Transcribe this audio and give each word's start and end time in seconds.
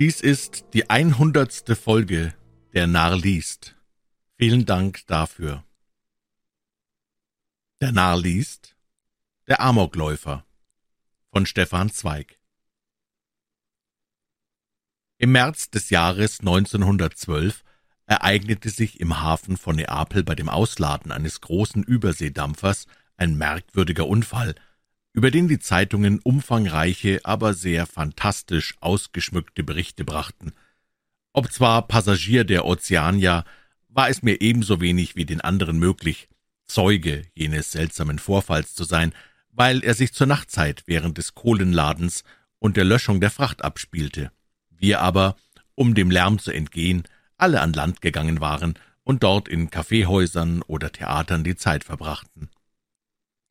Dies 0.00 0.22
ist 0.22 0.64
die 0.72 0.88
einhundertste 0.88 1.76
Folge 1.76 2.32
der 2.72 2.86
Narr 2.86 3.18
liest. 3.18 3.76
Vielen 4.38 4.64
Dank 4.64 5.06
dafür. 5.06 5.62
Der 7.82 7.92
Narr 7.92 8.16
liest 8.16 8.78
Der 9.46 9.60
Amokläufer 9.60 10.46
von 11.30 11.44
Stefan 11.44 11.90
Zweig 11.90 12.38
Im 15.18 15.32
März 15.32 15.68
des 15.68 15.90
Jahres 15.90 16.40
1912 16.40 17.62
ereignete 18.06 18.70
sich 18.70 19.00
im 19.00 19.20
Hafen 19.20 19.58
von 19.58 19.76
Neapel 19.76 20.24
bei 20.24 20.34
dem 20.34 20.48
Ausladen 20.48 21.12
eines 21.12 21.42
großen 21.42 21.82
Überseedampfers 21.82 22.86
ein 23.18 23.36
merkwürdiger 23.36 24.06
Unfall, 24.06 24.54
über 25.12 25.30
den 25.30 25.48
die 25.48 25.58
Zeitungen 25.58 26.20
umfangreiche, 26.20 27.20
aber 27.24 27.54
sehr 27.54 27.86
fantastisch 27.86 28.74
ausgeschmückte 28.80 29.62
Berichte 29.62 30.04
brachten. 30.04 30.52
Ob 31.32 31.52
zwar 31.52 31.86
Passagier 31.86 32.44
der 32.44 32.64
Ozeania, 32.64 33.44
war 33.88 34.08
es 34.08 34.22
mir 34.22 34.40
ebenso 34.40 34.80
wenig 34.80 35.16
wie 35.16 35.24
den 35.24 35.40
anderen 35.40 35.78
möglich, 35.78 36.28
Zeuge 36.66 37.24
jenes 37.34 37.72
seltsamen 37.72 38.20
Vorfalls 38.20 38.74
zu 38.74 38.84
sein, 38.84 39.12
weil 39.50 39.82
er 39.82 39.94
sich 39.94 40.12
zur 40.12 40.28
Nachtzeit 40.28 40.84
während 40.86 41.18
des 41.18 41.34
Kohlenladens 41.34 42.22
und 42.60 42.76
der 42.76 42.84
Löschung 42.84 43.20
der 43.20 43.30
Fracht 43.30 43.64
abspielte. 43.64 44.30
Wir 44.70 45.00
aber, 45.00 45.36
um 45.74 45.94
dem 45.94 46.10
Lärm 46.10 46.38
zu 46.38 46.52
entgehen, 46.52 47.02
alle 47.36 47.60
an 47.60 47.72
Land 47.72 48.00
gegangen 48.00 48.40
waren 48.40 48.74
und 49.02 49.24
dort 49.24 49.48
in 49.48 49.70
Kaffeehäusern 49.70 50.62
oder 50.62 50.92
Theatern 50.92 51.42
die 51.42 51.56
Zeit 51.56 51.82
verbrachten. 51.82 52.48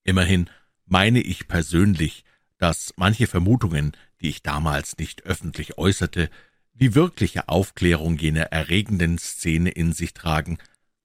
Immerhin 0.05 0.49
meine 0.89 1.21
ich 1.21 1.47
persönlich, 1.47 2.23
dass 2.57 2.93
manche 2.97 3.27
Vermutungen, 3.27 3.93
die 4.21 4.29
ich 4.29 4.43
damals 4.43 4.97
nicht 4.97 5.25
öffentlich 5.25 5.77
äußerte, 5.77 6.29
die 6.73 6.95
wirkliche 6.95 7.47
Aufklärung 7.49 8.17
jener 8.17 8.43
erregenden 8.43 9.17
Szene 9.17 9.69
in 9.69 9.93
sich 9.93 10.13
tragen, 10.13 10.57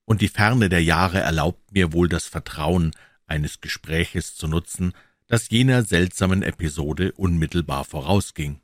und 0.05 0.21
die 0.21 0.29
Ferne 0.29 0.69
der 0.69 0.83
Jahre 0.83 1.21
erlaubt 1.21 1.73
mir 1.73 1.93
wohl 1.93 2.09
das 2.09 2.27
Vertrauen 2.27 2.91
eines 3.27 3.61
Gespräches 3.61 4.37
zu 4.37 4.49
nutzen, 4.49 4.93
das 5.27 5.49
jener 5.49 5.83
seltsamen 5.83 6.43
Episode 6.43 7.13
unmittelbar 7.13 7.85
vorausging. 7.85 8.61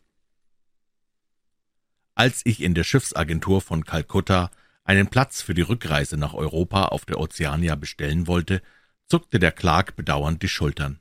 Als 2.15 2.43
ich 2.45 2.63
in 2.63 2.75
der 2.75 2.85
Schiffsagentur 2.85 3.63
von 3.63 3.85
Kalkutta 3.85 4.51
einen 4.85 5.07
Platz 5.07 5.41
für 5.41 5.55
die 5.55 5.63
Rückreise 5.63 6.19
nach 6.19 6.35
Europa 6.35 6.87
auf 6.87 7.07
der 7.07 7.19
Ozeania 7.19 7.75
bestellen 7.77 8.27
wollte, 8.27 8.61
zuckte 9.07 9.39
der 9.39 9.53
Clark 9.53 9.97
bedauernd 9.97 10.43
die 10.43 10.49
Schultern. 10.49 11.00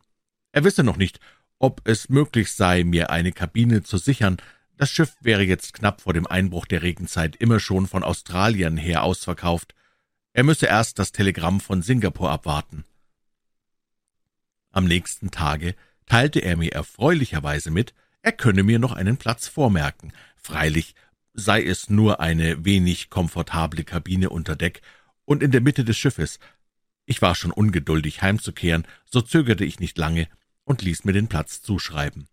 Er 0.51 0.63
wisse 0.63 0.83
noch 0.83 0.97
nicht, 0.97 1.19
ob 1.59 1.81
es 1.83 2.09
möglich 2.09 2.53
sei, 2.53 2.83
mir 2.83 3.09
eine 3.09 3.31
Kabine 3.31 3.83
zu 3.83 3.97
sichern. 3.97 4.37
Das 4.77 4.89
Schiff 4.89 5.15
wäre 5.21 5.43
jetzt 5.43 5.73
knapp 5.73 6.01
vor 6.01 6.13
dem 6.13 6.25
Einbruch 6.25 6.65
der 6.65 6.81
Regenzeit 6.81 7.35
immer 7.35 7.59
schon 7.59 7.85
von 7.85 8.03
Australien 8.03 8.77
her 8.77 9.03
ausverkauft. 9.03 9.75
Er 10.33 10.43
müsse 10.43 10.67
erst 10.67 10.99
das 10.99 11.11
Telegramm 11.11 11.59
von 11.59 11.81
Singapur 11.81 12.31
abwarten. 12.31 12.85
Am 14.71 14.85
nächsten 14.85 15.31
Tage 15.31 15.75
teilte 16.05 16.39
er 16.39 16.55
mir 16.55 16.71
erfreulicherweise 16.71 17.71
mit, 17.71 17.93
er 18.21 18.31
könne 18.31 18.63
mir 18.63 18.79
noch 18.79 18.93
einen 18.93 19.17
Platz 19.17 19.47
vormerken. 19.47 20.13
Freilich 20.37 20.95
sei 21.33 21.63
es 21.63 21.89
nur 21.89 22.19
eine 22.19 22.65
wenig 22.65 23.09
komfortable 23.09 23.83
Kabine 23.83 24.29
unter 24.29 24.55
Deck 24.55 24.81
und 25.25 25.43
in 25.43 25.51
der 25.51 25.61
Mitte 25.61 25.83
des 25.83 25.97
Schiffes. 25.97 26.39
Ich 27.05 27.21
war 27.21 27.35
schon 27.35 27.51
ungeduldig 27.51 28.21
heimzukehren, 28.21 28.85
so 29.05 29.21
zögerte 29.21 29.65
ich 29.65 29.79
nicht 29.79 29.97
lange 29.97 30.27
und 30.69 30.83
ließ 30.83 31.03
mir 31.03 31.13
den 31.13 31.27
Platz 31.27 31.63
zuschreiben. 31.63 32.27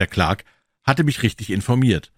Der 0.00 0.08
Clark 0.08 0.44
hatte 0.82 1.04
mich 1.04 1.22
richtig 1.22 1.50
informiert. 1.50 2.12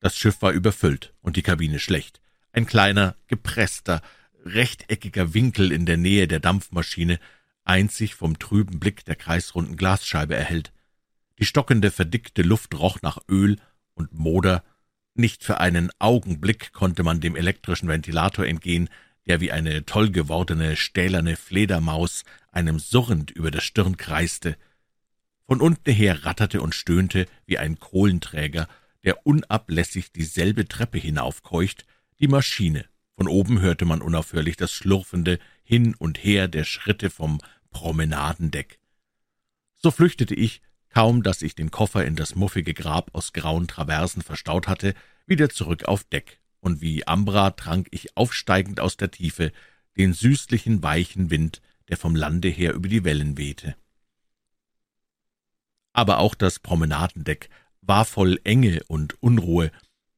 Das 0.00 0.18
Schiff 0.18 0.42
war 0.42 0.52
überfüllt 0.52 1.14
und 1.22 1.36
die 1.36 1.42
Kabine 1.42 1.78
schlecht. 1.78 2.20
Ein 2.52 2.66
kleiner, 2.66 3.16
gepresster, 3.26 4.02
rechteckiger 4.44 5.32
Winkel 5.32 5.72
in 5.72 5.86
der 5.86 5.96
Nähe 5.96 6.28
der 6.28 6.40
Dampfmaschine, 6.40 7.18
einzig 7.64 8.14
vom 8.14 8.38
trüben 8.38 8.78
Blick 8.78 9.06
der 9.06 9.16
kreisrunden 9.16 9.78
Glasscheibe 9.78 10.34
erhellt. 10.34 10.74
Die 11.38 11.46
stockende, 11.46 11.90
verdickte 11.90 12.42
Luft 12.42 12.74
roch 12.74 13.00
nach 13.00 13.16
Öl 13.30 13.58
und 13.94 14.12
Moder. 14.12 14.62
Nicht 15.14 15.42
für 15.42 15.58
einen 15.58 15.90
Augenblick 15.98 16.74
konnte 16.74 17.02
man 17.02 17.22
dem 17.22 17.34
elektrischen 17.34 17.88
Ventilator 17.88 18.44
entgehen, 18.44 18.90
der 19.26 19.40
wie 19.40 19.52
eine 19.52 19.84
toll 19.84 20.10
gewordene 20.10 20.76
stählerne 20.76 21.36
Fledermaus 21.36 22.24
einem 22.50 22.78
surrend 22.78 23.30
über 23.30 23.50
der 23.50 23.60
Stirn 23.60 23.96
kreiste. 23.96 24.56
Von 25.46 25.60
unten 25.60 25.92
her 25.92 26.24
ratterte 26.24 26.60
und 26.60 26.74
stöhnte 26.74 27.26
wie 27.46 27.58
ein 27.58 27.78
Kohlenträger, 27.78 28.68
der 29.04 29.26
unablässig 29.26 30.12
dieselbe 30.12 30.66
Treppe 30.68 30.98
hinaufkeucht, 30.98 31.86
die 32.20 32.28
Maschine. 32.28 32.86
Von 33.16 33.28
oben 33.28 33.60
hörte 33.60 33.84
man 33.84 34.02
unaufhörlich 34.02 34.56
das 34.56 34.72
schlurfende 34.72 35.38
Hin 35.62 35.94
und 35.94 36.22
Her 36.22 36.48
der 36.48 36.64
Schritte 36.64 37.10
vom 37.10 37.38
Promenadendeck. 37.70 38.78
So 39.76 39.90
flüchtete 39.90 40.34
ich, 40.34 40.62
kaum 40.90 41.22
dass 41.22 41.42
ich 41.42 41.54
den 41.54 41.70
Koffer 41.70 42.04
in 42.04 42.16
das 42.16 42.34
muffige 42.34 42.74
Grab 42.74 43.14
aus 43.14 43.32
grauen 43.32 43.66
Traversen 43.66 44.22
verstaut 44.22 44.68
hatte, 44.68 44.94
wieder 45.26 45.48
zurück 45.48 45.84
auf 45.84 46.04
Deck 46.04 46.41
und 46.62 46.80
wie 46.80 47.06
Ambra 47.06 47.50
trank 47.50 47.88
ich 47.90 48.16
aufsteigend 48.16 48.80
aus 48.80 48.96
der 48.96 49.10
Tiefe 49.10 49.52
den 49.98 50.14
süßlichen, 50.14 50.82
weichen 50.82 51.30
Wind, 51.30 51.60
der 51.88 51.98
vom 51.98 52.16
Lande 52.16 52.48
her 52.48 52.72
über 52.72 52.88
die 52.88 53.04
Wellen 53.04 53.36
wehte. 53.36 53.76
Aber 55.92 56.18
auch 56.18 56.34
das 56.34 56.58
Promenadendeck 56.58 57.50
war 57.82 58.04
voll 58.04 58.40
Enge 58.44 58.82
und 58.86 59.20
Unruhe. 59.22 59.70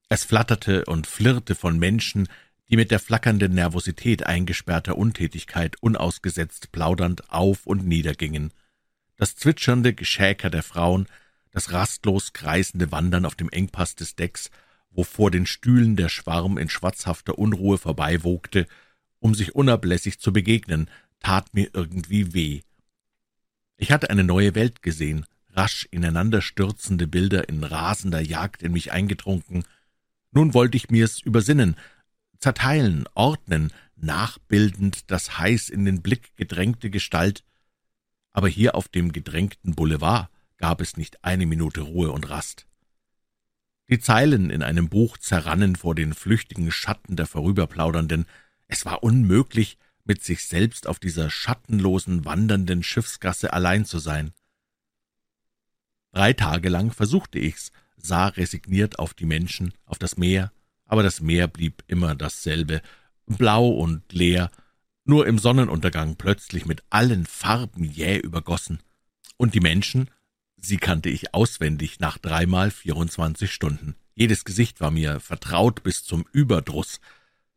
Es 0.08 0.24
flatterte 0.24 0.84
und 0.84 1.06
flirrte 1.06 1.54
von 1.54 1.78
Menschen, 1.78 2.28
die 2.68 2.76
mit 2.76 2.90
der 2.90 3.00
flackernden 3.00 3.54
Nervosität 3.54 4.26
eingesperrter 4.26 4.96
Untätigkeit 4.96 5.76
unausgesetzt 5.80 6.70
plaudernd 6.72 7.30
auf 7.30 7.66
und 7.66 7.86
nieder 7.86 8.14
gingen. 8.14 8.52
Das 9.16 9.34
zwitschernde 9.34 9.94
Geschäker 9.94 10.50
der 10.50 10.62
Frauen, 10.62 11.08
das 11.50 11.72
rastlos 11.72 12.32
kreisende 12.32 12.92
Wandern 12.92 13.24
auf 13.24 13.34
dem 13.34 13.48
Engpass 13.48 13.94
des 13.94 14.14
Decks 14.14 14.50
wo 14.94 15.04
vor 15.04 15.30
den 15.30 15.44
Stühlen 15.44 15.96
der 15.96 16.08
Schwarm 16.08 16.56
in 16.56 16.68
schwatzhafter 16.68 17.38
Unruhe 17.38 17.78
vorbeiwogte, 17.78 18.66
um 19.18 19.34
sich 19.34 19.54
unablässig 19.54 20.20
zu 20.20 20.32
begegnen, 20.32 20.88
tat 21.20 21.52
mir 21.52 21.70
irgendwie 21.72 22.32
weh. 22.32 22.60
Ich 23.76 23.90
hatte 23.90 24.10
eine 24.10 24.24
neue 24.24 24.54
Welt 24.54 24.82
gesehen, 24.82 25.26
rasch 25.50 25.88
ineinanderstürzende 25.90 27.06
Bilder 27.06 27.48
in 27.48 27.64
rasender 27.64 28.20
Jagd 28.20 28.62
in 28.62 28.72
mich 28.72 28.92
eingetrunken. 28.92 29.64
Nun 30.30 30.54
wollte 30.54 30.76
ich 30.76 30.90
mir's 30.90 31.20
übersinnen, 31.20 31.76
zerteilen, 32.38 33.04
ordnen, 33.14 33.72
nachbildend 33.96 35.10
das 35.10 35.38
heiß 35.38 35.68
in 35.70 35.84
den 35.84 36.02
Blick 36.02 36.36
gedrängte 36.36 36.90
Gestalt. 36.90 37.44
Aber 38.32 38.48
hier 38.48 38.74
auf 38.74 38.88
dem 38.88 39.12
gedrängten 39.12 39.74
Boulevard 39.74 40.28
gab 40.58 40.80
es 40.80 40.96
nicht 40.96 41.24
eine 41.24 41.46
Minute 41.46 41.80
Ruhe 41.80 42.10
und 42.12 42.28
Rast. 42.28 42.66
Die 43.90 43.98
Zeilen 43.98 44.50
in 44.50 44.62
einem 44.62 44.88
Buch 44.88 45.18
zerrannen 45.18 45.76
vor 45.76 45.94
den 45.94 46.14
flüchtigen 46.14 46.70
Schatten 46.70 47.16
der 47.16 47.26
Vorüberplaudernden. 47.26 48.26
Es 48.66 48.86
war 48.86 49.02
unmöglich, 49.02 49.78
mit 50.04 50.22
sich 50.22 50.46
selbst 50.46 50.86
auf 50.86 50.98
dieser 50.98 51.30
schattenlosen, 51.30 52.24
wandernden 52.24 52.82
Schiffsgasse 52.82 53.52
allein 53.52 53.84
zu 53.84 53.98
sein. 53.98 54.32
Drei 56.12 56.32
Tage 56.32 56.68
lang 56.68 56.92
versuchte 56.92 57.38
ich's, 57.38 57.72
sah 57.96 58.28
resigniert 58.28 58.98
auf 58.98 59.14
die 59.14 59.26
Menschen, 59.26 59.72
auf 59.86 59.98
das 59.98 60.16
Meer, 60.16 60.52
aber 60.84 61.02
das 61.02 61.20
Meer 61.20 61.48
blieb 61.48 61.82
immer 61.86 62.14
dasselbe, 62.14 62.82
blau 63.26 63.68
und 63.68 64.12
leer, 64.12 64.50
nur 65.04 65.26
im 65.26 65.38
Sonnenuntergang 65.38 66.16
plötzlich 66.16 66.66
mit 66.66 66.82
allen 66.90 67.26
Farben 67.26 67.84
jäh 67.84 68.18
übergossen. 68.18 68.80
Und 69.36 69.54
die 69.54 69.60
Menschen 69.60 70.10
Sie 70.66 70.78
kannte 70.78 71.10
ich 71.10 71.34
auswendig 71.34 72.00
nach 72.00 72.16
dreimal 72.16 72.70
vierundzwanzig 72.70 73.52
Stunden. 73.52 73.96
Jedes 74.14 74.46
Gesicht 74.46 74.80
war 74.80 74.90
mir 74.90 75.20
vertraut 75.20 75.82
bis 75.82 76.04
zum 76.04 76.24
Überdruss. 76.32 77.00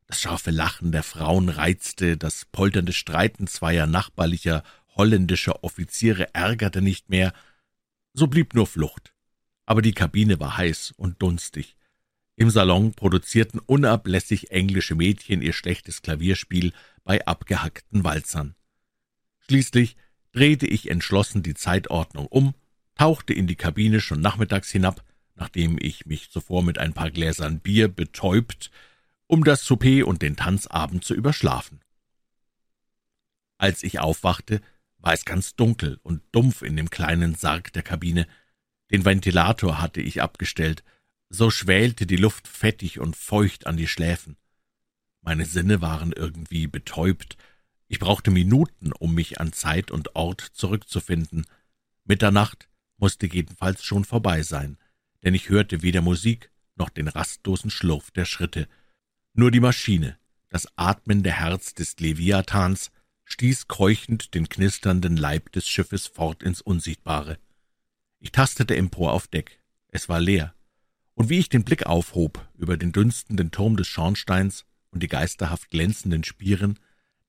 Das 0.07 0.19
scharfe 0.19 0.51
Lachen 0.51 0.91
der 0.91 1.03
Frauen 1.03 1.47
reizte, 1.47 2.17
das 2.17 2.43
polternde 2.51 2.91
Streiten 2.91 3.47
zweier 3.47 3.87
nachbarlicher 3.87 4.61
holländischer 4.97 5.63
Offiziere 5.63 6.33
ärgerte 6.33 6.81
nicht 6.81 7.07
mehr. 7.09 7.31
So 8.13 8.27
blieb 8.27 8.53
nur 8.53 8.67
Flucht. 8.67 9.13
Aber 9.65 9.81
die 9.81 9.93
Kabine 9.93 10.41
war 10.41 10.57
heiß 10.57 10.93
und 10.97 11.21
dunstig. 11.21 11.77
Im 12.35 12.49
Salon 12.49 12.93
produzierten 12.93 13.61
unablässig 13.61 14.51
englische 14.51 14.95
Mädchen 14.95 15.41
ihr 15.41 15.53
schlechtes 15.53 16.01
Klavierspiel 16.01 16.73
bei 17.05 17.25
abgehackten 17.25 18.03
Walzern. 18.03 18.55
Schließlich 19.47 19.95
drehte 20.33 20.67
ich 20.67 20.91
entschlossen 20.91 21.41
die 21.41 21.53
Zeitordnung 21.53 22.27
um 22.27 22.53
tauchte 22.97 23.33
in 23.33 23.47
die 23.47 23.55
Kabine 23.55 24.01
schon 24.01 24.21
nachmittags 24.21 24.71
hinab, 24.71 25.03
nachdem 25.35 25.77
ich 25.79 26.05
mich 26.05 26.31
zuvor 26.31 26.63
mit 26.63 26.77
ein 26.77 26.93
paar 26.93 27.11
Gläsern 27.11 27.59
Bier 27.59 27.87
betäubt, 27.87 28.71
um 29.27 29.43
das 29.43 29.65
Souper 29.65 30.07
und 30.07 30.21
den 30.21 30.35
Tanzabend 30.35 31.03
zu 31.03 31.13
überschlafen. 31.13 31.81
Als 33.57 33.83
ich 33.83 33.99
aufwachte, 33.99 34.61
war 34.99 35.13
es 35.13 35.25
ganz 35.25 35.55
dunkel 35.55 35.99
und 36.03 36.21
dumpf 36.31 36.61
in 36.61 36.75
dem 36.75 36.89
kleinen 36.89 37.35
Sarg 37.35 37.71
der 37.73 37.83
Kabine. 37.83 38.27
Den 38.91 39.05
Ventilator 39.05 39.81
hatte 39.81 40.01
ich 40.01 40.21
abgestellt, 40.21 40.83
so 41.29 41.49
schwälte 41.49 42.05
die 42.05 42.15
Luft 42.15 42.47
fettig 42.47 42.99
und 42.99 43.15
feucht 43.15 43.67
an 43.67 43.77
die 43.77 43.87
Schläfen. 43.87 44.37
Meine 45.21 45.45
Sinne 45.45 45.81
waren 45.81 46.13
irgendwie 46.13 46.67
betäubt. 46.67 47.37
Ich 47.87 47.99
brauchte 47.99 48.31
Minuten, 48.31 48.93
um 48.93 49.13
mich 49.13 49.41
an 49.41 49.53
Zeit 49.53 49.91
und 49.91 50.15
Ort 50.15 50.41
zurückzufinden. 50.41 51.45
Mitternacht 52.05 52.69
musste 52.97 53.27
jedenfalls 53.27 53.83
schon 53.83 54.05
vorbei 54.05 54.43
sein, 54.43 54.77
denn 55.23 55.33
ich 55.33 55.49
hörte 55.49 55.81
weder 55.81 56.01
Musik 56.01 56.51
noch 56.75 56.89
den 56.89 57.07
rastlosen 57.07 57.69
Schlurf 57.69 58.11
der 58.11 58.25
Schritte. 58.25 58.67
Nur 59.33 59.51
die 59.51 59.59
Maschine, 59.59 60.17
das 60.49 60.67
atmende 60.77 61.31
Herz 61.31 61.73
des 61.73 61.99
Leviathans, 61.99 62.91
stieß 63.25 63.67
keuchend 63.67 64.33
den 64.33 64.47
knisternden 64.49 65.17
Leib 65.17 65.51
des 65.51 65.67
Schiffes 65.67 66.07
fort 66.07 66.43
ins 66.43 66.61
Unsichtbare. 66.61 67.37
Ich 68.19 68.31
tastete 68.31 68.75
empor 68.75 69.13
auf 69.13 69.27
Deck. 69.27 69.59
Es 69.89 70.09
war 70.09 70.19
leer. 70.19 70.53
Und 71.13 71.29
wie 71.29 71.39
ich 71.39 71.49
den 71.49 71.63
Blick 71.63 71.85
aufhob 71.85 72.47
über 72.57 72.77
den 72.77 72.91
dünstenden 72.91 73.51
Turm 73.51 73.75
des 73.75 73.87
Schornsteins 73.87 74.65
und 74.91 75.03
die 75.03 75.07
geisterhaft 75.07 75.69
glänzenden 75.69 76.23
Spieren, 76.23 76.79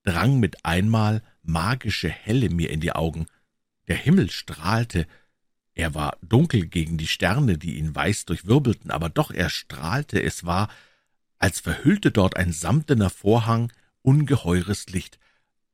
drang 0.04 0.38
mit 0.38 0.64
einmal 0.64 1.22
magische 1.42 2.08
Helle 2.08 2.50
mir 2.50 2.70
in 2.70 2.80
die 2.80 2.92
Augen. 2.92 3.26
Der 3.88 3.96
Himmel 3.96 4.30
strahlte, 4.30 5.06
er 5.78 5.94
war 5.94 6.18
dunkel 6.22 6.66
gegen 6.66 6.98
die 6.98 7.06
Sterne, 7.06 7.56
die 7.56 7.78
ihn 7.78 7.94
weiß 7.94 8.24
durchwirbelten, 8.24 8.90
aber 8.90 9.08
doch 9.08 9.30
er 9.30 9.48
strahlte, 9.48 10.20
es 10.20 10.44
war, 10.44 10.68
als 11.38 11.60
verhüllte 11.60 12.10
dort 12.10 12.36
ein 12.36 12.52
samtener 12.52 13.10
Vorhang 13.10 13.72
ungeheures 14.02 14.88
Licht, 14.88 15.20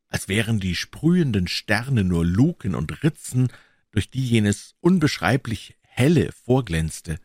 als 0.09 0.29
wären 0.29 0.61
die 0.61 0.75
sprühenden 0.75 1.49
Sterne 1.49 2.05
nur 2.05 2.27
Luken 2.27 2.75
und 2.75 3.03
Ritzen, 3.03 3.49
durch 3.93 4.11
die 4.11 4.27
jenes 4.27 4.75
unbeschreiblich 4.81 5.79
helle 5.81 6.33
vorglänzte. 6.33 7.19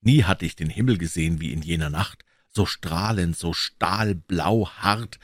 Nie 0.00 0.24
hatte 0.24 0.46
ich 0.46 0.56
den 0.56 0.68
Himmel 0.68 0.98
gesehen 0.98 1.40
wie 1.40 1.52
in 1.52 1.62
jener 1.62 1.90
Nacht, 1.90 2.24
so 2.48 2.66
strahlend, 2.66 3.36
so 3.36 3.52
stahlblau 3.52 4.68
hart 4.68 5.20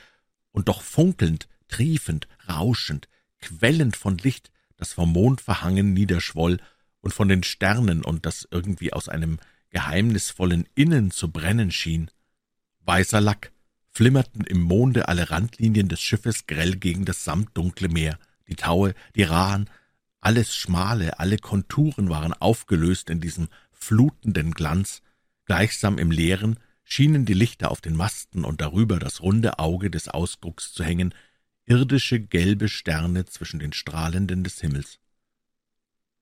und 0.51 0.69
doch 0.69 0.83
funkelnd, 0.83 1.49
triefend, 1.67 2.29
rauschend, 2.47 3.09
quellend 3.41 3.97
von 3.97 4.17
Licht, 4.19 4.51
das 4.79 4.93
vom 4.93 5.11
Mond 5.11 5.41
verhangen 5.41 5.93
niederschwoll 5.93 6.59
und 7.01 7.13
von 7.13 7.27
den 7.27 7.43
Sternen 7.43 8.03
und 8.03 8.25
das 8.25 8.47
irgendwie 8.49 8.93
aus 8.93 9.09
einem 9.09 9.37
geheimnisvollen 9.69 10.67
Innen 10.73 11.11
zu 11.11 11.31
brennen 11.31 11.71
schien. 11.71 12.09
Weißer 12.85 13.21
Lack, 13.21 13.51
flimmerten 13.91 14.45
im 14.45 14.61
Monde 14.61 15.07
alle 15.07 15.29
Randlinien 15.29 15.89
des 15.89 16.01
Schiffes 16.01 16.47
grell 16.47 16.77
gegen 16.77 17.05
das 17.05 17.23
samtdunkle 17.23 17.89
Meer, 17.89 18.17
die 18.47 18.55
Taue, 18.55 18.95
die 19.15 19.23
Rahen, 19.23 19.69
alles 20.21 20.55
Schmale, 20.55 21.19
alle 21.19 21.37
Konturen 21.37 22.09
waren 22.09 22.33
aufgelöst 22.33 23.09
in 23.09 23.19
diesem 23.21 23.49
flutenden 23.71 24.51
Glanz, 24.51 25.01
gleichsam 25.45 25.97
im 25.97 26.11
Leeren 26.11 26.57
schienen 26.83 27.25
die 27.25 27.33
Lichter 27.33 27.69
auf 27.69 27.81
den 27.81 27.95
Masten 27.95 28.43
und 28.43 28.61
darüber 28.61 28.97
das 28.97 29.21
runde 29.21 29.59
Auge 29.59 29.91
des 29.91 30.07
Ausgucks 30.07 30.73
zu 30.73 30.83
hängen, 30.83 31.13
irdische 31.69 32.19
gelbe 32.19 32.67
Sterne 32.67 33.25
zwischen 33.25 33.59
den 33.59 33.73
Strahlenden 33.73 34.43
des 34.43 34.59
Himmels. 34.59 34.99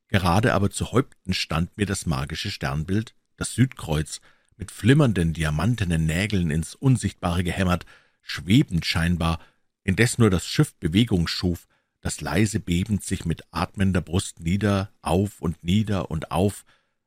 Gerade 0.10 0.54
aber 0.54 0.70
zu 0.70 0.92
Häupten 0.92 1.34
stand 1.34 1.78
mir 1.78 1.86
das 1.86 2.06
magische 2.06 2.52
Sternbild, 2.52 3.16
das 3.38 3.54
Südkreuz, 3.54 4.20
mit 4.58 4.72
flimmernden, 4.72 5.32
diamantenen 5.32 6.06
Nägeln 6.06 6.52
ins 6.52 6.76
Unsichtbare 6.76 7.46
gehämmert, 7.46 7.86
schwebend 8.22 8.86
scheinbar, 8.86 9.40
indes 9.84 10.18
nur 10.18 10.30
das 10.30 10.46
Schiff 10.46 10.76
Bewegung 10.76 11.28
schuf, 11.28 11.68
das 12.02 12.20
leise 12.20 12.60
bebend 12.60 13.06
sich 13.06 13.24
mit 13.24 13.44
atmender 13.52 14.02
Brust 14.02 14.42
nieder, 14.42 14.92
auf 15.02 15.42
und 15.42 15.64
nieder 15.64 16.12
und 16.12 16.30
auf, 16.30 16.66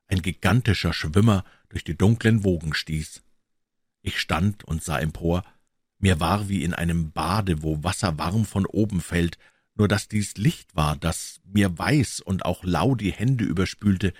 ein 0.08 0.22
gigantischer 0.22 0.94
Schwimmer 0.94 1.44
durch 1.68 1.84
die 1.84 1.96
dunklen 1.96 2.42
Wogen 2.42 2.72
stieß. 2.72 3.22
Ich 4.00 4.18
stand 4.18 4.64
und 4.64 4.82
sah 4.82 4.98
empor, 4.98 5.44
mir 6.00 6.18
war 6.18 6.48
wie 6.48 6.64
in 6.64 6.74
einem 6.74 7.12
Bade, 7.12 7.62
wo 7.62 7.84
Wasser 7.84 8.18
warm 8.18 8.44
von 8.44 8.66
oben 8.66 9.00
fällt, 9.00 9.38
nur 9.74 9.86
dass 9.86 10.08
dies 10.08 10.36
Licht 10.36 10.74
war, 10.74 10.96
das 10.96 11.40
mir 11.44 11.78
weiß 11.78 12.20
und 12.20 12.44
auch 12.44 12.64
lau 12.64 12.94
die 12.94 13.12
Hände 13.12 13.44
überspülte, 13.44 14.12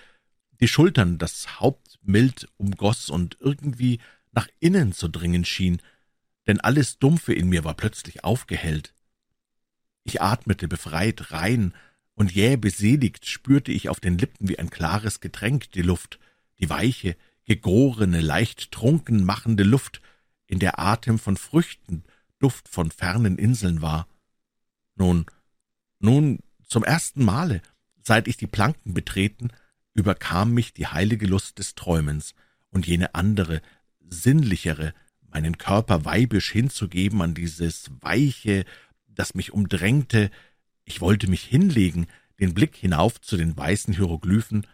die 0.61 0.69
Schultern 0.69 1.19
das 1.19 1.61
Haupt 1.61 1.99
mild 2.03 2.49
umgoß 2.59 3.11
und 3.11 3.37
irgendwie 3.41 3.99
nach 4.33 4.49
innen 4.61 4.93
zu 4.93 5.09
dringen 5.09 5.45
schien, 5.45 5.81
denn 6.47 6.61
alles 6.61 6.99
Dumpfe 6.99 7.33
in 7.33 7.49
mir 7.49 7.65
war 7.65 7.75
plötzlich 7.75 8.25
aufgehellt. 8.25 8.95
Ich 10.05 10.23
atmete 10.23 10.69
befreit, 10.69 11.33
rein, 11.33 11.75
und 12.15 12.33
jäh 12.33 12.57
beseligt 12.57 13.27
spürte 13.27 13.73
ich 13.73 13.89
auf 13.89 14.01
den 14.01 14.19
Lippen 14.19 14.49
wie 14.49 14.59
ein 14.59 14.69
klares 14.69 15.21
Getränk 15.21 15.71
die 15.73 15.83
Luft, 15.83 16.19
die 16.59 16.69
weiche, 16.69 17.17
gegorene, 17.45 18.21
leicht 18.21 18.73
trunken 18.73 19.25
machende 19.25 19.63
Luft, 19.63 20.03
in 20.51 20.59
der 20.59 20.81
Atem 20.81 21.19
von 21.21 21.37
Früchten, 21.37 22.03
Duft 22.41 22.69
von 22.69 22.91
fernen 22.91 23.39
Inseln 23.39 23.83
war. 23.83 24.09
Nun, 24.97 25.27
nun, 26.01 26.41
zum 26.67 26.83
ersten 26.83 27.25
Male, 27.25 27.63
seit 28.03 28.27
ich 28.27 28.37
die 28.37 28.49
Planken 28.49 28.93
betreten, 28.93 29.51
überkam 29.95 30.53
mich 30.53 30.73
die 30.75 30.89
heilige 30.89 31.27
Lust 31.27 31.61
des 31.61 31.77
Träumens 31.77 32.35
und 32.71 32.87
jene 32.87 33.15
andere, 33.15 33.63
sinnlichere, 34.09 34.93
meinen 35.29 35.57
Körper 35.57 36.05
weibisch 36.05 36.51
hinzugeben 36.51 37.23
an 37.23 37.35
dieses 37.35 37.89
Weiche, 38.01 38.65
das 39.07 39.35
mich 39.35 39.53
umdrängte. 39.53 40.33
Ich 40.85 41.01
wollte 41.01 41.31
mich 41.31 41.45
hinlegen, 41.45 42.09
den 42.41 42.55
Blick 42.55 42.75
hinauf 42.75 43.21
zu 43.21 43.37
den 43.37 43.57
weißen 43.57 43.95
Hieroglyphen, 43.95 44.67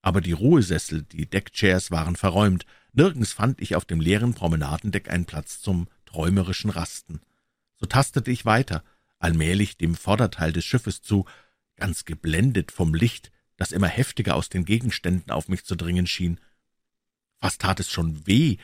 aber 0.00 0.22
die 0.22 0.32
Ruhesessel, 0.32 1.02
die 1.02 1.26
Deckchairs 1.26 1.90
waren 1.90 2.16
verräumt, 2.16 2.64
Nirgends 2.98 3.32
fand 3.32 3.60
ich 3.60 3.76
auf 3.76 3.84
dem 3.84 4.00
leeren 4.00 4.34
Promenadendeck 4.34 5.08
einen 5.08 5.24
Platz 5.24 5.60
zum 5.60 5.86
träumerischen 6.04 6.68
Rasten. 6.68 7.20
So 7.76 7.86
tastete 7.86 8.32
ich 8.32 8.44
weiter, 8.44 8.82
allmählich 9.20 9.76
dem 9.76 9.94
Vorderteil 9.94 10.52
des 10.52 10.64
Schiffes 10.64 11.00
zu, 11.00 11.24
ganz 11.76 12.04
geblendet 12.04 12.72
vom 12.72 12.94
Licht, 12.94 13.30
das 13.56 13.70
immer 13.70 13.86
heftiger 13.86 14.34
aus 14.34 14.48
den 14.48 14.64
Gegenständen 14.64 15.30
auf 15.30 15.46
mich 15.46 15.64
zu 15.64 15.76
dringen 15.76 16.08
schien. 16.08 16.40
Fast 17.36 17.60
tat 17.60 17.78
es 17.78 17.88
schon 17.88 18.26
weh, 18.26 18.56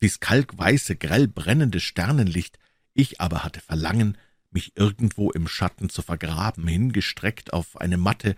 dies 0.00 0.20
kalkweiße, 0.20 0.94
grell 0.94 1.26
brennende 1.26 1.80
Sternenlicht, 1.80 2.60
ich 2.94 3.20
aber 3.20 3.42
hatte 3.42 3.60
Verlangen, 3.60 4.16
mich 4.52 4.76
irgendwo 4.76 5.32
im 5.32 5.48
Schatten 5.48 5.88
zu 5.88 6.02
vergraben, 6.02 6.68
hingestreckt 6.68 7.52
auf 7.52 7.76
eine 7.80 7.96
Matte, 7.96 8.36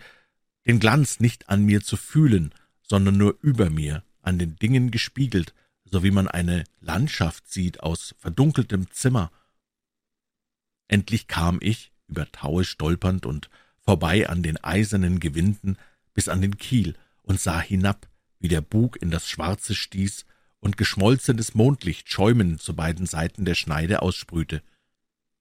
den 0.65 0.79
Glanz 0.79 1.19
nicht 1.19 1.49
an 1.49 1.63
mir 1.65 1.81
zu 1.81 1.97
fühlen, 1.97 2.51
sondern 2.81 3.17
nur 3.17 3.37
über 3.41 3.69
mir, 3.69 4.01
an 4.25 4.39
den 4.39 4.55
Dingen 4.57 4.91
gespiegelt, 4.91 5.53
so 5.83 6.03
wie 6.03 6.11
man 6.11 6.27
eine 6.27 6.63
Landschaft 6.79 7.51
sieht 7.51 7.81
aus 7.81 8.15
verdunkeltem 8.17 8.91
Zimmer. 8.91 9.31
Endlich 10.87 11.27
kam 11.27 11.59
ich, 11.61 11.91
über 12.07 12.31
Taue 12.31 12.63
stolpernd 12.63 13.25
und 13.25 13.49
vorbei 13.79 14.29
an 14.29 14.43
den 14.43 14.63
eisernen 14.63 15.19
Gewinden 15.19 15.77
bis 16.13 16.29
an 16.29 16.41
den 16.41 16.57
Kiel 16.57 16.95
und 17.23 17.39
sah 17.39 17.59
hinab, 17.59 18.07
wie 18.39 18.47
der 18.47 18.61
Bug 18.61 19.01
in 19.01 19.11
das 19.11 19.27
Schwarze 19.27 19.75
stieß 19.75 20.25
und 20.59 20.77
geschmolzenes 20.77 21.53
Mondlicht 21.53 22.11
schäumend 22.11 22.61
zu 22.61 22.75
beiden 22.75 23.05
Seiten 23.05 23.45
der 23.45 23.55
Schneide 23.55 24.01
aussprühte. 24.01 24.61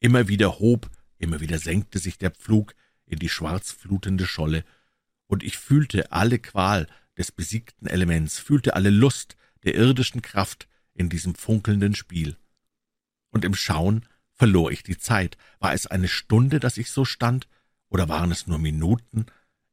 Immer 0.01 0.29
wieder 0.29 0.59
hob, 0.59 0.91
immer 1.19 1.41
wieder 1.41 1.59
senkte 1.59 1.99
sich 1.99 2.19
der 2.19 2.31
Pflug 2.31 2.75
in 3.07 3.19
die 3.19 3.29
schwarzflutende 3.29 4.27
Scholle, 4.27 4.65
und 5.27 5.43
ich 5.43 5.57
fühlte 5.57 6.13
alle 6.13 6.39
Qual, 6.39 6.87
des 7.17 7.33
besiegten 7.33 7.87
Elements, 7.87 8.39
fühlte 8.39 8.75
alle 8.75 8.91
Lust 8.91 9.37
der 9.65 9.75
irdischen 9.75 10.23
Kraft 10.23 10.69
in 10.95 11.09
diesem 11.09 11.35
funkelnden 11.35 11.95
Spiel. 11.95 12.37
Und 13.31 13.45
im 13.45 13.55
Schauen 13.55 14.07
verlor 14.33 14.71
ich 14.71 14.83
die 14.83 14.99
Zeit. 14.99 15.37
War 15.59 15.73
es 15.73 15.87
eine 15.87 16.09
Stunde, 16.09 16.61
dass 16.61 16.77
ich 16.77 16.91
so 16.91 17.05
stand, 17.05 17.49
oder 17.89 18.09
waren 18.09 18.31
es 18.31 18.47
nur 18.47 18.59
Minuten? 18.59 19.27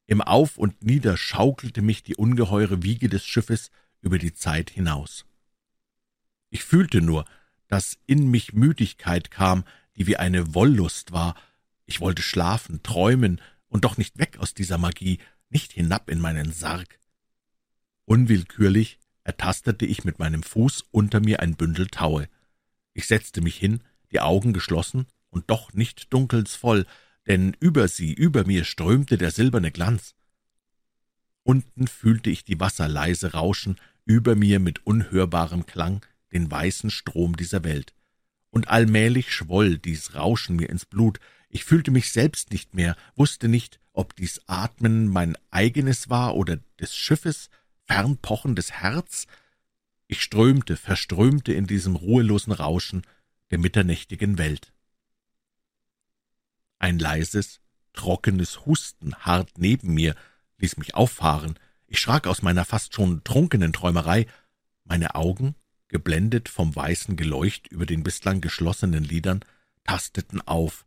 Im 0.05 0.21
Auf 0.21 0.57
und 0.57 0.83
Nieder 0.83 1.17
schaukelte 1.17 1.81
mich 1.81 2.03
die 2.03 2.15
ungeheure 2.15 2.83
Wiege 2.83 3.09
des 3.09 3.25
Schiffes 3.25 3.71
über 4.01 4.17
die 4.17 4.33
Zeit 4.33 4.69
hinaus. 4.69 5.25
Ich 6.49 6.63
fühlte 6.63 7.01
nur, 7.01 7.25
dass 7.67 7.97
in 8.05 8.29
mich 8.29 8.53
Müdigkeit 8.53 9.31
kam, 9.31 9.63
die 9.95 10.07
wie 10.07 10.17
eine 10.17 10.53
Wollust 10.53 11.11
war. 11.11 11.35
Ich 11.85 12.01
wollte 12.01 12.21
schlafen, 12.21 12.83
träumen 12.83 13.39
und 13.67 13.85
doch 13.85 13.97
nicht 13.97 14.19
weg 14.19 14.37
aus 14.39 14.53
dieser 14.53 14.77
Magie, 14.77 15.19
nicht 15.49 15.71
hinab 15.71 16.09
in 16.09 16.19
meinen 16.19 16.51
Sarg. 16.51 16.99
Unwillkürlich 18.11 18.99
ertastete 19.23 19.85
ich 19.85 20.03
mit 20.03 20.19
meinem 20.19 20.43
Fuß 20.43 20.83
unter 20.91 21.21
mir 21.21 21.39
ein 21.39 21.55
Bündel 21.55 21.87
Taue. 21.87 22.27
Ich 22.91 23.07
setzte 23.07 23.39
mich 23.39 23.55
hin, 23.55 23.79
die 24.11 24.19
Augen 24.19 24.51
geschlossen 24.51 25.05
und 25.29 25.49
doch 25.49 25.71
nicht 25.71 26.11
dunkelsvoll, 26.11 26.85
denn 27.25 27.55
über 27.61 27.87
sie, 27.87 28.11
über 28.11 28.45
mir 28.45 28.65
strömte 28.65 29.17
der 29.17 29.31
silberne 29.31 29.71
Glanz. 29.71 30.13
Unten 31.43 31.87
fühlte 31.87 32.29
ich 32.29 32.43
die 32.43 32.59
Wasser 32.59 32.89
leise 32.89 33.31
rauschen, 33.31 33.77
über 34.03 34.35
mir 34.35 34.59
mit 34.59 34.85
unhörbarem 34.85 35.65
Klang 35.65 36.05
den 36.33 36.51
weißen 36.51 36.89
Strom 36.89 37.37
dieser 37.37 37.63
Welt. 37.63 37.93
Und 38.49 38.67
allmählich 38.67 39.31
schwoll 39.31 39.77
dies 39.77 40.15
Rauschen 40.15 40.57
mir 40.57 40.69
ins 40.69 40.83
Blut, 40.83 41.21
ich 41.47 41.63
fühlte 41.63 41.91
mich 41.91 42.11
selbst 42.11 42.51
nicht 42.51 42.73
mehr, 42.73 42.97
wusste 43.15 43.47
nicht, 43.47 43.79
ob 43.93 44.17
dies 44.17 44.41
Atmen 44.47 45.07
mein 45.07 45.37
eigenes 45.49 46.09
war 46.09 46.35
oder 46.35 46.57
des 46.77 46.93
Schiffes, 46.93 47.49
fernpochendes 47.91 48.71
Herz? 48.71 49.27
Ich 50.07 50.21
strömte, 50.21 50.77
verströmte 50.77 51.51
in 51.51 51.67
diesem 51.67 51.97
ruhelosen 51.97 52.53
Rauschen 52.53 53.01
der 53.49 53.57
mitternächtigen 53.57 54.37
Welt. 54.37 54.71
Ein 56.79 56.99
leises, 56.99 57.59
trockenes 57.91 58.65
Husten 58.65 59.13
hart 59.15 59.57
neben 59.57 59.93
mir 59.93 60.15
ließ 60.57 60.77
mich 60.77 60.95
auffahren. 60.95 61.59
Ich 61.85 61.99
schrak 61.99 62.27
aus 62.27 62.41
meiner 62.41 62.63
fast 62.63 62.95
schon 62.95 63.25
trunkenen 63.25 63.73
Träumerei. 63.73 64.25
Meine 64.85 65.15
Augen, 65.15 65.55
geblendet 65.89 66.47
vom 66.47 66.73
weißen 66.73 67.17
Geleucht 67.17 67.67
über 67.67 67.85
den 67.85 68.03
bislang 68.03 68.39
geschlossenen 68.39 69.03
Lidern, 69.03 69.43
tasteten 69.83 70.39
auf. 70.39 70.85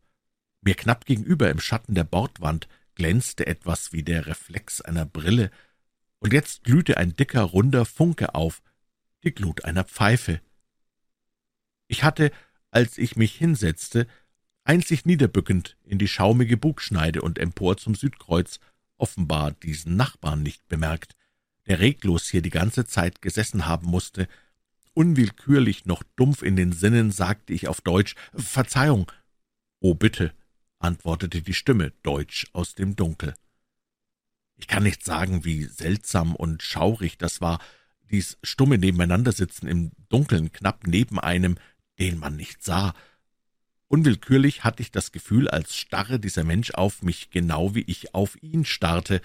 Mir 0.62 0.74
knapp 0.74 1.04
gegenüber 1.04 1.50
im 1.50 1.60
Schatten 1.60 1.94
der 1.94 2.04
Bordwand 2.04 2.66
glänzte 2.94 3.46
etwas 3.46 3.92
wie 3.92 4.02
der 4.02 4.26
Reflex 4.26 4.80
einer 4.80 5.04
Brille, 5.04 5.50
und 6.24 6.32
jetzt 6.32 6.64
glühte 6.64 6.96
ein 6.96 7.14
dicker, 7.14 7.42
runder 7.42 7.84
Funke 7.84 8.34
auf, 8.34 8.62
die 9.24 9.34
Glut 9.34 9.66
einer 9.66 9.84
Pfeife. 9.84 10.40
Ich 11.86 12.02
hatte, 12.02 12.32
als 12.70 12.96
ich 12.96 13.16
mich 13.16 13.34
hinsetzte, 13.34 14.06
einzig 14.64 15.04
niederbückend 15.04 15.76
in 15.84 15.98
die 15.98 16.08
schaumige 16.08 16.56
Bugschneide 16.56 17.20
und 17.20 17.38
empor 17.38 17.76
zum 17.76 17.94
Südkreuz, 17.94 18.58
offenbar 18.96 19.50
diesen 19.50 19.96
Nachbarn 19.96 20.42
nicht 20.42 20.66
bemerkt, 20.66 21.14
der 21.66 21.80
reglos 21.80 22.30
hier 22.30 22.40
die 22.40 22.48
ganze 22.48 22.86
Zeit 22.86 23.20
gesessen 23.20 23.66
haben 23.66 23.88
musste. 23.88 24.26
Unwillkürlich 24.94 25.84
noch 25.84 26.02
dumpf 26.16 26.40
in 26.40 26.56
den 26.56 26.72
Sinnen 26.72 27.10
sagte 27.10 27.52
ich 27.52 27.68
auf 27.68 27.82
Deutsch 27.82 28.14
Verzeihung. 28.34 29.12
Oh, 29.78 29.94
bitte, 29.94 30.32
antwortete 30.78 31.42
die 31.42 31.52
Stimme 31.52 31.92
deutsch 32.02 32.46
aus 32.54 32.74
dem 32.74 32.96
Dunkel. 32.96 33.34
Ich 34.56 34.68
kann 34.68 34.82
nicht 34.82 35.04
sagen, 35.04 35.44
wie 35.44 35.64
seltsam 35.64 36.34
und 36.34 36.62
schaurig 36.62 37.18
das 37.18 37.40
war, 37.40 37.58
dies 38.10 38.38
stumme 38.42 38.78
Nebeneinandersitzen 38.78 39.68
im 39.68 39.92
Dunkeln 40.08 40.52
knapp 40.52 40.86
neben 40.86 41.18
einem, 41.18 41.56
den 41.98 42.18
man 42.18 42.36
nicht 42.36 42.62
sah. 42.62 42.94
Unwillkürlich 43.88 44.64
hatte 44.64 44.82
ich 44.82 44.90
das 44.90 45.12
Gefühl, 45.12 45.48
als 45.48 45.76
starre 45.76 46.18
dieser 46.18 46.44
Mensch 46.44 46.72
auf 46.72 47.02
mich, 47.02 47.30
genau 47.30 47.74
wie 47.74 47.84
ich 47.86 48.14
auf 48.14 48.40
ihn 48.42 48.64
starrte, 48.64 49.20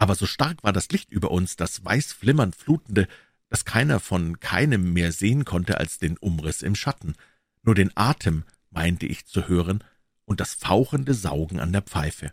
aber 0.00 0.14
so 0.14 0.24
stark 0.24 0.64
war 0.64 0.72
das 0.72 0.88
Licht 0.88 1.10
über 1.10 1.30
uns, 1.30 1.56
das 1.56 1.84
weiß 1.84 2.14
flimmernd 2.14 2.56
flutende, 2.56 3.06
dass 3.50 3.66
keiner 3.66 4.00
von 4.00 4.40
keinem 4.40 4.94
mehr 4.94 5.12
sehen 5.12 5.44
konnte 5.44 5.76
als 5.76 5.98
den 5.98 6.16
Umriss 6.16 6.62
im 6.62 6.74
Schatten. 6.74 7.16
Nur 7.62 7.74
den 7.74 7.94
Atem 7.96 8.44
meinte 8.70 9.04
ich 9.04 9.26
zu 9.26 9.46
hören 9.46 9.84
und 10.24 10.40
das 10.40 10.54
fauchende 10.54 11.12
Saugen 11.12 11.60
an 11.60 11.72
der 11.72 11.82
Pfeife. 11.82 12.32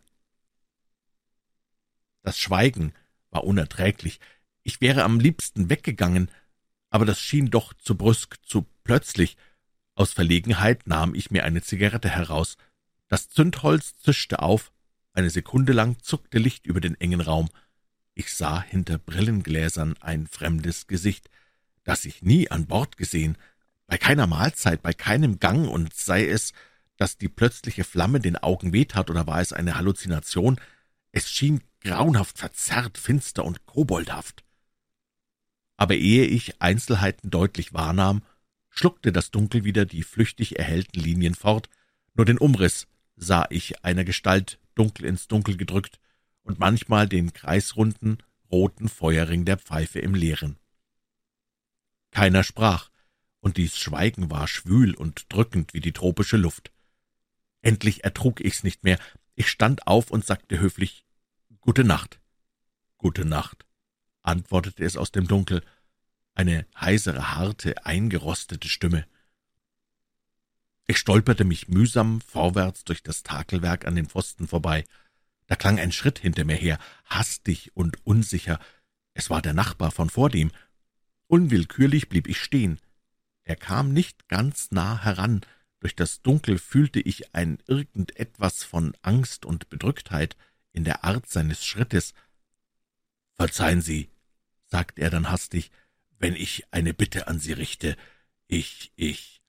Das 2.27 2.37
Schweigen 2.37 2.91
war 3.29 3.45
unerträglich. 3.45 4.19
Ich 4.63 4.81
wäre 4.81 5.05
am 5.05 5.21
liebsten 5.21 5.69
weggegangen, 5.69 6.29
aber 6.89 7.05
das 7.05 7.21
schien 7.21 7.49
doch 7.51 7.73
zu 7.73 7.95
brüsk, 7.95 8.35
zu 8.45 8.65
plötzlich. 8.83 9.37
Aus 9.95 10.11
Verlegenheit 10.11 10.87
nahm 10.87 11.15
ich 11.15 11.31
mir 11.31 11.45
eine 11.45 11.61
Zigarette 11.61 12.09
heraus. 12.09 12.57
Das 13.07 13.29
Zündholz 13.29 13.97
zischte 13.99 14.39
auf, 14.39 14.73
eine 15.13 15.29
Sekunde 15.29 15.71
lang 15.71 16.03
zuckte 16.03 16.37
Licht 16.37 16.65
über 16.65 16.81
den 16.81 16.99
engen 16.99 17.21
Raum. 17.21 17.47
Ich 18.13 18.33
sah 18.33 18.61
hinter 18.61 18.97
Brillengläsern 18.97 19.95
ein 20.01 20.27
fremdes 20.27 20.87
Gesicht, 20.87 21.29
das 21.85 22.03
ich 22.03 22.23
nie 22.23 22.51
an 22.51 22.65
Bord 22.65 22.97
gesehen, 22.97 23.37
bei 23.85 23.97
keiner 23.97 24.27
Mahlzeit, 24.27 24.81
bei 24.81 24.91
keinem 24.91 25.39
Gang, 25.39 25.69
und 25.69 25.93
sei 25.93 26.27
es, 26.27 26.51
dass 26.97 27.17
die 27.17 27.29
plötzliche 27.29 27.85
Flamme 27.85 28.19
den 28.19 28.35
Augen 28.35 28.73
wehtat, 28.73 29.09
oder 29.09 29.27
war 29.27 29.39
es 29.39 29.53
eine 29.53 29.75
Halluzination, 29.75 30.59
es 31.13 31.29
schien 31.29 31.61
grauenhaft 31.81 32.37
verzerrt, 32.37 32.97
finster 32.97 33.45
und 33.45 33.65
koboldhaft. 33.65 34.43
Aber 35.77 35.95
ehe 35.95 36.25
ich 36.25 36.61
Einzelheiten 36.61 37.29
deutlich 37.29 37.73
wahrnahm, 37.73 38.23
schluckte 38.69 39.11
das 39.11 39.31
Dunkel 39.31 39.63
wieder 39.63 39.85
die 39.85 40.03
flüchtig 40.03 40.57
erhellten 40.57 40.99
Linien 40.99 41.35
fort, 41.35 41.69
nur 42.13 42.25
den 42.25 42.37
Umriss 42.37 42.87
sah 43.15 43.47
ich 43.49 43.83
einer 43.83 44.03
Gestalt 44.03 44.59
dunkel 44.75 45.05
ins 45.05 45.27
Dunkel 45.27 45.57
gedrückt 45.57 45.99
und 46.43 46.59
manchmal 46.59 47.07
den 47.07 47.33
kreisrunden, 47.33 48.23
roten 48.51 48.87
Feuerring 48.87 49.45
der 49.45 49.57
Pfeife 49.57 49.99
im 49.99 50.15
Leeren. 50.15 50.57
Keiner 52.11 52.43
sprach, 52.43 52.89
und 53.39 53.57
dies 53.57 53.77
Schweigen 53.77 54.29
war 54.31 54.47
schwül 54.47 54.95
und 54.95 55.25
drückend 55.29 55.73
wie 55.73 55.79
die 55.79 55.93
tropische 55.93 56.37
Luft. 56.37 56.71
Endlich 57.61 58.03
ertrug 58.03 58.41
ich's 58.41 58.63
nicht 58.63 58.83
mehr. 58.83 58.99
Ich 59.35 59.49
stand 59.49 59.87
auf 59.87 60.09
und 60.09 60.25
sagte 60.25 60.59
höflich 60.59 61.05
Gute 61.67 61.83
Nacht. 61.83 62.21
Gute 62.97 63.25
Nacht, 63.25 63.65
antwortete 64.21 64.85
es 64.85 64.95
aus 64.95 65.11
dem 65.11 65.27
Dunkel, 65.27 65.61
eine 66.33 66.65
heisere, 66.79 67.35
harte, 67.35 67.85
eingerostete 67.85 68.69
Stimme. 68.69 69.05
Ich 70.85 70.97
stolperte 70.97 71.43
mich 71.43 71.67
mühsam 71.67 72.21
vorwärts 72.21 72.85
durch 72.85 73.03
das 73.03 73.21
Takelwerk 73.21 73.85
an 73.85 73.95
den 73.95 74.07
Pfosten 74.07 74.47
vorbei. 74.47 74.85
Da 75.47 75.57
klang 75.57 75.77
ein 75.77 75.91
Schritt 75.91 76.19
hinter 76.19 76.45
mir 76.45 76.55
her, 76.55 76.79
hastig 77.03 77.75
und 77.75 77.97
unsicher. 78.05 78.61
Es 79.13 79.29
war 79.29 79.41
der 79.41 79.53
Nachbar 79.53 79.91
von 79.91 80.09
vordem. 80.09 80.51
Unwillkürlich 81.27 82.07
blieb 82.07 82.29
ich 82.29 82.41
stehen. 82.41 82.79
Er 83.43 83.57
kam 83.57 83.91
nicht 83.91 84.29
ganz 84.29 84.71
nah 84.71 85.03
heran. 85.03 85.41
Durch 85.81 85.97
das 85.97 86.21
Dunkel 86.21 86.59
fühlte 86.59 87.01
ich 87.01 87.35
ein 87.35 87.61
irgendetwas 87.67 88.63
von 88.63 88.95
Angst 89.01 89.45
und 89.45 89.69
Bedrücktheit 89.69 90.37
in 90.77 90.83
der 90.83 91.03
Art 91.03 91.27
seines 91.27 91.65
Schrittes. 91.65 92.13
Verzeihen 93.33 93.81
Sie, 93.81 94.09
sagte 94.67 95.01
er 95.01 95.09
dann 95.09 95.31
hastig, 95.31 95.71
wenn 96.19 96.35
ich 96.35 96.65
eine 96.71 96.93
Bitte 96.93 97.27
an 97.27 97.39
Sie 97.39 97.53
richte. 97.53 97.97
Ich, 98.47 98.91
ich. 98.95 99.41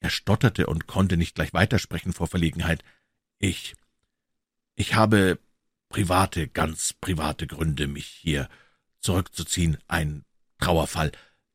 Er 0.00 0.10
stotterte 0.10 0.66
und 0.66 0.88
konnte 0.88 1.16
nicht 1.16 1.36
gleich 1.36 1.52
weitersprechen 1.52 2.12
vor 2.12 2.26
Verlegenheit. 2.26 2.82
Ich, 3.38 3.74
ich 4.74 4.94
habe 4.94 5.38
private, 5.88 6.48
ganz 6.48 6.94
private 6.94 7.46
Gründe, 7.46 7.86
mich 7.86 8.06
hier 8.06 8.48
zurückzuziehen. 8.98 9.78
Ein 9.86 10.24
Trauerfall. 10.58 11.12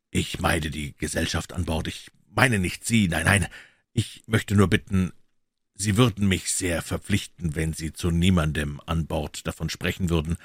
Ich 0.09 0.39
meide 0.39 0.71
die 0.71 0.95
Gesellschaft 0.95 1.51
an 1.51 1.65
Bord. 1.65 1.87
Ich 1.87 2.11
meine 2.29 2.59
nicht 2.59 2.85
Sie, 2.85 3.09
nein, 3.09 3.25
nein. 3.25 3.47
Ich 3.91 4.23
möchte 4.27 4.55
nur 4.55 4.69
bitten, 4.69 5.11
Sie 5.75 5.97
würden 5.97 6.27
mich 6.27 6.53
sehr 6.53 6.81
verpflichten, 6.81 7.55
wenn 7.55 7.73
Sie 7.73 7.91
zu 7.91 8.09
niemandem 8.09 8.81
an 8.85 9.07
Bord 9.07 9.45
davon 9.45 9.69
sprechen 9.69 10.09
würden, 10.09 10.37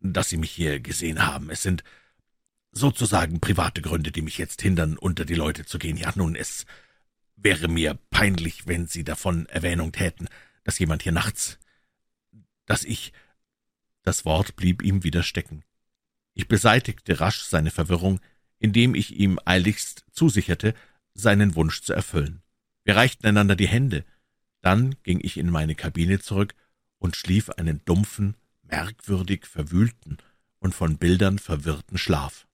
dass 0.00 0.28
Sie 0.28 0.36
mich 0.36 0.50
hier 0.50 0.80
gesehen 0.80 1.24
haben. 1.24 1.50
Es 1.50 1.62
sind 1.62 1.84
sozusagen 2.72 3.40
private 3.40 3.80
Gründe, 3.80 4.10
die 4.10 4.22
mich 4.22 4.38
jetzt 4.38 4.60
hindern, 4.60 4.98
unter 4.98 5.24
die 5.24 5.34
Leute 5.34 5.64
zu 5.64 5.78
gehen. 5.78 5.96
Ja, 5.96 6.12
nun, 6.16 6.34
es 6.34 6.66
wäre 7.36 7.68
mir 7.68 7.96
peinlich, 8.10 8.66
wenn 8.66 8.88
Sie 8.88 9.04
davon 9.04 9.46
Erwähnung 9.46 9.92
täten, 9.92 10.28
dass 10.64 10.80
jemand 10.80 11.02
hier 11.02 11.12
nachts, 11.12 11.58
dass 12.66 12.84
ich. 12.84 13.12
Das 14.04 14.24
Wort 14.24 14.56
blieb 14.56 14.82
ihm 14.82 15.04
wieder 15.04 15.22
stecken. 15.22 15.62
Ich 16.34 16.48
beseitigte 16.48 17.20
rasch 17.20 17.44
seine 17.44 17.70
Verwirrung, 17.70 18.18
indem 18.58 18.96
ich 18.96 19.14
ihm 19.14 19.38
eiligst 19.44 20.04
zusicherte, 20.10 20.74
seinen 21.14 21.54
Wunsch 21.54 21.82
zu 21.82 21.92
erfüllen. 21.92 22.42
Wir 22.82 22.96
reichten 22.96 23.28
einander 23.28 23.54
die 23.54 23.68
Hände, 23.68 24.04
dann 24.62 24.94
ging 25.02 25.20
ich 25.22 25.36
in 25.36 25.50
meine 25.50 25.74
Kabine 25.74 26.18
zurück 26.20 26.54
und 26.98 27.16
schlief 27.16 27.50
einen 27.50 27.84
dumpfen, 27.84 28.36
merkwürdig 28.62 29.46
verwühlten 29.46 30.18
und 30.58 30.74
von 30.74 30.96
Bildern 30.96 31.38
verwirrten 31.38 31.98
Schlaf. 31.98 32.46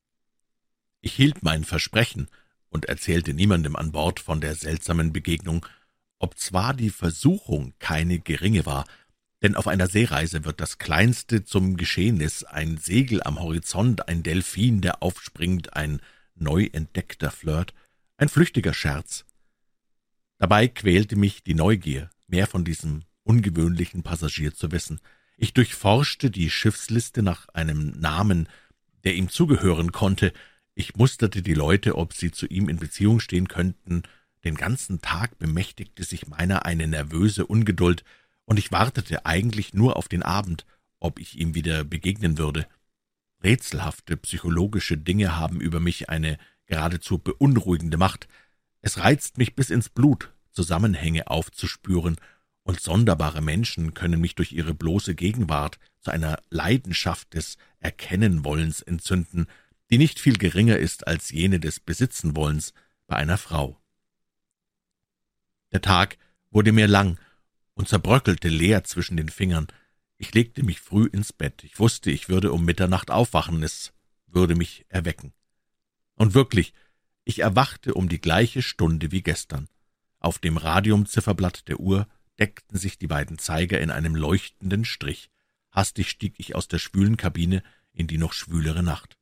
Ich 1.01 1.15
hielt 1.15 1.43
mein 1.43 1.65
Versprechen 1.65 2.29
und 2.71 2.87
erzählte 2.87 3.35
niemandem 3.35 3.77
an 3.77 3.93
Bord 3.93 4.19
von 4.21 4.41
der 4.41 4.55
seltsamen 4.55 5.13
Begegnung, 5.13 5.65
obzwar 6.19 6.75
die 6.75 6.91
Versuchung 6.91 7.75
keine 7.79 8.19
geringe 8.19 8.67
war, 8.67 8.85
denn 9.43 9.55
auf 9.55 9.69
einer 9.69 9.87
Seereise 9.87 10.45
wird 10.45 10.61
das 10.61 10.79
Kleinste 10.79 11.45
zum 11.45 11.77
Geschehnis, 11.77 12.43
ein 12.43 12.77
Segel 12.79 13.23
am 13.23 13.39
Horizont, 13.39 14.09
ein 14.09 14.23
Delfin, 14.23 14.81
der 14.81 15.03
aufspringt, 15.03 15.75
ein 15.75 16.01
neu 16.35 16.69
entdeckter 16.73 17.31
Flirt, 17.31 17.73
ein 18.17 18.29
flüchtiger 18.29 18.75
Scherz, 18.75 19.25
Dabei 20.39 20.69
quälte 20.69 21.17
mich 21.17 21.43
die 21.43 21.55
Neugier, 21.55 22.11
mehr 22.27 22.47
von 22.47 22.65
diesem 22.65 23.03
ungewöhnlichen 23.25 24.03
Passagier 24.03 24.55
zu 24.55 24.73
wissen. 24.73 25.01
Ich 25.37 25.53
durchforschte 25.53 26.31
die 26.31 26.51
Schiffsliste 26.51 27.23
nach 27.23 27.49
einem 27.51 27.91
Namen, 27.99 28.49
der 29.05 29.15
ihm 29.15 29.29
zugehören 29.29 29.93
konnte. 29.93 30.33
Ich 30.75 30.97
musterte 30.97 31.43
die 31.43 31.55
Leute, 31.55 31.97
ob 31.97 32.13
sie 32.13 32.31
zu 32.31 32.47
ihm 32.47 32.69
in 32.69 32.79
Beziehung 32.79 33.21
stehen 33.21 33.49
könnten. 33.49 34.03
Den 34.45 34.55
ganzen 34.55 35.01
Tag 35.01 35.39
bemächtigte 35.39 36.05
sich 36.05 36.29
meiner 36.29 36.65
eine 36.65 36.87
nervöse 36.87 37.47
Ungeduld, 37.47 38.05
und 38.45 38.59
ich 38.59 38.73
wartete 38.73 39.27
eigentlich 39.27 39.75
nur 39.75 39.97
auf 39.97 40.09
den 40.09 40.23
Abend, 40.23 40.65
ob 41.01 41.19
ich 41.19 41.39
ihm 41.39 41.55
wieder 41.55 41.85
begegnen 41.85 42.39
würde. 42.39 42.67
Rätselhafte 43.43 44.17
psychologische 44.17 44.97
Dinge 44.97 45.37
haben 45.37 45.61
über 45.61 45.81
mich 45.81 46.09
eine 46.09 46.39
geradezu 46.67 47.19
beunruhigende 47.19 47.99
Macht. 47.99 48.27
Es 48.81 48.99
reizt 48.99 49.39
mich 49.39 49.55
bis 49.55 49.71
ins 49.71 49.89
Blut, 49.89 50.33
Zusammenhänge 50.53 51.29
aufzuspüren 51.29 52.17
und 52.63 52.81
sonderbare 52.81 53.41
Menschen 53.41 53.95
können 53.95 54.21
mich 54.21 54.35
durch 54.35 54.53
ihre 54.53 54.75
bloße 54.75 55.15
Gegenwart 55.15 55.79
zu 56.01 56.11
einer 56.11 56.39
Leidenschaft 56.51 57.35
des 57.35 57.57
Erkennenwollens 57.81 58.83
entzünden, 58.83 59.47
die 59.91 59.99
nicht 59.99 60.21
viel 60.21 60.37
geringer 60.37 60.77
ist 60.77 61.07
als 61.07 61.31
jene 61.31 61.61
des 61.61 61.81
Besitzenwollens 61.81 62.75
bei 63.07 63.17
einer 63.17 63.39
Frau. 63.39 63.81
Der 65.73 65.81
Tag 65.81 66.19
wurde 66.51 66.73
mir 66.73 66.87
lang 66.87 67.19
und 67.75 67.89
zerbröckelte 67.89 68.49
leer 68.49 68.85
zwischen 68.85 69.17
den 69.17 69.29
Fingern. 69.29 69.69
Ich 70.17 70.35
legte 70.35 70.63
mich 70.63 70.81
früh 70.81 71.07
ins 71.07 71.33
Bett. 71.33 71.65
Ich 71.65 71.79
wusste, 71.79 72.11
ich 72.11 72.29
würde 72.29 72.53
um 72.53 72.65
Mitternacht 72.65 73.11
aufwachen, 73.11 73.63
es 73.63 73.93
würde 74.27 74.55
mich 74.55 74.85
erwecken. 74.89 75.33
Und 76.17 76.35
wirklich, 76.35 76.75
ich 77.29 77.41
erwachte 77.41 77.93
um 77.93 78.09
die 78.09 78.23
gleiche 78.23 78.63
Stunde 78.63 79.13
wie 79.13 79.21
gestern. 79.21 79.69
Auf 80.19 80.39
dem 80.39 80.57
Radiumzifferblatt 80.57 81.69
der 81.69 81.79
Uhr 81.79 82.09
deckten 82.39 82.79
sich 82.79 82.97
die 82.97 83.07
beiden 83.07 83.37
Zeiger 83.39 83.83
in 83.83 83.91
einem 83.91 84.15
leuchtenden 84.15 84.87
Strich. 84.87 85.29
Hastig 85.71 86.09
stieg 86.09 86.37
ich 86.39 86.55
aus 86.55 86.69
der 86.69 86.79
schwülen 86.79 87.19
Kabine 87.19 87.63
in 87.93 88.07
die 88.07 88.17
noch 88.17 88.33
schwülere 88.33 88.83
Nacht. 88.83 89.19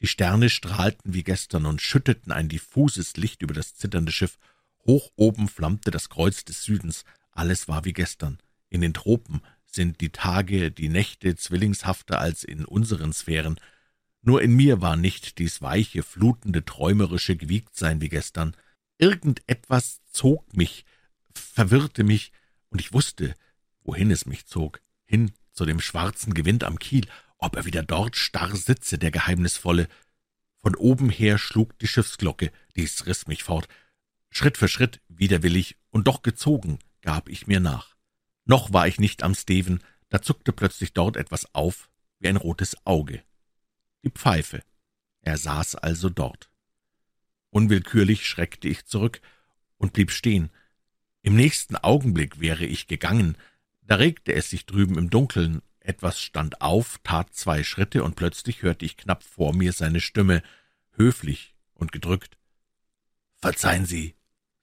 Die 0.00 0.08
Sterne 0.08 0.50
strahlten 0.50 1.14
wie 1.14 1.22
gestern 1.22 1.64
und 1.64 1.80
schütteten 1.80 2.32
ein 2.32 2.48
diffuses 2.48 3.16
Licht 3.16 3.42
über 3.42 3.54
das 3.54 3.76
zitternde 3.76 4.10
Schiff. 4.10 4.36
Hoch 4.84 5.12
oben 5.14 5.48
flammte 5.48 5.92
das 5.92 6.08
Kreuz 6.08 6.44
des 6.44 6.64
Südens. 6.64 7.04
Alles 7.30 7.68
war 7.68 7.84
wie 7.84 7.92
gestern. 7.92 8.38
In 8.68 8.80
den 8.80 8.94
Tropen 8.94 9.42
sind 9.64 10.00
die 10.00 10.10
Tage, 10.10 10.72
die 10.72 10.88
Nächte 10.88 11.36
zwillingshafter 11.36 12.18
als 12.18 12.42
in 12.42 12.64
unseren 12.64 13.12
Sphären. 13.12 13.60
Nur 14.22 14.42
in 14.42 14.54
mir 14.54 14.80
war 14.80 14.96
nicht 14.96 15.38
dies 15.38 15.62
weiche, 15.62 16.02
flutende, 16.02 16.64
träumerische 16.64 17.36
Gewiegtsein 17.36 18.00
wie 18.00 18.08
gestern. 18.08 18.54
Irgendetwas 18.98 20.00
zog 20.12 20.54
mich, 20.54 20.84
verwirrte 21.34 22.04
mich, 22.04 22.32
und 22.68 22.80
ich 22.80 22.92
wusste, 22.92 23.34
wohin 23.82 24.10
es 24.10 24.26
mich 24.26 24.46
zog, 24.46 24.80
hin 25.06 25.32
zu 25.52 25.64
dem 25.64 25.80
schwarzen 25.80 26.34
Gewind 26.34 26.64
am 26.64 26.78
Kiel, 26.78 27.06
ob 27.38 27.56
er 27.56 27.64
wieder 27.64 27.82
dort 27.82 28.16
starr 28.16 28.54
sitze, 28.54 28.98
der 28.98 29.10
Geheimnisvolle. 29.10 29.88
Von 30.58 30.74
oben 30.76 31.08
her 31.08 31.38
schlug 31.38 31.78
die 31.78 31.88
Schiffsglocke, 31.88 32.52
dies 32.76 33.06
riß 33.06 33.26
mich 33.26 33.42
fort. 33.42 33.66
Schritt 34.30 34.58
für 34.58 34.68
Schritt, 34.68 35.00
widerwillig 35.08 35.76
und 35.90 36.06
doch 36.06 36.22
gezogen, 36.22 36.78
gab 37.00 37.28
ich 37.28 37.46
mir 37.46 37.60
nach. 37.60 37.96
Noch 38.44 38.72
war 38.72 38.86
ich 38.86 39.00
nicht 39.00 39.22
am 39.22 39.34
Steven, 39.34 39.82
da 40.10 40.20
zuckte 40.20 40.52
plötzlich 40.52 40.92
dort 40.92 41.16
etwas 41.16 41.54
auf, 41.54 41.90
wie 42.18 42.28
ein 42.28 42.36
rotes 42.36 42.76
Auge. 42.84 43.22
Die 44.04 44.10
Pfeife. 44.10 44.62
Er 45.22 45.36
saß 45.36 45.76
also 45.76 46.08
dort. 46.08 46.50
Unwillkürlich 47.50 48.26
schreckte 48.26 48.68
ich 48.68 48.86
zurück 48.86 49.20
und 49.76 49.92
blieb 49.92 50.10
stehen. 50.10 50.50
Im 51.22 51.36
nächsten 51.36 51.76
Augenblick 51.76 52.40
wäre 52.40 52.64
ich 52.64 52.86
gegangen, 52.86 53.36
da 53.82 53.96
regte 53.96 54.32
es 54.32 54.48
sich 54.48 54.66
drüben 54.66 54.96
im 54.96 55.10
Dunkeln, 55.10 55.62
etwas 55.80 56.20
stand 56.20 56.60
auf, 56.60 57.00
tat 57.02 57.34
zwei 57.34 57.64
Schritte, 57.64 58.04
und 58.04 58.14
plötzlich 58.14 58.62
hörte 58.62 58.84
ich 58.84 58.96
knapp 58.96 59.24
vor 59.24 59.52
mir 59.52 59.72
seine 59.72 60.00
Stimme, 60.00 60.42
höflich 60.92 61.54
und 61.74 61.90
gedrückt. 61.90 62.38
Verzeihen 63.36 63.86
Sie, 63.86 64.14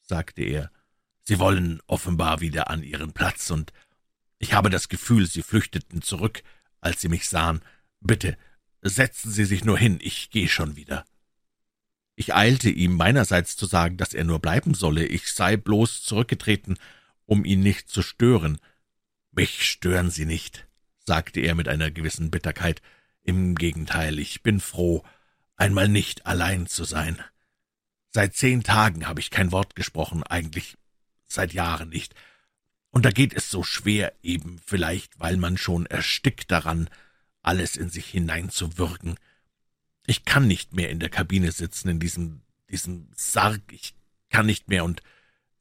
sagte 0.01 0.43
er, 0.43 0.71
Sie 1.23 1.39
wollen 1.39 1.81
offenbar 1.87 2.39
wieder 2.39 2.69
an 2.69 2.83
Ihren 2.83 3.11
Platz, 3.11 3.49
und 3.49 3.73
ich 4.39 4.53
habe 4.53 4.69
das 4.69 4.87
Gefühl, 4.87 5.25
Sie 5.25 5.41
flüchteten 5.41 6.01
zurück, 6.01 6.41
als 6.79 7.01
Sie 7.01 7.09
mich 7.09 7.27
sahen. 7.27 7.61
Bitte, 7.99 8.37
setzen 8.81 9.31
Sie 9.31 9.45
sich 9.45 9.63
nur 9.65 9.77
hin, 9.77 9.99
ich 10.01 10.29
gehe 10.29 10.49
schon 10.49 10.75
wieder. 10.75 11.05
Ich 12.15 12.33
eilte 12.33 12.69
ihm 12.69 12.95
meinerseits 12.95 13.55
zu 13.55 13.65
sagen, 13.67 13.97
dass 13.97 14.13
er 14.13 14.23
nur 14.23 14.39
bleiben 14.39 14.73
solle, 14.73 15.05
ich 15.05 15.31
sei 15.31 15.55
bloß 15.55 16.01
zurückgetreten, 16.03 16.77
um 17.25 17.45
ihn 17.45 17.61
nicht 17.61 17.89
zu 17.89 18.01
stören. 18.01 18.59
Mich 19.31 19.69
stören 19.69 20.09
Sie 20.09 20.25
nicht, 20.25 20.67
sagte 21.05 21.39
er 21.41 21.53
mit 21.53 21.67
einer 21.67 21.91
gewissen 21.91 22.31
Bitterkeit. 22.31 22.81
Im 23.23 23.55
Gegenteil, 23.55 24.17
ich 24.19 24.41
bin 24.41 24.59
froh, 24.59 25.03
einmal 25.57 25.89
nicht 25.89 26.25
allein 26.25 26.65
zu 26.65 26.85
sein. 26.85 27.21
Seit 28.09 28.35
zehn 28.35 28.63
Tagen 28.63 29.07
habe 29.07 29.19
ich 29.19 29.29
kein 29.29 29.51
Wort 29.51 29.75
gesprochen, 29.75 30.23
eigentlich 30.23 30.77
seit 31.27 31.53
Jahren 31.53 31.89
nicht. 31.89 32.15
Und 32.89 33.05
da 33.05 33.11
geht 33.11 33.33
es 33.33 33.51
so 33.51 33.61
schwer, 33.61 34.13
eben 34.23 34.59
vielleicht, 34.65 35.19
weil 35.19 35.37
man 35.37 35.57
schon 35.57 35.85
erstickt 35.85 36.49
daran, 36.49 36.89
alles 37.41 37.77
in 37.77 37.89
sich 37.89 38.07
hineinzuwürgen. 38.07 39.15
Ich 40.05 40.25
kann 40.25 40.47
nicht 40.47 40.73
mehr 40.73 40.89
in 40.89 40.99
der 40.99 41.09
Kabine 41.09 41.51
sitzen, 41.51 41.89
in 41.89 41.99
diesem, 41.99 42.41
diesem 42.69 43.09
Sarg. 43.15 43.61
Ich 43.71 43.93
kann 44.29 44.45
nicht 44.45 44.69
mehr 44.69 44.83
und 44.83 45.01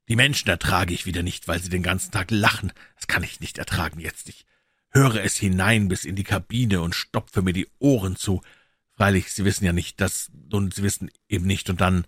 die 0.07 0.15
Menschen 0.15 0.49
ertrage 0.49 0.93
ich 0.93 1.05
wieder 1.05 1.23
nicht, 1.23 1.47
weil 1.47 1.61
sie 1.61 1.69
den 1.69 1.83
ganzen 1.83 2.11
Tag 2.11 2.31
lachen. 2.31 2.71
Das 2.95 3.07
kann 3.07 3.23
ich 3.23 3.39
nicht 3.39 3.57
ertragen 3.57 3.99
jetzt. 3.99 4.29
Ich 4.29 4.45
höre 4.89 5.23
es 5.23 5.37
hinein 5.37 5.89
bis 5.89 6.05
in 6.05 6.15
die 6.15 6.23
Kabine 6.23 6.81
und 6.81 6.95
stopfe 6.95 7.41
mir 7.41 7.53
die 7.53 7.67
Ohren 7.79 8.15
zu. 8.15 8.41
Freilich, 8.95 9.31
Sie 9.31 9.45
wissen 9.45 9.65
ja 9.65 9.73
nicht, 9.73 9.99
dass, 10.01 10.31
und 10.51 10.73
Sie 10.73 10.83
wissen 10.83 11.11
eben 11.27 11.45
nicht, 11.45 11.69
und 11.69 11.81
dann, 11.81 12.05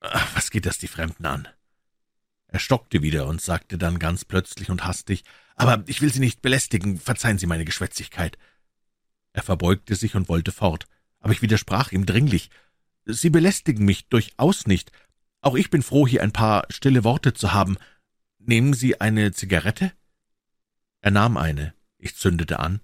ach, 0.00 0.36
was 0.36 0.50
geht 0.50 0.66
das 0.66 0.78
die 0.78 0.88
Fremden 0.88 1.26
an? 1.26 1.48
Er 2.46 2.60
stockte 2.60 3.02
wieder 3.02 3.26
und 3.26 3.40
sagte 3.40 3.78
dann 3.78 3.98
ganz 3.98 4.24
plötzlich 4.24 4.70
und 4.70 4.84
hastig, 4.84 5.24
aber 5.56 5.82
ich 5.86 6.02
will 6.02 6.12
Sie 6.12 6.20
nicht 6.20 6.42
belästigen, 6.42 6.98
verzeihen 6.98 7.38
Sie 7.38 7.46
meine 7.46 7.64
Geschwätzigkeit. 7.64 8.36
Er 9.32 9.42
verbeugte 9.42 9.94
sich 9.94 10.14
und 10.14 10.28
wollte 10.28 10.52
fort 10.52 10.86
aber 11.22 11.32
ich 11.32 11.40
widersprach 11.40 11.92
ihm 11.92 12.04
dringlich. 12.04 12.50
Sie 13.06 13.30
belästigen 13.30 13.84
mich 13.84 14.08
durchaus 14.08 14.66
nicht. 14.66 14.92
Auch 15.40 15.54
ich 15.54 15.70
bin 15.70 15.82
froh, 15.82 16.06
hier 16.06 16.22
ein 16.22 16.32
paar 16.32 16.66
stille 16.68 17.04
Worte 17.04 17.32
zu 17.32 17.52
haben. 17.52 17.78
Nehmen 18.38 18.74
Sie 18.74 19.00
eine 19.00 19.32
Zigarette? 19.32 19.92
Er 21.00 21.12
nahm 21.12 21.36
eine. 21.36 21.74
Ich 21.96 22.16
zündete 22.16 22.58
an. 22.58 22.80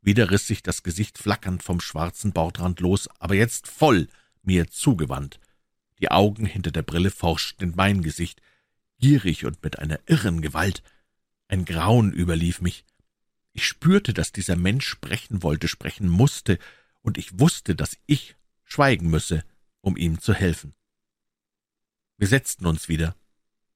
Wieder 0.00 0.30
riss 0.30 0.46
sich 0.46 0.62
das 0.62 0.82
Gesicht 0.82 1.18
flackernd 1.18 1.62
vom 1.62 1.80
schwarzen 1.80 2.32
Bordrand 2.32 2.80
los, 2.80 3.08
aber 3.18 3.34
jetzt 3.34 3.66
voll 3.66 4.08
mir 4.42 4.70
zugewandt. 4.70 5.40
Die 5.98 6.10
Augen 6.10 6.46
hinter 6.46 6.70
der 6.70 6.82
Brille 6.82 7.10
forschten 7.10 7.70
in 7.70 7.76
mein 7.76 8.02
Gesicht, 8.02 8.40
gierig 8.98 9.44
und 9.44 9.62
mit 9.62 9.78
einer 9.78 9.98
irren 10.06 10.40
Gewalt. 10.40 10.82
Ein 11.48 11.64
Grauen 11.64 12.12
überlief 12.12 12.60
mich. 12.60 12.84
Ich 13.58 13.66
spürte, 13.66 14.14
dass 14.14 14.30
dieser 14.30 14.54
Mensch 14.54 14.86
sprechen 14.86 15.42
wollte, 15.42 15.66
sprechen 15.66 16.08
musste, 16.08 16.60
und 17.00 17.18
ich 17.18 17.40
wusste, 17.40 17.74
dass 17.74 17.98
ich 18.06 18.36
schweigen 18.62 19.10
müsse, 19.10 19.42
um 19.80 19.96
ihm 19.96 20.20
zu 20.20 20.32
helfen. 20.32 20.74
Wir 22.18 22.28
setzten 22.28 22.66
uns 22.66 22.88
wieder. 22.88 23.16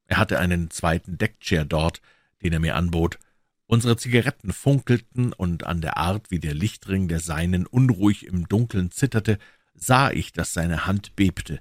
Er 0.05 0.19
hatte 0.19 0.39
einen 0.39 0.71
zweiten 0.71 1.19
Deckchair 1.19 1.65
dort, 1.65 2.01
den 2.45 2.53
er 2.53 2.61
mir 2.61 2.77
anbot. 2.77 3.19
Unsere 3.67 3.97
Zigaretten 3.97 4.53
funkelten, 4.53 5.33
und 5.33 5.65
an 5.65 5.81
der 5.81 5.97
Art, 5.97 6.31
wie 6.31 6.39
der 6.39 6.55
Lichtring 6.55 7.09
der 7.09 7.19
seinen 7.19 7.67
unruhig 7.67 8.25
im 8.25 8.47
Dunkeln 8.47 8.93
zitterte, 8.93 9.37
sah 9.75 10.13
ich, 10.13 10.33
dass 10.33 10.55
seine 10.55 10.87
Hand 10.87 11.17
bebte. 11.17 11.61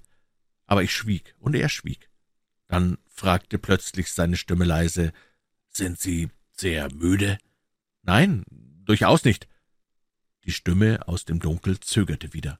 Aber 0.68 0.84
ich 0.84 0.94
schwieg, 0.94 1.34
und 1.40 1.56
er 1.56 1.70
schwieg. 1.70 2.12
Dann 2.68 3.00
fragte 3.08 3.58
plötzlich 3.58 4.12
seine 4.12 4.38
Stimme 4.38 4.66
leise, 4.66 5.12
»Sind 5.72 6.00
Sie 6.00 6.30
sehr 6.52 6.94
müde?« 6.94 7.40
»Nein, 8.04 8.44
durchaus 8.86 9.24
nicht. 9.24 9.48
Die 10.46 10.52
Stimme 10.52 11.08
aus 11.08 11.26
dem 11.26 11.40
Dunkel 11.40 11.80
zögerte 11.80 12.34
wieder. 12.34 12.60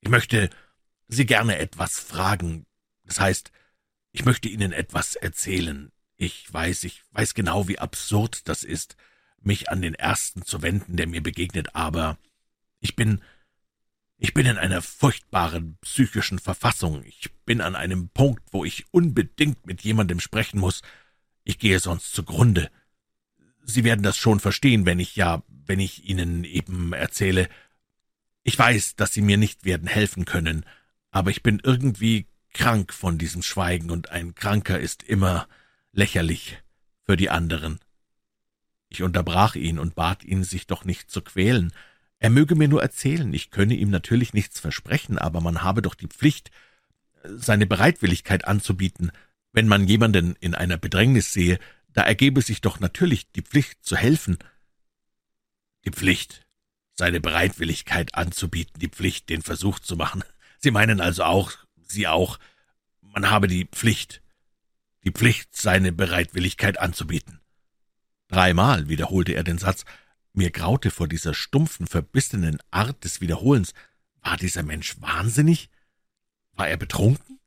Ich 0.00 0.08
möchte 0.08 0.50
Sie 1.08 1.26
gerne 1.26 1.58
etwas 1.58 1.98
fragen. 1.98 2.64
Das 3.04 3.20
heißt, 3.20 3.52
ich 4.12 4.24
möchte 4.24 4.48
Ihnen 4.48 4.72
etwas 4.72 5.14
erzählen. 5.16 5.92
Ich 6.16 6.52
weiß, 6.52 6.84
ich 6.84 7.02
weiß 7.10 7.34
genau, 7.34 7.68
wie 7.68 7.78
absurd 7.78 8.48
das 8.48 8.64
ist, 8.64 8.96
mich 9.40 9.70
an 9.70 9.82
den 9.82 9.94
Ersten 9.94 10.44
zu 10.44 10.62
wenden, 10.62 10.96
der 10.96 11.06
mir 11.06 11.22
begegnet, 11.22 11.74
aber 11.74 12.18
ich 12.80 12.96
bin 12.96 13.22
ich 14.24 14.34
bin 14.34 14.46
in 14.46 14.56
einer 14.56 14.82
furchtbaren 14.82 15.78
psychischen 15.80 16.38
Verfassung. 16.38 17.02
Ich 17.02 17.32
bin 17.44 17.60
an 17.60 17.74
einem 17.74 18.08
Punkt, 18.08 18.44
wo 18.52 18.64
ich 18.64 18.86
unbedingt 18.92 19.66
mit 19.66 19.82
jemandem 19.82 20.20
sprechen 20.20 20.60
muss. 20.60 20.82
Ich 21.42 21.58
gehe 21.58 21.80
sonst 21.80 22.12
zugrunde. 22.12 22.70
Sie 23.64 23.84
werden 23.84 24.02
das 24.02 24.16
schon 24.16 24.40
verstehen, 24.40 24.86
wenn 24.86 24.98
ich 24.98 25.16
ja, 25.16 25.42
wenn 25.66 25.80
ich 25.80 26.04
Ihnen 26.04 26.44
eben 26.44 26.92
erzähle. 26.92 27.48
Ich 28.42 28.58
weiß, 28.58 28.96
dass 28.96 29.12
Sie 29.12 29.22
mir 29.22 29.36
nicht 29.36 29.64
werden 29.64 29.88
helfen 29.88 30.24
können, 30.24 30.64
aber 31.10 31.30
ich 31.30 31.42
bin 31.42 31.60
irgendwie 31.62 32.26
krank 32.52 32.92
von 32.92 33.18
diesem 33.18 33.42
Schweigen, 33.42 33.90
und 33.90 34.10
ein 34.10 34.34
Kranker 34.34 34.78
ist 34.78 35.02
immer 35.02 35.48
lächerlich 35.92 36.58
für 37.04 37.16
die 37.16 37.30
anderen. 37.30 37.78
Ich 38.88 39.02
unterbrach 39.02 39.54
ihn 39.54 39.78
und 39.78 39.94
bat 39.94 40.22
ihn, 40.22 40.44
sich 40.44 40.66
doch 40.66 40.84
nicht 40.84 41.10
zu 41.10 41.22
quälen. 41.22 41.72
Er 42.18 42.30
möge 42.30 42.54
mir 42.54 42.68
nur 42.68 42.82
erzählen, 42.82 43.32
ich 43.32 43.50
könne 43.50 43.74
ihm 43.74 43.90
natürlich 43.90 44.34
nichts 44.34 44.60
versprechen, 44.60 45.18
aber 45.18 45.40
man 45.40 45.62
habe 45.62 45.82
doch 45.82 45.94
die 45.94 46.08
Pflicht, 46.08 46.50
seine 47.24 47.66
Bereitwilligkeit 47.66 48.44
anzubieten, 48.46 49.12
wenn 49.52 49.68
man 49.68 49.86
jemanden 49.86 50.36
in 50.40 50.54
einer 50.54 50.76
Bedrängnis 50.76 51.32
sehe, 51.32 51.58
da 51.92 52.02
ergebe 52.02 52.42
sich 52.42 52.60
doch 52.60 52.80
natürlich 52.80 53.30
die 53.32 53.42
Pflicht 53.42 53.84
zu 53.84 53.96
helfen. 53.96 54.38
Die 55.84 55.90
Pflicht, 55.90 56.46
seine 56.94 57.20
Bereitwilligkeit 57.20 58.14
anzubieten, 58.14 58.78
die 58.78 58.88
Pflicht, 58.88 59.28
den 59.28 59.42
Versuch 59.42 59.78
zu 59.78 59.96
machen. 59.96 60.22
Sie 60.58 60.70
meinen 60.70 61.00
also 61.00 61.24
auch, 61.24 61.52
Sie 61.76 62.06
auch, 62.06 62.38
man 63.00 63.30
habe 63.30 63.48
die 63.48 63.66
Pflicht. 63.66 64.22
die 65.04 65.10
Pflicht, 65.10 65.56
seine 65.56 65.92
Bereitwilligkeit 65.92 66.78
anzubieten. 66.78 67.40
Dreimal 68.28 68.88
wiederholte 68.88 69.34
er 69.34 69.42
den 69.42 69.58
Satz. 69.58 69.84
Mir 70.32 70.50
graute 70.50 70.90
vor 70.90 71.08
dieser 71.08 71.34
stumpfen, 71.34 71.86
verbissenen 71.86 72.58
Art 72.70 73.04
des 73.04 73.20
Wiederholens. 73.20 73.74
War 74.22 74.36
dieser 74.36 74.62
Mensch 74.62 75.00
wahnsinnig? 75.00 75.68
War 76.52 76.68
er 76.68 76.76
betrunken? 76.76 77.40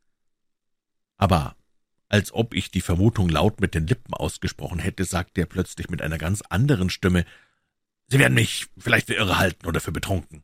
Aber 1.18 1.56
als 2.08 2.34
ob 2.34 2.54
ich 2.54 2.72
die 2.72 2.82
Vermutung 2.82 3.30
laut 3.30 3.60
mit 3.60 3.74
den 3.74 3.88
Lippen 3.88 4.14
ausgesprochen 4.14 4.80
hätte, 4.80 5.06
sagte 5.06 5.42
er 5.42 5.48
plötzlich 5.48 5.90
mit 5.90 6.02
einer 6.02 6.18
ganz 6.18 6.42
anderen 6.42 6.90
Stimme, 6.90 7.26
Sie 8.08 8.20
werden 8.20 8.36
mich 8.36 8.68
vielleicht 8.78 9.08
für 9.08 9.16
irre 9.16 9.40
halten 9.40 9.66
oder 9.66 9.82
für 9.82 9.92
betrunken. 9.92 10.44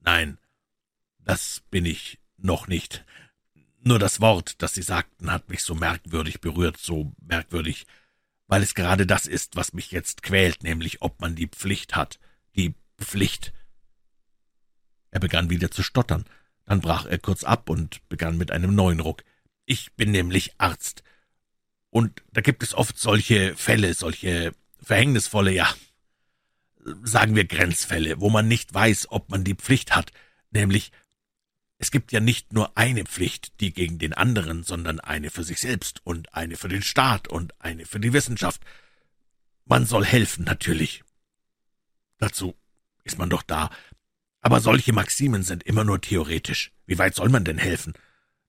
Nein, 0.00 0.38
das 1.18 1.62
bin 1.70 1.84
ich 1.84 2.18
noch 2.38 2.68
nicht. 2.68 3.04
Nur 3.80 3.98
das 3.98 4.20
Wort, 4.20 4.62
das 4.62 4.74
Sie 4.74 4.82
sagten, 4.82 5.30
hat 5.30 5.48
mich 5.50 5.62
so 5.62 5.74
merkwürdig 5.74 6.40
berührt, 6.40 6.78
so 6.78 7.12
merkwürdig, 7.20 7.86
weil 8.46 8.62
es 8.62 8.74
gerade 8.74 9.06
das 9.06 9.26
ist, 9.26 9.56
was 9.56 9.74
mich 9.74 9.90
jetzt 9.90 10.22
quält, 10.22 10.62
nämlich 10.62 11.02
ob 11.02 11.20
man 11.20 11.34
die 11.34 11.48
Pflicht 11.48 11.96
hat. 11.96 12.18
Die 12.56 12.74
Pflicht. 12.98 13.52
Er 15.10 15.20
begann 15.20 15.50
wieder 15.50 15.70
zu 15.70 15.82
stottern, 15.82 16.24
dann 16.64 16.80
brach 16.80 17.06
er 17.06 17.18
kurz 17.18 17.44
ab 17.44 17.68
und 17.68 18.08
begann 18.08 18.38
mit 18.38 18.50
einem 18.50 18.74
neuen 18.74 19.00
Ruck. 19.00 19.22
Ich 19.66 19.92
bin 19.94 20.10
nämlich 20.12 20.54
Arzt. 20.58 21.02
Und 21.90 22.22
da 22.32 22.40
gibt 22.40 22.62
es 22.62 22.74
oft 22.74 22.98
solche 22.98 23.54
Fälle, 23.56 23.94
solche 23.94 24.52
verhängnisvolle, 24.80 25.52
ja, 25.52 25.74
sagen 27.02 27.34
wir 27.34 27.44
Grenzfälle, 27.44 28.20
wo 28.20 28.30
man 28.30 28.48
nicht 28.48 28.72
weiß, 28.72 29.10
ob 29.10 29.28
man 29.30 29.44
die 29.44 29.54
Pflicht 29.54 29.94
hat, 29.94 30.12
nämlich 30.50 30.92
es 31.78 31.90
gibt 31.90 32.12
ja 32.12 32.20
nicht 32.20 32.52
nur 32.52 32.76
eine 32.76 33.04
Pflicht, 33.04 33.60
die 33.60 33.72
gegen 33.72 33.98
den 33.98 34.14
anderen, 34.14 34.62
sondern 34.62 34.98
eine 34.98 35.30
für 35.30 35.44
sich 35.44 35.60
selbst 35.60 36.00
und 36.04 36.32
eine 36.32 36.56
für 36.56 36.68
den 36.68 36.82
Staat 36.82 37.28
und 37.28 37.52
eine 37.60 37.84
für 37.84 38.00
die 38.00 38.14
Wissenschaft. 38.14 38.62
Man 39.66 39.84
soll 39.84 40.04
helfen, 40.04 40.44
natürlich. 40.44 41.04
Dazu 42.18 42.54
ist 43.04 43.18
man 43.18 43.28
doch 43.28 43.42
da. 43.42 43.70
Aber 44.40 44.60
solche 44.60 44.94
Maximen 44.94 45.42
sind 45.42 45.64
immer 45.64 45.84
nur 45.84 46.00
theoretisch. 46.00 46.72
Wie 46.86 46.98
weit 46.98 47.14
soll 47.14 47.28
man 47.28 47.44
denn 47.44 47.58
helfen? 47.58 47.92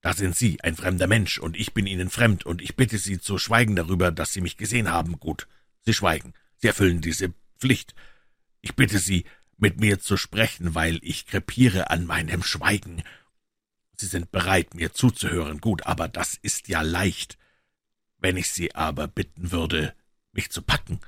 Da 0.02 0.14
sind 0.14 0.36
Sie, 0.36 0.62
ein 0.62 0.76
fremder 0.76 1.08
Mensch, 1.08 1.40
und 1.40 1.58
ich 1.58 1.74
bin 1.74 1.88
Ihnen 1.88 2.10
fremd, 2.10 2.46
und 2.46 2.62
ich 2.62 2.76
bitte 2.76 2.98
Sie 2.98 3.20
zu 3.20 3.38
schweigen 3.38 3.76
darüber, 3.76 4.12
dass 4.12 4.34
Sie 4.34 4.42
mich 4.42 4.58
gesehen 4.58 4.90
haben. 4.90 5.20
Gut, 5.20 5.48
Sie 5.82 5.94
schweigen. 5.94 6.34
Sie 6.58 6.68
erfüllen 6.68 7.02
diese 7.02 7.34
Pflicht. 7.60 7.96
Ich 8.62 8.76
bitte 8.76 9.00
Sie, 9.00 9.26
mit 9.58 9.80
mir 9.80 10.00
zu 10.00 10.18
sprechen, 10.18 10.76
weil 10.76 11.00
ich 11.02 11.26
krepiere 11.26 11.90
an 11.90 12.06
meinem 12.06 12.44
Schweigen. 12.44 13.04
Sie 13.96 14.06
sind 14.06 14.32
bereit, 14.32 14.76
mir 14.76 14.94
zuzuhören, 14.94 15.60
gut, 15.60 15.86
aber 15.88 16.08
das 16.08 16.36
ist 16.36 16.68
ja 16.68 16.82
leicht. 16.82 17.38
Wenn 18.20 18.38
ich 18.38 18.52
Sie 18.52 18.76
aber 18.76 19.08
bitten 19.08 19.52
würde, 19.52 19.96
mich 20.32 20.52
zu 20.52 20.62
packen 20.62 21.00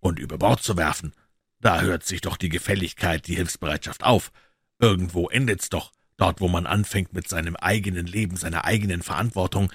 und 0.00 0.18
über 0.18 0.36
Bord 0.36 0.62
zu 0.62 0.76
werfen, 0.76 1.14
da 1.60 1.80
hört 1.80 2.04
sich 2.04 2.20
doch 2.20 2.36
die 2.36 2.50
Gefälligkeit, 2.50 3.26
die 3.26 3.36
Hilfsbereitschaft 3.36 4.04
auf. 4.04 4.30
Irgendwo 4.78 5.30
endet's 5.30 5.70
doch, 5.70 5.92
dort 6.16 6.40
wo 6.40 6.48
man 6.48 6.66
anfängt 6.66 7.12
mit 7.12 7.28
seinem 7.28 7.56
eigenen 7.56 8.06
Leben, 8.06 8.36
seiner 8.36 8.64
eigenen 8.64 9.02
Verantwortung. 9.02 9.72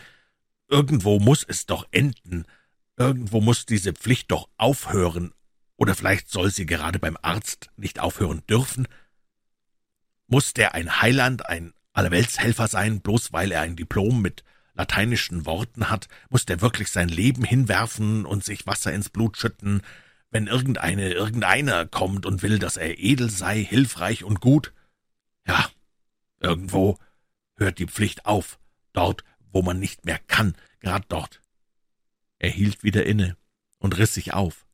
Irgendwo 0.68 1.20
muss 1.20 1.44
es 1.48 1.66
doch 1.66 1.88
enden. 1.92 2.46
Irgendwo 2.98 3.42
muss 3.42 3.66
diese 3.66 3.94
Pflicht 3.94 4.32
doch 4.32 4.50
aufhören, 4.58 5.34
oder 5.80 5.96
vielleicht 5.96 6.30
soll 6.30 6.52
sie 6.52 6.66
gerade 6.66 7.00
beim 7.00 7.18
Arzt 7.22 7.70
nicht 7.78 8.00
aufhören 8.00 8.44
dürfen? 8.50 8.86
Muss 10.28 10.54
der 10.54 10.76
ein 10.76 11.02
Heiland, 11.02 11.48
ein 11.48 11.74
Allerweltshelfer 11.94 12.68
sein, 12.68 13.00
bloß 13.00 13.32
weil 13.32 13.54
er 13.54 13.62
ein 13.62 13.78
Diplom 13.78 14.22
mit 14.22 14.44
lateinischen 14.74 15.46
Worten 15.46 15.90
hat? 15.90 16.10
Muss 16.30 16.46
der 16.46 16.60
wirklich 16.60 16.90
sein 16.90 17.08
Leben 17.08 17.46
hinwerfen 17.46 18.26
und 18.26 18.44
sich 18.44 18.68
Wasser 18.68 18.92
ins 18.92 19.10
Blut 19.10 19.38
schütten, 19.38 19.82
wenn 20.32 20.48
irgendeine, 20.48 21.14
irgendeiner 21.14 21.86
kommt 21.86 22.26
und 22.26 22.44
will, 22.44 22.60
dass 22.60 22.76
er 22.76 23.00
edel 23.00 23.30
sei, 23.30 23.64
hilfreich 23.64 24.26
und 24.26 24.42
gut? 24.42 24.74
Ja, 25.48 25.70
irgendwo 26.40 26.98
hört 27.58 27.80
die 27.80 27.88
Pflicht 27.88 28.26
auf, 28.26 28.60
dort, 28.94 29.24
wo 29.52 29.62
man 29.62 29.80
nicht 29.80 30.06
mehr 30.06 30.20
kann, 30.20 30.56
grad 30.80 31.06
dort. 31.10 31.42
Er 32.38 32.50
hielt 32.50 32.84
wieder 32.84 33.06
inne 33.06 33.36
und 33.80 33.98
riss 33.98 34.14
sich 34.14 34.34
auf. 34.34 34.66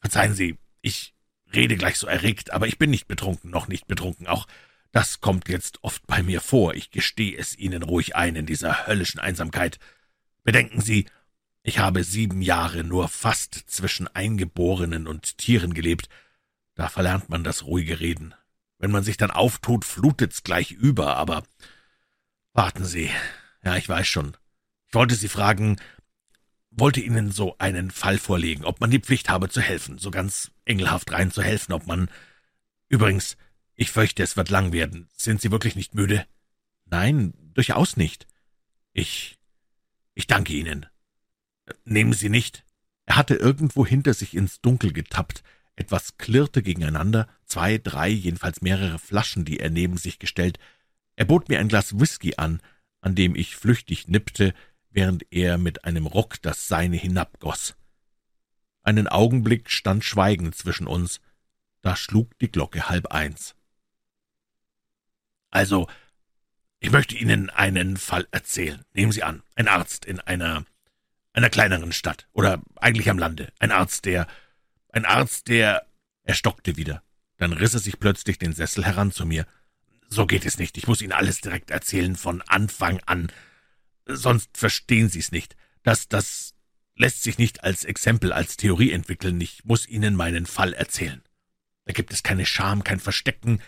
Verzeihen 0.00 0.34
Sie, 0.34 0.58
ich 0.80 1.14
rede 1.52 1.76
gleich 1.76 1.98
so 1.98 2.06
erregt, 2.06 2.52
aber 2.52 2.66
ich 2.66 2.78
bin 2.78 2.90
nicht 2.90 3.06
betrunken, 3.06 3.50
noch 3.50 3.68
nicht 3.68 3.86
betrunken. 3.86 4.26
Auch 4.26 4.46
das 4.92 5.20
kommt 5.20 5.48
jetzt 5.48 5.82
oft 5.82 6.06
bei 6.06 6.22
mir 6.22 6.40
vor. 6.40 6.74
Ich 6.74 6.90
gestehe 6.90 7.36
es 7.36 7.58
Ihnen 7.58 7.82
ruhig 7.82 8.16
ein 8.16 8.36
in 8.36 8.46
dieser 8.46 8.86
höllischen 8.86 9.20
Einsamkeit. 9.20 9.78
Bedenken 10.44 10.80
Sie, 10.80 11.06
ich 11.62 11.78
habe 11.78 12.04
sieben 12.04 12.40
Jahre 12.40 12.84
nur 12.84 13.08
fast 13.08 13.54
zwischen 13.54 14.08
Eingeborenen 14.08 15.06
und 15.06 15.36
Tieren 15.36 15.74
gelebt. 15.74 16.08
Da 16.74 16.88
verlernt 16.88 17.28
man 17.28 17.44
das 17.44 17.64
ruhige 17.64 18.00
Reden. 18.00 18.34
Wenn 18.78 18.90
man 18.90 19.02
sich 19.04 19.16
dann 19.16 19.30
auftut, 19.30 19.84
flutet's 19.84 20.42
gleich 20.42 20.70
über, 20.72 21.16
aber 21.16 21.42
warten 22.52 22.84
Sie. 22.84 23.10
Ja, 23.64 23.76
ich 23.76 23.88
weiß 23.88 24.06
schon. 24.06 24.36
Ich 24.86 24.94
wollte 24.94 25.16
Sie 25.16 25.28
fragen, 25.28 25.76
wollte 26.70 27.00
Ihnen 27.00 27.32
so 27.32 27.56
einen 27.58 27.90
Fall 27.90 28.18
vorlegen, 28.18 28.64
ob 28.64 28.80
man 28.80 28.90
die 28.90 29.00
Pflicht 29.00 29.28
habe 29.28 29.48
zu 29.48 29.60
helfen, 29.60 29.98
so 29.98 30.10
ganz 30.10 30.52
engelhaft 30.64 31.12
rein 31.12 31.30
zu 31.32 31.42
helfen, 31.42 31.72
ob 31.72 31.86
man. 31.86 32.08
Übrigens, 32.88 33.36
ich 33.74 33.90
fürchte, 33.90 34.22
es 34.22 34.36
wird 34.36 34.50
lang 34.50 34.72
werden. 34.72 35.08
Sind 35.14 35.40
Sie 35.40 35.50
wirklich 35.50 35.76
nicht 35.76 35.94
müde? 35.94 36.26
Nein, 36.84 37.34
durchaus 37.54 37.96
nicht. 37.96 38.26
Ich. 38.92 39.38
Ich 40.14 40.26
danke 40.26 40.52
Ihnen. 40.52 40.86
Nehmen 41.84 42.12
Sie 42.12 42.28
nicht. 42.28 42.64
Er 43.06 43.16
hatte 43.16 43.34
irgendwo 43.34 43.86
hinter 43.86 44.14
sich 44.14 44.34
ins 44.34 44.60
Dunkel 44.60 44.92
getappt. 44.92 45.42
Etwas 45.78 46.18
klirrte 46.18 46.60
gegeneinander, 46.60 47.28
zwei, 47.46 47.78
drei, 47.78 48.08
jedenfalls 48.08 48.62
mehrere 48.62 48.98
Flaschen, 48.98 49.44
die 49.44 49.60
er 49.60 49.70
neben 49.70 49.96
sich 49.96 50.18
gestellt. 50.18 50.58
Er 51.14 51.24
bot 51.24 51.48
mir 51.48 51.60
ein 51.60 51.68
Glas 51.68 52.00
Whisky 52.00 52.34
an, 52.36 52.60
an 53.00 53.14
dem 53.14 53.36
ich 53.36 53.54
flüchtig 53.54 54.08
nippte, 54.08 54.54
während 54.90 55.24
er 55.30 55.56
mit 55.56 55.84
einem 55.84 56.06
Ruck 56.06 56.42
das 56.42 56.66
Seine 56.66 56.96
hinabgoß. 56.96 57.76
Einen 58.82 59.06
Augenblick 59.06 59.70
stand 59.70 60.02
Schweigen 60.02 60.52
zwischen 60.52 60.88
uns, 60.88 61.20
da 61.80 61.94
schlug 61.94 62.36
die 62.40 62.50
Glocke 62.50 62.88
halb 62.88 63.12
eins. 63.12 63.54
Also, 65.50 65.88
ich 66.80 66.90
möchte 66.90 67.14
Ihnen 67.14 67.50
einen 67.50 67.96
Fall 67.98 68.26
erzählen. 68.32 68.84
Nehmen 68.94 69.12
Sie 69.12 69.22
an, 69.22 69.44
ein 69.54 69.68
Arzt 69.68 70.06
in 70.06 70.18
einer 70.18 70.64
einer 71.34 71.50
kleineren 71.50 71.92
Stadt 71.92 72.26
oder 72.32 72.60
eigentlich 72.74 73.08
am 73.08 73.18
Lande, 73.18 73.52
ein 73.60 73.70
Arzt, 73.70 74.06
der 74.06 74.26
ein 74.90 75.04
Arzt, 75.04 75.48
der 75.48 75.86
er 76.24 76.34
stockte 76.34 76.76
wieder. 76.76 77.02
Dann 77.36 77.52
riss 77.52 77.74
er 77.74 77.80
sich 77.80 77.98
plötzlich 78.00 78.38
den 78.38 78.52
Sessel 78.52 78.84
heran 78.84 79.12
zu 79.12 79.24
mir. 79.24 79.46
So 80.08 80.26
geht 80.26 80.46
es 80.46 80.58
nicht. 80.58 80.76
Ich 80.76 80.86
muss 80.86 81.02
Ihnen 81.02 81.12
alles 81.12 81.40
direkt 81.40 81.70
erzählen, 81.70 82.16
von 82.16 82.42
Anfang 82.42 83.00
an 83.06 83.30
sonst 84.08 84.56
verstehen 84.56 85.08
Sie's 85.08 85.32
nicht. 85.32 85.56
Das, 85.82 86.08
das 86.08 86.54
lässt 86.96 87.22
sich 87.22 87.38
nicht 87.38 87.62
als 87.62 87.84
Exempel, 87.84 88.32
als 88.32 88.56
Theorie 88.56 88.92
entwickeln. 88.92 89.40
Ich 89.40 89.64
muss 89.64 89.86
Ihnen 89.86 90.16
meinen 90.16 90.46
Fall 90.46 90.72
erzählen. 90.72 91.22
Da 91.84 91.92
gibt 91.92 92.12
es 92.12 92.22
keine 92.22 92.44
Scham, 92.44 92.84
kein 92.84 93.00
Verstecken. 93.00 93.60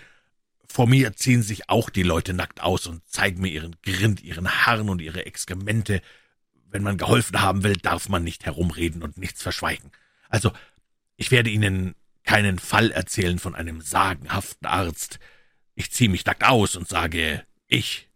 Vor 0.66 0.86
mir 0.86 1.14
ziehen 1.16 1.42
sich 1.42 1.68
auch 1.68 1.90
die 1.90 2.02
Leute 2.02 2.32
nackt 2.32 2.60
aus 2.60 2.86
und 2.86 3.08
zeigen 3.08 3.40
mir 3.40 3.48
ihren 3.48 3.76
Grind, 3.82 4.22
ihren 4.22 4.66
Harn 4.66 4.88
und 4.88 5.00
ihre 5.00 5.26
Exkremente. 5.26 6.02
Wenn 6.66 6.82
man 6.82 6.98
geholfen 6.98 7.40
haben 7.40 7.62
will, 7.64 7.74
darf 7.74 8.08
man 8.08 8.22
nicht 8.22 8.46
herumreden 8.46 9.02
und 9.02 9.16
nichts 9.16 9.42
verschweigen. 9.42 9.90
Also, 10.28 10.52
ich 11.20 11.30
werde 11.30 11.50
Ihnen 11.50 11.94
keinen 12.24 12.58
Fall 12.58 12.90
erzählen 12.90 13.38
von 13.38 13.54
einem 13.54 13.82
sagenhaften 13.82 14.66
Arzt. 14.66 15.18
Ich 15.74 15.92
ziehe 15.92 16.08
mich 16.08 16.24
nackt 16.24 16.44
aus 16.44 16.76
und 16.76 16.88
sage, 16.88 17.44
ich 17.68 18.08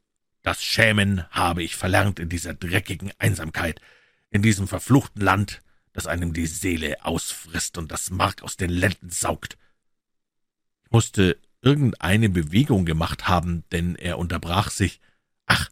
das 0.43 0.65
Schämen 0.65 1.29
habe 1.31 1.63
ich 1.63 1.77
verlernt 1.77 2.19
in 2.19 2.31
dieser 2.31 2.55
dreckigen 2.55 3.13
Einsamkeit, 3.19 3.81
in 4.31 4.41
diesem 4.41 4.67
verfluchten 4.67 5.21
Land, 5.21 5.61
das 5.93 6.07
einem 6.07 6.33
die 6.33 6.47
Seele 6.47 7.05
ausfrisst 7.05 7.77
und 7.77 7.93
das 7.93 8.11
Mark 8.11 8.43
aus 8.43 8.57
den 8.57 8.71
Lenden 8.71 9.11
saugt. 9.11 9.59
Ich 10.85 10.91
musste 10.91 11.39
irgendeine 11.61 12.31
Bewegung 12.31 12.87
gemacht 12.87 13.29
haben, 13.29 13.65
denn 13.71 13.97
er 13.97 14.19
unterbrach 14.19 14.71
sich. 14.71 14.99
Ach, 15.45 15.69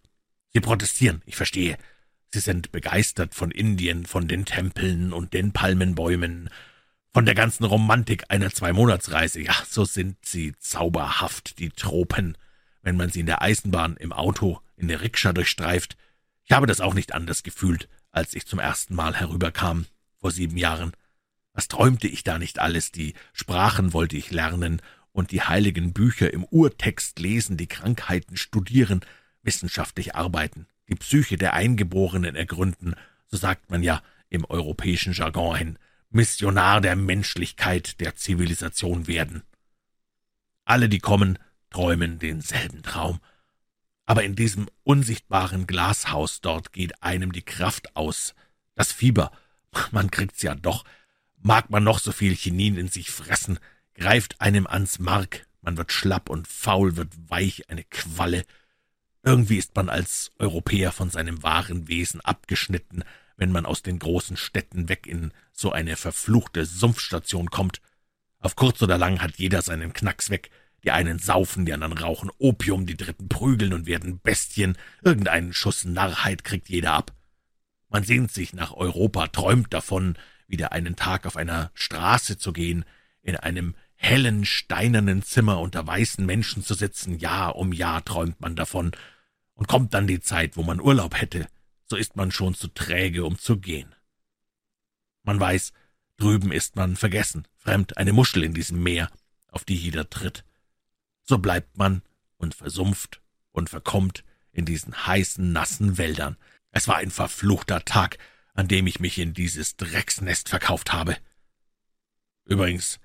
Sie 0.52 0.60
protestieren, 0.60 1.22
ich 1.24 1.36
verstehe. 1.36 1.78
Sie 2.28 2.40
sind 2.40 2.72
begeistert 2.72 3.34
von 3.34 3.50
Indien, 3.50 4.04
von 4.04 4.28
den 4.28 4.44
Tempeln 4.44 5.14
und 5.14 5.32
den 5.32 5.52
Palmenbäumen, 5.52 6.50
von 7.12 7.26
der 7.26 7.34
ganzen 7.34 7.64
Romantik 7.64 8.24
einer 8.28 8.50
Zweimonatsreise. 8.50 9.40
Ja, 9.40 9.54
so 9.68 9.84
sind 9.84 10.16
sie 10.24 10.54
zauberhaft, 10.58 11.58
die 11.58 11.70
Tropen 11.70 12.36
wenn 12.82 12.96
man 12.96 13.10
sie 13.10 13.20
in 13.20 13.26
der 13.26 13.42
Eisenbahn, 13.42 13.96
im 13.96 14.12
Auto, 14.12 14.60
in 14.76 14.88
der 14.88 15.00
Rikscha 15.00 15.32
durchstreift. 15.32 15.96
Ich 16.44 16.52
habe 16.52 16.66
das 16.66 16.80
auch 16.80 16.94
nicht 16.94 17.14
anders 17.14 17.42
gefühlt, 17.42 17.88
als 18.10 18.34
ich 18.34 18.46
zum 18.46 18.58
ersten 18.58 18.94
Mal 18.94 19.14
herüberkam, 19.14 19.86
vor 20.18 20.30
sieben 20.30 20.56
Jahren. 20.56 20.92
Was 21.54 21.68
träumte 21.68 22.08
ich 22.08 22.24
da 22.24 22.38
nicht 22.38 22.58
alles? 22.58 22.92
Die 22.92 23.14
Sprachen 23.32 23.92
wollte 23.92 24.16
ich 24.16 24.30
lernen 24.30 24.82
und 25.12 25.30
die 25.30 25.42
heiligen 25.42 25.92
Bücher 25.92 26.32
im 26.32 26.44
Urtext 26.44 27.18
lesen, 27.18 27.56
die 27.56 27.66
Krankheiten 27.66 28.36
studieren, 28.36 29.00
wissenschaftlich 29.42 30.14
arbeiten, 30.14 30.66
die 30.88 30.94
Psyche 30.94 31.36
der 31.36 31.52
Eingeborenen 31.54 32.34
ergründen, 32.34 32.94
so 33.26 33.36
sagt 33.36 33.70
man 33.70 33.82
ja 33.82 34.02
im 34.28 34.44
europäischen 34.44 35.12
Jargon, 35.12 35.56
ein 35.56 35.78
Missionar 36.14 36.80
der 36.80 36.96
Menschlichkeit, 36.96 38.00
der 38.00 38.16
Zivilisation 38.16 39.06
werden. 39.06 39.42
Alle, 40.64 40.88
die 40.88 40.98
kommen, 40.98 41.38
träumen 41.70 42.18
denselben 42.18 42.82
Traum. 42.82 43.20
Aber 44.04 44.24
in 44.24 44.34
diesem 44.34 44.68
unsichtbaren 44.84 45.66
Glashaus 45.66 46.40
dort 46.40 46.72
geht 46.72 47.02
einem 47.02 47.32
die 47.32 47.42
Kraft 47.42 47.96
aus. 47.96 48.34
Das 48.74 48.92
Fieber, 48.92 49.32
man 49.90 50.10
kriegt's 50.10 50.42
ja 50.42 50.54
doch. 50.54 50.84
Mag 51.38 51.70
man 51.70 51.82
noch 51.82 51.98
so 51.98 52.12
viel 52.12 52.36
Chinin 52.36 52.76
in 52.76 52.88
sich 52.88 53.10
fressen, 53.10 53.58
greift 53.94 54.40
einem 54.40 54.66
ans 54.66 54.98
Mark, 54.98 55.46
man 55.60 55.76
wird 55.76 55.92
schlapp 55.92 56.28
und 56.28 56.46
faul, 56.46 56.96
wird 56.96 57.12
weich, 57.30 57.68
eine 57.70 57.84
Qualle. 57.84 58.44
Irgendwie 59.22 59.56
ist 59.56 59.74
man 59.76 59.88
als 59.88 60.30
Europäer 60.38 60.92
von 60.92 61.10
seinem 61.10 61.42
wahren 61.42 61.88
Wesen 61.88 62.20
abgeschnitten, 62.20 63.04
wenn 63.42 63.50
man 63.50 63.66
aus 63.66 63.82
den 63.82 63.98
großen 63.98 64.36
Städten 64.36 64.88
weg 64.88 65.08
in 65.08 65.32
so 65.52 65.72
eine 65.72 65.96
verfluchte 65.96 66.64
Sumpfstation 66.64 67.50
kommt. 67.50 67.80
Auf 68.38 68.54
kurz 68.54 68.80
oder 68.82 68.98
lang 68.98 69.20
hat 69.20 69.36
jeder 69.36 69.62
seinen 69.62 69.92
Knacks 69.92 70.30
weg. 70.30 70.50
Die 70.84 70.92
einen 70.92 71.18
saufen, 71.18 71.66
die 71.66 71.72
anderen 71.72 71.98
rauchen 71.98 72.30
Opium, 72.38 72.86
die 72.86 72.96
dritten 72.96 73.28
prügeln 73.28 73.72
und 73.72 73.86
werden 73.86 74.20
Bestien. 74.20 74.78
Irgendeinen 75.02 75.52
Schuss 75.52 75.84
Narrheit 75.84 76.44
kriegt 76.44 76.68
jeder 76.68 76.92
ab. 76.92 77.12
Man 77.88 78.04
sehnt 78.04 78.30
sich 78.30 78.52
nach 78.52 78.72
Europa, 78.72 79.26
träumt 79.26 79.74
davon, 79.74 80.16
wieder 80.46 80.70
einen 80.70 80.94
Tag 80.94 81.26
auf 81.26 81.36
einer 81.36 81.72
Straße 81.74 82.38
zu 82.38 82.52
gehen, 82.52 82.84
in 83.22 83.34
einem 83.34 83.74
hellen, 83.96 84.44
steinernen 84.44 85.24
Zimmer 85.24 85.58
unter 85.60 85.84
weißen 85.84 86.24
Menschen 86.24 86.62
zu 86.62 86.74
sitzen. 86.74 87.18
Jahr 87.18 87.56
um 87.56 87.72
Jahr 87.72 88.04
träumt 88.04 88.40
man 88.40 88.54
davon. 88.54 88.92
Und 89.54 89.66
kommt 89.66 89.94
dann 89.94 90.06
die 90.06 90.20
Zeit, 90.20 90.56
wo 90.56 90.62
man 90.62 90.80
Urlaub 90.80 91.20
hätte, 91.20 91.48
so 91.92 91.98
ist 91.98 92.16
man 92.16 92.32
schon 92.32 92.54
zu 92.54 92.68
träge, 92.68 93.26
um 93.26 93.38
zu 93.38 93.58
gehen. 93.58 93.94
Man 95.24 95.38
weiß, 95.38 95.74
drüben 96.16 96.50
ist 96.50 96.74
man 96.74 96.96
vergessen, 96.96 97.46
fremd, 97.58 97.98
eine 97.98 98.14
Muschel 98.14 98.44
in 98.44 98.54
diesem 98.54 98.82
Meer, 98.82 99.10
auf 99.48 99.66
die 99.66 99.76
jeder 99.76 100.08
tritt. 100.08 100.42
So 101.22 101.36
bleibt 101.36 101.76
man 101.76 102.00
und 102.38 102.54
versumpft 102.54 103.20
und 103.50 103.68
verkommt 103.68 104.24
in 104.52 104.64
diesen 104.64 105.06
heißen, 105.06 105.52
nassen 105.52 105.98
Wäldern. 105.98 106.38
Es 106.70 106.88
war 106.88 106.96
ein 106.96 107.10
verfluchter 107.10 107.84
Tag, 107.84 108.16
an 108.54 108.68
dem 108.68 108.86
ich 108.86 108.98
mich 108.98 109.18
in 109.18 109.34
dieses 109.34 109.76
Drecksnest 109.76 110.48
verkauft 110.48 110.94
habe. 110.94 111.18
Übrigens, 112.46 113.00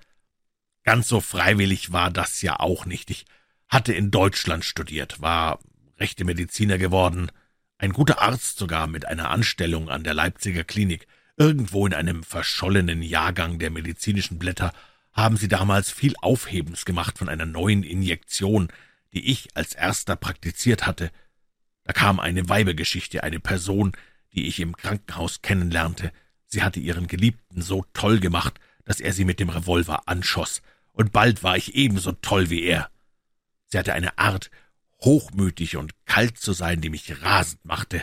ganz 0.82 1.08
so 1.08 1.20
freiwillig 1.20 1.92
war 1.92 2.10
das 2.10 2.40
ja 2.40 2.58
auch 2.58 2.86
nicht. 2.86 3.10
Ich 3.10 3.26
hatte 3.68 3.92
in 3.92 4.10
Deutschland 4.10 4.64
studiert, 4.64 5.20
war 5.20 5.58
rechte 5.98 6.24
Mediziner 6.24 6.78
geworden, 6.78 7.30
ein 7.78 7.92
guter 7.92 8.20
Arzt 8.20 8.58
sogar 8.58 8.88
mit 8.88 9.06
einer 9.06 9.30
Anstellung 9.30 9.88
an 9.88 10.02
der 10.02 10.14
Leipziger 10.14 10.64
Klinik. 10.64 11.06
Irgendwo 11.36 11.86
in 11.86 11.94
einem 11.94 12.24
verschollenen 12.24 13.02
Jahrgang 13.02 13.60
der 13.60 13.70
medizinischen 13.70 14.38
Blätter 14.38 14.72
haben 15.12 15.36
sie 15.36 15.48
damals 15.48 15.90
viel 15.90 16.14
Aufhebens 16.20 16.84
gemacht 16.84 17.18
von 17.18 17.28
einer 17.28 17.46
neuen 17.46 17.84
Injektion, 17.84 18.68
die 19.12 19.30
ich 19.30 19.56
als 19.56 19.74
erster 19.74 20.16
praktiziert 20.16 20.86
hatte. 20.86 21.10
Da 21.84 21.92
kam 21.92 22.18
eine 22.20 22.48
Weibergeschichte, 22.48 23.22
eine 23.22 23.40
Person, 23.40 23.92
die 24.34 24.46
ich 24.46 24.60
im 24.60 24.76
Krankenhaus 24.76 25.40
kennenlernte. 25.40 26.12
Sie 26.46 26.62
hatte 26.62 26.80
ihren 26.80 27.06
Geliebten 27.06 27.62
so 27.62 27.84
toll 27.92 28.18
gemacht, 28.18 28.58
dass 28.84 29.00
er 29.00 29.12
sie 29.12 29.24
mit 29.24 29.38
dem 29.38 29.48
Revolver 29.48 30.08
anschoss, 30.08 30.62
und 30.92 31.12
bald 31.12 31.44
war 31.44 31.56
ich 31.56 31.76
ebenso 31.76 32.12
toll 32.12 32.50
wie 32.50 32.62
er. 32.62 32.90
Sie 33.66 33.78
hatte 33.78 33.92
eine 33.92 34.18
Art, 34.18 34.50
hochmütig 35.00 35.76
und 35.76 35.92
kalt 36.06 36.38
zu 36.38 36.52
sein, 36.52 36.80
die 36.80 36.90
mich 36.90 37.22
rasend 37.22 37.64
machte. 37.64 38.02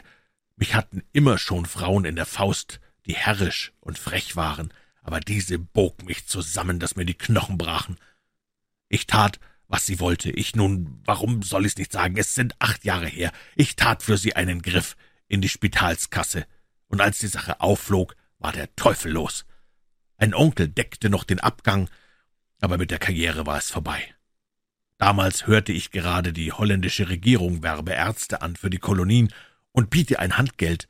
Mich 0.55 0.73
hatten 0.73 1.03
immer 1.12 1.38
schon 1.38 1.65
Frauen 1.65 2.05
in 2.05 2.15
der 2.15 2.25
Faust, 2.25 2.79
die 3.05 3.15
herrisch 3.15 3.73
und 3.79 3.99
frech 3.99 4.36
waren, 4.36 4.73
aber 5.01 5.19
diese 5.19 5.60
bog 5.60 6.03
mich 6.03 6.25
zusammen, 6.27 6.79
dass 6.79 6.95
mir 6.95 7.05
die 7.05 7.17
Knochen 7.17 7.58
brachen. 7.58 7.97
Ich 8.88 9.08
tat, 9.08 9.39
was 9.67 9.86
sie 9.86 9.99
wollte. 9.99 10.31
Ich 10.31 10.55
nun, 10.55 11.01
warum 11.05 11.43
soll 11.43 11.65
ich's 11.65 11.77
nicht 11.77 11.91
sagen? 11.91 12.17
Es 12.17 12.34
sind 12.34 12.55
acht 12.60 12.86
Jahre 12.86 13.08
her. 13.08 13.31
Ich 13.55 13.75
tat 13.75 14.03
für 14.03 14.17
sie 14.17 14.36
einen 14.36 14.62
Griff 14.62 14.95
in 15.27 15.41
die 15.41 15.49
Spitalskasse. 15.49 16.45
Und 16.88 17.01
als 17.01 17.19
die 17.19 17.27
Sache 17.27 17.62
aufflog, 17.62 18.15
war 18.39 18.51
der 18.51 18.73
Teufel 18.75 19.12
los. 19.12 19.45
Ein 20.17 20.34
Onkel 20.34 20.67
deckte 20.69 21.10
noch 21.10 21.23
den 21.23 21.39
Abgang, 21.39 21.89
aber 22.62 22.77
mit 22.77 22.91
der 22.91 22.99
Karriere 22.99 23.45
war 23.45 23.58
es 23.58 23.69
vorbei. 23.69 24.14
Damals 24.97 25.47
hörte 25.47 25.71
ich 25.71 25.91
gerade, 25.91 26.31
die 26.31 26.51
holländische 26.51 27.10
Regierung 27.10 27.63
werbe 27.63 27.91
Ärzte 27.91 28.41
an 28.41 28.55
für 28.55 28.69
die 28.69 28.79
Kolonien 28.79 29.34
und 29.71 29.89
biete 29.89 30.19
ein 30.19 30.38
Handgeld. 30.38 30.88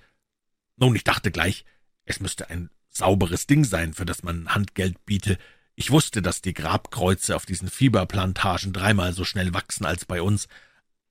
Nun, 0.77 0.95
ich 0.95 1.03
dachte 1.03 1.31
gleich, 1.31 1.65
es 2.05 2.19
müsste 2.19 2.49
ein 2.49 2.69
sauberes 2.89 3.47
Ding 3.47 3.63
sein, 3.63 3.93
für 3.93 4.05
das 4.05 4.23
man 4.23 4.53
Handgeld 4.53 5.05
biete. 5.05 5.37
Ich 5.75 5.91
wusste, 5.91 6.21
dass 6.21 6.41
die 6.41 6.53
Grabkreuze 6.53 7.35
auf 7.35 7.45
diesen 7.45 7.69
Fieberplantagen 7.69 8.73
dreimal 8.73 9.13
so 9.13 9.25
schnell 9.25 9.53
wachsen 9.53 9.85
als 9.85 10.05
bei 10.05 10.21
uns, 10.21 10.47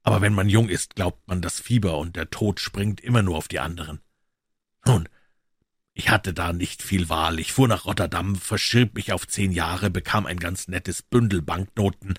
aber 0.04 0.20
wenn 0.20 0.34
man 0.34 0.48
jung 0.48 0.68
ist, 0.68 0.96
glaubt 0.96 1.26
man, 1.26 1.40
das 1.40 1.60
Fieber 1.60 1.98
und 1.98 2.14
der 2.14 2.30
Tod 2.30 2.60
springt 2.60 3.00
immer 3.00 3.22
nur 3.22 3.36
auf 3.36 3.48
die 3.48 3.58
anderen. 3.58 4.00
Nun, 4.86 5.08
ich 5.94 6.10
hatte 6.10 6.34
da 6.34 6.52
nicht 6.52 6.82
viel 6.82 7.08
Wahl. 7.08 7.40
Ich 7.40 7.52
fuhr 7.52 7.68
nach 7.68 7.86
Rotterdam, 7.86 8.36
verschirb 8.36 8.94
mich 8.94 9.12
auf 9.12 9.26
zehn 9.26 9.50
Jahre, 9.50 9.90
bekam 9.90 10.26
ein 10.26 10.38
ganz 10.38 10.68
nettes 10.68 11.02
Bündel 11.02 11.40
Banknoten. 11.40 12.14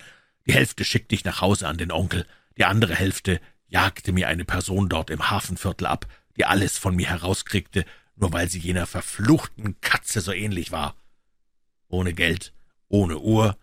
Die 0.46 0.54
Hälfte 0.54 0.84
schickte 0.84 1.14
ich 1.14 1.24
nach 1.24 1.40
Hause 1.40 1.68
an 1.68 1.76
den 1.76 1.92
Onkel, 1.92 2.26
die 2.56 2.64
andere 2.64 2.94
Hälfte 2.94 3.40
jagte 3.68 4.12
mir 4.12 4.28
eine 4.28 4.44
Person 4.44 4.88
dort 4.88 5.10
im 5.10 5.28
Hafenviertel 5.30 5.86
ab, 5.86 6.06
die 6.36 6.44
alles 6.44 6.78
von 6.78 6.94
mir 6.94 7.08
herauskriegte, 7.08 7.84
nur 8.14 8.32
weil 8.32 8.48
sie 8.48 8.60
jener 8.60 8.86
verfluchten 8.86 9.80
Katze 9.80 10.20
so 10.20 10.32
ähnlich 10.32 10.72
war. 10.72 10.96
Ohne 11.88 12.14
Geld, 12.14 12.52
ohne 12.88 13.18
Uhr, 13.18 13.58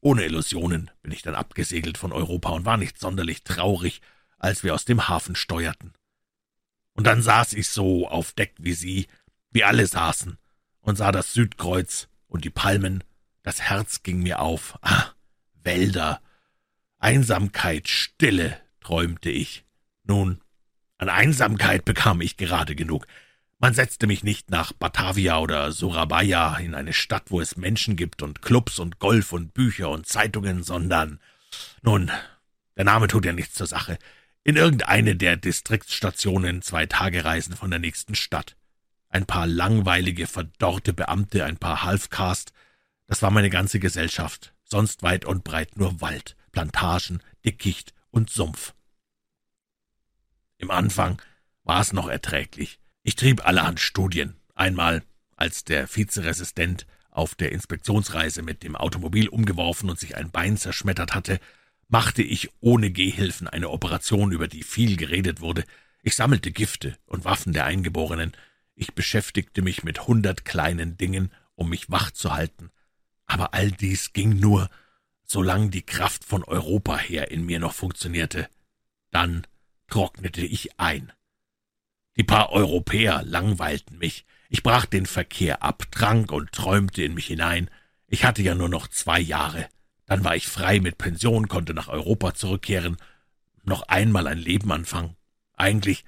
ohne 0.00 0.24
Illusionen 0.24 0.90
bin 1.02 1.12
ich 1.12 1.22
dann 1.22 1.34
abgesegelt 1.34 1.98
von 1.98 2.12
Europa 2.12 2.50
und 2.50 2.64
war 2.64 2.76
nicht 2.76 2.98
sonderlich 2.98 3.42
traurig, 3.42 4.00
als 4.38 4.62
wir 4.62 4.74
aus 4.74 4.84
dem 4.84 5.08
Hafen 5.08 5.34
steuerten. 5.34 5.94
Und 6.94 7.06
dann 7.06 7.22
saß 7.22 7.52
ich 7.54 7.68
so 7.68 8.08
auf 8.08 8.32
Deck 8.32 8.54
wie 8.58 8.72
Sie, 8.72 9.06
wie 9.50 9.64
alle 9.64 9.86
saßen, 9.86 10.38
und 10.80 10.96
sah 10.96 11.12
das 11.12 11.32
Südkreuz 11.32 12.08
und 12.26 12.44
die 12.44 12.50
Palmen. 12.50 13.04
Das 13.42 13.60
Herz 13.60 14.02
ging 14.02 14.22
mir 14.22 14.40
auf. 14.40 14.78
Ah, 14.82 15.12
Wälder, 15.62 16.20
Einsamkeit, 16.98 17.88
Stille, 17.88 18.60
träumte 18.80 19.30
ich. 19.30 19.64
Nun, 20.04 20.40
an 20.98 21.08
Einsamkeit 21.08 21.84
bekam 21.84 22.20
ich 22.20 22.36
gerade 22.36 22.74
genug. 22.74 23.06
Man 23.58 23.74
setzte 23.74 24.06
mich 24.06 24.24
nicht 24.24 24.50
nach 24.50 24.72
Batavia 24.72 25.38
oder 25.38 25.70
Surabaya 25.72 26.56
in 26.56 26.74
eine 26.74 26.92
Stadt, 26.92 27.24
wo 27.26 27.40
es 27.40 27.56
Menschen 27.56 27.96
gibt 27.96 28.22
und 28.22 28.42
Clubs 28.42 28.78
und 28.78 28.98
Golf 28.98 29.32
und 29.32 29.52
Bücher 29.52 29.90
und 29.90 30.06
Zeitungen, 30.06 30.62
sondern, 30.62 31.20
nun, 31.82 32.10
der 32.76 32.84
Name 32.84 33.06
tut 33.06 33.26
ja 33.26 33.32
nichts 33.32 33.54
zur 33.54 33.66
Sache, 33.66 33.98
in 34.44 34.56
irgendeine 34.56 35.16
der 35.16 35.36
Distriktsstationen 35.36 36.62
zwei 36.62 36.86
Tagereisen 36.86 37.54
von 37.54 37.70
der 37.70 37.80
nächsten 37.80 38.14
Stadt. 38.14 38.56
Ein 39.10 39.26
paar 39.26 39.46
langweilige, 39.46 40.26
verdorrte 40.26 40.94
Beamte, 40.94 41.44
ein 41.44 41.58
paar 41.58 41.82
Halfcast, 41.82 42.52
das 43.06 43.22
war 43.22 43.30
meine 43.30 43.50
ganze 43.50 43.78
Gesellschaft, 43.78 44.54
sonst 44.70 45.02
weit 45.02 45.24
und 45.24 45.44
breit 45.44 45.76
nur 45.76 46.00
Wald, 46.00 46.36
Plantagen, 46.52 47.22
Dickicht 47.44 47.92
und 48.10 48.30
Sumpf. 48.30 48.74
Im 50.58 50.70
Anfang 50.70 51.20
war 51.64 51.80
es 51.80 51.92
noch 51.92 52.08
erträglich, 52.08 52.80
ich 53.02 53.16
trieb 53.16 53.46
allerhand 53.46 53.80
Studien. 53.80 54.36
Einmal, 54.54 55.02
als 55.36 55.64
der 55.64 55.88
Vizeresistent 55.88 56.86
auf 57.10 57.34
der 57.34 57.52
Inspektionsreise 57.52 58.42
mit 58.42 58.62
dem 58.62 58.76
Automobil 58.76 59.28
umgeworfen 59.28 59.88
und 59.88 59.98
sich 59.98 60.16
ein 60.16 60.30
Bein 60.30 60.56
zerschmettert 60.56 61.14
hatte, 61.14 61.40
machte 61.88 62.22
ich 62.22 62.50
ohne 62.60 62.90
Gehhilfen 62.90 63.48
eine 63.48 63.70
Operation, 63.70 64.32
über 64.32 64.48
die 64.48 64.62
viel 64.62 64.96
geredet 64.96 65.40
wurde. 65.40 65.64
Ich 66.02 66.14
sammelte 66.14 66.52
Gifte 66.52 66.96
und 67.06 67.24
Waffen 67.24 67.52
der 67.52 67.64
Eingeborenen. 67.64 68.32
Ich 68.74 68.94
beschäftigte 68.94 69.62
mich 69.62 69.82
mit 69.82 70.06
hundert 70.06 70.44
kleinen 70.44 70.96
Dingen, 70.96 71.32
um 71.54 71.70
mich 71.70 71.90
wach 71.90 72.10
zu 72.10 72.32
halten. 72.32 72.70
Aber 73.30 73.54
all 73.54 73.70
dies 73.70 74.12
ging 74.12 74.40
nur, 74.40 74.68
solange 75.24 75.70
die 75.70 75.86
Kraft 75.86 76.24
von 76.24 76.42
Europa 76.42 76.98
her 76.98 77.30
in 77.30 77.46
mir 77.46 77.60
noch 77.60 77.74
funktionierte. 77.74 78.48
Dann 79.12 79.46
trocknete 79.86 80.44
ich 80.44 80.80
ein. 80.80 81.12
Die 82.16 82.24
paar 82.24 82.50
Europäer 82.50 83.22
langweilten 83.22 83.98
mich. 83.98 84.26
Ich 84.48 84.64
brach 84.64 84.84
den 84.84 85.06
Verkehr 85.06 85.62
ab, 85.62 85.84
trank 85.92 86.32
und 86.32 86.50
träumte 86.50 87.04
in 87.04 87.14
mich 87.14 87.28
hinein. 87.28 87.70
Ich 88.08 88.24
hatte 88.24 88.42
ja 88.42 88.56
nur 88.56 88.68
noch 88.68 88.88
zwei 88.88 89.20
Jahre. 89.20 89.68
Dann 90.06 90.24
war 90.24 90.34
ich 90.34 90.48
frei 90.48 90.80
mit 90.80 90.98
Pension, 90.98 91.46
konnte 91.46 91.72
nach 91.72 91.86
Europa 91.86 92.34
zurückkehren, 92.34 92.96
noch 93.62 93.82
einmal 93.82 94.26
ein 94.26 94.38
Leben 94.38 94.72
anfangen. 94.72 95.14
Eigentlich 95.56 96.04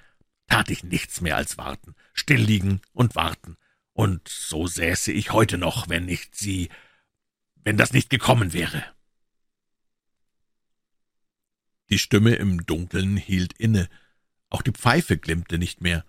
tat 0.48 0.70
ich 0.70 0.82
nichts 0.82 1.20
mehr 1.20 1.36
als 1.36 1.56
warten, 1.56 1.94
still 2.14 2.40
liegen 2.40 2.80
und 2.92 3.14
warten. 3.14 3.58
Und 3.92 4.26
so 4.26 4.66
säße 4.66 5.12
ich 5.12 5.30
heute 5.30 5.56
noch, 5.56 5.88
wenn 5.88 6.04
nicht 6.06 6.34
sie, 6.34 6.68
wenn 7.64 7.76
das 7.76 7.92
nicht 7.92 8.10
gekommen 8.10 8.52
wäre. 8.52 8.84
Die 11.90 11.98
Stimme 11.98 12.34
im 12.34 12.64
Dunkeln 12.64 13.16
hielt 13.16 13.52
inne, 13.54 13.88
auch 14.48 14.62
die 14.62 14.72
Pfeife 14.72 15.18
glimmte 15.18 15.58
nicht 15.58 15.80
mehr. 15.80 16.04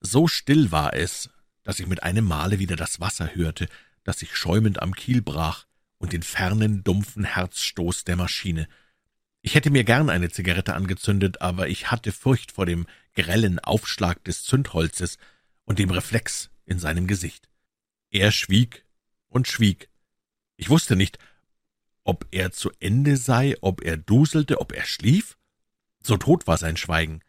So 0.00 0.28
still 0.28 0.70
war 0.70 0.94
es, 0.94 1.30
dass 1.62 1.80
ich 1.80 1.86
mit 1.86 2.02
einem 2.02 2.24
Male 2.24 2.58
wieder 2.58 2.76
das 2.76 3.00
Wasser 3.00 3.34
hörte, 3.34 3.68
das 4.04 4.18
sich 4.18 4.36
schäumend 4.36 4.82
am 4.82 4.94
Kiel 4.94 5.22
brach, 5.22 5.66
und 5.98 6.12
den 6.12 6.22
fernen, 6.22 6.84
dumpfen 6.84 7.24
Herzstoß 7.24 8.04
der 8.04 8.16
Maschine. 8.16 8.68
Ich 9.40 9.54
hätte 9.54 9.70
mir 9.70 9.84
gern 9.84 10.10
eine 10.10 10.30
Zigarette 10.30 10.74
angezündet, 10.74 11.40
aber 11.40 11.68
ich 11.68 11.90
hatte 11.90 12.12
Furcht 12.12 12.52
vor 12.52 12.66
dem 12.66 12.86
grellen 13.14 13.58
Aufschlag 13.58 14.22
des 14.24 14.42
Zündholzes 14.44 15.18
und 15.64 15.78
dem 15.78 15.90
Reflex 15.90 16.50
in 16.66 16.78
seinem 16.78 17.06
Gesicht. 17.06 17.48
Er 18.10 18.32
schwieg 18.32 18.84
und 19.28 19.48
schwieg. 19.48 19.88
Ich 20.56 20.70
wusste 20.70 20.96
nicht, 20.96 21.18
ob 22.04 22.26
er 22.30 22.52
zu 22.52 22.70
Ende 22.80 23.16
sei, 23.16 23.56
ob 23.60 23.82
er 23.82 23.96
duselte, 23.96 24.60
ob 24.60 24.72
er 24.72 24.84
schlief. 24.84 25.36
So 26.00 26.16
tot 26.16 26.46
war 26.46 26.58
sein 26.58 26.76
Schweigen. 26.76 27.20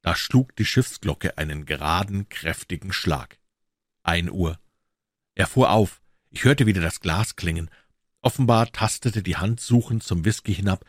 Da 0.00 0.14
schlug 0.14 0.54
die 0.56 0.64
Schiffsglocke 0.64 1.38
einen 1.38 1.66
geraden, 1.66 2.28
kräftigen 2.28 2.92
Schlag. 2.92 3.38
Ein 4.02 4.30
Uhr. 4.30 4.58
Er 5.34 5.46
fuhr 5.46 5.70
auf. 5.70 6.00
Ich 6.30 6.44
hörte 6.44 6.66
wieder 6.66 6.80
das 6.80 7.00
Glas 7.00 7.36
klingen. 7.36 7.70
Offenbar 8.20 8.70
tastete 8.70 9.22
die 9.22 9.36
Hand 9.36 9.60
suchend 9.60 10.02
zum 10.02 10.24
Whisky 10.24 10.54
hinab. 10.54 10.84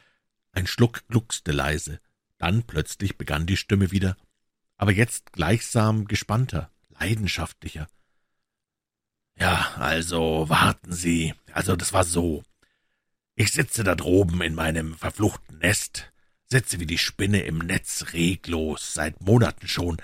Ein 0.52 0.68
Schluck 0.68 1.08
gluckste 1.08 1.52
leise. 1.52 2.00
Dann 2.38 2.64
plötzlich 2.64 3.18
begann 3.18 3.46
die 3.46 3.58
Stimme 3.58 3.92
wieder, 3.92 4.18
aber 4.76 4.92
jetzt 4.92 5.32
gleichsam 5.32 6.06
gespannter, 6.06 6.70
leidenschaftlicher. 6.90 7.88
Ja, 9.40 9.74
also 9.78 10.50
warten 10.50 10.94
Sie. 10.94 11.34
Also 11.52 11.76
das 11.76 11.94
war 11.94 12.04
so. 12.04 12.44
Ich 13.36 13.52
sitze 13.52 13.84
da 13.84 13.96
droben 13.96 14.42
in 14.42 14.56
meinem 14.56 14.96
verfluchten 14.96 15.58
Nest, 15.58 16.12
sitze 16.46 16.80
wie 16.80 16.86
die 16.86 17.00
Spinne 17.00 17.42
im 17.42 17.58
Netz 17.58 18.14
reglos, 18.14 18.94
seit 18.94 19.22
Monaten 19.22 19.68
schon. 19.68 19.98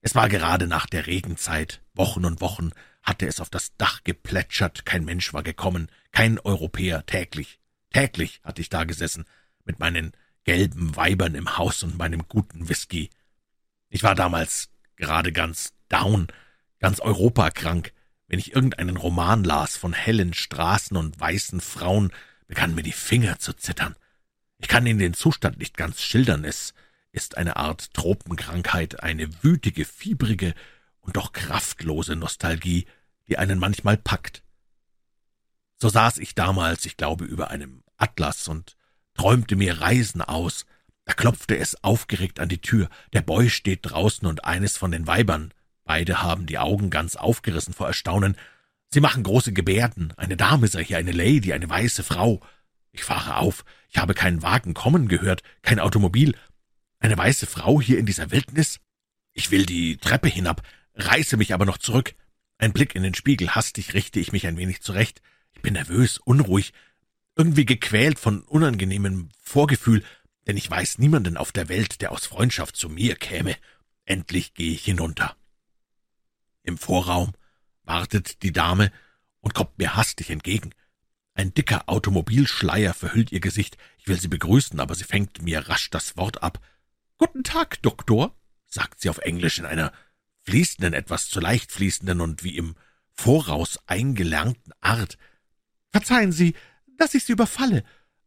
Es 0.00 0.14
war 0.14 0.28
gerade 0.28 0.68
nach 0.68 0.86
der 0.86 1.06
Regenzeit, 1.06 1.82
Wochen 1.94 2.24
und 2.24 2.40
Wochen 2.40 2.70
hatte 3.02 3.26
es 3.26 3.40
auf 3.40 3.50
das 3.50 3.74
Dach 3.76 4.04
geplätschert, 4.04 4.86
kein 4.86 5.04
Mensch 5.04 5.32
war 5.32 5.42
gekommen, 5.42 5.88
kein 6.12 6.38
Europäer, 6.38 7.04
täglich, 7.06 7.58
täglich 7.90 8.40
hatte 8.44 8.60
ich 8.60 8.68
da 8.68 8.84
gesessen, 8.84 9.24
mit 9.64 9.78
meinen 9.80 10.12
gelben 10.44 10.94
Weibern 10.94 11.34
im 11.34 11.58
Haus 11.58 11.82
und 11.82 11.98
meinem 11.98 12.28
guten 12.28 12.68
Whisky. 12.68 13.10
Ich 13.88 14.02
war 14.02 14.14
damals 14.14 14.68
gerade 14.96 15.32
ganz 15.32 15.72
down, 15.88 16.28
ganz 16.78 17.00
europakrank. 17.00 17.92
Wenn 18.28 18.38
ich 18.38 18.54
irgendeinen 18.54 18.98
Roman 18.98 19.42
las 19.42 19.76
von 19.76 19.94
hellen 19.94 20.34
Straßen 20.34 20.96
und 20.96 21.18
weißen 21.18 21.60
Frauen, 21.60 22.12
begannen 22.46 22.74
mir 22.74 22.82
die 22.82 22.92
Finger 22.92 23.38
zu 23.38 23.54
zittern. 23.54 23.96
Ich 24.58 24.68
kann 24.68 24.86
Ihnen 24.86 24.98
den 24.98 25.14
Zustand 25.14 25.58
nicht 25.58 25.76
ganz 25.76 26.02
schildern. 26.02 26.44
Es 26.44 26.74
ist 27.10 27.36
eine 27.38 27.56
Art 27.56 27.94
Tropenkrankheit, 27.94 29.02
eine 29.02 29.42
wütige, 29.42 29.84
fiebrige 29.84 30.54
und 31.00 31.16
doch 31.16 31.32
kraftlose 31.32 32.16
Nostalgie, 32.16 32.86
die 33.28 33.38
einen 33.38 33.58
manchmal 33.58 33.96
packt. 33.96 34.42
So 35.80 35.88
saß 35.88 36.18
ich 36.18 36.34
damals, 36.34 36.84
ich 36.86 36.96
glaube, 36.96 37.24
über 37.24 37.50
einem 37.50 37.82
Atlas 37.96 38.48
und 38.48 38.76
träumte 39.14 39.56
mir 39.56 39.80
Reisen 39.80 40.20
aus. 40.20 40.66
Da 41.04 41.14
klopfte 41.14 41.56
es 41.56 41.82
aufgeregt 41.82 42.40
an 42.40 42.48
die 42.48 42.60
Tür. 42.60 42.90
Der 43.14 43.22
Boy 43.22 43.48
steht 43.48 43.80
draußen 43.82 44.26
und 44.28 44.44
eines 44.44 44.76
von 44.76 44.90
den 44.90 45.06
Weibern. 45.06 45.54
Beide 45.88 46.20
haben 46.20 46.44
die 46.44 46.58
Augen 46.58 46.90
ganz 46.90 47.16
aufgerissen 47.16 47.72
vor 47.72 47.86
Erstaunen. 47.86 48.36
Sie 48.90 49.00
machen 49.00 49.22
große 49.22 49.54
Gebärden. 49.54 50.12
Eine 50.18 50.36
Dame 50.36 50.68
sei 50.68 50.84
hier, 50.84 50.98
eine 50.98 51.12
Lady, 51.12 51.54
eine 51.54 51.66
weiße 51.66 52.02
Frau. 52.02 52.42
Ich 52.92 53.04
fahre 53.04 53.38
auf. 53.38 53.64
Ich 53.88 53.96
habe 53.96 54.12
keinen 54.12 54.42
Wagen 54.42 54.74
kommen 54.74 55.08
gehört, 55.08 55.42
kein 55.62 55.80
Automobil. 55.80 56.36
Eine 56.98 57.16
weiße 57.16 57.46
Frau 57.46 57.80
hier 57.80 57.98
in 57.98 58.04
dieser 58.04 58.30
Wildnis? 58.30 58.80
Ich 59.32 59.50
will 59.50 59.64
die 59.64 59.96
Treppe 59.96 60.28
hinab, 60.28 60.60
reiße 60.94 61.38
mich 61.38 61.54
aber 61.54 61.64
noch 61.64 61.78
zurück. 61.78 62.14
Ein 62.58 62.74
Blick 62.74 62.94
in 62.94 63.02
den 63.02 63.14
Spiegel, 63.14 63.54
hastig 63.54 63.94
richte 63.94 64.20
ich 64.20 64.30
mich 64.30 64.46
ein 64.46 64.58
wenig 64.58 64.82
zurecht. 64.82 65.22
Ich 65.52 65.62
bin 65.62 65.72
nervös, 65.72 66.18
unruhig, 66.18 66.74
irgendwie 67.34 67.64
gequält 67.64 68.18
von 68.18 68.42
unangenehmem 68.42 69.30
Vorgefühl, 69.40 70.04
denn 70.46 70.58
ich 70.58 70.70
weiß 70.70 70.98
niemanden 70.98 71.38
auf 71.38 71.50
der 71.50 71.70
Welt, 71.70 72.02
der 72.02 72.12
aus 72.12 72.26
Freundschaft 72.26 72.76
zu 72.76 72.90
mir 72.90 73.16
käme. 73.16 73.56
Endlich 74.04 74.52
gehe 74.52 74.72
ich 74.72 74.84
hinunter. 74.84 75.34
Im 76.68 76.76
Vorraum 76.76 77.32
wartet 77.84 78.42
die 78.42 78.52
Dame 78.52 78.92
und 79.40 79.54
kommt 79.54 79.78
mir 79.78 79.96
hastig 79.96 80.28
entgegen. 80.28 80.74
Ein 81.32 81.54
dicker 81.54 81.88
Automobilschleier 81.88 82.92
verhüllt 82.92 83.32
ihr 83.32 83.40
Gesicht. 83.40 83.78
Ich 83.96 84.06
will 84.06 84.20
sie 84.20 84.28
begrüßen, 84.28 84.78
aber 84.78 84.94
sie 84.94 85.04
fängt 85.04 85.40
mir 85.40 85.66
rasch 85.68 85.88
das 85.88 86.18
Wort 86.18 86.42
ab. 86.42 86.60
Guten 87.16 87.42
Tag, 87.42 87.80
Doktor, 87.80 88.36
sagt 88.66 89.00
sie 89.00 89.08
auf 89.08 89.16
Englisch 89.18 89.58
in 89.58 89.64
einer 89.64 89.92
fließenden, 90.42 90.92
etwas 90.92 91.30
zu 91.30 91.40
leicht 91.40 91.72
fließenden 91.72 92.20
und 92.20 92.44
wie 92.44 92.56
im 92.56 92.74
Voraus 93.14 93.78
eingelernten 93.86 94.74
Art. 94.82 95.16
Verzeihen 95.90 96.32
Sie, 96.32 96.54
dass 96.98 97.14
ich 97.14 97.24
Sie 97.24 97.32
überfalle, 97.32 97.82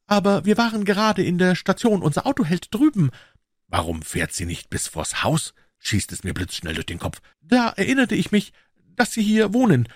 aber 0.08 0.46
wir 0.46 0.58
waren 0.58 0.84
gerade 0.84 1.24
in 1.24 1.38
der 1.38 1.56
Station, 1.56 2.02
unser 2.02 2.26
Auto 2.26 2.44
hält 2.44 2.74
drüben. 2.74 3.12
Warum 3.68 4.02
fährt 4.02 4.34
sie 4.34 4.46
nicht 4.46 4.72
bis 4.72 4.88
vors 4.88 5.24
Haus? 5.24 5.54
Schießt 5.82 6.12
es 6.12 6.24
mir 6.24 6.34
blitzschnell 6.34 6.74
durch 6.74 6.86
den 6.86 7.00
Kopf. 7.00 7.22
Da 7.42 7.70
erinnerte 7.70 8.16
ich 8.16 8.32
mich, 8.32 8.54
dass 8.96 9.14
Sie 9.14 9.22
hier 9.22 9.54
wohnen. 9.54 9.88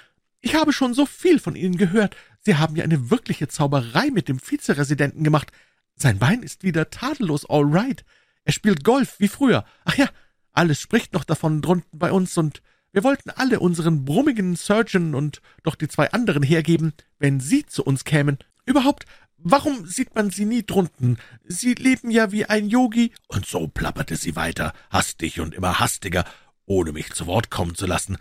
Ich 0.41 0.56
habe 0.56 0.74
schon 0.74 0.93
so 0.93 1.06
viel 1.06 1.39
von 1.39 1.56
Ihnen 1.56 1.78
gehört. 1.78 2.15
Sie 2.41 2.56
haben 2.56 2.76
ja 2.76 2.84
eine 2.84 3.10
wirkliche 3.10 3.48
Zauberei 3.48 4.12
mit 4.12 4.28
dem 4.28 4.39
Vizeresidenten 4.39 5.24
gemacht. 5.24 5.52
Sein 5.95 6.19
Bein 6.19 6.43
ist 6.43 6.63
wieder 6.63 6.89
tadellos 6.89 7.50
all 7.50 7.63
right. 7.63 8.04
Er 8.43 8.54
spielt 8.54 8.84
Golf 8.84 9.15
wie 9.19 9.28
früher. 9.28 9.65
Ach 9.86 9.95
ja, 9.95 10.10
alles 10.52 10.80
spricht 10.80 11.13
noch 11.13 11.24
davon 11.24 11.62
drunten 11.62 11.98
bei 11.98 12.12
uns, 12.12 12.38
und 12.38 12.62
wir 12.91 13.04
wollten 13.04 13.30
alle 13.30 13.60
unseren 13.60 14.06
brummigen 14.06 14.56
Surgeon 14.56 15.15
und 15.15 15.41
doch 15.63 15.76
die 15.76 15.88
zwei 15.88 16.12
anderen 16.12 16.43
hergeben, 16.43 16.93
wenn 17.19 17.39
Sie 17.39 17.65
zu 17.65 17.84
uns 17.84 18.06
kämen. 18.06 18.38
Überhaupt, 18.65 19.06
warum 19.45 19.88
sieht 19.88 20.15
man 20.15 20.31
Sie 20.31 20.43
nie 20.43 20.65
drunten? 20.65 21.17
Sie 21.45 21.73
leben 21.73 22.12
ja 22.12 22.34
wie 22.34 22.45
ein 22.45 22.67
Yogi. 22.67 23.13
Und 23.27 23.45
so 23.45 23.67
plapperte 23.67 24.17
sie 24.17 24.36
weiter, 24.36 24.73
hastig 24.89 25.39
und 25.39 25.53
immer 25.53 25.79
hastiger, 25.79 26.25
ohne 26.65 26.91
mich 26.91 27.13
zu 27.13 27.27
Wort 27.27 27.49
kommen 27.49 27.75
zu 27.75 27.86
lassen. 27.86 28.17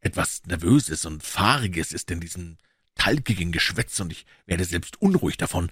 Etwas 0.00 0.42
Nervöses 0.46 1.04
und 1.04 1.22
Fahriges 1.22 1.92
ist 1.92 2.10
in 2.10 2.20
diesem 2.20 2.56
talkigen 2.94 3.52
Geschwätz, 3.52 4.00
und 4.00 4.12
ich 4.12 4.24
werde 4.46 4.64
selbst 4.64 5.02
unruhig 5.02 5.36
davon. 5.36 5.70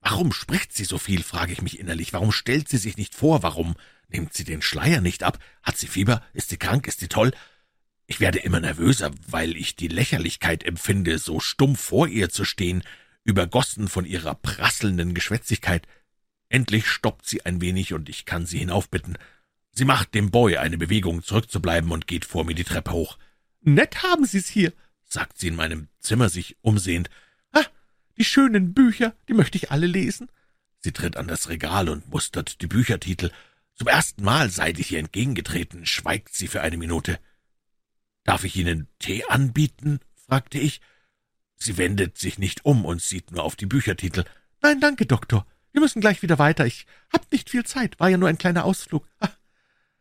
Warum 0.00 0.32
spricht 0.32 0.72
sie 0.72 0.84
so 0.84 0.98
viel, 0.98 1.22
frage 1.22 1.52
ich 1.52 1.62
mich 1.62 1.78
innerlich. 1.78 2.12
Warum 2.12 2.32
stellt 2.32 2.68
sie 2.68 2.78
sich 2.78 2.96
nicht 2.96 3.14
vor? 3.14 3.42
Warum 3.42 3.76
nimmt 4.08 4.34
sie 4.34 4.44
den 4.44 4.62
Schleier 4.62 5.00
nicht 5.00 5.22
ab? 5.22 5.38
Hat 5.62 5.76
sie 5.76 5.86
Fieber? 5.86 6.22
Ist 6.32 6.48
sie 6.48 6.56
krank? 6.56 6.86
Ist 6.86 7.00
sie 7.00 7.08
toll? 7.08 7.32
Ich 8.06 8.18
werde 8.18 8.40
immer 8.40 8.58
nervöser, 8.58 9.12
weil 9.28 9.56
ich 9.56 9.76
die 9.76 9.86
Lächerlichkeit 9.86 10.64
empfinde, 10.64 11.18
so 11.18 11.38
stumm 11.38 11.76
vor 11.76 12.08
ihr 12.08 12.28
zu 12.28 12.44
stehen, 12.44 12.82
übergossen 13.24 13.88
von 13.88 14.04
ihrer 14.04 14.34
prasselnden 14.34 15.14
Geschwätzigkeit. 15.14 15.86
Endlich 16.48 16.86
stoppt 16.86 17.26
sie 17.26 17.44
ein 17.44 17.60
wenig, 17.60 17.92
und 17.92 18.08
ich 18.08 18.24
kann 18.24 18.46
sie 18.46 18.58
hinaufbitten. 18.58 19.18
Sie 19.72 19.84
macht 19.84 20.14
dem 20.14 20.30
Boy 20.30 20.56
eine 20.56 20.78
Bewegung, 20.78 21.22
zurückzubleiben, 21.22 21.92
und 21.92 22.06
geht 22.06 22.24
vor 22.24 22.44
mir 22.44 22.54
die 22.54 22.64
Treppe 22.64 22.92
hoch. 22.92 23.18
Nett 23.60 24.02
haben 24.02 24.24
Sie's 24.24 24.48
hier, 24.48 24.72
sagt 25.04 25.38
sie 25.38 25.48
in 25.48 25.56
meinem 25.56 25.88
Zimmer 26.00 26.28
sich 26.28 26.56
umsehend. 26.62 27.10
Ah, 27.52 27.64
die 28.16 28.24
schönen 28.24 28.74
Bücher, 28.74 29.14
die 29.28 29.34
möchte 29.34 29.58
ich 29.58 29.70
alle 29.70 29.86
lesen. 29.86 30.28
Sie 30.80 30.92
tritt 30.92 31.16
an 31.16 31.28
das 31.28 31.48
Regal 31.48 31.88
und 31.88 32.08
mustert 32.08 32.62
die 32.62 32.66
Büchertitel. 32.66 33.30
Zum 33.74 33.86
ersten 33.88 34.24
Mal, 34.24 34.50
seit 34.50 34.78
ich 34.78 34.92
ihr 34.92 34.98
entgegengetreten, 34.98 35.86
schweigt 35.86 36.34
sie 36.34 36.48
für 36.48 36.62
eine 36.62 36.76
Minute. 36.76 37.18
Darf 38.24 38.44
ich 38.44 38.56
Ihnen 38.56 38.88
Tee 38.98 39.24
anbieten? 39.24 40.00
fragte 40.14 40.58
ich. 40.58 40.80
Sie 41.62 41.76
wendet 41.76 42.16
sich 42.16 42.38
nicht 42.38 42.64
um 42.64 42.84
und 42.84 43.02
sieht 43.02 43.30
nur 43.30 43.44
auf 43.44 43.54
die 43.54 43.66
Büchertitel. 43.66 44.24
Nein, 44.62 44.80
danke, 44.80 45.04
Doktor. 45.04 45.46
Wir 45.72 45.82
müssen 45.82 46.00
gleich 46.00 46.22
wieder 46.22 46.38
weiter. 46.38 46.66
Ich 46.66 46.86
hab 47.12 47.30
nicht 47.30 47.50
viel 47.50 47.64
Zeit, 47.64 48.00
war 48.00 48.08
ja 48.08 48.16
nur 48.16 48.28
ein 48.28 48.38
kleiner 48.38 48.64
Ausflug. 48.64 49.06
Ah, 49.20 49.28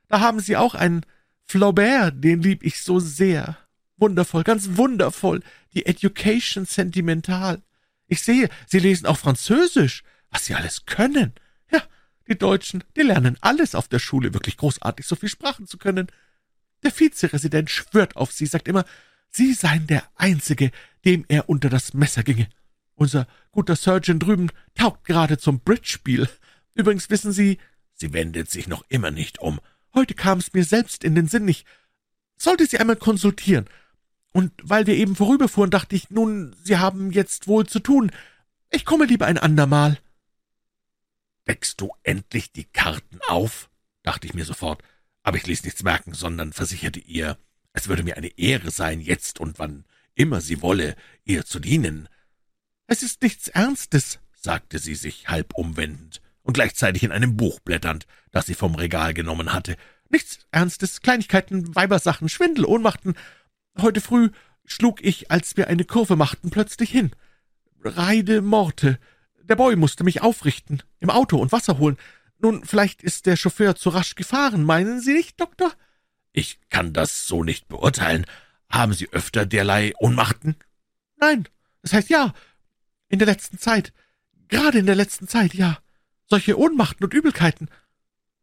da 0.08 0.22
haben 0.22 0.40
Sie 0.40 0.58
auch 0.58 0.74
einen 0.74 1.06
Flaubert, 1.44 2.24
den 2.24 2.42
lieb 2.42 2.64
ich 2.64 2.82
so 2.82 3.00
sehr. 3.00 3.58
Wundervoll, 3.98 4.44
ganz 4.44 4.78
wundervoll. 4.78 5.42
Die 5.74 5.86
Education 5.86 6.66
sentimental. 6.66 7.62
Ich 8.08 8.24
sehe, 8.24 8.50
Sie 8.66 8.80
lesen 8.80 9.06
auch 9.06 9.18
Französisch. 9.18 10.04
Was 10.32 10.46
Sie 10.46 10.56
alles 10.56 10.86
können. 10.86 11.34
Ja, 11.72 11.84
die 12.28 12.38
Deutschen, 12.38 12.84
die 12.96 13.02
lernen 13.02 13.38
alles 13.42 13.76
auf 13.76 13.88
der 13.88 14.00
Schule. 14.00 14.34
Wirklich 14.34 14.58
großartig, 14.58 15.06
so 15.06 15.16
viel 15.16 15.30
Sprachen 15.30 15.68
zu 15.68 15.78
können. 15.78 16.08
Der 16.84 16.98
Vizeresident 16.98 17.70
schwört 17.70 18.16
auf 18.16 18.32
Sie, 18.32 18.46
sagt 18.46 18.68
immer, 18.68 18.86
Sie 19.30 19.54
seien 19.54 19.88
der 19.88 20.04
Einzige, 20.16 20.72
dem 21.06 21.26
er 21.28 21.50
unter 21.50 21.70
das 21.70 21.94
Messer 21.94 22.24
ginge. 22.24 22.50
Unser 22.96 23.28
guter 23.52 23.76
Surgeon 23.76 24.20
drüben 24.20 24.50
taugt 24.76 25.06
gerade 25.06 25.38
zum 25.38 25.62
Bridge-Spiel. 25.62 26.28
Übrigens 26.74 27.10
wissen 27.10 27.32
Sie, 27.32 27.58
sie 27.94 28.14
wendet 28.14 28.52
sich 28.52 28.68
noch 28.68 28.84
immer 28.90 29.12
nicht 29.12 29.40
um. 29.40 29.60
Heute 29.94 30.14
kam 30.14 30.40
es 30.40 30.54
mir 30.54 30.64
selbst 30.64 31.04
in 31.04 31.16
den 31.16 31.28
Sinn, 31.28 31.48
ich 31.48 31.66
sollte 32.38 32.66
Sie 32.66 32.78
einmal 32.78 32.96
konsultieren. 32.96 33.70
Und 34.32 34.52
weil 34.64 34.86
wir 34.86 34.96
eben 34.96 35.16
vorüberfuhren, 35.16 35.72
dachte 35.72 35.96
ich, 35.96 36.10
nun, 36.10 36.56
Sie 36.64 36.78
haben 36.78 37.12
jetzt 37.12 37.48
wohl 37.48 37.66
zu 37.66 37.80
tun. 37.80 38.12
Ich 38.70 38.86
komme 38.86 39.06
lieber 39.06 39.26
ein 39.26 39.38
andermal. 39.38 39.98
Deckst 41.48 41.82
du 41.82 41.92
endlich 42.04 42.52
die 42.52 42.66
Karten 42.66 43.20
auf? 43.28 43.70
dachte 44.04 44.28
ich 44.28 44.34
mir 44.34 44.46
sofort, 44.46 44.84
aber 45.24 45.38
ich 45.38 45.48
ließ 45.48 45.64
nichts 45.64 45.84
merken, 45.84 46.14
sondern 46.14 46.54
versicherte 46.54 47.00
ihr, 47.00 47.38
Es 47.80 47.88
würde 47.88 48.04
mir 48.04 48.18
eine 48.18 48.38
Ehre 48.38 48.72
sein, 48.72 49.00
jetzt 49.00 49.40
und 49.40 49.58
wann 49.58 49.86
immer 50.14 50.42
sie 50.42 50.62
wolle, 50.62 50.98
ihr 51.24 51.46
zu 51.46 51.62
dienen. 51.62 52.10
Es 52.88 53.04
ist 53.04 53.22
nichts 53.22 53.48
Ernstes, 53.48 54.20
sagte 54.36 54.80
sie 54.80 54.96
sich 54.96 55.30
halb 55.30 55.54
umwendend 55.54 56.22
und 56.42 56.56
gleichzeitig 56.56 57.04
in 57.04 57.14
einem 57.14 57.38
Buch 57.38 57.62
blätternd, 57.62 58.06
das 58.32 58.48
sie 58.48 58.54
vom 58.54 58.76
Regal 58.76 59.14
genommen 59.14 59.54
hatte. 59.54 59.78
Nichts 60.10 60.40
Ernstes, 60.52 61.00
Kleinigkeiten, 61.00 61.74
Weibersachen, 61.74 62.28
Schwindel, 62.28 62.66
Ohnmachten. 62.66 63.14
Heute 63.80 64.02
früh 64.02 64.32
schlug 64.66 65.02
ich, 65.02 65.32
als 65.32 65.56
wir 65.56 65.70
eine 65.70 65.86
Kurve 65.86 66.18
machten, 66.18 66.50
plötzlich 66.50 66.90
hin. 66.90 67.12
Reide 67.82 68.42
Morte. 68.42 69.00
Der 69.44 69.56
Boy 69.56 69.78
musste 69.78 70.04
mich 70.04 70.22
aufrichten, 70.22 70.84
im 71.00 71.10
Auto 71.10 71.38
und 71.38 71.54
Wasser 71.54 71.78
holen. 71.78 71.96
Nun, 72.40 72.66
vielleicht 72.66 73.04
ist 73.04 73.26
der 73.26 73.38
Chauffeur 73.38 73.76
zu 73.76 73.88
rasch 73.88 74.16
gefahren, 74.16 74.66
meinen 74.66 75.00
Sie 75.00 75.14
nicht, 75.14 75.40
Doktor? 75.40 75.72
Ich 76.32 76.60
kann 76.70 76.94
das 76.94 77.28
so 77.28 77.44
nicht 77.44 77.68
beurteilen. 77.68 78.26
Haben 78.70 78.94
Sie 78.94 79.10
öfter 79.12 79.46
derlei 79.46 79.94
Ohnmachten? 79.98 80.56
Nein, 81.18 81.48
das 81.82 81.94
heißt 81.94 82.10
ja. 82.10 82.34
In 83.10 83.20
der 83.20 83.28
letzten 83.28 83.58
Zeit. 83.58 83.94
Gerade 84.48 84.80
in 84.80 84.86
der 84.86 84.96
letzten 84.96 85.28
Zeit, 85.28 85.54
ja. 85.54 85.80
Solche 86.28 86.58
Ohnmachten 86.58 87.04
und 87.04 87.14
Übelkeiten. 87.14 87.70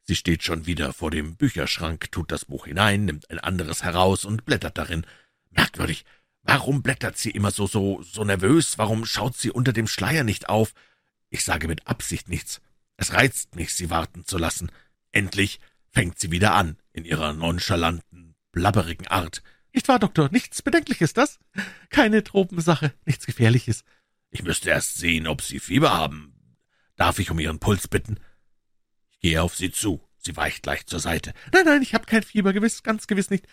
Sie 0.03 0.17
steht 0.17 0.43
schon 0.43 0.67
wieder 0.67 0.93
vor 0.93 1.11
dem 1.11 1.37
Bücherschrank, 1.37 2.11
tut 2.13 2.31
das 2.31 2.45
Buch 2.45 2.67
hinein, 2.67 3.05
nimmt 3.05 3.31
ein 3.31 3.41
anderes 3.41 3.83
heraus 3.83 4.25
und 4.25 4.45
blättert 4.45 4.79
darin. 4.79 5.05
Merkwürdig. 5.51 6.05
Warum 6.43 6.83
blättert 6.83 7.19
sie 7.19 7.31
immer 7.31 7.51
so, 7.51 7.67
so, 7.67 8.03
so 8.03 8.23
nervös? 8.23 8.79
Warum 8.79 9.05
schaut 9.05 9.37
sie 9.37 9.51
unter 9.51 9.73
dem 9.73 9.89
Schleier 9.89 10.23
nicht 10.23 10.49
auf? 10.49 10.75
Ich 11.29 11.45
sage 11.45 11.67
mit 11.67 11.89
Absicht 11.89 12.29
nichts. 12.29 12.61
Es 12.97 13.13
reizt 13.13 13.57
mich, 13.57 13.75
sie 13.75 13.91
warten 13.91 14.25
zu 14.25 14.39
lassen. 14.39 14.71
Endlich 15.11 15.59
fängt 15.91 16.21
sie 16.21 16.31
wieder 16.31 16.55
an, 16.55 16.77
in 16.97 17.05
ihrer 17.05 17.35
nonchalanten, 17.35 18.35
blabberigen 18.53 19.07
Art. 19.07 19.43
Nicht 19.73 19.87
wahr, 19.87 19.99
Doktor? 19.99 20.31
Nichts 20.33 20.63
Bedenkliches, 20.63 21.13
das? 21.13 21.39
Keine 21.91 22.25
Tropensache, 22.25 22.95
nichts 23.05 23.27
Gefährliches. 23.27 23.85
Ich 24.31 24.43
müsste 24.43 24.71
erst 24.71 24.97
sehen, 24.97 25.27
ob 25.27 25.43
Sie 25.43 25.61
Fieber 25.61 25.93
haben. 25.93 26.35
Darf 26.97 27.19
ich 27.19 27.31
um 27.31 27.39
Ihren 27.39 27.59
Puls 27.59 27.87
bitten? 27.87 28.19
Ich 29.11 29.21
gehe 29.21 29.43
auf 29.43 29.55
Sie 29.55 29.71
zu. 29.71 30.03
Sie 30.17 30.37
weicht 30.37 30.65
leicht 30.65 30.89
zur 30.89 30.99
Seite. 30.99 31.35
Nein, 31.53 31.67
nein, 31.67 31.83
ich 31.83 31.95
habe 31.95 32.07
kein 32.07 32.23
Fieber, 32.23 32.55
gewiss, 32.55 32.83
ganz 32.83 33.07
gewiss 33.07 33.29
nicht. 33.29 33.47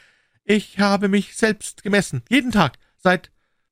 Ich 0.45 0.79
habe 0.79 1.09
mich 1.09 1.35
selbst 1.35 1.83
gemessen, 1.83 2.23
jeden 2.29 2.51
Tag, 2.51 2.77
seit, 2.97 3.29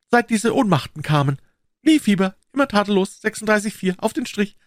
seit 0.10 0.30
diese 0.30 0.54
Ohnmachten 0.54 1.02
kamen. 1.02 1.42
Nie 1.82 2.00
Fieber, 2.00 2.36
immer 2.54 2.68
tadellos, 2.68 3.24
36,4, 3.24 4.00
auf 4.00 4.12
den 4.12 4.26
Strich. 4.26 4.58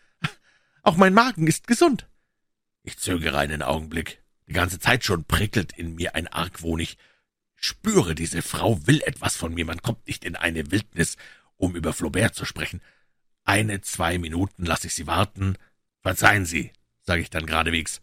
Auch 0.82 0.96
mein 0.96 1.14
Magen 1.14 1.46
ist 1.46 1.66
gesund. 1.66 2.08
Ich 2.82 2.98
zögere 2.98 3.38
einen 3.38 3.62
Augenblick. 3.62 4.23
Die 4.46 4.52
ganze 4.52 4.78
Zeit 4.78 5.04
schon 5.04 5.24
prickelt 5.24 5.72
in 5.72 5.94
mir 5.94 6.14
ein 6.14 6.28
Argwohn. 6.28 6.80
Ich 6.80 6.96
spüre, 7.56 8.14
diese 8.14 8.42
Frau 8.42 8.86
will 8.86 9.00
etwas 9.02 9.36
von 9.36 9.54
mir. 9.54 9.64
Man 9.64 9.82
kommt 9.82 10.06
nicht 10.06 10.24
in 10.24 10.36
eine 10.36 10.70
Wildnis, 10.70 11.16
um 11.56 11.74
über 11.76 11.92
Flaubert 11.92 12.34
zu 12.34 12.44
sprechen. 12.44 12.80
Eine, 13.44 13.80
zwei 13.80 14.18
Minuten 14.18 14.64
lasse 14.64 14.86
ich 14.88 14.94
Sie 14.94 15.06
warten. 15.06 15.56
Verzeihen 16.02 16.46
Sie, 16.46 16.72
sage 17.02 17.22
ich 17.22 17.30
dann 17.30 17.46
geradewegs. 17.46 18.00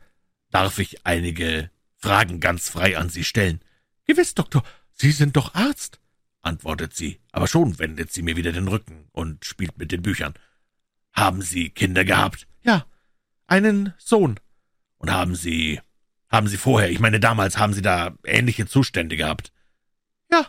Darf 0.49 0.79
ich 0.79 1.05
einige 1.05 1.69
Fragen 1.97 2.39
ganz 2.39 2.69
frei 2.69 2.97
an 2.97 3.09
Sie 3.09 3.23
stellen? 3.23 3.61
Gewiss, 4.05 4.33
Doktor, 4.33 4.63
Sie 5.01 5.11
sind 5.11 5.35
doch 5.35 5.55
Arzt, 5.55 5.99
antwortet 6.41 6.95
sie, 6.95 7.19
aber 7.31 7.47
schon 7.47 7.79
wendet 7.79 8.11
sie 8.11 8.21
mir 8.21 8.35
wieder 8.35 8.51
den 8.51 8.67
Rücken 8.67 9.07
und 9.11 9.45
spielt 9.45 9.77
mit 9.77 9.91
den 9.91 10.01
Büchern. 10.01 10.33
Haben 11.11 11.41
Sie 11.41 11.69
Kinder 11.69 12.05
gehabt? 12.05 12.47
Ja, 12.61 12.85
einen 13.47 13.93
Sohn. 13.97 14.39
Und 14.97 15.11
haben 15.11 15.35
Sie, 15.35 15.79
haben 16.32 16.47
Sie 16.47 16.57
vorher, 16.57 16.89
ich 16.89 16.99
meine 16.99 17.19
damals, 17.19 17.57
haben 17.57 17.73
Sie 17.73 17.82
da 17.82 18.15
ähnliche 18.23 18.65
Zustände 18.65 19.17
gehabt? 19.17 19.51
Ja. 20.32 20.47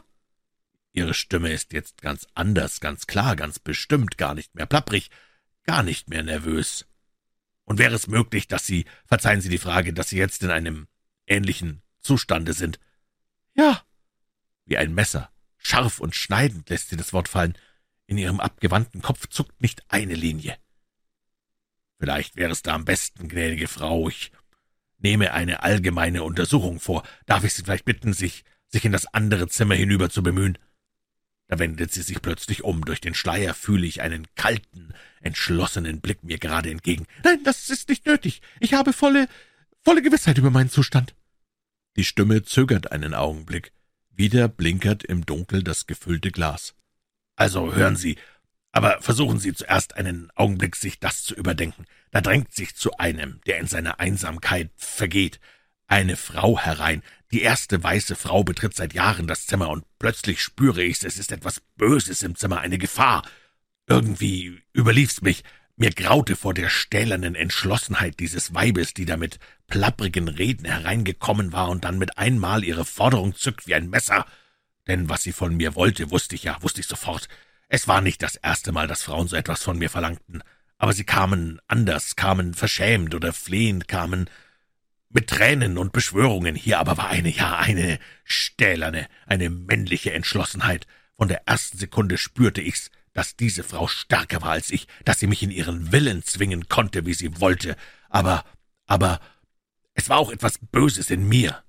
Ihre 0.93 1.13
Stimme 1.13 1.53
ist 1.53 1.73
jetzt 1.73 2.01
ganz 2.01 2.27
anders, 2.35 2.81
ganz 2.81 3.07
klar, 3.07 3.35
ganz 3.35 3.59
bestimmt, 3.59 4.17
gar 4.17 4.35
nicht 4.35 4.55
mehr 4.55 4.67
plapprig, 4.67 5.11
gar 5.65 5.83
nicht 5.83 6.09
mehr 6.09 6.23
nervös. 6.23 6.87
Und 7.65 7.79
wäre 7.79 7.95
es 7.95 8.07
möglich, 8.07 8.47
dass 8.47 8.65
Sie, 8.65 8.85
verzeihen 9.07 9.41
Sie 9.41 9.49
die 9.49 9.59
Frage, 9.59 9.93
dass 9.93 10.09
Sie 10.09 10.19
jetzt 10.19 10.43
in 10.43 10.51
einem 10.51 10.87
ähnlichen 11.27 11.83
Zustande 12.01 12.53
sind? 12.53 12.79
Ja. 13.55 13.83
Wie 14.65 14.77
ein 14.77 14.95
Messer, 14.95 15.31
scharf 15.59 15.99
und 15.99 16.15
schneidend 16.15 16.69
lässt 16.71 16.91
sie 16.91 16.97
das 16.97 17.13
Wort 17.13 17.29
fallen. 17.29 17.57
In 18.07 18.19
ihrem 18.19 18.41
abgewandten 18.41 19.03
Kopf 19.03 19.29
zuckt 19.29 19.61
nicht 19.63 19.83
eine 19.89 20.15
Linie. 20.15 20.57
Vielleicht 21.99 22.37
wäre 22.37 22.53
es 22.53 22.63
da 22.63 22.75
am 22.75 22.85
besten, 22.85 23.29
gnädige 23.29 23.69
Frau, 23.69 24.09
ich 24.09 24.33
nehme 25.03 25.33
eine 25.33 25.63
allgemeine 25.63 26.23
Untersuchung 26.23 26.81
vor. 26.81 27.03
Darf 27.27 27.45
ich 27.45 27.55
Sie 27.55 27.63
vielleicht 27.63 27.85
bitten, 27.85 28.13
sich, 28.13 28.45
sich 28.69 28.85
in 28.85 28.93
das 28.93 29.07
andere 29.07 29.49
Zimmer 29.49 29.75
hinüber 29.75 30.11
zu 30.11 30.23
bemühen? 30.23 30.59
Da 31.53 31.59
wendet 31.59 31.93
sie 31.93 32.01
sich 32.01 32.23
plötzlich 32.23 32.65
um. 32.65 32.83
Durch 32.83 33.03
den 33.03 33.13
Schleier 33.13 33.53
fühle 33.53 33.87
ich 33.87 34.01
einen 34.01 34.27
kalten, 34.37 34.95
entschlossenen 35.21 36.01
Blick 36.01 36.25
mir 36.25 36.39
gerade 36.39 36.71
entgegen. 36.71 37.07
Nein, 37.25 37.45
das 37.45 37.69
ist 37.69 37.91
nicht 37.91 38.07
nötig. 38.07 38.41
Ich 38.59 38.73
habe 38.73 38.95
volle, 38.95 39.29
volle 39.83 40.01
Gewissheit 40.01 40.39
über 40.39 40.51
meinen 40.51 40.71
Zustand. 40.71 41.15
Die 41.97 42.05
Stimme 42.05 42.43
zögert 42.43 42.91
einen 42.91 43.13
Augenblick. 43.13 43.73
Wieder 44.11 44.49
blinkert 44.49 45.05
im 45.05 45.27
Dunkel 45.27 45.63
das 45.63 45.87
gefüllte 45.87 46.31
Glas. 46.31 46.75
Also 47.37 47.75
hören 47.75 47.97
Sie, 47.97 48.17
aber 48.73 49.01
versuchen 49.03 49.39
Sie 49.39 49.53
zuerst 49.53 49.97
einen 49.97 50.31
Augenblick, 50.35 50.77
sich 50.77 50.99
das 50.99 51.23
zu 51.23 51.35
überdenken. 51.35 51.85
Da 52.11 52.23
drängt 52.23 52.53
sich 52.53 52.75
zu 52.75 52.97
einem, 52.97 53.41
der 53.47 53.59
in 53.59 53.67
seiner 53.67 54.01
Einsamkeit 54.01 54.71
vergeht, 54.77 55.39
eine 55.87 56.17
Frau 56.17 56.59
herein. 56.59 57.03
Die 57.33 57.43
erste 57.43 57.83
weiße 57.83 58.17
Frau 58.17 58.45
betritt 58.45 58.75
seit 58.75 58.95
Jahren 58.95 59.27
das 59.27 59.47
Zimmer, 59.47 59.69
und 59.69 59.85
plötzlich 59.99 60.41
spüre 60.41 60.83
ich's, 60.83 61.05
es 61.05 61.19
ist 61.19 61.33
etwas 61.33 61.61
Böses 61.77 62.23
im 62.23 62.35
Zimmer, 62.35 62.61
eine 62.61 62.79
Gefahr. 62.79 63.23
Irgendwie 63.87 64.63
überlief's 64.75 65.21
mich. 65.21 65.45
Mir 65.77 65.91
graute 65.91 66.37
vor 66.37 66.55
der 66.55 66.69
stählernen 66.69 67.35
Entschlossenheit 67.35 68.21
dieses 68.21 68.55
Weibes, 68.55 68.95
die 68.95 69.05
da 69.05 69.17
mit 69.17 69.39
plapprigen 69.69 70.29
Reden 70.29 70.67
hereingekommen 70.67 71.53
war 71.53 71.69
und 71.71 71.85
dann 71.85 71.99
mit 71.99 72.19
einmal 72.19 72.65
ihre 72.65 72.85
Forderung 72.85 73.35
zückt 73.35 73.67
wie 73.67 73.75
ein 73.75 73.91
Messer. 73.91 74.27
Denn 74.87 75.09
was 75.09 75.23
sie 75.23 75.33
von 75.33 75.57
mir 75.57 75.75
wollte, 75.75 76.11
wusste 76.11 76.35
ich 76.35 76.45
ja, 76.45 76.63
wusste 76.63 76.81
ich 76.81 76.87
sofort. 76.87 77.29
Es 77.75 77.89
war 77.89 78.03
nicht 78.03 78.23
das 78.23 78.37
erste 78.37 78.71
Mal, 78.71 78.87
dass 78.87 79.03
Frauen 79.03 79.29
so 79.29 79.35
etwas 79.35 79.63
von 79.63 79.79
mir 79.79 79.89
verlangten, 79.89 80.43
aber 80.77 80.93
sie 80.93 81.05
kamen 81.05 81.59
anders, 81.69 82.17
kamen 82.17 82.53
verschämt 82.53 83.15
oder 83.15 83.33
flehend, 83.33 83.89
kamen 83.89 84.29
mit 85.09 85.31
Tränen 85.31 85.79
und 85.79 85.91
Beschwörungen. 85.91 86.55
Hier 86.55 86.79
aber 86.81 86.99
war 86.99 87.09
eine, 87.09 87.31
ja, 87.31 87.57
eine 87.57 87.99
stählerne, 88.25 89.09
eine 89.27 89.49
männliche 89.49 90.13
Entschlossenheit. 90.13 90.87
Von 91.17 91.29
der 91.29 91.49
ersten 91.49 91.79
Sekunde 91.79 92.19
spürte 92.19 92.61
ich's, 92.61 92.91
dass 93.15 93.37
diese 93.37 93.65
Frau 93.65 93.89
stärker 93.89 94.43
war 94.43 94.51
als 94.51 94.69
ich, 94.69 94.87
dass 95.07 95.19
sie 95.19 95.27
mich 95.27 95.43
in 95.43 95.51
ihren 95.51 95.93
Willen 95.93 96.23
zwingen 96.23 96.69
konnte, 96.69 97.07
wie 97.07 97.15
sie 97.15 97.41
wollte, 97.41 97.75
aber, 98.11 98.45
aber 98.85 99.19
es 99.95 100.11
war 100.11 100.19
auch 100.19 100.31
etwas 100.31 100.59
Böses 100.59 101.09
in 101.09 101.27
mir. 101.27 101.63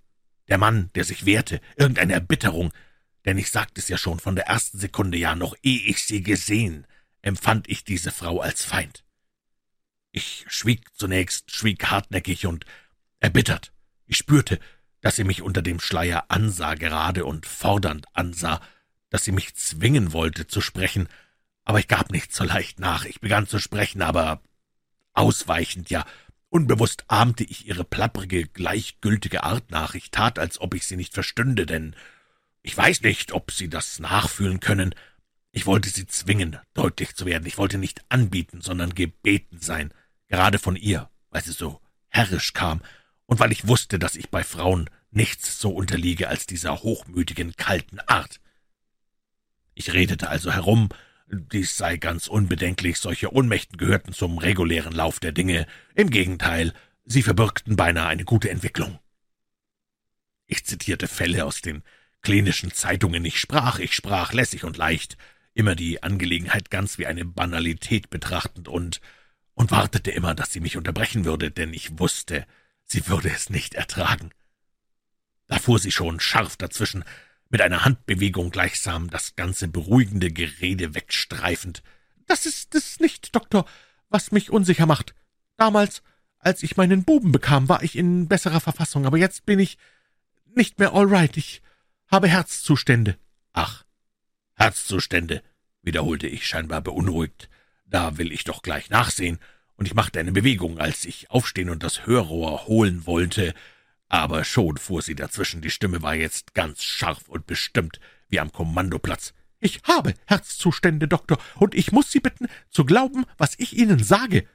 Der 0.49 0.57
Mann, 0.57 0.89
der 0.95 1.05
sich 1.05 1.25
wehrte, 1.25 1.61
irgendeine 1.77 2.11
Erbitterung, 2.11 2.73
denn 3.25 3.37
ich 3.37 3.51
sagte 3.51 3.79
es 3.79 3.87
ja 3.87 3.97
schon 3.97 4.19
von 4.19 4.35
der 4.35 4.47
ersten 4.47 4.79
Sekunde, 4.79 5.17
ja 5.17 5.35
noch 5.35 5.55
ehe 5.61 5.81
ich 5.81 6.03
sie 6.03 6.23
gesehen, 6.23 6.85
empfand 7.21 7.69
ich 7.69 7.83
diese 7.83 8.11
Frau 8.11 8.41
als 8.41 8.63
Feind. 8.65 9.03
Ich 10.11 10.45
schwieg 10.47 10.85
zunächst, 10.93 11.51
schwieg 11.51 11.85
hartnäckig 11.89 12.45
und 12.45 12.65
erbittert. 13.19 13.73
Ich 14.05 14.17
spürte, 14.17 14.59
dass 15.01 15.15
sie 15.15 15.23
mich 15.23 15.41
unter 15.41 15.61
dem 15.61 15.79
Schleier 15.79 16.25
ansah, 16.27 16.75
gerade 16.75 17.25
und 17.25 17.45
fordernd 17.45 18.05
ansah, 18.13 18.61
dass 19.09 19.23
sie 19.23 19.31
mich 19.31 19.55
zwingen 19.55 20.13
wollte 20.13 20.47
zu 20.47 20.61
sprechen, 20.61 21.07
aber 21.63 21.79
ich 21.79 21.87
gab 21.87 22.11
nicht 22.11 22.33
so 22.33 22.43
leicht 22.43 22.79
nach. 22.79 23.05
Ich 23.05 23.21
begann 23.21 23.47
zu 23.47 23.59
sprechen, 23.59 24.01
aber 24.01 24.41
ausweichend, 25.13 25.89
ja, 25.89 26.05
unbewusst 26.49 27.05
ahmte 27.07 27.43
ich 27.43 27.67
ihre 27.67 27.83
plapprige, 27.83 28.47
gleichgültige 28.47 29.43
Art 29.43 29.71
nach. 29.71 29.95
Ich 29.95 30.11
tat, 30.11 30.39
als 30.39 30.59
ob 30.59 30.73
ich 30.73 30.85
sie 30.85 30.97
nicht 30.97 31.13
verstünde, 31.13 31.65
denn 31.65 31.95
ich 32.63 32.75
weiß 32.75 33.01
nicht, 33.01 33.33
ob 33.33 33.51
Sie 33.51 33.69
das 33.69 33.99
nachfühlen 33.99 34.59
können. 34.59 34.95
Ich 35.51 35.65
wollte 35.65 35.89
Sie 35.89 36.07
zwingen, 36.07 36.57
deutlich 36.73 37.15
zu 37.15 37.25
werden. 37.25 37.45
Ich 37.45 37.57
wollte 37.57 37.77
nicht 37.77 38.01
anbieten, 38.09 38.61
sondern 38.61 38.95
gebeten 38.95 39.59
sein, 39.59 39.93
gerade 40.29 40.57
von 40.57 40.75
ihr, 40.75 41.11
weil 41.29 41.43
sie 41.43 41.51
so 41.51 41.81
herrisch 42.07 42.53
kam 42.53 42.81
und 43.25 43.39
weil 43.39 43.51
ich 43.51 43.67
wusste, 43.67 43.99
dass 43.99 44.15
ich 44.15 44.29
bei 44.29 44.43
Frauen 44.43 44.89
nichts 45.11 45.59
so 45.59 45.71
unterliege 45.71 46.29
als 46.29 46.47
dieser 46.47 46.81
hochmütigen, 46.81 47.55
kalten 47.55 47.99
Art. 47.99 48.39
Ich 49.75 49.93
redete 49.93 50.29
also 50.29 50.51
herum, 50.51 50.89
dies 51.27 51.77
sei 51.77 51.97
ganz 51.97 52.27
unbedenklich, 52.27 52.97
solche 52.97 53.33
Ohnmächten 53.33 53.77
gehörten 53.77 54.13
zum 54.13 54.37
regulären 54.37 54.93
Lauf 54.93 55.19
der 55.19 55.31
Dinge. 55.31 55.67
Im 55.95 56.09
Gegenteil, 56.09 56.73
sie 57.05 57.23
verbürgten 57.23 57.75
beinahe 57.75 58.07
eine 58.07 58.23
gute 58.23 58.49
Entwicklung. 58.49 58.99
Ich 60.45 60.65
zitierte 60.65 61.07
Fälle 61.07 61.45
aus 61.45 61.61
den 61.61 61.83
klinischen 62.23 62.71
Zeitungen. 62.71 63.23
Ich 63.25 63.39
sprach, 63.39 63.79
ich 63.79 63.93
sprach 63.93 64.33
lässig 64.33 64.63
und 64.63 64.77
leicht, 64.77 65.17
immer 65.53 65.75
die 65.75 66.01
Angelegenheit 66.01 66.71
ganz 66.71 66.97
wie 66.97 67.05
eine 67.05 67.25
Banalität 67.25 68.09
betrachtend 68.09 68.67
und 68.67 69.01
und 69.55 69.71
wartete 69.71 70.11
immer, 70.11 70.33
dass 70.33 70.51
sie 70.51 70.59
mich 70.59 70.77
unterbrechen 70.77 71.25
würde, 71.25 71.51
denn 71.51 71.73
ich 71.73 71.99
wusste, 71.99 72.45
sie 72.85 73.07
würde 73.07 73.29
es 73.29 73.49
nicht 73.49 73.75
ertragen. 73.75 74.31
Da 75.47 75.59
fuhr 75.59 75.79
sie 75.79 75.91
schon 75.91 76.19
scharf 76.19 76.57
dazwischen, 76.57 77.03
mit 77.49 77.61
einer 77.61 77.85
Handbewegung 77.85 78.49
gleichsam 78.49 79.11
das 79.11 79.35
ganze 79.35 79.67
beruhigende 79.67 80.31
Gerede 80.31 80.95
wegstreifend. 80.95 81.83
»Das 82.25 82.47
ist 82.47 82.73
es 82.73 82.99
nicht, 82.99 83.35
Doktor, 83.35 83.65
was 84.09 84.31
mich 84.31 84.49
unsicher 84.49 84.87
macht. 84.87 85.13
Damals, 85.57 86.01
als 86.39 86.63
ich 86.63 86.77
meinen 86.77 87.03
Buben 87.03 87.31
bekam, 87.31 87.69
war 87.69 87.83
ich 87.83 87.95
in 87.95 88.27
besserer 88.27 88.59
Verfassung, 88.59 89.05
aber 89.05 89.17
jetzt 89.17 89.45
bin 89.45 89.59
ich 89.59 89.77
nicht 90.55 90.79
mehr 90.79 90.93
all 90.93 91.05
right. 91.05 91.37
Ich 91.37 91.61
habe 92.13 92.27
Herzzustände.« 92.27 93.17
»Ach, 93.53 93.83
Herzzustände«, 94.53 95.41
wiederholte 95.81 96.27
ich 96.27 96.47
scheinbar 96.47 96.81
beunruhigt. 96.81 97.49
»Da 97.85 98.19
will 98.19 98.31
ich 98.31 98.43
doch 98.43 98.61
gleich 98.61 98.91
nachsehen.« 98.91 99.39
und 99.77 99.87
ich 99.87 99.95
machte 99.95 100.19
eine 100.19 100.31
Bewegung, 100.31 100.77
als 100.77 101.05
ich 101.05 101.31
aufstehen 101.31 101.71
und 101.71 101.81
das 101.81 102.05
Hörrohr 102.05 102.67
holen 102.67 103.07
wollte, 103.07 103.55
aber 104.09 104.43
schon 104.43 104.77
fuhr 104.77 105.01
sie 105.01 105.15
dazwischen, 105.15 105.61
die 105.61 105.71
Stimme 105.71 106.03
war 106.03 106.13
jetzt 106.13 106.53
ganz 106.53 106.83
scharf 106.83 107.27
und 107.27 107.47
bestimmt, 107.47 107.99
wie 108.29 108.39
am 108.39 108.51
Kommandoplatz. 108.51 109.33
»Ich 109.59 109.81
habe 109.83 110.13
Herzzustände, 110.27 111.07
Doktor, 111.07 111.39
und 111.55 111.73
ich 111.73 111.91
muss 111.91 112.11
Sie 112.11 112.19
bitten, 112.19 112.47
zu 112.69 112.85
glauben, 112.85 113.25
was 113.39 113.55
ich 113.57 113.75
Ihnen 113.75 114.03
sage. 114.03 114.47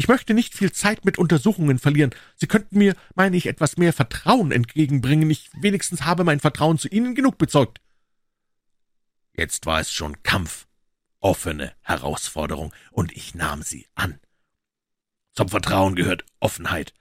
Ich 0.00 0.08
möchte 0.08 0.32
nicht 0.32 0.54
viel 0.54 0.72
Zeit 0.72 1.04
mit 1.04 1.18
Untersuchungen 1.18 1.78
verlieren. 1.78 2.14
Sie 2.34 2.46
könnten 2.46 2.78
mir, 2.78 2.96
meine 3.16 3.36
ich, 3.36 3.44
etwas 3.44 3.76
mehr 3.76 3.92
Vertrauen 3.92 4.50
entgegenbringen. 4.50 5.28
Ich 5.28 5.50
wenigstens 5.60 6.06
habe 6.06 6.24
mein 6.24 6.40
Vertrauen 6.40 6.78
zu 6.78 6.88
Ihnen 6.88 7.14
genug 7.14 7.36
bezeugt.« 7.36 7.82
Jetzt 9.36 9.66
war 9.66 9.78
es 9.78 9.92
schon 9.92 10.22
Kampf, 10.22 10.66
offene 11.20 11.74
Herausforderung, 11.82 12.72
und 12.90 13.14
ich 13.14 13.34
nahm 13.34 13.60
sie 13.60 13.88
an. 13.94 14.18
Zum 15.32 15.50
Vertrauen 15.50 15.96
gehört 15.96 16.24
Offenheit, 16.40 16.94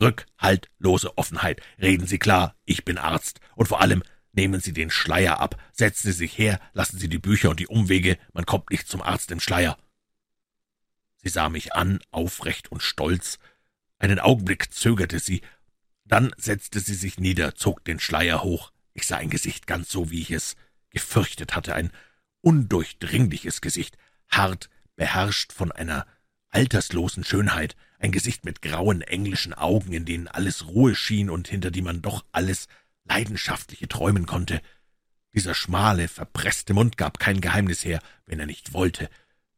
Rückhaltlose 0.00 1.18
Offenheit. 1.18 1.60
Reden 1.82 2.06
Sie 2.06 2.20
klar, 2.20 2.54
ich 2.66 2.84
bin 2.84 2.98
Arzt. 2.98 3.40
Und 3.56 3.66
vor 3.66 3.80
allem, 3.80 4.04
nehmen 4.30 4.60
Sie 4.60 4.72
den 4.72 4.92
Schleier 4.92 5.40
ab. 5.40 5.60
Setzen 5.72 6.12
Sie 6.12 6.18
sich 6.18 6.38
her, 6.38 6.60
lassen 6.72 7.00
Sie 7.00 7.08
die 7.08 7.18
Bücher 7.18 7.50
und 7.50 7.58
die 7.58 7.66
Umwege. 7.66 8.16
Man 8.32 8.46
kommt 8.46 8.70
nicht 8.70 8.86
zum 8.86 9.02
Arzt 9.02 9.32
im 9.32 9.40
Schleier. 9.40 9.76
Sie 11.24 11.30
sah 11.30 11.48
mich 11.48 11.74
an, 11.74 12.00
aufrecht 12.10 12.70
und 12.70 12.82
stolz. 12.82 13.38
Einen 13.98 14.18
Augenblick 14.18 14.74
zögerte 14.74 15.18
sie. 15.18 15.40
Dann 16.04 16.34
setzte 16.36 16.80
sie 16.80 16.94
sich 16.94 17.18
nieder, 17.18 17.54
zog 17.54 17.82
den 17.82 17.98
Schleier 17.98 18.42
hoch. 18.42 18.72
Ich 18.92 19.06
sah 19.06 19.16
ein 19.16 19.30
Gesicht 19.30 19.66
ganz 19.66 19.90
so, 19.90 20.10
wie 20.10 20.20
ich 20.20 20.30
es 20.30 20.54
gefürchtet 20.90 21.56
hatte. 21.56 21.74
Ein 21.74 21.90
undurchdringliches 22.42 23.62
Gesicht, 23.62 23.96
hart, 24.28 24.68
beherrscht 24.96 25.54
von 25.54 25.72
einer 25.72 26.06
alterslosen 26.50 27.24
Schönheit, 27.24 27.74
ein 27.98 28.12
Gesicht 28.12 28.44
mit 28.44 28.60
grauen 28.60 29.00
englischen 29.00 29.54
Augen, 29.54 29.94
in 29.94 30.04
denen 30.04 30.28
alles 30.28 30.66
Ruhe 30.66 30.94
schien 30.94 31.30
und 31.30 31.48
hinter 31.48 31.70
die 31.70 31.80
man 31.80 32.02
doch 32.02 32.26
alles 32.32 32.68
Leidenschaftliche 33.04 33.88
träumen 33.88 34.26
konnte. 34.26 34.60
Dieser 35.34 35.54
schmale, 35.54 36.06
verpresste 36.06 36.74
Mund 36.74 36.98
gab 36.98 37.18
kein 37.18 37.40
Geheimnis 37.40 37.82
her, 37.82 38.00
wenn 38.26 38.40
er 38.40 38.46
nicht 38.46 38.74
wollte. 38.74 39.08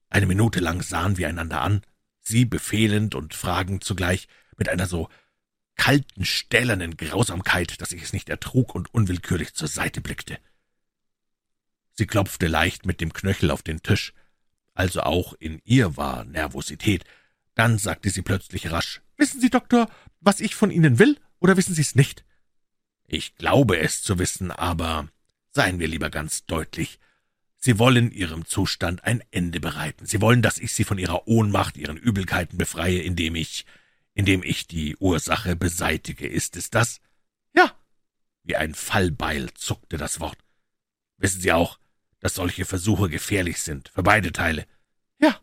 Eine 0.08 0.26
Minute 0.26 0.60
lang 0.60 0.82
sahen 0.82 1.16
wir 1.16 1.28
einander 1.28 1.60
an, 1.60 1.82
sie 2.20 2.44
befehlend 2.44 3.14
und 3.14 3.34
fragend 3.34 3.84
zugleich, 3.84 4.28
mit 4.56 4.68
einer 4.68 4.86
so 4.86 5.08
kalten, 5.76 6.24
stählernen 6.24 6.96
Grausamkeit, 6.96 7.80
dass 7.80 7.92
ich 7.92 8.02
es 8.02 8.12
nicht 8.12 8.28
ertrug 8.28 8.74
und 8.74 8.92
unwillkürlich 8.94 9.54
zur 9.54 9.68
Seite 9.68 10.00
blickte. 10.00 10.38
Sie 11.92 12.06
klopfte 12.06 12.46
leicht 12.46 12.86
mit 12.86 13.00
dem 13.00 13.12
Knöchel 13.12 13.50
auf 13.50 13.62
den 13.62 13.82
Tisch, 13.82 14.12
also 14.74 15.02
auch 15.02 15.34
in 15.34 15.60
ihr 15.64 15.96
war 15.96 16.24
Nervosität. 16.24 17.04
Dann 17.54 17.78
sagte 17.78 18.10
sie 18.10 18.22
plötzlich 18.22 18.70
rasch, 18.70 19.00
»Wissen 19.16 19.40
Sie, 19.40 19.48
Doktor, 19.48 19.88
was 20.20 20.40
ich 20.40 20.54
von 20.54 20.70
Ihnen 20.70 20.98
will, 20.98 21.18
oder 21.38 21.56
wissen 21.56 21.74
Sie 21.74 21.80
es 21.80 21.94
nicht?« 21.94 22.24
»Ich 23.06 23.36
glaube 23.36 23.78
es 23.78 24.02
zu 24.02 24.18
wissen, 24.18 24.50
aber 24.50 25.08
seien 25.52 25.78
wir 25.78 25.88
lieber 25.88 26.10
ganz 26.10 26.44
deutlich. 26.44 26.98
Sie 27.66 27.80
wollen 27.80 28.12
Ihrem 28.12 28.44
Zustand 28.44 29.02
ein 29.02 29.24
Ende 29.32 29.58
bereiten. 29.58 30.06
Sie 30.06 30.20
wollen, 30.20 30.40
dass 30.40 30.58
ich 30.58 30.72
Sie 30.72 30.84
von 30.84 30.98
Ihrer 30.98 31.26
Ohnmacht, 31.26 31.76
Ihren 31.76 31.96
Übelkeiten 31.96 32.58
befreie, 32.58 33.00
indem 33.00 33.34
ich, 33.34 33.66
indem 34.14 34.44
ich 34.44 34.68
die 34.68 34.96
Ursache 34.98 35.56
beseitige. 35.56 36.28
Ist 36.28 36.54
es 36.54 36.70
das?« 36.70 37.00
»Ja.« 37.56 37.74
Wie 38.44 38.54
ein 38.54 38.72
Fallbeil 38.72 39.52
zuckte 39.54 39.96
das 39.96 40.20
Wort. 40.20 40.38
»Wissen 41.16 41.40
Sie 41.40 41.50
auch, 41.50 41.80
dass 42.20 42.36
solche 42.36 42.66
Versuche 42.66 43.08
gefährlich 43.08 43.60
sind, 43.60 43.88
für 43.88 44.04
beide 44.04 44.30
Teile. 44.30 44.64
Ja. 45.18 45.40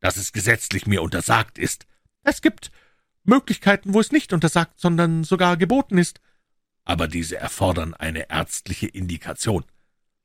Dass 0.00 0.18
es 0.18 0.34
gesetzlich 0.34 0.86
mir 0.86 1.00
untersagt 1.00 1.56
ist. 1.56 1.86
Es 2.24 2.42
gibt 2.42 2.70
Möglichkeiten, 3.24 3.94
wo 3.94 4.00
es 4.00 4.12
nicht 4.12 4.34
untersagt, 4.34 4.78
sondern 4.78 5.24
sogar 5.24 5.56
geboten 5.56 5.96
ist. 5.96 6.20
Aber 6.84 7.08
diese 7.08 7.38
erfordern 7.38 7.94
eine 7.94 8.28
ärztliche 8.28 8.86
Indikation. 8.86 9.64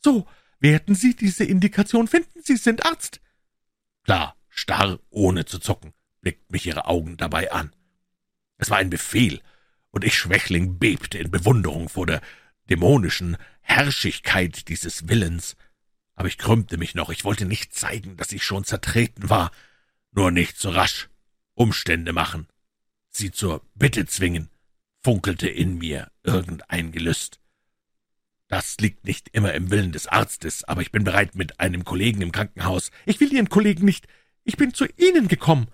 So 0.03 0.27
werden 0.61 0.95
Sie 0.95 1.15
diese 1.15 1.43
Indikation 1.43 2.07
finden. 2.07 2.41
Sie 2.43 2.55
sind 2.55 2.85
Arzt. 2.85 3.19
Klar, 4.03 4.37
starr, 4.49 4.99
ohne 5.09 5.45
zu 5.45 5.59
zucken, 5.59 5.93
blickt 6.21 6.51
mich 6.51 6.65
ihre 6.65 6.85
Augen 6.85 7.17
dabei 7.17 7.51
an. 7.51 7.75
Es 8.57 8.69
war 8.69 8.77
ein 8.77 8.89
Befehl, 8.89 9.41
und 9.89 10.05
ich 10.05 10.15
Schwächling 10.15 10.79
bebte 10.79 11.17
in 11.17 11.31
Bewunderung 11.31 11.89
vor 11.89 12.05
der 12.05 12.21
dämonischen 12.69 13.37
Herrschigkeit 13.61 14.69
dieses 14.69 15.09
Willens. 15.09 15.55
Aber 16.15 16.27
ich 16.27 16.37
krümmte 16.37 16.77
mich 16.77 16.95
noch, 16.95 17.09
ich 17.09 17.25
wollte 17.25 17.45
nicht 17.45 17.73
zeigen, 17.73 18.15
dass 18.15 18.31
ich 18.31 18.43
schon 18.43 18.63
zertreten 18.63 19.29
war, 19.29 19.51
nur 20.11 20.31
nicht 20.31 20.57
so 20.57 20.69
rasch. 20.69 21.09
Umstände 21.53 22.13
machen, 22.13 22.47
sie 23.09 23.31
zur 23.31 23.61
Bitte 23.75 24.05
zwingen, 24.05 24.49
funkelte 25.03 25.49
in 25.49 25.77
mir 25.77 26.11
irgendein 26.23 26.91
Gelüst. 26.91 27.40
Das 28.51 28.75
liegt 28.81 29.05
nicht 29.05 29.29
immer 29.31 29.53
im 29.53 29.71
Willen 29.71 29.93
des 29.93 30.07
Arztes, 30.07 30.65
aber 30.65 30.81
ich 30.81 30.91
bin 30.91 31.05
bereit 31.05 31.35
mit 31.35 31.61
einem 31.61 31.85
Kollegen 31.85 32.21
im 32.21 32.33
Krankenhaus. 32.33 32.91
Ich 33.05 33.17
will 33.21 33.31
Ihren 33.31 33.47
Kollegen 33.47 33.85
nicht. 33.85 34.09
Ich 34.43 34.57
bin 34.57 34.73
zu 34.73 34.85
Ihnen 34.97 35.29
gekommen. 35.29 35.69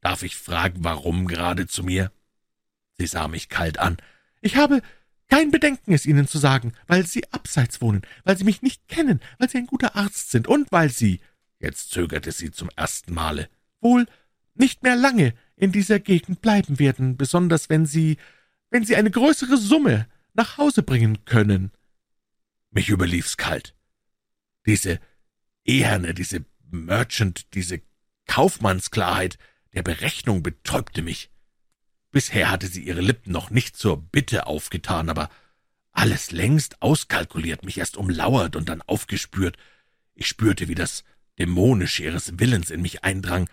Darf 0.00 0.22
ich 0.22 0.34
fragen, 0.34 0.82
warum 0.82 1.26
gerade 1.26 1.66
zu 1.66 1.84
mir? 1.84 2.10
Sie 2.96 3.06
sah 3.06 3.28
mich 3.28 3.50
kalt 3.50 3.78
an. 3.78 3.98
Ich 4.40 4.56
habe 4.56 4.80
kein 5.28 5.50
Bedenken, 5.50 5.92
es 5.92 6.06
Ihnen 6.06 6.26
zu 6.26 6.38
sagen, 6.38 6.72
weil 6.86 7.06
Sie 7.06 7.30
abseits 7.32 7.82
wohnen, 7.82 8.00
weil 8.24 8.38
Sie 8.38 8.44
mich 8.44 8.62
nicht 8.62 8.88
kennen, 8.88 9.20
weil 9.38 9.50
Sie 9.50 9.58
ein 9.58 9.66
guter 9.66 9.94
Arzt 9.94 10.30
sind 10.30 10.48
und 10.48 10.72
weil 10.72 10.88
Sie, 10.88 11.20
jetzt 11.58 11.90
zögerte 11.90 12.32
sie 12.32 12.50
zum 12.50 12.70
ersten 12.76 13.12
Male, 13.12 13.50
wohl 13.82 14.06
nicht 14.54 14.82
mehr 14.84 14.96
lange 14.96 15.34
in 15.54 15.70
dieser 15.70 16.00
Gegend 16.00 16.40
bleiben 16.40 16.78
werden, 16.78 17.18
besonders 17.18 17.68
wenn 17.68 17.84
Sie, 17.84 18.16
wenn 18.70 18.86
Sie 18.86 18.96
eine 18.96 19.10
größere 19.10 19.58
Summe 19.58 20.06
nach 20.34 20.58
Hause 20.58 20.82
bringen 20.82 21.24
können. 21.24 21.70
Mich 22.70 22.88
überlief's 22.88 23.36
kalt. 23.36 23.74
Diese 24.66 25.00
eherne, 25.64 26.14
diese 26.14 26.44
Merchant, 26.70 27.54
diese 27.54 27.80
Kaufmannsklarheit 28.26 29.38
der 29.74 29.82
Berechnung 29.82 30.42
betäubte 30.42 31.02
mich. 31.02 31.30
Bisher 32.10 32.50
hatte 32.50 32.68
sie 32.68 32.82
ihre 32.82 33.00
Lippen 33.00 33.32
noch 33.32 33.50
nicht 33.50 33.76
zur 33.76 34.00
Bitte 34.00 34.46
aufgetan, 34.46 35.08
aber 35.08 35.30
alles 35.92 36.32
längst 36.32 36.82
auskalkuliert, 36.82 37.64
mich 37.64 37.78
erst 37.78 37.96
umlauert 37.96 38.56
und 38.56 38.68
dann 38.68 38.82
aufgespürt. 38.82 39.56
Ich 40.14 40.26
spürte, 40.26 40.68
wie 40.68 40.74
das 40.74 41.04
Dämonische 41.38 42.04
ihres 42.04 42.38
Willens 42.38 42.70
in 42.70 42.82
mich 42.82 43.04
eindrang, 43.04 43.48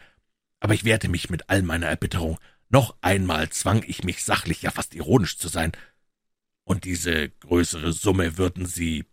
aber 0.59 0.73
ich 0.73 0.83
wehrte 0.83 1.09
mich 1.09 1.29
mit 1.29 1.49
all 1.49 1.63
meiner 1.63 1.87
Erbitterung. 1.87 2.39
Noch 2.69 2.95
einmal 3.01 3.49
zwang 3.49 3.83
ich 3.85 4.03
mich 4.03 4.23
sachlich, 4.23 4.61
ja 4.61 4.71
fast 4.71 4.95
ironisch 4.95 5.37
zu 5.37 5.47
sein. 5.47 5.71
Und 6.63 6.85
diese 6.85 7.29
größere 7.29 7.93
Summe 7.93 8.37
würden 8.37 8.65
Sie, 8.65 9.05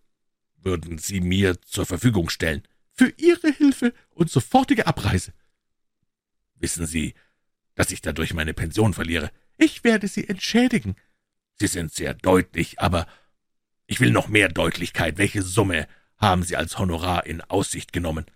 würden 0.56 0.98
Sie 0.98 1.20
mir 1.20 1.60
zur 1.62 1.86
Verfügung 1.86 2.28
stellen. 2.28 2.62
Für 2.92 3.12
Ihre 3.16 3.50
Hilfe 3.50 3.94
und 4.10 4.30
sofortige 4.30 4.86
Abreise. 4.86 5.32
Wissen 6.56 6.86
Sie, 6.86 7.14
dass 7.74 7.90
ich 7.90 8.00
dadurch 8.00 8.34
meine 8.34 8.54
Pension 8.54 8.92
verliere. 8.92 9.30
Ich 9.56 9.84
werde 9.84 10.08
Sie 10.08 10.28
entschädigen. 10.28 10.96
Sie 11.54 11.68
sind 11.68 11.92
sehr 11.92 12.14
deutlich, 12.14 12.80
aber 12.80 13.06
ich 13.86 14.00
will 14.00 14.10
noch 14.10 14.28
mehr 14.28 14.48
Deutlichkeit. 14.48 15.18
Welche 15.18 15.42
Summe 15.42 15.88
haben 16.16 16.42
Sie 16.42 16.56
als 16.56 16.78
Honorar 16.78 17.26
in 17.26 17.40
Aussicht 17.40 17.92
genommen? 17.92 18.26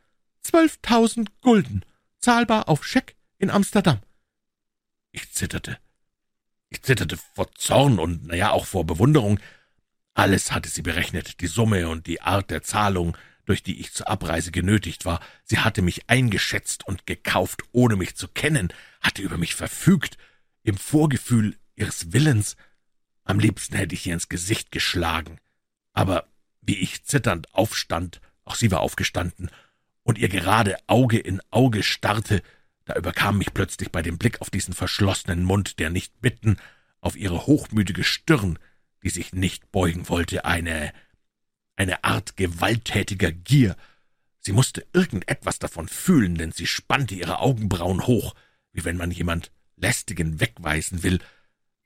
Zwölftausend 0.40 1.40
Gulden, 1.40 1.84
zahlbar 2.18 2.68
auf 2.68 2.84
Scheck 2.84 3.16
in 3.38 3.50
Amsterdam. 3.50 4.00
Ich 5.10 5.30
zitterte. 5.32 5.78
Ich 6.72 6.80
zitterte 6.80 7.18
vor 7.34 7.52
Zorn 7.54 7.98
und, 7.98 8.26
naja, 8.26 8.50
auch 8.50 8.64
vor 8.64 8.86
Bewunderung. 8.86 9.38
Alles 10.14 10.52
hatte 10.52 10.70
sie 10.70 10.80
berechnet, 10.80 11.42
die 11.42 11.46
Summe 11.46 11.90
und 11.90 12.06
die 12.06 12.22
Art 12.22 12.50
der 12.50 12.62
Zahlung, 12.62 13.14
durch 13.44 13.62
die 13.62 13.78
ich 13.78 13.92
zur 13.92 14.08
Abreise 14.08 14.52
genötigt 14.52 15.04
war. 15.04 15.20
Sie 15.44 15.58
hatte 15.58 15.82
mich 15.82 16.08
eingeschätzt 16.08 16.86
und 16.88 17.06
gekauft, 17.06 17.62
ohne 17.72 17.96
mich 17.96 18.14
zu 18.14 18.26
kennen, 18.26 18.72
hatte 19.02 19.20
über 19.20 19.36
mich 19.36 19.54
verfügt, 19.54 20.16
im 20.62 20.78
Vorgefühl 20.78 21.58
ihres 21.76 22.14
Willens. 22.14 22.56
Am 23.24 23.38
liebsten 23.38 23.76
hätte 23.76 23.94
ich 23.94 24.06
ihr 24.06 24.14
ins 24.14 24.30
Gesicht 24.30 24.72
geschlagen. 24.72 25.40
Aber 25.92 26.26
wie 26.62 26.78
ich 26.78 27.04
zitternd 27.04 27.52
aufstand, 27.52 28.22
auch 28.44 28.54
sie 28.54 28.70
war 28.70 28.80
aufgestanden, 28.80 29.50
und 30.04 30.16
ihr 30.16 30.30
gerade 30.30 30.78
Auge 30.86 31.18
in 31.18 31.42
Auge 31.50 31.82
starrte, 31.82 32.42
da 32.84 32.94
überkam 32.94 33.38
mich 33.38 33.54
plötzlich 33.54 33.90
bei 33.90 34.02
dem 34.02 34.18
Blick 34.18 34.40
auf 34.40 34.50
diesen 34.50 34.74
verschlossenen 34.74 35.44
Mund, 35.44 35.78
der 35.78 35.90
nicht 35.90 36.20
bitten, 36.20 36.56
auf 37.00 37.16
ihre 37.16 37.46
hochmütige 37.46 38.04
Stirn, 38.04 38.58
die 39.02 39.10
sich 39.10 39.32
nicht 39.32 39.72
beugen 39.72 40.08
wollte, 40.08 40.44
eine 40.44 40.92
eine 41.76 42.04
Art 42.04 42.36
gewalttätiger 42.36 43.32
Gier. 43.32 43.76
Sie 44.38 44.52
musste 44.52 44.86
irgendetwas 44.92 45.58
davon 45.58 45.88
fühlen, 45.88 46.36
denn 46.36 46.52
sie 46.52 46.66
spannte 46.66 47.14
ihre 47.14 47.38
Augenbrauen 47.38 48.06
hoch, 48.06 48.34
wie 48.72 48.84
wenn 48.84 48.96
man 48.96 49.10
jemand 49.10 49.50
lästigen 49.76 50.40
wegweisen 50.40 51.02
will. 51.02 51.18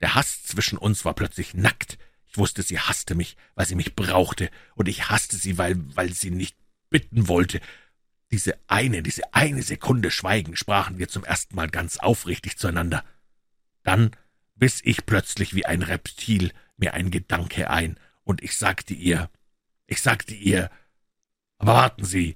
Der 0.01 0.15
Hass 0.15 0.43
zwischen 0.43 0.77
uns 0.77 1.05
war 1.05 1.13
plötzlich 1.13 1.53
nackt. 1.53 1.97
Ich 2.27 2.37
wusste, 2.37 2.61
sie 2.63 2.79
hasste 2.79 3.15
mich, 3.15 3.37
weil 3.55 3.65
sie 3.65 3.75
mich 3.75 3.95
brauchte, 3.95 4.49
und 4.75 4.87
ich 4.87 5.09
hasste 5.09 5.37
sie, 5.37 5.57
weil, 5.57 5.75
weil 5.95 6.13
sie 6.13 6.31
nicht 6.31 6.55
bitten 6.89 7.27
wollte. 7.27 7.61
Diese 8.31 8.59
eine, 8.67 9.03
diese 9.03 9.33
eine 9.33 9.63
Sekunde 9.63 10.11
Schweigen 10.11 10.55
sprachen 10.55 10.97
wir 10.97 11.07
zum 11.07 11.23
ersten 11.23 11.55
Mal 11.55 11.69
ganz 11.69 11.97
aufrichtig 11.97 12.57
zueinander. 12.57 13.03
Dann 13.83 14.11
biss 14.55 14.81
ich 14.83 15.05
plötzlich 15.05 15.55
wie 15.55 15.65
ein 15.65 15.81
Reptil 15.81 16.51
mir 16.75 16.93
ein 16.93 17.11
Gedanke 17.11 17.69
ein, 17.69 17.99
und 18.23 18.43
ich 18.43 18.57
sagte 18.57 18.93
ihr, 18.93 19.29
ich 19.85 20.01
sagte 20.01 20.35
ihr, 20.35 20.69
aber 21.57 21.73
warten 21.73 22.03
Sie, 22.03 22.35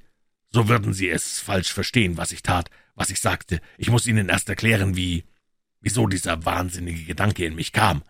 so 0.50 0.70
würden 0.70 0.94
Sie 0.94 1.10
es 1.10 1.40
falsch 1.40 1.74
verstehen, 1.74 2.18
was 2.18 2.32
ich 2.32 2.44
tat, 2.44 2.70
was 2.96 3.10
ich 3.10 3.20
sagte. 3.20 3.62
Ich 3.78 3.90
muss 3.90 4.08
Ihnen 4.08 4.30
erst 4.30 4.50
erklären, 4.50 4.96
wie, 4.96 5.26
wieso 5.82 6.08
dieser 6.08 6.46
wahnsinnige 6.46 7.04
Gedanke 7.04 7.46
in 7.46 7.56
mich 7.56 7.74
kam. 7.74 8.04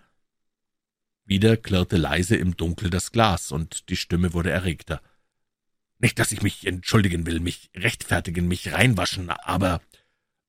Wieder 1.25 1.57
klirrte 1.57 1.97
leise 1.97 2.35
im 2.35 2.55
Dunkel 2.55 2.89
das 2.89 3.11
Glas, 3.11 3.51
und 3.51 3.89
die 3.89 3.95
Stimme 3.95 4.33
wurde 4.33 4.51
erregter. 4.51 5.01
Nicht, 6.01 6.17
dass 6.17 6.31
ich 6.31 6.41
mich 6.41 6.65
entschuldigen 6.65 7.27
will, 7.27 7.39
mich 7.39 7.69
rechtfertigen, 7.75 8.47
mich 8.47 8.73
reinwaschen, 8.73 9.29
aber 9.29 9.81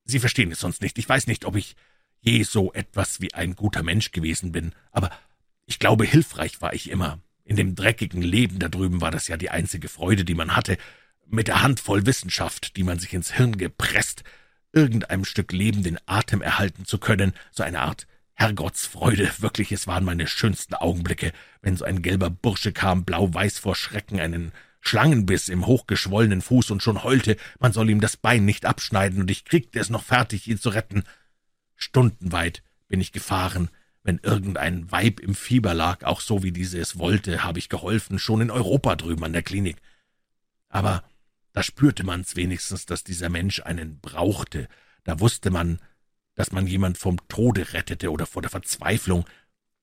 Sie 0.04 0.18
verstehen 0.18 0.50
es 0.50 0.60
sonst 0.60 0.82
nicht. 0.82 0.98
Ich 0.98 1.08
weiß 1.08 1.26
nicht, 1.26 1.44
ob 1.44 1.54
ich 1.54 1.76
je 2.20 2.42
so 2.42 2.72
etwas 2.72 3.20
wie 3.20 3.34
ein 3.34 3.54
guter 3.54 3.82
Mensch 3.82 4.10
gewesen 4.10 4.50
bin, 4.50 4.72
aber 4.90 5.10
ich 5.66 5.78
glaube, 5.78 6.04
hilfreich 6.04 6.60
war 6.60 6.72
ich 6.72 6.90
immer. 6.90 7.20
In 7.44 7.56
dem 7.56 7.74
dreckigen 7.74 8.22
Leben 8.22 8.58
da 8.58 8.68
drüben 8.68 9.00
war 9.00 9.10
das 9.10 9.28
ja 9.28 9.36
die 9.36 9.50
einzige 9.50 9.88
Freude, 9.88 10.24
die 10.24 10.34
man 10.34 10.56
hatte, 10.56 10.76
mit 11.26 11.48
der 11.48 11.62
Handvoll 11.62 12.06
Wissenschaft, 12.06 12.76
die 12.76 12.82
man 12.82 12.98
sich 12.98 13.12
ins 13.14 13.32
Hirn 13.32 13.56
gepresst, 13.56 14.24
irgendeinem 14.72 15.24
Stück 15.24 15.52
Leben 15.52 15.82
den 15.82 15.98
Atem 16.06 16.42
erhalten 16.42 16.84
zu 16.84 16.98
können, 16.98 17.32
so 17.50 17.62
eine 17.62 17.80
Art 17.80 18.06
Herrgottsfreude, 18.34 19.30
wirklich, 19.38 19.70
es 19.70 19.86
waren 19.86 20.04
meine 20.04 20.26
schönsten 20.26 20.74
Augenblicke, 20.74 21.32
wenn 21.60 21.76
so 21.76 21.84
ein 21.84 22.02
gelber 22.02 22.30
Bursche 22.30 22.72
kam, 22.72 23.04
blau-weiß 23.04 23.58
vor 23.58 23.76
Schrecken, 23.76 24.18
einen 24.18 24.52
Schlangenbiss 24.84 25.48
im 25.48 25.66
hochgeschwollenen 25.66 26.42
Fuß 26.42 26.72
und 26.72 26.82
schon 26.82 27.04
heulte, 27.04 27.36
man 27.60 27.72
soll 27.72 27.88
ihm 27.88 28.00
das 28.00 28.16
Bein 28.16 28.44
nicht 28.44 28.66
abschneiden, 28.66 29.20
und 29.20 29.30
ich 29.30 29.44
kriegte 29.44 29.78
es 29.78 29.90
noch 29.90 30.02
fertig, 30.02 30.48
ihn 30.48 30.58
zu 30.58 30.70
retten. 30.70 31.04
Stundenweit 31.76 32.62
bin 32.88 33.00
ich 33.00 33.12
gefahren, 33.12 33.70
wenn 34.02 34.18
irgendein 34.18 34.90
Weib 34.90 35.20
im 35.20 35.36
Fieber 35.36 35.72
lag, 35.72 36.02
auch 36.02 36.20
so 36.20 36.42
wie 36.42 36.50
diese 36.50 36.80
es 36.80 36.98
wollte, 36.98 37.44
habe 37.44 37.60
ich 37.60 37.68
geholfen, 37.68 38.18
schon 38.18 38.40
in 38.40 38.50
Europa 38.50 38.96
drüben 38.96 39.24
an 39.24 39.32
der 39.32 39.44
Klinik. 39.44 39.76
Aber 40.68 41.04
da 41.52 41.62
spürte 41.62 42.02
man's 42.02 42.34
wenigstens, 42.34 42.84
dass 42.84 43.04
dieser 43.04 43.28
Mensch 43.28 43.60
einen 43.60 44.00
brauchte. 44.00 44.68
Da 45.04 45.20
wusste 45.20 45.50
man, 45.50 45.78
dass 46.34 46.50
man 46.50 46.66
jemand 46.66 46.98
vom 46.98 47.18
Tode 47.28 47.72
rettete 47.72 48.10
oder 48.10 48.26
vor 48.26 48.42
der 48.42 48.50
Verzweiflung. 48.50 49.24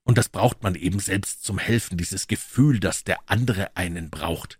Und 0.03 0.17
das 0.17 0.27
braucht 0.27 0.61
man 0.61 0.75
eben 0.75 0.99
selbst 0.99 1.45
zum 1.45 1.57
Helfen, 1.57 1.97
dieses 1.97 2.27
Gefühl, 2.27 2.81
dass 2.81 3.05
der 3.05 3.19
andere 3.27 3.77
einen 3.77 4.09
braucht. 4.09 4.59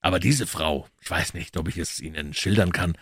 Aber 0.00 0.18
diese 0.18 0.46
Frau, 0.46 0.88
ich 1.00 1.10
weiß 1.10 1.34
nicht, 1.34 1.56
ob 1.56 1.68
ich 1.68 1.76
es 1.76 2.00
Ihnen 2.00 2.34
schildern 2.34 2.72
kann, 2.72 2.96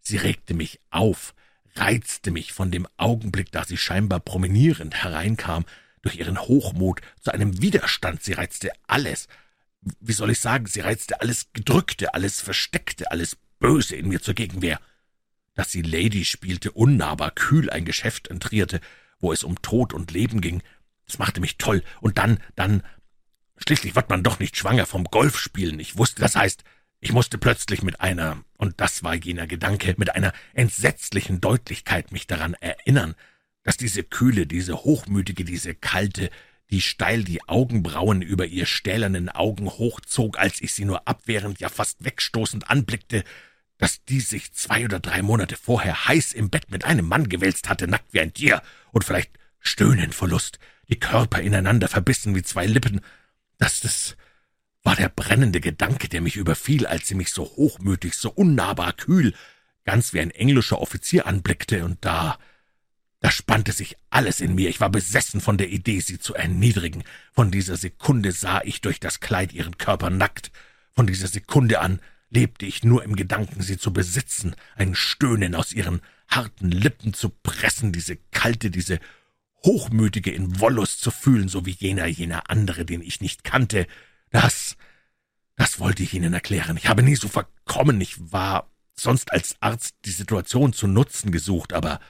sie 0.00 0.16
regte 0.16 0.54
mich 0.54 0.80
auf, 0.90 1.34
reizte 1.74 2.30
mich 2.30 2.52
von 2.52 2.70
dem 2.70 2.86
Augenblick, 2.96 3.50
da 3.50 3.64
sie 3.64 3.76
scheinbar 3.76 4.20
promenierend 4.20 5.02
hereinkam, 5.02 5.64
durch 6.02 6.16
ihren 6.16 6.40
Hochmut 6.40 7.00
zu 7.20 7.32
einem 7.32 7.60
Widerstand. 7.60 8.22
Sie 8.22 8.34
reizte 8.34 8.70
alles. 8.86 9.26
Wie 10.00 10.12
soll 10.12 10.30
ich 10.30 10.40
sagen, 10.40 10.66
sie 10.66 10.80
reizte 10.80 11.20
alles 11.20 11.48
Gedrückte, 11.52 12.14
alles 12.14 12.40
Versteckte, 12.40 13.10
alles 13.10 13.36
Böse 13.58 13.96
in 13.96 14.08
mir 14.08 14.22
zur 14.22 14.34
Gegenwehr. 14.34 14.80
Dass 15.54 15.72
sie 15.72 15.82
Lady 15.82 16.24
spielte, 16.24 16.70
unnahbar, 16.70 17.32
kühl 17.32 17.70
ein 17.70 17.84
Geschäft 17.84 18.28
entrierte, 18.28 18.80
wo 19.18 19.32
es 19.32 19.42
um 19.42 19.60
Tod 19.62 19.92
und 19.92 20.12
Leben 20.12 20.40
ging, 20.40 20.62
das 21.06 21.18
machte 21.18 21.40
mich 21.40 21.56
toll. 21.56 21.82
Und 22.00 22.18
dann, 22.18 22.38
dann, 22.54 22.82
schließlich 23.56 23.94
wird 23.94 24.10
man 24.10 24.22
doch 24.22 24.38
nicht 24.38 24.56
schwanger 24.56 24.86
vom 24.86 25.04
Golfspielen. 25.04 25.80
Ich 25.80 25.96
wusste, 25.96 26.22
das 26.22 26.36
heißt, 26.36 26.64
ich 27.00 27.12
musste 27.12 27.38
plötzlich 27.38 27.82
mit 27.82 28.00
einer, 28.00 28.42
und 28.56 28.80
das 28.80 29.02
war 29.02 29.14
jener 29.14 29.46
Gedanke, 29.46 29.94
mit 29.98 30.14
einer 30.14 30.32
entsetzlichen 30.54 31.40
Deutlichkeit 31.40 32.12
mich 32.12 32.26
daran 32.26 32.54
erinnern, 32.54 33.14
dass 33.62 33.76
diese 33.76 34.02
kühle, 34.02 34.46
diese 34.46 34.76
hochmütige, 34.76 35.44
diese 35.44 35.74
kalte, 35.74 36.30
die 36.70 36.80
steil 36.80 37.22
die 37.22 37.46
Augenbrauen 37.48 38.22
über 38.22 38.46
ihr 38.46 38.66
stählernen 38.66 39.28
Augen 39.28 39.68
hochzog, 39.68 40.38
als 40.38 40.60
ich 40.60 40.72
sie 40.72 40.84
nur 40.84 41.06
abwehrend, 41.06 41.60
ja 41.60 41.68
fast 41.68 42.04
wegstoßend 42.04 42.70
anblickte, 42.70 43.24
dass 43.78 44.04
die 44.04 44.20
sich 44.20 44.52
zwei 44.52 44.84
oder 44.84 45.00
drei 45.00 45.22
Monate 45.22 45.56
vorher 45.56 46.08
heiß 46.08 46.32
im 46.32 46.50
Bett 46.50 46.70
mit 46.70 46.84
einem 46.84 47.06
Mann 47.06 47.28
gewälzt 47.28 47.68
hatte, 47.68 47.86
nackt 47.86 48.12
wie 48.12 48.20
ein 48.20 48.32
Tier 48.32 48.62
und 48.90 49.04
vielleicht 49.04 49.32
stöhnend 49.60 50.14
vor 50.14 50.28
Lust, 50.28 50.58
die 50.88 50.98
Körper 50.98 51.40
ineinander 51.40 51.88
verbissen 51.88 52.34
wie 52.34 52.42
zwei 52.42 52.66
Lippen, 52.66 53.00
dass 53.58 53.80
das 53.80 54.16
war 54.82 54.94
der 54.94 55.08
brennende 55.08 55.60
Gedanke, 55.60 56.08
der 56.08 56.20
mich 56.20 56.36
überfiel, 56.36 56.86
als 56.86 57.08
sie 57.08 57.16
mich 57.16 57.30
so 57.30 57.44
hochmütig, 57.44 58.14
so 58.14 58.30
unnahbar 58.30 58.92
kühl, 58.92 59.34
ganz 59.84 60.12
wie 60.12 60.20
ein 60.20 60.30
englischer 60.30 60.80
Offizier 60.80 61.26
anblickte, 61.26 61.84
und 61.84 62.04
da, 62.04 62.38
da 63.20 63.32
spannte 63.32 63.72
sich 63.72 63.96
alles 64.10 64.40
in 64.40 64.54
mir. 64.54 64.68
Ich 64.68 64.80
war 64.80 64.90
besessen 64.90 65.40
von 65.40 65.58
der 65.58 65.70
Idee, 65.70 65.98
sie 66.00 66.20
zu 66.20 66.34
erniedrigen. 66.34 67.02
Von 67.32 67.50
dieser 67.50 67.76
Sekunde 67.76 68.30
sah 68.30 68.60
ich 68.62 68.80
durch 68.80 69.00
das 69.00 69.18
Kleid 69.18 69.52
ihren 69.52 69.76
Körper 69.76 70.10
nackt. 70.10 70.52
Von 70.92 71.08
dieser 71.08 71.28
Sekunde 71.28 71.80
an 71.80 72.00
lebte 72.30 72.64
ich 72.64 72.84
nur 72.84 73.02
im 73.02 73.16
Gedanken, 73.16 73.62
sie 73.62 73.78
zu 73.78 73.92
besitzen, 73.92 74.54
ein 74.76 74.94
Stöhnen 74.94 75.56
aus 75.56 75.72
ihren 75.72 76.00
harten 76.28 76.70
Lippen 76.70 77.12
zu 77.12 77.30
pressen, 77.30 77.92
diese 77.92 78.16
kalte, 78.30 78.70
diese 78.70 79.00
hochmütige 79.64 80.30
in 80.30 80.60
Wollust 80.60 81.00
zu 81.00 81.10
fühlen, 81.10 81.48
so 81.48 81.66
wie 81.66 81.72
jener, 81.72 82.06
jener 82.06 82.50
andere, 82.50 82.84
den 82.84 83.02
ich 83.02 83.20
nicht 83.20 83.44
kannte, 83.44 83.86
das, 84.30 84.76
das 85.56 85.80
wollte 85.80 86.02
ich 86.02 86.14
Ihnen 86.14 86.34
erklären. 86.34 86.76
Ich 86.76 86.88
habe 86.88 87.02
nie 87.02 87.16
so 87.16 87.28
verkommen. 87.28 88.00
Ich 88.00 88.32
war 88.32 88.70
sonst 88.94 89.32
als 89.32 89.56
Arzt 89.60 89.94
die 90.04 90.10
Situation 90.10 90.72
zu 90.72 90.86
nutzen 90.86 91.32
gesucht, 91.32 91.72
aber 91.72 92.00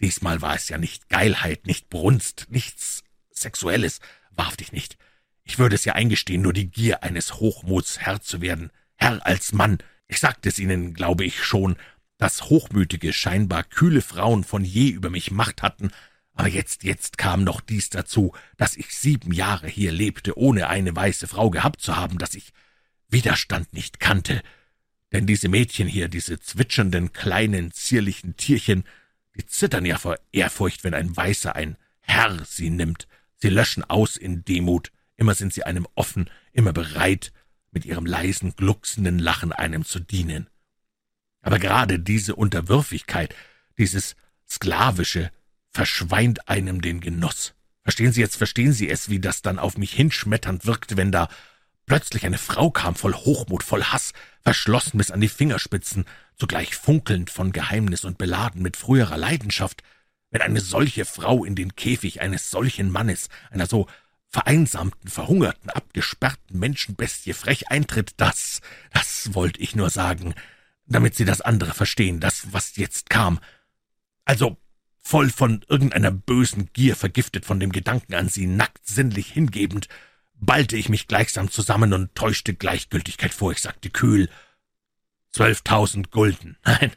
diesmal 0.00 0.42
war 0.42 0.54
es 0.54 0.68
ja 0.68 0.78
nicht 0.78 1.08
Geilheit, 1.08 1.66
nicht 1.66 1.88
Brunst, 1.88 2.46
nichts 2.50 3.02
Sexuelles, 3.30 4.00
wahrhaftig 4.30 4.72
nicht. 4.72 4.96
Ich 5.44 5.58
würde 5.58 5.76
es 5.76 5.84
ja 5.84 5.94
eingestehen, 5.94 6.42
nur 6.42 6.52
die 6.52 6.70
Gier 6.70 7.02
eines 7.02 7.34
Hochmuts 7.34 8.00
Herr 8.00 8.20
zu 8.20 8.40
werden, 8.40 8.70
Herr 8.96 9.24
als 9.24 9.52
Mann. 9.52 9.78
Ich 10.06 10.20
sagte 10.20 10.48
es 10.48 10.58
Ihnen, 10.58 10.94
glaube 10.94 11.24
ich 11.24 11.42
schon, 11.42 11.76
dass 12.18 12.42
hochmütige, 12.44 13.12
scheinbar 13.12 13.62
kühle 13.62 14.02
Frauen 14.02 14.44
von 14.44 14.64
je 14.64 14.90
über 14.90 15.08
mich 15.08 15.30
Macht 15.30 15.62
hatten, 15.62 15.90
aber 16.38 16.46
jetzt, 16.46 16.84
jetzt 16.84 17.18
kam 17.18 17.42
noch 17.42 17.60
dies 17.60 17.90
dazu, 17.90 18.32
dass 18.56 18.76
ich 18.76 18.96
sieben 18.96 19.32
Jahre 19.32 19.66
hier 19.66 19.90
lebte, 19.90 20.38
ohne 20.38 20.68
eine 20.68 20.94
weiße 20.94 21.26
Frau 21.26 21.50
gehabt 21.50 21.80
zu 21.80 21.96
haben, 21.96 22.18
dass 22.18 22.36
ich 22.36 22.52
Widerstand 23.08 23.72
nicht 23.72 23.98
kannte. 23.98 24.40
Denn 25.10 25.26
diese 25.26 25.48
Mädchen 25.48 25.88
hier, 25.88 26.06
diese 26.06 26.38
zwitschernden, 26.38 27.12
kleinen, 27.12 27.72
zierlichen 27.72 28.36
Tierchen, 28.36 28.84
die 29.34 29.46
zittern 29.46 29.84
ja 29.84 29.98
vor 29.98 30.14
Ehrfurcht, 30.30 30.84
wenn 30.84 30.94
ein 30.94 31.16
Weißer, 31.16 31.56
ein 31.56 31.76
Herr 31.98 32.44
sie 32.44 32.70
nimmt. 32.70 33.08
Sie 33.34 33.48
löschen 33.48 33.82
aus 33.82 34.16
in 34.16 34.44
Demut. 34.44 34.92
Immer 35.16 35.34
sind 35.34 35.52
sie 35.52 35.64
einem 35.64 35.88
offen, 35.96 36.30
immer 36.52 36.72
bereit, 36.72 37.32
mit 37.72 37.84
ihrem 37.84 38.06
leisen, 38.06 38.54
glucksenden 38.54 39.18
Lachen 39.18 39.52
einem 39.52 39.84
zu 39.84 39.98
dienen. 39.98 40.48
Aber 41.42 41.58
gerade 41.58 41.98
diese 41.98 42.36
Unterwürfigkeit, 42.36 43.34
dieses 43.76 44.14
sklavische, 44.48 45.32
verschweint 45.70 46.48
einem 46.48 46.80
den 46.80 47.00
Genuss. 47.00 47.54
Verstehen 47.82 48.12
Sie 48.12 48.20
jetzt, 48.20 48.36
verstehen 48.36 48.72
Sie 48.72 48.90
es, 48.90 49.08
wie 49.08 49.20
das 49.20 49.42
dann 49.42 49.58
auf 49.58 49.78
mich 49.78 49.92
hinschmetternd 49.92 50.66
wirkte, 50.66 50.96
wenn 50.96 51.12
da 51.12 51.28
plötzlich 51.86 52.26
eine 52.26 52.38
Frau 52.38 52.70
kam, 52.70 52.94
voll 52.94 53.14
Hochmut, 53.14 53.62
voll 53.62 53.82
Hass, 53.82 54.12
verschlossen 54.42 54.98
bis 54.98 55.10
an 55.10 55.20
die 55.20 55.28
Fingerspitzen, 55.28 56.04
zugleich 56.36 56.76
funkelnd 56.76 57.30
von 57.30 57.50
Geheimnis 57.50 58.04
und 58.04 58.18
beladen 58.18 58.62
mit 58.62 58.76
früherer 58.76 59.16
Leidenschaft, 59.16 59.82
wenn 60.30 60.42
eine 60.42 60.60
solche 60.60 61.04
Frau 61.04 61.44
in 61.44 61.54
den 61.54 61.74
Käfig 61.74 62.20
eines 62.20 62.50
solchen 62.50 62.90
Mannes, 62.90 63.28
einer 63.50 63.66
so 63.66 63.86
vereinsamten, 64.28 65.08
verhungerten, 65.08 65.70
abgesperrten 65.70 66.58
Menschenbestie 66.58 67.32
frech 67.32 67.70
eintritt, 67.70 68.12
das, 68.18 68.60
das 68.92 69.32
wollte 69.32 69.60
ich 69.60 69.74
nur 69.74 69.88
sagen, 69.88 70.34
damit 70.86 71.14
Sie 71.14 71.24
das 71.24 71.40
andere 71.40 71.72
verstehen, 71.72 72.20
das, 72.20 72.52
was 72.52 72.76
jetzt 72.76 73.08
kam. 73.08 73.40
Also, 74.24 74.58
voll 75.00 75.30
von 75.30 75.64
irgendeiner 75.68 76.10
bösen 76.10 76.70
Gier 76.72 76.96
vergiftet 76.96 77.46
von 77.46 77.60
dem 77.60 77.72
Gedanken 77.72 78.14
an 78.14 78.28
sie, 78.28 78.46
nackt 78.46 78.86
sinnlich 78.86 79.32
hingebend, 79.32 79.88
ballte 80.34 80.76
ich 80.76 80.88
mich 80.88 81.06
gleichsam 81.06 81.50
zusammen 81.50 81.92
und 81.92 82.14
täuschte 82.14 82.54
Gleichgültigkeit 82.54 83.32
vor. 83.32 83.52
Ich 83.52 83.60
sagte 83.60 83.90
kühl, 83.90 84.28
zwölftausend 85.30 86.10
Gulden. 86.10 86.56
Nein, 86.64 86.92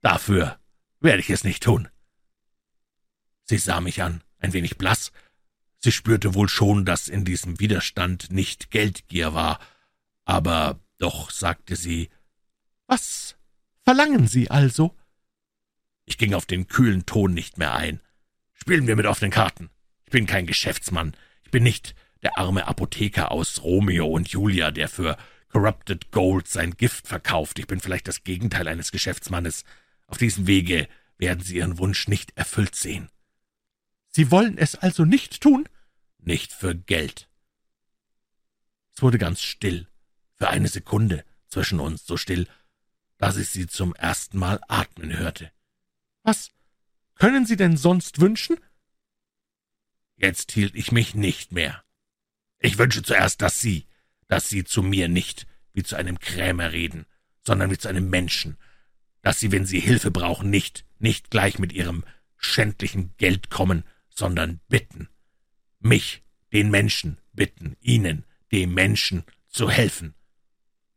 dafür 0.00 0.58
werde 1.00 1.20
ich 1.20 1.30
es 1.30 1.44
nicht 1.44 1.62
tun. 1.62 1.88
Sie 3.44 3.58
sah 3.58 3.80
mich 3.80 4.02
an, 4.02 4.22
ein 4.38 4.52
wenig 4.52 4.78
blass. 4.78 5.12
Sie 5.78 5.92
spürte 5.92 6.34
wohl 6.34 6.48
schon, 6.48 6.84
dass 6.84 7.08
in 7.08 7.24
diesem 7.24 7.58
Widerstand 7.58 8.30
nicht 8.30 8.70
Geldgier 8.70 9.34
war, 9.34 9.58
aber 10.24 10.80
doch 10.98 11.30
sagte 11.30 11.74
sie 11.74 12.10
Was 12.86 13.36
verlangen 13.84 14.28
Sie 14.28 14.50
also? 14.50 14.96
Ich 16.04 16.18
ging 16.18 16.34
auf 16.34 16.46
den 16.46 16.68
kühlen 16.68 17.06
Ton 17.06 17.34
nicht 17.34 17.58
mehr 17.58 17.74
ein. 17.74 18.00
Spielen 18.54 18.86
wir 18.86 18.96
mit 18.96 19.06
offenen 19.06 19.30
Karten. 19.30 19.70
Ich 20.04 20.10
bin 20.12 20.26
kein 20.26 20.46
Geschäftsmann. 20.46 21.14
Ich 21.44 21.50
bin 21.50 21.62
nicht 21.62 21.94
der 22.22 22.38
arme 22.38 22.66
Apotheker 22.66 23.32
aus 23.32 23.62
Romeo 23.62 24.06
und 24.06 24.28
Julia, 24.28 24.70
der 24.70 24.88
für 24.88 25.16
Corrupted 25.48 26.10
Gold 26.10 26.48
sein 26.48 26.76
Gift 26.76 27.06
verkauft. 27.06 27.58
Ich 27.58 27.66
bin 27.66 27.80
vielleicht 27.80 28.08
das 28.08 28.24
Gegenteil 28.24 28.68
eines 28.68 28.92
Geschäftsmannes. 28.92 29.64
Auf 30.06 30.18
diesem 30.18 30.46
Wege 30.46 30.88
werden 31.18 31.42
Sie 31.42 31.56
Ihren 31.56 31.78
Wunsch 31.78 32.08
nicht 32.08 32.36
erfüllt 32.36 32.74
sehen. 32.74 33.10
Sie 34.08 34.30
wollen 34.30 34.58
es 34.58 34.74
also 34.74 35.04
nicht 35.04 35.40
tun? 35.40 35.68
Nicht 36.18 36.52
für 36.52 36.74
Geld. 36.74 37.28
Es 38.94 39.02
wurde 39.02 39.18
ganz 39.18 39.40
still, 39.40 39.88
für 40.34 40.48
eine 40.48 40.68
Sekunde 40.68 41.24
zwischen 41.48 41.80
uns 41.80 42.06
so 42.06 42.16
still, 42.16 42.46
dass 43.18 43.36
ich 43.36 43.48
sie 43.50 43.66
zum 43.66 43.94
ersten 43.94 44.38
Mal 44.38 44.60
atmen 44.68 45.16
hörte. 45.16 45.50
Was 46.22 46.50
können 47.14 47.46
Sie 47.46 47.56
denn 47.56 47.76
sonst 47.76 48.20
wünschen? 48.20 48.58
Jetzt 50.16 50.52
hielt 50.52 50.74
ich 50.74 50.92
mich 50.92 51.14
nicht 51.14 51.52
mehr. 51.52 51.84
Ich 52.58 52.78
wünsche 52.78 53.02
zuerst, 53.02 53.42
dass 53.42 53.60
Sie, 53.60 53.86
dass 54.28 54.48
Sie 54.48 54.64
zu 54.64 54.82
mir 54.82 55.08
nicht 55.08 55.46
wie 55.72 55.82
zu 55.82 55.96
einem 55.96 56.18
Krämer 56.18 56.72
reden, 56.72 57.06
sondern 57.44 57.70
wie 57.70 57.78
zu 57.78 57.88
einem 57.88 58.08
Menschen, 58.08 58.56
dass 59.22 59.40
Sie, 59.40 59.50
wenn 59.50 59.66
Sie 59.66 59.80
Hilfe 59.80 60.10
brauchen, 60.10 60.50
nicht, 60.50 60.84
nicht 60.98 61.30
gleich 61.30 61.58
mit 61.58 61.72
Ihrem 61.72 62.04
schändlichen 62.36 63.14
Geld 63.16 63.50
kommen, 63.50 63.84
sondern 64.10 64.60
bitten. 64.68 65.08
Mich, 65.80 66.22
den 66.52 66.70
Menschen, 66.70 67.18
bitten, 67.32 67.76
Ihnen, 67.80 68.24
dem 68.52 68.74
Menschen, 68.74 69.24
zu 69.48 69.70
helfen. 69.70 70.14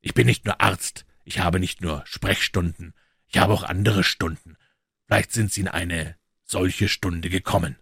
Ich 0.02 0.14
bin 0.14 0.28
nicht 0.28 0.46
nur 0.46 0.62
Arzt, 0.62 1.06
ich 1.24 1.40
habe 1.40 1.60
nicht 1.60 1.82
nur 1.82 2.04
Sprechstunden, 2.06 2.94
ich 3.28 3.38
habe 3.38 3.54
auch 3.54 3.64
andere 3.64 4.04
Stunden. 4.04 4.58
Vielleicht 5.08 5.32
sind 5.32 5.52
Sie 5.52 5.62
in 5.62 5.68
eine 5.68 6.18
solche 6.44 6.90
Stunde 6.90 7.30
gekommen. 7.30 7.78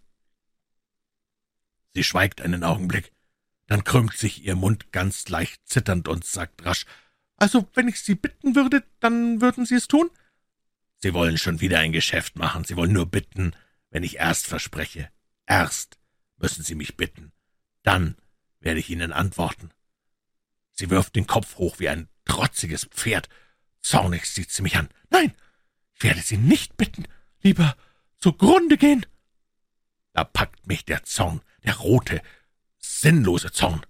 Sie 1.94 2.04
schweigt 2.04 2.40
einen 2.40 2.64
Augenblick, 2.64 3.12
dann 3.66 3.84
krümmt 3.84 4.16
sich 4.16 4.44
ihr 4.44 4.56
Mund 4.56 4.92
ganz 4.92 5.28
leicht 5.28 5.66
zitternd 5.66 6.08
und 6.08 6.24
sagt 6.24 6.64
rasch, 6.64 6.84
»Also, 7.36 7.68
wenn 7.74 7.88
ich 7.88 8.00
Sie 8.00 8.14
bitten 8.14 8.54
würde, 8.54 8.84
dann 9.00 9.40
würden 9.40 9.64
Sie 9.64 9.74
es 9.74 9.88
tun?« 9.88 10.10
»Sie 10.98 11.14
wollen 11.14 11.38
schon 11.38 11.60
wieder 11.60 11.78
ein 11.78 11.92
Geschäft 11.92 12.36
machen. 12.36 12.64
Sie 12.64 12.76
wollen 12.76 12.92
nur 12.92 13.06
bitten, 13.06 13.54
wenn 13.90 14.02
ich 14.02 14.16
erst 14.16 14.46
verspreche. 14.46 15.10
Erst 15.46 15.98
müssen 16.36 16.62
Sie 16.62 16.74
mich 16.74 16.96
bitten. 16.96 17.32
Dann 17.82 18.16
werde 18.60 18.80
ich 18.80 18.90
Ihnen 18.90 19.12
antworten.« 19.12 19.70
Sie 20.72 20.90
wirft 20.90 21.16
den 21.16 21.26
Kopf 21.26 21.56
hoch 21.56 21.78
wie 21.78 21.88
ein 21.88 22.08
trotziges 22.24 22.84
Pferd. 22.86 23.28
Zornig 23.80 24.26
sieht 24.26 24.50
sie 24.50 24.62
mich 24.62 24.76
an. 24.76 24.88
»Nein, 25.10 25.34
ich 25.94 26.02
werde 26.02 26.20
Sie 26.20 26.36
nicht 26.36 26.76
bitten. 26.76 27.06
Lieber 27.42 27.76
zugrunde 28.18 28.76
gehen.« 28.76 29.06
Da 30.12 30.24
packt 30.24 30.66
mich 30.66 30.84
der 30.84 31.02
Zorn, 31.04 31.40
der 31.64 31.76
rote, 31.76 32.22
sinnlose 32.78 33.52
Zorn. 33.52 33.84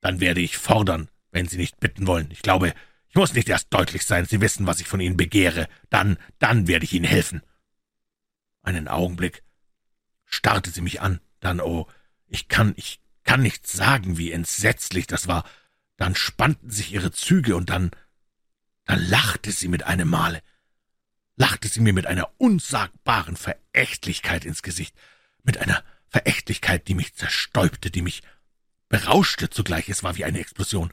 Dann 0.00 0.20
werde 0.20 0.40
ich 0.40 0.56
fordern, 0.56 1.08
wenn 1.30 1.48
Sie 1.48 1.56
nicht 1.56 1.80
bitten 1.80 2.06
wollen. 2.06 2.30
Ich 2.30 2.42
glaube, 2.42 2.74
ich 3.08 3.14
muss 3.14 3.34
nicht 3.34 3.48
erst 3.48 3.72
deutlich 3.72 4.04
sein. 4.04 4.26
Sie 4.26 4.40
wissen, 4.40 4.66
was 4.66 4.80
ich 4.80 4.86
von 4.86 5.00
Ihnen 5.00 5.16
begehre. 5.16 5.68
Dann, 5.90 6.18
dann 6.38 6.66
werde 6.66 6.84
ich 6.84 6.92
Ihnen 6.92 7.04
helfen. 7.04 7.42
Einen 8.62 8.88
Augenblick 8.88 9.42
starrte 10.32 10.70
sie 10.70 10.80
mich 10.80 11.00
an. 11.00 11.20
Dann, 11.40 11.60
oh, 11.60 11.86
ich 12.26 12.48
kann, 12.48 12.74
ich 12.76 13.00
kann 13.24 13.42
nicht 13.42 13.66
sagen, 13.66 14.18
wie 14.18 14.32
entsetzlich 14.32 15.06
das 15.06 15.28
war. 15.28 15.44
Dann 15.96 16.14
spannten 16.14 16.70
sich 16.70 16.92
ihre 16.92 17.12
Züge 17.12 17.56
und 17.56 17.70
dann, 17.70 17.90
dann 18.84 19.00
lachte 19.08 19.52
sie 19.52 19.68
mit 19.68 19.84
einem 19.84 20.08
Male. 20.08 20.42
Lachte 21.36 21.68
sie 21.68 21.80
mir 21.80 21.92
mit 21.92 22.06
einer 22.06 22.30
unsagbaren 22.38 23.36
Verächtlichkeit 23.36 24.44
ins 24.44 24.62
Gesicht, 24.62 24.94
mit 25.42 25.58
einer 25.58 25.82
Verächtlichkeit, 26.08 26.88
die 26.88 26.94
mich 26.94 27.14
zerstäubte, 27.14 27.90
die 27.90 28.02
mich 28.02 28.22
berauschte 28.88 29.48
zugleich. 29.48 29.88
Es 29.88 30.02
war 30.02 30.16
wie 30.16 30.24
eine 30.24 30.40
Explosion. 30.40 30.92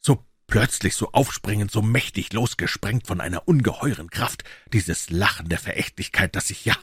So 0.00 0.26
plötzlich, 0.48 0.94
so 0.94 1.12
aufspringend, 1.12 1.70
so 1.70 1.82
mächtig 1.82 2.32
losgesprengt 2.32 3.06
von 3.06 3.20
einer 3.20 3.46
ungeheuren 3.46 4.10
Kraft, 4.10 4.44
dieses 4.72 5.10
Lachen 5.10 5.48
der 5.48 5.58
Verächtlichkeit, 5.58 6.34
dass 6.34 6.50
ich, 6.50 6.64
ja, 6.64 6.76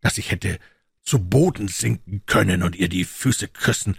dass 0.00 0.18
ich 0.18 0.30
hätte 0.30 0.58
zu 1.02 1.18
Boden 1.18 1.68
sinken 1.68 2.24
können 2.26 2.62
und 2.62 2.76
ihr 2.76 2.88
die 2.88 3.04
Füße 3.04 3.48
küssen. 3.48 3.96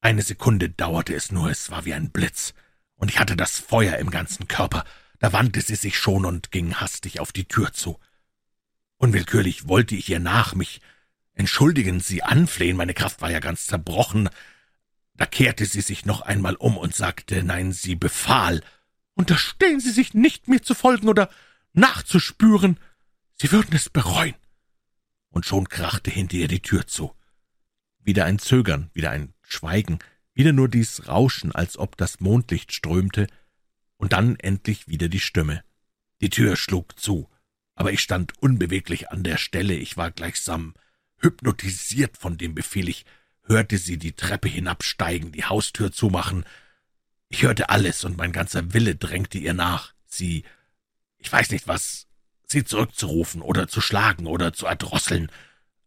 Eine 0.00 0.22
Sekunde 0.22 0.70
dauerte 0.70 1.14
es 1.14 1.30
nur, 1.32 1.50
es 1.50 1.70
war 1.70 1.84
wie 1.84 1.94
ein 1.94 2.10
Blitz, 2.10 2.54
und 2.96 3.10
ich 3.10 3.18
hatte 3.18 3.36
das 3.36 3.58
Feuer 3.58 3.96
im 3.96 4.10
ganzen 4.10 4.48
Körper. 4.48 4.84
Da 5.22 5.32
wandte 5.32 5.60
sie 5.60 5.76
sich 5.76 5.96
schon 5.96 6.24
und 6.24 6.50
ging 6.50 6.74
hastig 6.74 7.20
auf 7.20 7.30
die 7.30 7.44
Tür 7.44 7.72
zu. 7.72 8.00
Unwillkürlich 8.96 9.68
wollte 9.68 9.94
ich 9.94 10.08
ihr 10.08 10.18
nach, 10.18 10.56
mich 10.56 10.80
entschuldigen, 11.34 12.00
sie 12.00 12.24
anflehen, 12.24 12.76
meine 12.76 12.92
Kraft 12.92 13.22
war 13.22 13.30
ja 13.30 13.38
ganz 13.38 13.66
zerbrochen. 13.66 14.28
Da 15.14 15.24
kehrte 15.26 15.64
sie 15.64 15.80
sich 15.80 16.06
noch 16.06 16.22
einmal 16.22 16.56
um 16.56 16.76
und 16.76 16.96
sagte, 16.96 17.44
nein, 17.44 17.70
sie 17.70 17.94
befahl, 17.94 18.64
unterstehen 19.14 19.78
Sie 19.78 19.92
sich 19.92 20.12
nicht, 20.12 20.48
mir 20.48 20.60
zu 20.60 20.74
folgen 20.74 21.08
oder 21.08 21.30
nachzuspüren. 21.72 22.80
Sie 23.36 23.52
würden 23.52 23.76
es 23.76 23.90
bereuen. 23.90 24.34
Und 25.30 25.46
schon 25.46 25.68
krachte 25.68 26.10
hinter 26.10 26.38
ihr 26.38 26.48
die 26.48 26.62
Tür 26.62 26.88
zu. 26.88 27.14
Wieder 28.00 28.24
ein 28.24 28.40
Zögern, 28.40 28.90
wieder 28.92 29.12
ein 29.12 29.34
Schweigen, 29.42 30.00
wieder 30.34 30.52
nur 30.52 30.68
dies 30.68 31.06
Rauschen, 31.06 31.52
als 31.52 31.78
ob 31.78 31.96
das 31.96 32.18
Mondlicht 32.18 32.72
strömte, 32.72 33.28
und 34.02 34.14
dann 34.14 34.34
endlich 34.34 34.88
wieder 34.88 35.08
die 35.08 35.20
Stimme. 35.20 35.62
Die 36.20 36.28
Tür 36.28 36.56
schlug 36.56 36.98
zu, 36.98 37.30
aber 37.76 37.92
ich 37.92 38.00
stand 38.00 38.36
unbeweglich 38.42 39.12
an 39.12 39.22
der 39.22 39.36
Stelle, 39.36 39.74
ich 39.74 39.96
war 39.96 40.10
gleichsam 40.10 40.74
hypnotisiert 41.18 42.16
von 42.16 42.36
dem 42.36 42.52
Befehl. 42.52 42.88
Ich 42.88 43.04
hörte 43.44 43.78
sie 43.78 43.98
die 43.98 44.10
Treppe 44.10 44.48
hinabsteigen, 44.48 45.30
die 45.30 45.44
Haustür 45.44 45.92
zumachen. 45.92 46.44
Ich 47.28 47.44
hörte 47.44 47.68
alles, 47.68 48.02
und 48.02 48.16
mein 48.16 48.32
ganzer 48.32 48.74
Wille 48.74 48.96
drängte 48.96 49.38
ihr 49.38 49.54
nach, 49.54 49.94
sie, 50.04 50.42
ich 51.18 51.30
weiß 51.30 51.52
nicht 51.52 51.68
was, 51.68 52.08
sie 52.44 52.64
zurückzurufen 52.64 53.40
oder 53.40 53.68
zu 53.68 53.80
schlagen 53.80 54.26
oder 54.26 54.52
zu 54.52 54.66
erdrosseln, 54.66 55.30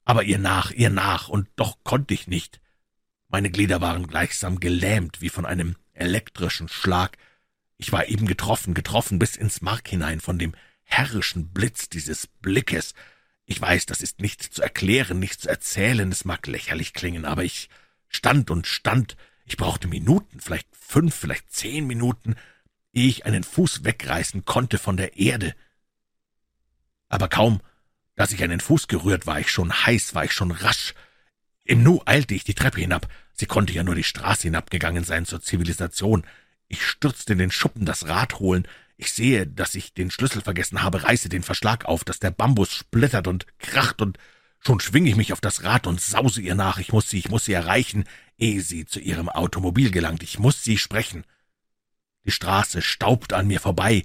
aber 0.06 0.24
ihr 0.24 0.40
nach, 0.40 0.72
ihr 0.72 0.90
nach, 0.90 1.28
und 1.28 1.50
doch 1.58 1.84
konnte 1.84 2.14
ich 2.14 2.28
nicht. 2.28 2.62
Meine 3.28 3.52
Glieder 3.52 3.82
waren 3.82 4.08
gleichsam 4.08 4.62
gelähmt 4.62 5.20
wie 5.20 5.28
von 5.30 5.46
einem 5.46 5.76
elektrischen 5.92 6.70
Schlag. 6.70 7.18
Ich 7.78 7.92
war 7.92 8.08
eben 8.08 8.26
getroffen, 8.26 8.74
getroffen 8.74 9.20
bis 9.20 9.36
ins 9.36 9.62
Mark 9.62 9.88
hinein 9.88 10.22
von 10.22 10.40
dem 10.40 10.56
herrischen 10.84 11.50
Blitz 11.50 11.90
dieses 11.90 12.28
Blickes, 12.28 12.94
ich 13.46 13.62
weiß, 13.62 13.86
das 13.86 14.02
ist 14.02 14.22
nicht 14.22 14.42
zu 14.42 14.62
erklären, 14.62 15.20
nicht 15.20 15.42
zu 15.42 15.50
erzählen, 15.50 16.12
es 16.12 16.26
mag 16.26 16.48
lächerlich 16.48 16.94
klingen, 16.94 17.26
aber 17.26 17.44
ich 17.44 17.70
stand 18.08 18.50
und 18.50 18.66
stand, 18.66 19.18
ich 19.46 19.58
brauchte 19.58 19.88
Minuten, 19.88 20.40
vielleicht 20.40 20.68
fünf, 20.76 21.14
vielleicht 21.14 21.52
zehn 21.52 21.86
Minuten, 21.86 22.36
ehe 22.92 23.08
ich 23.08 23.26
einen 23.26 23.44
Fuß 23.44 23.84
wegreißen 23.84 24.46
konnte 24.46 24.80
von 24.80 24.98
der 24.98 25.18
Erde. 25.18 25.54
Aber 27.08 27.28
kaum, 27.28 27.62
dass 28.16 28.32
ich 28.32 28.42
einen 28.42 28.62
Fuß 28.62 28.88
gerührt, 28.88 29.28
war 29.28 29.40
ich 29.40 29.52
schon 29.52 29.72
heiß, 29.72 30.16
war 30.16 30.26
ich 30.26 30.32
schon 30.32 30.52
rasch. 30.52 30.96
Im 31.64 31.84
Nu 31.84 32.02
eilte 32.06 32.34
ich 32.34 32.46
die 32.46 32.54
Treppe 32.56 32.82
hinab. 32.82 33.08
Sie 33.34 33.46
konnte 33.46 33.74
ja 33.74 33.84
nur 33.84 33.96
die 33.96 34.04
Straße 34.04 34.44
hinabgegangen 34.44 35.04
sein 35.04 35.26
zur 35.26 35.42
Zivilisation. 35.42 36.26
Ich 36.68 36.86
stürzte 36.86 37.34
in 37.34 37.40
den 37.40 37.52
Schuppen 37.52 37.86
das 37.86 38.08
Rad 38.08 38.40
holen, 38.40 38.68
ich 38.98 39.12
sehe, 39.12 39.46
dass 39.46 39.76
ich 39.76 39.94
den 39.94 40.10
Schlüssel 40.10 40.42
vergessen 40.42 40.82
habe, 40.82 41.04
reiße 41.04 41.28
den 41.28 41.44
Verschlag 41.44 41.86
auf, 41.86 42.04
dass 42.04 42.20
der 42.20 42.32
Bambus 42.32 42.72
splittert 42.72 43.28
und 43.28 43.46
kracht, 43.60 44.02
und 44.02 44.18
schon 44.60 44.80
schwinge 44.80 45.10
ich 45.10 45.16
mich 45.16 45.34
auf 45.34 45.42
das 45.42 45.64
Rad 45.64 45.86
und 45.86 46.00
sause 46.00 46.42
ihr 46.42 46.56
nach. 46.56 46.80
Ich 46.80 46.94
muss 46.94 47.10
sie, 47.10 47.20
ich 47.20 47.30
muss 47.30 47.46
sie 47.46 47.54
erreichen, 47.54 48.06
ehe 48.38 48.62
sie 48.62 48.86
zu 48.86 49.00
ihrem 49.00 49.28
Automobil 49.28 49.92
gelangt. 49.92 50.24
Ich 50.24 50.40
muss 50.40 50.64
sie 50.64 50.78
sprechen. 50.78 51.26
Die 52.26 52.32
Straße 52.32 52.82
staubt 52.82 53.34
an 53.34 53.48
mir 53.48 53.60
vorbei. 53.60 54.04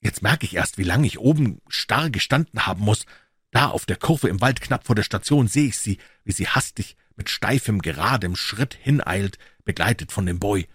Jetzt 0.00 0.22
merke 0.22 0.46
ich 0.46 0.56
erst, 0.56 0.78
wie 0.78 0.82
lange 0.82 1.06
ich 1.06 1.18
oben 1.18 1.60
starr 1.68 2.10
gestanden 2.10 2.66
haben 2.66 2.82
muss. 2.82 3.04
Da 3.50 3.68
auf 3.68 3.84
der 3.84 3.96
Kurve 3.96 4.28
im 4.28 4.40
Wald 4.40 4.62
knapp 4.62 4.86
vor 4.86 4.96
der 4.96 5.04
Station 5.04 5.46
sehe 5.46 5.68
ich 5.68 5.78
sie, 5.78 5.98
wie 6.24 6.32
sie 6.32 6.48
hastig 6.48 6.96
mit 7.16 7.28
steifem, 7.28 7.82
geradem 7.82 8.34
Schritt 8.34 8.74
hineilt, 8.74 9.38
begleitet 9.64 10.10
von 10.10 10.24
dem 10.24 10.38
Boy. 10.38 10.66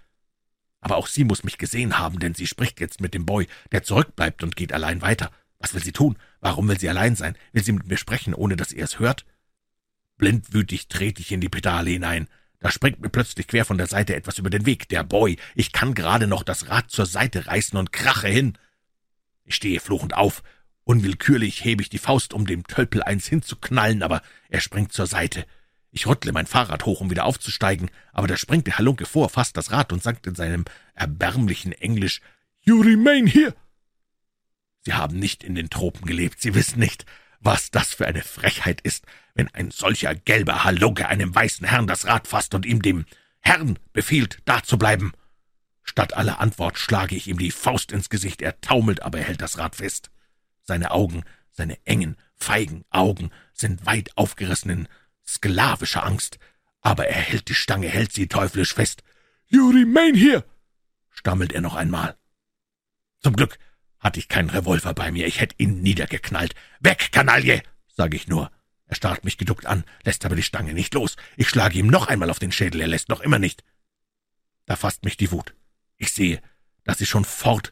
Aber 0.88 0.96
auch 0.96 1.08
sie 1.08 1.26
muss 1.26 1.44
mich 1.44 1.58
gesehen 1.58 2.00
haben, 2.00 2.18
denn 2.20 2.34
sie 2.34 2.48
spricht 2.48 2.80
jetzt 2.80 3.02
mit 3.02 3.14
dem 3.14 3.26
Boy, 3.26 3.50
der 3.74 3.84
zurückbleibt 3.84 4.42
und 4.42 4.56
geht 4.56 4.72
allein 4.72 5.02
weiter. 5.02 5.32
Was 5.60 5.74
will 5.74 5.84
sie 5.84 5.92
tun? 5.92 6.18
Warum 6.40 6.70
will 6.70 6.80
sie 6.80 6.88
allein 6.88 7.14
sein? 7.18 7.36
Will 7.52 7.62
sie 7.62 7.74
mit 7.74 7.88
mir 7.88 7.98
sprechen, 7.98 8.34
ohne 8.34 8.56
dass 8.56 8.72
er 8.72 8.86
es 8.86 8.98
hört? 8.98 9.26
Blindwütig 10.16 10.88
trete 10.88 11.20
ich 11.22 11.34
in 11.34 11.42
die 11.42 11.50
Pedale 11.50 11.90
hinein. 11.90 12.30
Da 12.62 12.72
springt 12.72 13.02
mir 13.02 13.10
plötzlich 13.10 13.50
quer 13.50 13.66
von 13.66 13.78
der 13.78 13.88
Seite 13.88 14.16
etwas 14.16 14.38
über 14.38 14.50
den 14.50 14.66
Weg. 14.66 14.88
Der 14.88 15.04
Boy. 15.04 15.36
Ich 15.56 15.74
kann 15.74 15.94
gerade 15.94 16.26
noch 16.26 16.44
das 16.44 16.70
Rad 16.70 16.90
zur 16.90 17.06
Seite 17.06 17.48
reißen 17.48 17.78
und 17.78 17.92
krache 17.92 18.30
hin. 18.30 18.58
Ich 19.44 19.56
stehe 19.56 19.82
fluchend 19.82 20.14
auf. 20.14 20.42
Unwillkürlich 20.86 21.66
hebe 21.66 21.82
ich 21.82 21.90
die 21.90 21.98
Faust, 21.98 22.34
um 22.34 22.48
dem 22.48 22.66
Tölpel 22.66 23.04
eins 23.04 23.28
hinzuknallen, 23.28 24.04
aber 24.04 24.22
er 24.48 24.62
springt 24.62 24.94
zur 24.94 25.06
Seite. 25.06 25.46
Ich 25.92 26.06
rüttle 26.06 26.32
mein 26.32 26.48
Fahrrad 26.48 26.86
hoch, 26.86 27.02
um 27.02 27.10
wieder 27.10 27.26
aufzusteigen, 27.26 27.90
aber 28.14 28.28
da 28.28 28.38
springt 28.38 28.68
der 28.68 28.78
Halunke 28.78 29.06
vor, 29.06 29.30
fasst 29.30 29.58
das 29.58 29.72
Rad 29.72 29.92
und 29.94 30.04
sagt 30.04 30.28
in 30.28 30.36
seinem 30.36 30.66
erbärmlichen 30.94 31.72
Englisch, 31.72 32.22
»You 32.62 32.82
remain 32.82 33.28
here!« 33.28 33.56
Sie 34.82 34.94
haben 34.94 35.18
nicht 35.18 35.44
in 35.44 35.56
den 35.56 35.70
Tropen 35.70 36.06
gelebt, 36.06 36.42
Sie 36.42 36.56
wissen 36.56 36.80
nicht, 36.80 37.06
was 37.40 37.72
das 37.72 37.94
für 37.94 38.08
eine 38.08 38.24
Frechheit 38.24 38.82
ist, 38.82 39.06
wenn 39.34 39.54
ein 39.54 39.72
solcher 39.72 40.16
gelber 40.16 40.64
Halunke 40.64 41.08
einem 41.08 41.34
weißen 41.34 41.68
Herrn 41.68 41.88
das 41.88 42.06
Rad 42.06 42.28
fasst 42.28 42.54
und 42.56 42.66
ihm 42.66 42.82
dem 42.82 43.06
Herrn 43.40 43.80
befiehlt, 43.94 44.40
da 44.46 44.64
zu 44.64 44.78
bleiben. 44.78 45.14
Statt 45.84 46.16
aller 46.16 46.40
Antwort 46.40 46.78
schlage 46.78 47.16
ich 47.16 47.28
ihm 47.28 47.38
die 47.38 47.52
Faust 47.52 47.92
ins 47.92 48.10
Gesicht, 48.10 48.42
er 48.42 48.60
taumelt, 48.60 49.02
aber 49.04 49.20
er 49.20 49.26
hält 49.26 49.42
das 49.42 49.58
Rad 49.58 49.76
fest. 49.76 50.10
Seine 50.64 50.92
Augen, 50.92 51.24
seine 51.52 51.78
engen, 51.86 52.18
feigen 52.36 52.84
Augen 52.90 53.32
sind 53.54 53.86
weit 53.86 54.16
aufgerissen 54.16 54.70
in 54.70 54.88
sklavischer 55.28 56.06
Angst, 56.06 56.40
aber 56.82 57.08
er 57.08 57.22
hält 57.22 57.50
die 57.50 57.56
Stange, 57.56 57.88
hält 57.88 58.14
sie 58.14 58.28
teuflisch 58.28 58.74
fest. 58.74 59.04
»You 59.48 59.70
remain 59.70 60.16
here«, 60.16 60.46
stammelt 61.10 61.52
er 61.54 61.62
noch 61.62 61.76
einmal. 61.76 62.18
Zum 63.22 63.36
Glück 63.36 63.58
hatte 64.00 64.20
ich 64.20 64.30
keinen 64.30 64.50
Revolver 64.50 64.94
bei 64.94 65.12
mir, 65.12 65.28
ich 65.28 65.40
hätte 65.40 65.56
ihn 65.58 65.82
niedergeknallt. 65.82 66.54
»Weg, 66.80 67.12
Kanaille«, 67.12 67.64
sage 67.88 68.16
ich 68.16 68.28
nur. 68.28 68.52
Er 68.86 68.96
starrt 68.96 69.26
mich 69.26 69.38
geduckt 69.38 69.66
an, 69.66 69.84
lässt 70.04 70.24
aber 70.26 70.36
die 70.36 70.44
Stange 70.44 70.74
nicht 70.74 70.94
los. 70.94 71.18
Ich 71.36 71.50
schlage 71.50 71.78
ihm 71.78 71.88
noch 71.88 72.08
einmal 72.08 72.30
auf 72.30 72.40
den 72.40 72.54
Schädel, 72.54 72.82
er 72.82 72.88
lässt 72.88 73.10
noch 73.10 73.20
immer 73.20 73.40
nicht. 73.40 73.64
Da 74.66 74.76
fasst 74.76 75.04
mich 75.04 75.18
die 75.18 75.32
Wut. 75.32 75.56
Ich 75.98 76.14
sehe, 76.14 76.42
dass 76.86 77.00
sie 77.00 77.06
schon 77.06 77.26
fort, 77.26 77.72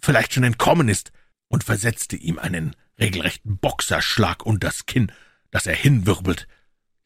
vielleicht 0.00 0.32
schon 0.32 0.44
entkommen 0.44 0.88
ist, 0.88 1.12
und 1.48 1.64
versetzte 1.64 2.16
ihm 2.16 2.38
einen 2.38 2.76
regelrechten 2.98 3.58
Boxerschlag 3.58 4.46
unters 4.46 4.86
Kinn, 4.86 5.12
dass 5.50 5.66
er 5.66 5.74
hinwirbelt. 5.74 6.46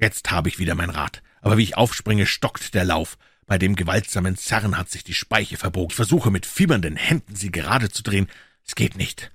Jetzt 0.05 0.31
habe 0.31 0.51
ich 0.51 0.59
wieder 0.59 0.75
mein 0.75 0.91
Rad, 0.91 1.23
aber 1.41 1.57
wie 1.57 1.63
ich 1.63 1.79
aufspringe, 1.79 2.27
stockt 2.27 2.75
der 2.75 2.85
Lauf. 2.85 3.17
Bei 3.47 3.57
dem 3.57 3.75
gewaltsamen 3.75 4.37
Zerren 4.37 4.77
hat 4.77 4.91
sich 4.91 5.03
die 5.03 5.15
Speiche 5.15 5.57
verbogen. 5.57 5.93
Ich 5.93 5.97
versuche 5.97 6.31
mit 6.31 6.45
fiebernden 6.45 6.97
Händen 6.97 7.35
sie 7.35 7.51
gerade 7.51 7.89
zu 7.89 8.03
drehen. 8.03 8.29
Es 8.67 8.75
geht 8.75 8.99
nicht. 8.99 9.33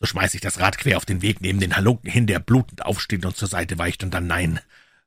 So 0.00 0.06
schmeiße 0.06 0.36
ich 0.36 0.40
das 0.40 0.58
Rad 0.58 0.76
quer 0.76 0.96
auf 0.96 1.04
den 1.04 1.22
Weg 1.22 1.40
neben 1.40 1.60
den 1.60 1.76
Halunken 1.76 2.10
hin, 2.10 2.26
der 2.26 2.40
blutend 2.40 2.84
aufsteht 2.84 3.24
und 3.24 3.36
zur 3.36 3.46
Seite 3.46 3.78
weicht, 3.78 4.02
und 4.02 4.12
dann 4.12 4.26
nein. 4.26 4.58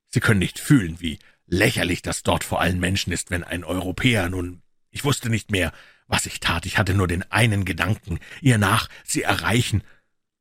Sie 0.08 0.22
können 0.22 0.40
nicht 0.40 0.60
fühlen, 0.60 1.02
wie 1.02 1.20
lächerlich 1.46 2.02
das 2.02 2.24
dort 2.24 2.46
vor 2.46 2.62
allen 2.62 2.80
Menschen 2.80 3.12
ist, 3.12 3.32
wenn 3.32 3.44
ein 3.44 3.66
Europäer 3.66 4.30
nun 4.30 4.62
ich 4.92 5.04
wusste 5.04 5.30
nicht 5.30 5.52
mehr, 5.52 5.74
was 6.08 6.26
ich 6.26 6.40
tat, 6.40 6.66
ich 6.66 6.78
hatte 6.78 6.94
nur 6.94 7.10
den 7.10 7.30
einen 7.32 7.66
Gedanken, 7.66 8.20
ihr 8.42 8.58
nach, 8.58 8.88
sie 9.04 9.24
erreichen. 9.24 9.84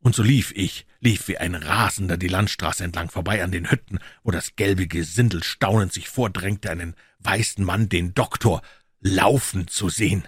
Und 0.00 0.14
so 0.14 0.22
lief 0.22 0.52
ich, 0.56 0.86
lief 1.00 1.28
wie 1.28 1.38
ein 1.38 1.54
Rasender 1.54 2.16
die 2.16 2.28
Landstraße 2.28 2.84
entlang 2.84 3.10
vorbei 3.10 3.44
an 3.44 3.52
den 3.52 3.70
Hütten, 3.70 3.98
wo 4.22 4.30
das 4.30 4.56
gelbe 4.56 4.86
Gesindel 4.86 5.42
staunend 5.42 5.92
sich 5.92 6.08
vordrängte, 6.08 6.70
einen 6.70 6.94
weißen 7.18 7.64
Mann, 7.64 7.88
den 7.88 8.14
Doktor, 8.14 8.62
laufen 9.00 9.68
zu 9.68 9.88
sehen. 9.88 10.26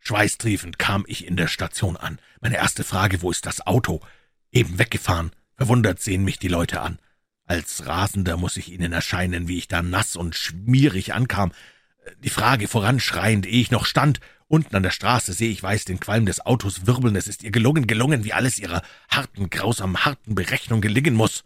Schweißtriefend 0.00 0.78
kam 0.78 1.04
ich 1.06 1.26
in 1.26 1.36
der 1.36 1.48
Station 1.48 1.96
an. 1.96 2.18
Meine 2.40 2.56
erste 2.56 2.82
Frage, 2.82 3.22
wo 3.22 3.30
ist 3.30 3.46
das 3.46 3.66
Auto? 3.66 4.00
Eben 4.50 4.78
weggefahren. 4.78 5.32
Verwundert 5.54 6.00
sehen 6.00 6.24
mich 6.24 6.38
die 6.38 6.48
Leute 6.48 6.80
an. 6.80 6.98
Als 7.44 7.86
Rasender 7.86 8.36
muss 8.36 8.56
ich 8.56 8.70
ihnen 8.70 8.92
erscheinen, 8.92 9.48
wie 9.48 9.58
ich 9.58 9.68
da 9.68 9.82
nass 9.82 10.16
und 10.16 10.34
schmierig 10.34 11.14
ankam, 11.14 11.52
die 12.22 12.30
Frage 12.30 12.68
voranschreiend, 12.68 13.46
ehe 13.46 13.60
ich 13.60 13.70
noch 13.70 13.86
stand. 13.86 14.20
Unten 14.48 14.74
an 14.76 14.82
der 14.82 14.90
Straße 14.90 15.34
sehe 15.34 15.50
ich 15.50 15.62
weiß 15.62 15.84
den 15.84 16.00
Qualm 16.00 16.24
des 16.24 16.44
Autos 16.44 16.86
wirbeln. 16.86 17.16
Es 17.16 17.28
ist 17.28 17.42
ihr 17.42 17.50
gelungen, 17.50 17.86
gelungen, 17.86 18.24
wie 18.24 18.32
alles 18.32 18.58
ihrer 18.58 18.82
harten, 19.10 19.50
grausam 19.50 20.06
harten 20.06 20.34
Berechnung 20.34 20.80
gelingen 20.80 21.14
muss. 21.14 21.44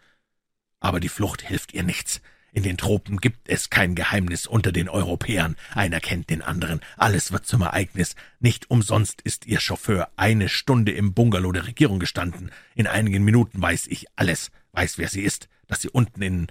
Aber 0.78 1.00
die 1.00 1.08
Flucht 1.08 1.42
hilft 1.42 1.74
ihr 1.74 1.82
nichts. 1.82 2.20
In 2.52 2.62
den 2.62 2.76
Tropen 2.76 3.16
gibt 3.16 3.48
es 3.48 3.70
kein 3.70 3.96
Geheimnis 3.96 4.46
unter 4.46 4.70
den 4.70 4.88
Europäern. 4.88 5.56
Einer 5.74 5.98
kennt 5.98 6.30
den 6.30 6.42
anderen. 6.42 6.80
Alles 6.96 7.32
wird 7.32 7.44
zum 7.44 7.62
Ereignis. 7.62 8.14
Nicht 8.38 8.70
umsonst 8.70 9.20
ist 9.22 9.46
ihr 9.46 9.58
Chauffeur 9.58 10.10
eine 10.16 10.48
Stunde 10.48 10.92
im 10.92 11.12
Bungalow 11.12 11.50
der 11.50 11.66
Regierung 11.66 11.98
gestanden. 11.98 12.52
In 12.74 12.86
einigen 12.86 13.24
Minuten 13.24 13.60
weiß 13.60 13.86
ich 13.88 14.06
alles. 14.14 14.52
Weiß, 14.72 14.98
wer 14.98 15.08
sie 15.08 15.22
ist. 15.22 15.48
Dass 15.66 15.80
sie 15.80 15.88
unten 15.88 16.22
in, 16.22 16.46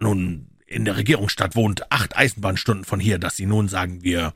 nun, 0.00 0.48
in 0.66 0.84
der 0.84 0.96
Regierungsstadt 0.96 1.54
wohnt, 1.54 1.92
acht 1.92 2.16
Eisenbahnstunden 2.16 2.84
von 2.84 2.98
hier, 2.98 3.18
dass 3.18 3.36
sie 3.36 3.46
nun, 3.46 3.68
sagen 3.68 4.02
wir, 4.02 4.32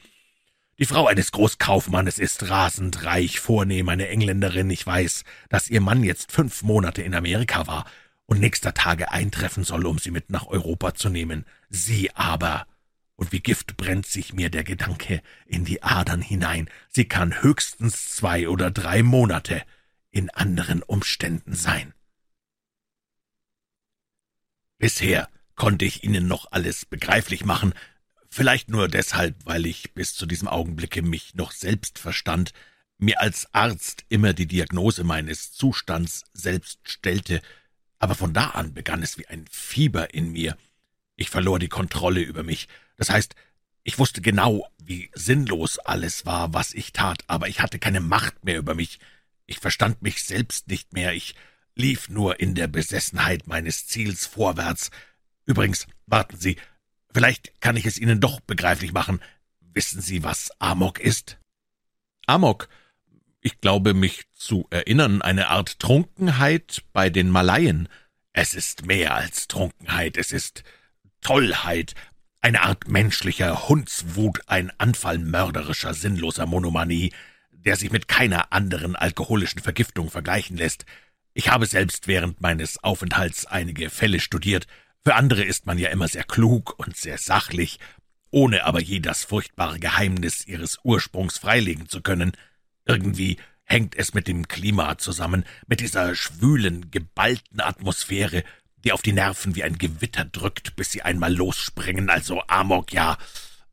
die 0.78 0.84
Frau 0.84 1.06
eines 1.06 1.32
Großkaufmannes 1.32 2.18
ist 2.18 2.50
rasend 2.50 3.04
reich, 3.04 3.40
vornehm, 3.40 3.88
eine 3.88 4.08
Engländerin. 4.08 4.68
Ich 4.70 4.86
weiß, 4.86 5.24
dass 5.48 5.70
ihr 5.70 5.80
Mann 5.80 6.04
jetzt 6.04 6.32
fünf 6.32 6.62
Monate 6.62 7.02
in 7.02 7.14
Amerika 7.14 7.66
war 7.66 7.86
und 8.26 8.40
nächster 8.40 8.74
Tage 8.74 9.10
eintreffen 9.10 9.64
soll, 9.64 9.86
um 9.86 9.98
sie 9.98 10.10
mit 10.10 10.30
nach 10.30 10.46
Europa 10.46 10.94
zu 10.94 11.08
nehmen. 11.08 11.46
Sie 11.70 12.14
aber, 12.14 12.66
und 13.14 13.32
wie 13.32 13.40
Gift 13.40 13.78
brennt 13.78 14.06
sich 14.06 14.34
mir 14.34 14.50
der 14.50 14.64
Gedanke 14.64 15.22
in 15.46 15.64
die 15.64 15.82
Adern 15.82 16.20
hinein, 16.20 16.68
sie 16.90 17.06
kann 17.06 17.42
höchstens 17.42 18.10
zwei 18.10 18.48
oder 18.48 18.70
drei 18.70 19.02
Monate 19.02 19.62
in 20.10 20.28
anderen 20.30 20.82
Umständen 20.82 21.54
sein. 21.54 21.94
Bisher 24.78 25.30
konnte 25.54 25.86
ich 25.86 26.04
Ihnen 26.04 26.28
noch 26.28 26.52
alles 26.52 26.84
begreiflich 26.84 27.46
machen, 27.46 27.72
vielleicht 28.36 28.70
nur 28.70 28.88
deshalb, 28.88 29.34
weil 29.44 29.66
ich 29.66 29.94
bis 29.94 30.14
zu 30.14 30.26
diesem 30.26 30.46
Augenblicke 30.46 31.02
mich 31.02 31.34
noch 31.34 31.52
selbst 31.52 31.98
verstand, 31.98 32.52
mir 32.98 33.20
als 33.20 33.52
Arzt 33.54 34.04
immer 34.08 34.34
die 34.34 34.46
Diagnose 34.46 35.04
meines 35.04 35.52
Zustands 35.52 36.24
selbst 36.32 36.80
stellte, 36.84 37.40
aber 37.98 38.14
von 38.14 38.34
da 38.34 38.50
an 38.50 38.74
begann 38.74 39.02
es 39.02 39.18
wie 39.18 39.26
ein 39.26 39.46
Fieber 39.50 40.12
in 40.14 40.32
mir. 40.32 40.56
Ich 41.16 41.30
verlor 41.30 41.58
die 41.58 41.68
Kontrolle 41.68 42.20
über 42.20 42.42
mich, 42.42 42.68
das 42.96 43.10
heißt, 43.10 43.34
ich 43.84 43.98
wusste 43.98 44.20
genau, 44.20 44.68
wie 44.82 45.10
sinnlos 45.14 45.78
alles 45.78 46.26
war, 46.26 46.52
was 46.52 46.74
ich 46.74 46.92
tat, 46.92 47.24
aber 47.28 47.48
ich 47.48 47.60
hatte 47.60 47.78
keine 47.78 48.00
Macht 48.00 48.44
mehr 48.44 48.58
über 48.58 48.74
mich, 48.74 48.98
ich 49.46 49.60
verstand 49.60 50.02
mich 50.02 50.22
selbst 50.22 50.68
nicht 50.68 50.92
mehr, 50.92 51.14
ich 51.14 51.34
lief 51.74 52.08
nur 52.08 52.38
in 52.38 52.54
der 52.54 52.66
Besessenheit 52.66 53.46
meines 53.46 53.86
Ziels 53.86 54.26
vorwärts, 54.26 54.90
Übrigens, 55.46 55.86
warten 56.06 56.36
Sie, 56.36 56.56
vielleicht 57.16 57.62
kann 57.62 57.78
ich 57.78 57.86
es 57.86 57.96
Ihnen 57.96 58.20
doch 58.20 58.40
begreiflich 58.40 58.92
machen. 58.92 59.20
Wissen 59.72 60.02
Sie, 60.02 60.22
was 60.22 60.50
Amok 60.58 61.00
ist? 61.00 61.38
Amok, 62.26 62.68
ich 63.40 63.62
glaube 63.62 63.94
mich 63.94 64.24
zu 64.34 64.66
erinnern, 64.68 65.22
eine 65.22 65.48
Art 65.48 65.78
Trunkenheit 65.78 66.82
bei 66.92 67.08
den 67.08 67.30
Malaien. 67.30 67.88
Es 68.34 68.52
ist 68.52 68.84
mehr 68.84 69.14
als 69.14 69.48
Trunkenheit, 69.48 70.18
es 70.18 70.30
ist 70.30 70.62
Tollheit, 71.22 71.94
eine 72.42 72.60
Art 72.60 72.86
menschlicher 72.86 73.66
Hundswut, 73.66 74.40
ein 74.46 74.70
Anfall 74.76 75.16
mörderischer, 75.16 75.94
sinnloser 75.94 76.44
Monomanie, 76.44 77.14
der 77.50 77.76
sich 77.76 77.90
mit 77.90 78.08
keiner 78.08 78.52
anderen 78.52 78.94
alkoholischen 78.94 79.62
Vergiftung 79.62 80.10
vergleichen 80.10 80.58
lässt. 80.58 80.84
Ich 81.32 81.48
habe 81.48 81.64
selbst 81.64 82.08
während 82.08 82.42
meines 82.42 82.84
Aufenthalts 82.84 83.46
einige 83.46 83.88
Fälle 83.88 84.20
studiert, 84.20 84.66
für 85.06 85.14
andere 85.14 85.44
ist 85.44 85.66
man 85.66 85.78
ja 85.78 85.90
immer 85.90 86.08
sehr 86.08 86.24
klug 86.24 86.80
und 86.80 86.96
sehr 86.96 87.16
sachlich, 87.16 87.78
ohne 88.32 88.64
aber 88.64 88.80
je 88.80 88.98
das 88.98 89.22
furchtbare 89.22 89.78
Geheimnis 89.78 90.48
ihres 90.48 90.80
Ursprungs 90.82 91.38
freilegen 91.38 91.88
zu 91.88 92.00
können. 92.00 92.32
Irgendwie 92.86 93.36
hängt 93.62 93.94
es 93.94 94.14
mit 94.14 94.26
dem 94.26 94.48
Klima 94.48 94.98
zusammen, 94.98 95.44
mit 95.68 95.78
dieser 95.78 96.16
schwülen, 96.16 96.90
geballten 96.90 97.60
Atmosphäre, 97.60 98.42
die 98.82 98.90
auf 98.90 99.00
die 99.00 99.12
Nerven 99.12 99.54
wie 99.54 99.62
ein 99.62 99.78
Gewitter 99.78 100.24
drückt, 100.24 100.74
bis 100.74 100.90
sie 100.90 101.02
einmal 101.02 101.32
losspringen. 101.32 102.10
Also 102.10 102.42
Amok, 102.48 102.92
ja, 102.92 103.16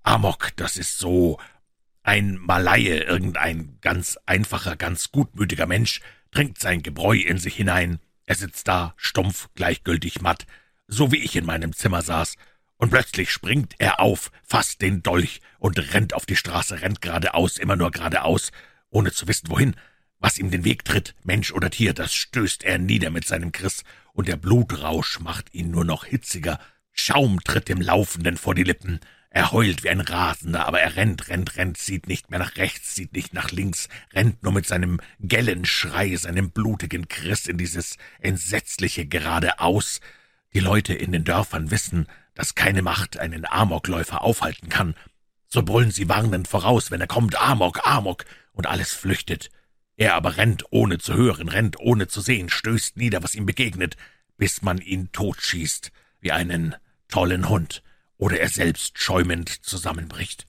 Amok, 0.03 0.55
das 0.55 0.77
ist 0.77 0.99
so. 0.99 1.39
Ein 2.03 2.37
Malaie, 2.37 2.99
irgendein 2.99 3.79
ganz 3.81 4.19
einfacher, 4.27 4.75
ganz 4.75 5.11
gutmütiger 5.11 5.65
Mensch, 5.65 5.99
trinkt 6.29 6.61
sein 6.61 6.83
Gebräu 6.83 7.17
in 7.17 7.39
sich 7.39 7.55
hinein. 7.55 7.97
Er 8.27 8.35
sitzt 8.35 8.67
da, 8.67 8.93
stumpf, 8.97 9.49
gleichgültig 9.55 10.21
matt, 10.21 10.45
so 10.87 11.11
wie 11.11 11.23
ich 11.23 11.35
in 11.35 11.45
meinem 11.45 11.73
Zimmer 11.73 12.01
saß, 12.01 12.35
und 12.77 12.89
plötzlich 12.89 13.31
springt 13.31 13.75
er 13.77 13.99
auf, 13.99 14.31
fasst 14.43 14.81
den 14.81 15.03
Dolch 15.03 15.39
und 15.59 15.93
rennt 15.93 16.13
auf 16.13 16.25
die 16.25 16.35
Straße, 16.35 16.81
rennt 16.81 17.01
geradeaus, 17.01 17.57
immer 17.57 17.75
nur 17.75 17.91
geradeaus, 17.91 18.51
ohne 18.89 19.11
zu 19.11 19.27
wissen, 19.27 19.49
wohin. 19.49 19.75
Was 20.19 20.37
ihm 20.37 20.51
den 20.51 20.63
Weg 20.63 20.85
tritt, 20.85 21.15
Mensch 21.23 21.51
oder 21.51 21.69
Tier, 21.69 21.93
das 21.93 22.13
stößt 22.13 22.63
er 22.63 22.77
nieder 22.77 23.09
mit 23.09 23.25
seinem 23.25 23.51
Kriss, 23.51 23.83
und 24.13 24.27
der 24.27 24.37
Blutrausch 24.37 25.19
macht 25.19 25.53
ihn 25.53 25.71
nur 25.71 25.85
noch 25.85 26.05
hitziger. 26.05 26.59
Schaum 26.91 27.39
tritt 27.43 27.69
dem 27.69 27.81
Laufenden 27.81 28.37
vor 28.37 28.55
die 28.55 28.63
Lippen. 28.63 28.99
Er 29.29 29.51
heult 29.51 29.83
wie 29.83 29.89
ein 29.89 30.01
Rasender, 30.01 30.67
aber 30.67 30.79
er 30.79 30.95
rennt, 30.95 31.27
rennt, 31.27 31.57
rennt, 31.57 31.77
sieht 31.77 32.07
nicht 32.07 32.29
mehr 32.29 32.39
nach 32.39 32.55
rechts, 32.57 32.93
sieht 32.93 33.13
nicht 33.13 33.33
nach 33.33 33.51
links, 33.51 33.89
rennt 34.13 34.43
nur 34.43 34.53
mit 34.53 34.67
seinem 34.67 34.99
Gellenschrei, 35.19 36.15
seinem 36.15 36.51
blutigen 36.51 37.07
Kriss 37.07 37.47
in 37.47 37.57
dieses 37.57 37.97
entsetzliche 38.19 39.07
Geradeaus. 39.07 40.01
Die 40.53 40.59
Leute 40.59 40.93
in 40.93 41.11
den 41.11 41.23
Dörfern 41.23 41.71
wissen, 41.71 42.07
dass 42.35 42.55
keine 42.55 42.81
Macht 42.81 43.17
einen 43.17 43.45
Amokläufer 43.45 44.21
aufhalten 44.21 44.69
kann. 44.69 44.95
So 45.47 45.63
brüllen 45.63 45.91
sie 45.91 46.09
warnend 46.09 46.47
voraus, 46.47 46.91
wenn 46.91 47.01
er 47.01 47.07
kommt, 47.07 47.39
Amok, 47.39 47.85
Amok, 47.87 48.25
und 48.53 48.67
alles 48.67 48.93
flüchtet. 48.93 49.49
Er 49.97 50.15
aber 50.15 50.37
rennt, 50.37 50.65
ohne 50.71 50.97
zu 50.97 51.13
hören, 51.13 51.49
rennt, 51.49 51.79
ohne 51.79 52.07
zu 52.07 52.21
sehen, 52.21 52.49
stößt 52.49 52.97
nieder, 52.97 53.23
was 53.23 53.35
ihm 53.35 53.45
begegnet, 53.45 53.97
bis 54.37 54.61
man 54.61 54.79
ihn 54.79 55.11
totschießt. 55.11 55.91
wie 56.19 56.31
einen 56.31 56.75
tollen 57.09 57.49
Hund 57.49 57.83
oder 58.17 58.39
er 58.39 58.49
selbst 58.49 58.97
schäumend 58.97 59.49
zusammenbricht. 59.49 60.47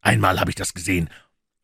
Einmal 0.00 0.40
habe 0.40 0.50
ich 0.50 0.56
das 0.56 0.74
gesehen, 0.74 1.08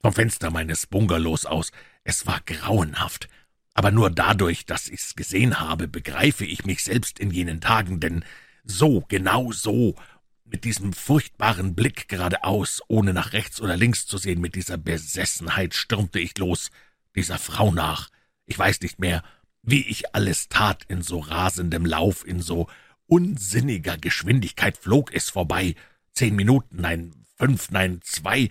vom 0.00 0.12
Fenster 0.12 0.50
meines 0.50 0.86
Bungalows 0.86 1.44
aus. 1.44 1.72
Es 2.04 2.26
war 2.26 2.40
grauenhaft. 2.46 3.28
Aber 3.74 3.90
nur 3.90 4.10
dadurch, 4.10 4.66
dass 4.66 4.88
ich's 4.88 5.14
gesehen 5.16 5.60
habe, 5.60 5.88
begreife 5.88 6.44
ich 6.44 6.64
mich 6.64 6.84
selbst 6.84 7.18
in 7.18 7.30
jenen 7.30 7.60
Tagen, 7.60 8.00
denn 8.00 8.24
so, 8.64 9.04
genau 9.08 9.50
so, 9.52 9.96
mit 10.44 10.64
diesem 10.64 10.92
furchtbaren 10.92 11.74
Blick 11.74 12.08
geradeaus, 12.08 12.82
ohne 12.88 13.14
nach 13.14 13.32
rechts 13.32 13.60
oder 13.60 13.76
links 13.76 14.06
zu 14.06 14.18
sehen, 14.18 14.40
mit 14.40 14.54
dieser 14.54 14.76
Besessenheit 14.76 15.74
stürmte 15.74 16.20
ich 16.20 16.36
los, 16.38 16.70
dieser 17.16 17.38
Frau 17.38 17.72
nach. 17.72 18.10
Ich 18.44 18.58
weiß 18.58 18.80
nicht 18.82 18.98
mehr, 18.98 19.22
wie 19.62 19.82
ich 19.82 20.14
alles 20.14 20.48
tat 20.48 20.84
in 20.88 21.02
so 21.02 21.20
rasendem 21.20 21.86
Lauf, 21.86 22.26
in 22.26 22.40
so 22.40 22.68
unsinniger 23.06 23.96
Geschwindigkeit 23.96 24.76
flog 24.76 25.12
es 25.14 25.30
vorbei. 25.30 25.74
Zehn 26.12 26.36
Minuten, 26.36 26.76
nein, 26.80 27.12
fünf, 27.38 27.70
nein, 27.70 28.00
zwei. 28.02 28.48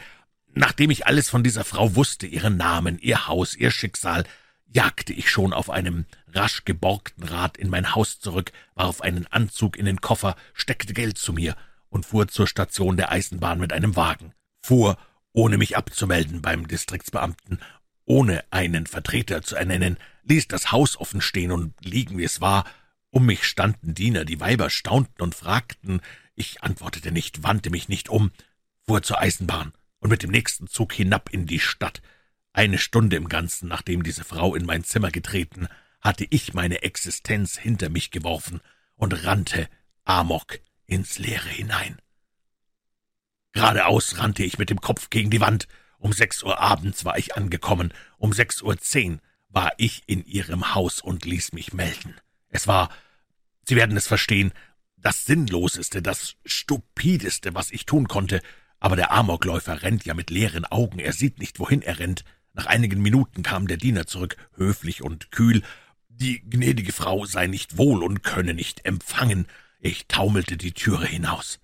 Nachdem 0.53 0.89
ich 0.89 1.05
alles 1.05 1.29
von 1.29 1.43
dieser 1.43 1.63
Frau 1.63 1.95
wusste, 1.95 2.25
ihren 2.25 2.57
Namen, 2.57 2.97
ihr 2.99 3.27
Haus, 3.27 3.55
ihr 3.55 3.71
Schicksal, 3.71 4.25
jagte 4.73 5.13
ich 5.13 5.29
schon 5.29 5.53
auf 5.53 5.69
einem 5.69 6.05
rasch 6.33 6.63
geborgten 6.65 7.23
Rad 7.23 7.57
in 7.57 7.69
mein 7.69 7.93
Haus 7.93 8.19
zurück, 8.19 8.51
warf 8.73 9.01
einen 9.01 9.27
Anzug 9.27 9.77
in 9.77 9.85
den 9.85 10.01
Koffer, 10.01 10.35
steckte 10.53 10.93
Geld 10.93 11.17
zu 11.17 11.33
mir 11.33 11.55
und 11.89 12.05
fuhr 12.05 12.27
zur 12.27 12.47
Station 12.47 12.97
der 12.97 13.11
Eisenbahn 13.11 13.59
mit 13.59 13.73
einem 13.73 13.95
Wagen, 13.95 14.33
fuhr, 14.61 14.97
ohne 15.33 15.57
mich 15.57 15.77
abzumelden 15.77 16.41
beim 16.41 16.67
Distriktsbeamten, 16.67 17.59
ohne 18.05 18.43
einen 18.49 18.87
Vertreter 18.87 19.41
zu 19.41 19.55
ernennen, 19.55 19.97
ließ 20.23 20.47
das 20.47 20.71
Haus 20.71 20.97
offen 20.97 21.21
stehen 21.21 21.51
und 21.51 21.73
liegen, 21.83 22.17
wie 22.17 22.23
es 22.23 22.41
war. 22.41 22.65
Um 23.09 23.25
mich 23.25 23.43
standen 23.43 23.93
Diener, 23.93 24.25
die 24.25 24.39
Weiber 24.39 24.69
staunten 24.69 25.21
und 25.21 25.35
fragten. 25.35 26.01
Ich 26.35 26.63
antwortete 26.63 27.11
nicht, 27.11 27.43
wandte 27.43 27.69
mich 27.69 27.89
nicht 27.89 28.09
um, 28.09 28.31
fuhr 28.85 29.01
zur 29.01 29.19
Eisenbahn 29.19 29.73
und 29.99 30.09
mit 30.09 30.23
dem 30.23 30.31
nächsten 30.31 30.67
Zug 30.67 30.93
hinab 30.93 31.29
in 31.29 31.45
die 31.45 31.59
Stadt. 31.59 32.01
Eine 32.53 32.77
Stunde 32.77 33.15
im 33.15 33.29
Ganzen, 33.29 33.69
nachdem 33.69 34.03
diese 34.03 34.23
Frau 34.23 34.55
in 34.55 34.65
mein 34.65 34.83
Zimmer 34.83 35.11
getreten, 35.11 35.67
hatte 36.01 36.25
ich 36.29 36.53
meine 36.53 36.81
Existenz 36.83 37.57
hinter 37.57 37.89
mich 37.89 38.11
geworfen 38.11 38.59
und 38.95 39.25
rannte 39.25 39.69
amok 40.03 40.59
ins 40.85 41.17
Leere 41.17 41.49
hinein. 41.49 41.97
Geradeaus 43.53 44.17
rannte 44.17 44.43
ich 44.43 44.57
mit 44.57 44.69
dem 44.69 44.81
Kopf 44.81 45.09
gegen 45.09 45.29
die 45.29 45.41
Wand. 45.41 45.67
Um 45.97 46.13
sechs 46.13 46.41
Uhr 46.43 46.59
abends 46.59 47.05
war 47.05 47.17
ich 47.17 47.35
angekommen. 47.35 47.93
Um 48.17 48.33
sechs 48.33 48.61
Uhr 48.61 48.77
zehn 48.77 49.21
war 49.49 49.71
ich 49.77 50.03
in 50.07 50.25
ihrem 50.25 50.73
Haus 50.73 51.01
und 51.01 51.25
ließ 51.25 51.53
mich 51.53 51.73
melden. 51.73 52.15
Es 52.49 52.67
war, 52.67 52.89
Sie 53.67 53.75
werden 53.75 53.95
es 53.95 54.07
verstehen, 54.07 54.51
das 54.97 55.25
Sinnloseste, 55.25 56.01
das 56.01 56.35
Stupideste, 56.45 57.53
was 57.53 57.71
ich 57.71 57.85
tun 57.85 58.07
konnte. 58.07 58.41
Aber 58.79 58.95
der 58.95 59.11
Amokläufer 59.11 59.83
rennt 59.83 60.05
ja 60.05 60.13
mit 60.13 60.29
leeren 60.29 60.65
Augen. 60.65 60.99
Er 60.99 61.13
sieht 61.13 61.39
nicht, 61.39 61.59
wohin 61.59 61.81
er 61.81 61.99
rennt. 61.99 62.23
Nach 62.53 62.65
einigen 62.65 63.01
Minuten 63.01 63.43
kam 63.43 63.67
der 63.67 63.77
Diener 63.77 64.07
zurück, 64.07 64.35
höflich 64.55 65.01
und 65.01 65.31
kühl. 65.31 65.63
Die 66.09 66.41
gnädige 66.41 66.91
Frau 66.91 67.25
sei 67.25 67.47
nicht 67.47 67.77
wohl 67.77 68.03
und 68.03 68.23
könne 68.23 68.53
nicht 68.53 68.85
empfangen. 68.85 69.47
Ich 69.79 70.07
taumelte 70.07 70.57
die 70.57 70.73
Türe 70.73 71.05
hinaus. 71.05 71.59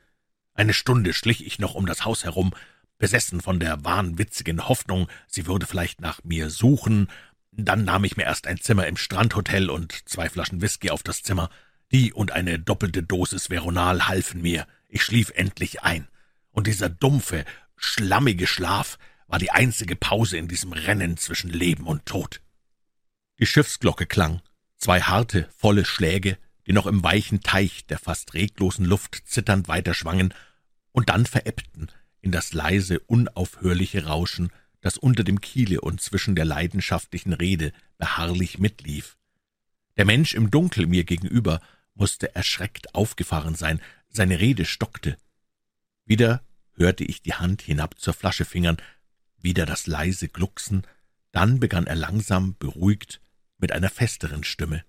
Eine 0.53 0.73
Stunde 0.73 1.13
schlich 1.13 1.45
ich 1.45 1.59
noch 1.59 1.75
um 1.75 1.85
das 1.85 2.05
Haus 2.05 2.23
herum, 2.23 2.53
besessen 2.97 3.41
von 3.41 3.59
der 3.59 3.83
wahnwitzigen 3.85 4.67
Hoffnung, 4.67 5.07
sie 5.27 5.45
würde 5.45 5.67
vielleicht 5.67 6.01
nach 6.01 6.23
mir 6.23 6.49
suchen. 6.49 7.09
Dann 7.51 7.83
nahm 7.83 8.03
ich 8.05 8.17
mir 8.17 8.23
erst 8.23 8.47
ein 8.47 8.59
Zimmer 8.59 8.87
im 8.87 8.97
Strandhotel 8.97 9.69
und 9.69 10.09
zwei 10.09 10.29
Flaschen 10.29 10.61
Whisky 10.61 10.89
auf 10.89 11.03
das 11.03 11.21
Zimmer. 11.21 11.49
Die 11.91 12.11
und 12.11 12.31
eine 12.31 12.59
doppelte 12.59 13.03
Dosis 13.03 13.49
Veronal 13.49 14.07
halfen 14.07 14.41
mir. 14.41 14.65
Ich 14.89 15.03
schlief 15.03 15.31
endlich 15.35 15.83
ein. 15.83 16.07
Und 16.51 16.67
dieser 16.67 16.89
dumpfe, 16.89 17.45
schlammige 17.75 18.47
Schlaf 18.47 18.97
war 19.27 19.39
die 19.39 19.51
einzige 19.51 19.95
Pause 19.95 20.37
in 20.37 20.47
diesem 20.47 20.73
Rennen 20.73 21.17
zwischen 21.17 21.49
Leben 21.49 21.85
und 21.85 22.05
Tod. 22.05 22.41
Die 23.39 23.45
Schiffsglocke 23.45 24.05
klang. 24.05 24.41
Zwei 24.77 25.01
harte, 25.01 25.49
volle 25.55 25.85
Schläge, 25.85 26.37
die 26.65 26.73
noch 26.73 26.85
im 26.85 27.03
weichen 27.03 27.41
Teich 27.41 27.85
der 27.85 27.99
fast 27.99 28.33
reglosen 28.33 28.85
Luft 28.85 29.21
zitternd 29.25 29.67
weiterschwangen 29.67 30.33
und 30.91 31.09
dann 31.09 31.25
verebbten 31.25 31.91
in 32.21 32.31
das 32.31 32.53
leise, 32.53 32.99
unaufhörliche 33.01 34.05
Rauschen, 34.05 34.51
das 34.81 34.97
unter 34.97 35.23
dem 35.23 35.41
Kiele 35.41 35.81
und 35.81 36.01
zwischen 36.01 36.35
der 36.35 36.45
leidenschaftlichen 36.45 37.33
Rede 37.33 37.71
beharrlich 37.97 38.59
mitlief. 38.59 39.17
Der 39.95 40.05
Mensch 40.05 40.33
im 40.33 40.51
Dunkel 40.51 40.87
mir 40.87 41.03
gegenüber 41.03 41.61
musste 41.93 42.35
erschreckt 42.35 42.93
aufgefahren 42.95 43.55
sein, 43.55 43.81
seine 44.09 44.39
Rede 44.39 44.65
stockte. 44.65 45.17
Wieder 46.05 46.43
hörte 46.73 47.03
ich 47.03 47.21
die 47.21 47.33
Hand 47.33 47.61
hinab 47.61 47.99
zur 47.99 48.13
Flasche 48.13 48.45
fingern, 48.45 48.77
wieder 49.47 49.65
das 49.65 49.87
leise 49.87 50.27
Glucksen, 50.27 50.85
dann 51.31 51.61
begann 51.61 51.87
er 51.87 51.95
langsam, 51.95 52.57
beruhigt, 52.57 53.21
mit 53.57 53.71
einer 53.71 53.89
festeren 53.89 54.43
Stimme. 54.43 54.83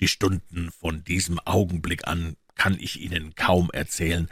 Die 0.00 0.08
Stunden 0.08 0.72
von 0.72 1.04
diesem 1.04 1.38
Augenblick 1.40 2.08
an 2.08 2.38
kann 2.54 2.78
ich 2.80 3.00
Ihnen 3.00 3.34
kaum 3.34 3.70
erzählen. 3.70 4.30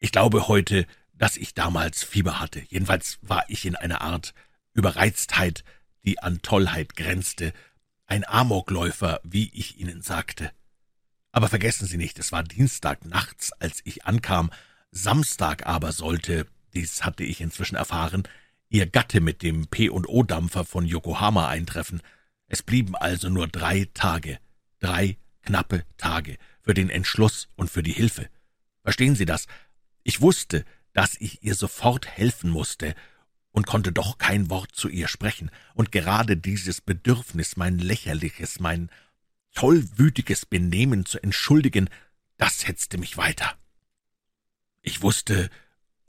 Ich 0.00 0.12
glaube 0.12 0.48
heute, 0.48 0.86
dass 1.14 1.38
ich 1.38 1.54
damals 1.54 2.04
Fieber 2.04 2.40
hatte. 2.40 2.60
Jedenfalls 2.68 3.18
war 3.22 3.48
ich 3.48 3.64
in 3.64 3.74
einer 3.74 4.02
Art 4.02 4.34
Überreiztheit, 4.74 5.64
die 6.04 6.18
an 6.18 6.42
Tollheit 6.42 6.94
grenzte, 6.94 7.54
ein 8.06 8.28
Amokläufer, 8.28 9.18
wie 9.24 9.50
ich 9.54 9.78
Ihnen 9.78 10.02
sagte. 10.02 10.52
Aber 11.32 11.48
vergessen 11.48 11.86
Sie 11.86 11.96
nicht, 11.96 12.18
es 12.18 12.32
war 12.32 12.42
Dienstag 12.42 13.06
nachts, 13.06 13.52
als 13.52 13.80
ich 13.84 14.04
ankam, 14.04 14.50
Samstag 14.90 15.66
aber 15.66 15.92
sollte, 15.92 16.46
dies 16.74 17.04
hatte 17.04 17.24
ich 17.24 17.40
inzwischen 17.40 17.76
erfahren, 17.76 18.24
Ihr 18.72 18.86
Gatte 18.86 19.20
mit 19.20 19.42
dem 19.42 19.66
P&O-Dampfer 19.66 20.64
von 20.64 20.86
Yokohama 20.86 21.48
eintreffen. 21.48 22.02
Es 22.46 22.62
blieben 22.62 22.94
also 22.94 23.28
nur 23.28 23.48
drei 23.48 23.88
Tage. 23.94 24.38
Drei 24.78 25.16
knappe 25.42 25.84
Tage 25.96 26.36
für 26.62 26.72
den 26.72 26.88
Entschluss 26.88 27.48
und 27.56 27.68
für 27.68 27.82
die 27.82 27.92
Hilfe. 27.92 28.28
Verstehen 28.84 29.16
Sie 29.16 29.24
das? 29.24 29.46
Ich 30.04 30.20
wusste, 30.20 30.64
dass 30.92 31.16
ich 31.18 31.42
ihr 31.42 31.56
sofort 31.56 32.06
helfen 32.06 32.48
musste 32.48 32.94
und 33.50 33.66
konnte 33.66 33.90
doch 33.90 34.18
kein 34.18 34.50
Wort 34.50 34.70
zu 34.72 34.88
ihr 34.88 35.08
sprechen, 35.08 35.50
und 35.74 35.90
gerade 35.90 36.36
dieses 36.36 36.80
Bedürfnis, 36.80 37.56
mein 37.56 37.78
lächerliches, 37.80 38.60
mein 38.60 38.88
tollwütiges 39.54 40.46
Benehmen 40.46 41.04
zu 41.04 41.20
entschuldigen, 41.20 41.90
das 42.36 42.68
hetzte 42.68 42.98
mich 42.98 43.16
weiter. 43.16 43.56
Ich 44.80 45.02
wusste 45.02 45.50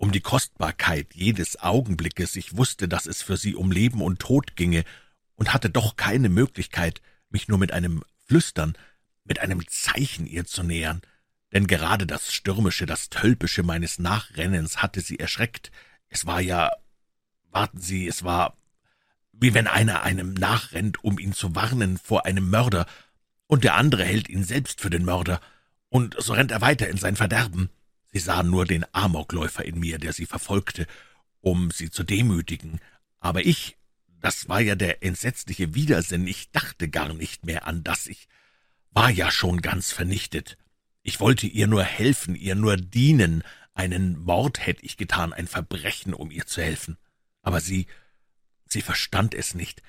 um 0.02 0.12
die 0.12 0.22
Kostbarkeit 0.22 1.14
jedes 1.14 1.60
Augenblickes, 1.60 2.36
ich 2.36 2.58
wusste, 2.58 2.88
dass 2.88 3.06
es 3.06 3.22
für 3.22 3.38
sie 3.38 3.54
um 3.54 3.72
Leben 3.72 4.02
und 4.02 4.18
Tod 4.20 4.56
ginge, 4.56 4.84
und 5.36 5.54
hatte 5.54 5.70
doch 5.70 5.96
keine 5.96 6.28
Möglichkeit, 6.28 7.02
mich 7.30 7.48
nur 7.48 7.60
mit 7.60 7.72
einem 7.72 8.04
Flüstern, 8.26 8.74
mit 9.26 9.40
einem 9.40 9.62
Zeichen 9.68 10.26
ihr 10.26 10.46
zu 10.46 10.64
nähern, 10.64 11.02
denn 11.54 11.68
gerade 11.68 12.08
das 12.08 12.34
Stürmische, 12.34 12.88
das 12.88 13.12
Tölpische 13.12 13.62
meines 13.62 14.00
Nachrennens 14.00 14.82
hatte 14.82 15.02
sie 15.02 15.20
erschreckt. 15.20 15.72
Es 16.10 16.26
war 16.26 16.42
ja, 16.42 16.72
warten 17.52 17.80
Sie, 17.80 18.08
es 18.08 18.24
war, 18.24 18.58
wie 19.34 19.54
wenn 19.54 19.68
einer 19.68 20.02
einem 20.02 20.34
nachrennt, 20.34 21.04
um 21.04 21.20
ihn 21.20 21.34
zu 21.34 21.56
warnen 21.56 22.00
vor 22.00 22.26
einem 22.26 22.50
Mörder, 22.50 22.88
und 23.46 23.64
der 23.64 23.76
andere 23.76 24.04
hält 24.04 24.30
ihn 24.30 24.44
selbst 24.44 24.82
für 24.82 24.90
den 24.90 25.06
Mörder, 25.06 25.42
und 25.90 26.16
so 26.20 26.34
rennt 26.34 26.50
er 26.50 26.62
weiter 26.62 26.88
in 26.88 26.98
sein 26.98 27.16
Verderben. 27.16 27.70
Sie 28.12 28.20
sahen 28.20 28.50
nur 28.50 28.66
den 28.66 28.86
Amokläufer 28.94 29.64
in 29.64 29.80
mir, 29.80 29.98
der 29.98 30.14
sie 30.14 30.26
verfolgte, 30.26 30.86
um 31.40 31.72
sie 31.72 31.90
zu 31.90 32.04
demütigen, 32.04 32.80
aber 33.20 33.46
ich 33.46 33.78
das 34.22 34.48
war 34.48 34.62
ja 34.62 34.76
der 34.76 35.04
entsetzliche 35.04 35.74
Widersinn. 35.74 36.28
Ich 36.28 36.52
dachte 36.52 36.88
gar 36.88 37.14
nicht 37.14 37.46
mehr 37.46 37.68
an 37.68 37.84
das. 37.84 38.06
Ich 38.06 38.28
war 38.92 39.10
ja 39.10 39.32
schon 39.32 39.62
ganz 39.62 39.92
vernichtet. 39.92 40.58
Ich 41.02 41.20
wollte 41.20 41.48
ihr 41.48 41.68
nur 41.68 41.84
helfen, 41.84 42.36
ihr 42.36 42.56
nur 42.56 42.78
dienen. 42.78 43.44
Einen 43.74 44.20
Mord 44.20 44.66
hätte 44.66 44.86
ich 44.86 44.96
getan, 44.98 45.34
ein 45.34 45.48
Verbrechen, 45.48 46.14
um 46.14 46.30
ihr 46.30 46.46
zu 46.46 46.62
helfen. 46.62 46.98
Aber 47.42 47.62
sie, 47.62 47.88
sie 48.68 48.84
verstand 48.84 49.34
es 49.34 49.56
nicht. 49.56 49.82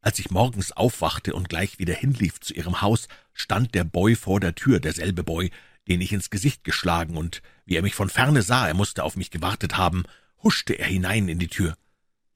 Als 0.00 0.18
ich 0.20 0.30
morgens 0.30 0.70
aufwachte 0.72 1.34
und 1.34 1.48
gleich 1.48 1.80
wieder 1.80 1.94
hinlief 1.94 2.38
zu 2.40 2.54
ihrem 2.54 2.82
Haus, 2.82 3.08
stand 3.32 3.74
der 3.74 3.84
Boy 3.84 4.14
vor 4.14 4.38
der 4.38 4.54
Tür, 4.54 4.78
derselbe 4.78 5.24
Boy, 5.24 5.50
den 5.88 6.00
ich 6.00 6.12
ins 6.12 6.30
Gesicht 6.30 6.64
geschlagen, 6.64 7.16
und 7.16 7.42
wie 7.64 7.76
er 7.76 7.82
mich 7.82 7.94
von 7.94 8.08
ferne 8.08 8.42
sah, 8.42 8.66
er 8.66 8.74
musste 8.74 9.04
auf 9.04 9.16
mich 9.16 9.30
gewartet 9.30 9.76
haben, 9.76 10.04
huschte 10.42 10.74
er 10.74 10.86
hinein 10.86 11.28
in 11.28 11.38
die 11.38 11.48
Tür. 11.48 11.76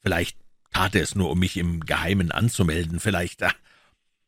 Vielleicht 0.00 0.38
tat 0.72 0.94
er 0.94 1.02
es 1.02 1.14
nur, 1.14 1.30
um 1.30 1.38
mich 1.38 1.56
im 1.56 1.80
Geheimen 1.80 2.30
anzumelden, 2.30 3.00
vielleicht. 3.00 3.42
Ach, 3.42 3.54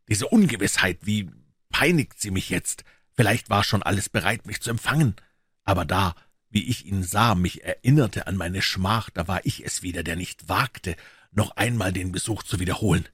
diese 0.08 0.28
Ungewissheit, 0.28 0.98
wie 1.02 1.30
peinigt 1.68 2.20
sie 2.20 2.30
mich 2.30 2.50
jetzt? 2.50 2.84
Vielleicht 3.14 3.50
war 3.50 3.64
schon 3.64 3.82
alles 3.82 4.08
bereit, 4.08 4.46
mich 4.46 4.60
zu 4.60 4.70
empfangen. 4.70 5.16
Aber 5.64 5.84
da, 5.84 6.14
wie 6.50 6.66
ich 6.66 6.86
ihn 6.86 7.02
sah, 7.02 7.34
mich 7.34 7.64
erinnerte 7.64 8.26
an 8.26 8.36
meine 8.36 8.62
Schmach, 8.62 9.10
da 9.10 9.28
war 9.28 9.44
ich 9.44 9.64
es 9.64 9.82
wieder, 9.82 10.02
der 10.02 10.16
nicht 10.16 10.48
wagte, 10.48 10.96
noch 11.30 11.56
einmal 11.56 11.92
den 11.92 12.12
Besuch 12.12 12.42
zu 12.42 12.58
wiederholen. 12.58 13.06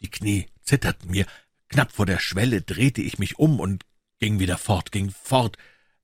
Die 0.00 0.10
Knie 0.10 0.46
zitterten 0.62 1.10
mir, 1.10 1.26
Knapp 1.68 1.92
vor 1.92 2.06
der 2.06 2.18
Schwelle 2.18 2.62
drehte 2.62 3.00
ich 3.00 3.18
mich 3.18 3.38
um 3.38 3.60
und 3.60 3.84
ging 4.20 4.38
wieder 4.38 4.58
fort, 4.58 4.92
ging 4.92 5.10
fort, 5.10 5.56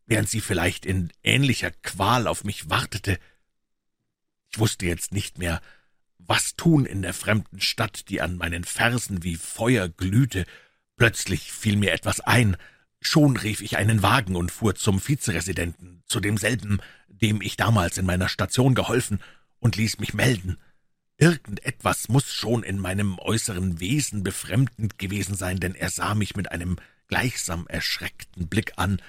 während 0.07 0.29
sie 0.29 0.41
vielleicht 0.41 0.85
in 0.85 1.12
ähnlicher 1.23 1.71
Qual 1.71 2.27
auf 2.27 2.43
mich 2.45 2.69
wartete. 2.69 3.19
Ich 4.51 4.59
wusste 4.59 4.87
jetzt 4.87 5.12
nicht 5.12 5.39
mehr, 5.39 5.61
was 6.19 6.57
tun 6.57 6.87
in 6.87 7.03
der 7.03 7.14
fremden 7.14 7.61
Stadt, 7.61 8.09
die 8.09 8.21
an 8.21 8.37
meinen 8.37 8.64
Fersen 8.64 9.23
wie 9.23 9.37
Feuer 9.37 9.89
glühte. 9.89 10.47
Plötzlich 10.97 11.53
fiel 11.53 11.77
mir 11.77 11.93
etwas 11.93 12.21
ein. 12.21 12.57
Schon 13.01 13.37
rief 13.37 13.61
ich 13.61 13.77
einen 13.77 14.03
Wagen 14.03 14.35
und 14.35 14.51
fuhr 14.51 14.75
zum 14.75 15.07
Vizeresidenten, 15.07 16.03
zu 16.07 16.19
demselben, 16.19 16.81
dem 17.09 17.41
ich 17.43 17.57
damals 17.57 17.99
in 17.99 18.07
meiner 18.07 18.29
Station 18.29 18.75
geholfen, 18.75 19.21
und 19.59 19.77
ließ 19.77 19.99
mich 19.99 20.14
melden. 20.14 20.59
Irgendetwas 21.19 22.09
muss 22.09 22.33
schon 22.33 22.62
in 22.62 22.79
meinem 22.79 23.19
äußeren 23.19 23.81
Wesen 23.81 24.23
befremdend 24.23 24.99
gewesen 24.99 25.35
sein, 25.35 25.59
denn 25.59 25.75
er 25.75 25.91
sah 25.91 26.14
mich 26.14 26.37
mit 26.37 26.51
einem 26.53 26.77
gleichsam 27.09 27.67
erschreckten 27.67 28.49
Blick 28.49 28.73
an, 28.77 29.01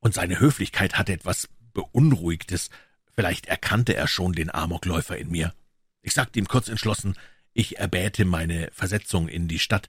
und 0.00 0.12
seine 0.12 0.38
Höflichkeit 0.38 0.98
hatte 0.98 1.14
etwas 1.14 1.48
Beunruhigtes. 1.72 2.68
Vielleicht 3.14 3.46
erkannte 3.46 3.96
er 3.96 4.06
schon 4.06 4.32
den 4.32 4.54
Amokläufer 4.54 5.16
in 5.16 5.30
mir. 5.30 5.54
Ich 6.02 6.12
sagte 6.12 6.38
ihm 6.38 6.46
kurz 6.46 6.68
entschlossen, 6.68 7.16
ich 7.54 7.78
erbäte 7.78 8.24
meine 8.26 8.68
Versetzung 8.72 9.28
in 9.28 9.48
die 9.48 9.58
Stadt. 9.58 9.88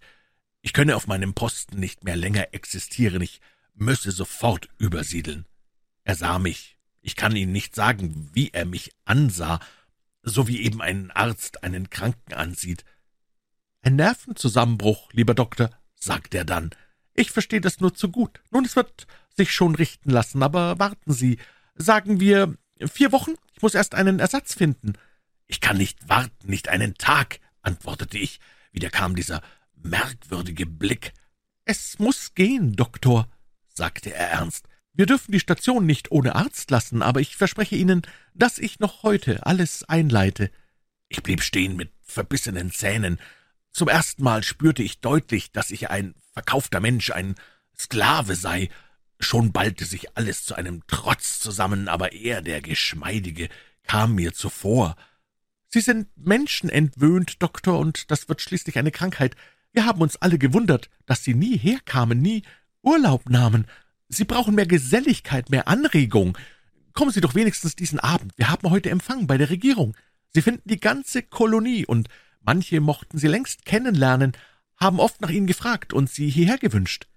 Ich 0.62 0.72
könne 0.72 0.95
auf 0.95 1.08
meinem 1.08 1.34
Posten 1.34 1.80
nicht 1.80 2.03
mehr 2.06 2.16
länger 2.16 2.53
existieren, 2.53 3.22
ich 3.22 3.41
müsse 3.74 4.12
sofort 4.12 4.70
übersiedeln. 4.78 5.45
Er 6.03 6.16
sah 6.16 6.39
mich. 6.39 6.78
Ich 7.01 7.16
kann 7.16 7.36
Ihnen 7.36 7.51
nicht 7.51 7.76
sagen, 7.76 8.30
wie 8.34 8.51
er 8.51 8.66
mich 8.66 8.91
ansah, 9.03 9.60
so 10.24 10.47
wie 10.47 10.62
eben 10.62 10.82
ein 10.82 11.12
Arzt 11.12 11.64
einen 11.64 11.89
Kranken 11.89 12.34
ansieht. 12.34 12.84
Ein 13.82 13.97
Nervenzusammenbruch, 13.97 15.12
lieber 15.12 15.36
Doktor, 15.36 15.70
sagte 15.95 16.38
er 16.38 16.45
dann. 16.45 16.72
Ich 17.16 17.32
verstehe 17.32 17.61
das 17.61 17.80
nur 17.80 17.95
zu 17.95 18.11
gut. 18.11 18.41
Nun, 18.51 18.66
es 18.66 18.76
wird 18.76 19.07
sich 19.36 19.51
schon 19.51 19.74
richten 19.74 20.09
lassen, 20.09 20.43
aber 20.43 20.78
warten 20.80 21.13
Sie. 21.13 21.39
Sagen 21.76 22.20
wir 22.20 22.55
vier 22.91 23.11
Wochen? 23.11 23.32
Ich 23.55 23.61
muss 23.61 23.74
erst 23.74 23.95
einen 23.95 24.20
Ersatz 24.20 24.53
finden. 24.53 24.93
Ich 25.47 25.61
kann 25.61 25.78
nicht 25.78 26.09
warten, 26.09 26.49
nicht 26.49 26.68
einen 26.68 26.95
Tag, 26.95 27.39
antwortete 27.61 28.18
ich. 28.18 28.39
Wieder 28.72 28.89
kam 28.89 29.16
dieser 29.16 29.41
merkwürdige 29.76 30.66
Blick. 30.66 31.13
Es 31.63 31.99
muss 31.99 32.36
gehen, 32.36 32.76
Doktor, 32.76 33.30
sagte 33.74 34.13
er 34.13 34.30
ernst. 34.30 34.68
Wir 34.93 35.05
dürfen 35.05 35.32
die 35.32 35.39
Station 35.39 35.86
nicht 35.86 36.11
ohne 36.11 36.36
Arzt 36.36 36.70
lassen, 36.72 37.01
aber 37.01 37.22
ich 37.22 37.38
verspreche 37.38 37.76
Ihnen, 37.76 38.01
dass 38.34 38.59
ich 38.59 38.80
noch 38.80 39.03
heute 39.03 39.45
alles 39.45 39.84
einleite. 39.84 40.51
Ich 41.09 41.22
blieb 41.24 41.41
stehen 41.41 41.76
mit 41.76 41.91
verbissenen 42.01 42.72
Zähnen. 42.72 43.20
Zum 43.72 43.88
ersten 43.88 44.24
Mal 44.24 44.43
spürte 44.43 44.84
ich 44.84 45.01
deutlich, 45.01 45.51
dass 45.51 45.72
ich 45.72 45.89
ein 45.89 46.16
verkaufter 46.36 46.81
Mensch, 46.81 47.09
ein 47.11 47.36
Sklave 47.77 48.36
sei. 48.36 48.69
Schon 49.19 49.51
ballte 49.53 49.86
sich 49.86 50.15
alles 50.15 50.45
zu 50.45 50.53
einem 50.55 50.83
Trotz 50.88 51.39
zusammen, 51.39 51.88
aber 51.88 52.11
er, 52.11 52.41
der 52.41 52.61
Geschmeidige, 52.61 53.49
kam 53.83 54.15
mir 54.15 54.33
zuvor. 54.33 54.95
Sie 55.69 55.81
sind 55.81 56.07
menschenentwöhnt, 56.15 57.41
Doktor, 57.41 57.79
und 57.79 58.11
das 58.11 58.29
wird 58.29 58.41
schließlich 58.41 58.77
eine 58.77 58.91
Krankheit. 58.91 59.36
Wir 59.71 59.86
haben 59.86 60.01
uns 60.01 60.17
alle 60.17 60.38
gewundert, 60.38 60.89
dass 61.05 61.23
Sie 61.23 61.33
nie 61.33 61.57
herkamen, 61.57 62.21
nie 62.21 62.43
Urlaub 62.81 63.29
nahmen. 63.29 63.65
Sie 64.09 64.25
brauchen 64.25 64.55
mehr 64.55 64.67
Geselligkeit, 64.67 65.49
mehr 65.49 65.67
Anregung. 65.67 66.38
Kommen 66.93 67.11
Sie 67.11 67.21
doch 67.21 67.36
wenigstens 67.36 67.75
diesen 67.75 67.99
Abend. 67.99 68.33
Wir 68.38 68.49
haben 68.49 68.69
heute 68.69 68.89
Empfang 68.89 69.27
bei 69.27 69.38
der 69.38 69.49
Regierung. 69.49 69.95
Sie 70.33 70.41
finden 70.41 70.69
die 70.69 70.79
ganze 70.79 71.23
Kolonie, 71.23 71.86
und 71.86 72.09
manche 72.41 72.79
mochten 72.81 73.17
Sie 73.17 73.27
längst 73.27 73.65
kennenlernen, 73.65 74.33
haben 74.78 74.99
oft 74.99 75.21
nach 75.21 75.30
Ihnen 75.30 75.47
gefragt 75.47 75.93
und 75.93 76.09
Sie 76.09 76.30
hierher 76.30 76.57
gewünscht. 76.57 77.07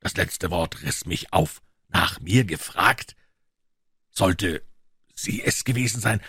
Das 0.00 0.16
letzte 0.16 0.50
Wort 0.50 0.82
riss 0.82 1.06
mich 1.06 1.32
auf. 1.32 1.62
Nach 1.88 2.20
mir 2.20 2.44
gefragt? 2.44 3.16
Sollte 4.10 4.62
sie 5.14 5.42
es 5.42 5.64
gewesen 5.64 6.00
sein? 6.00 6.20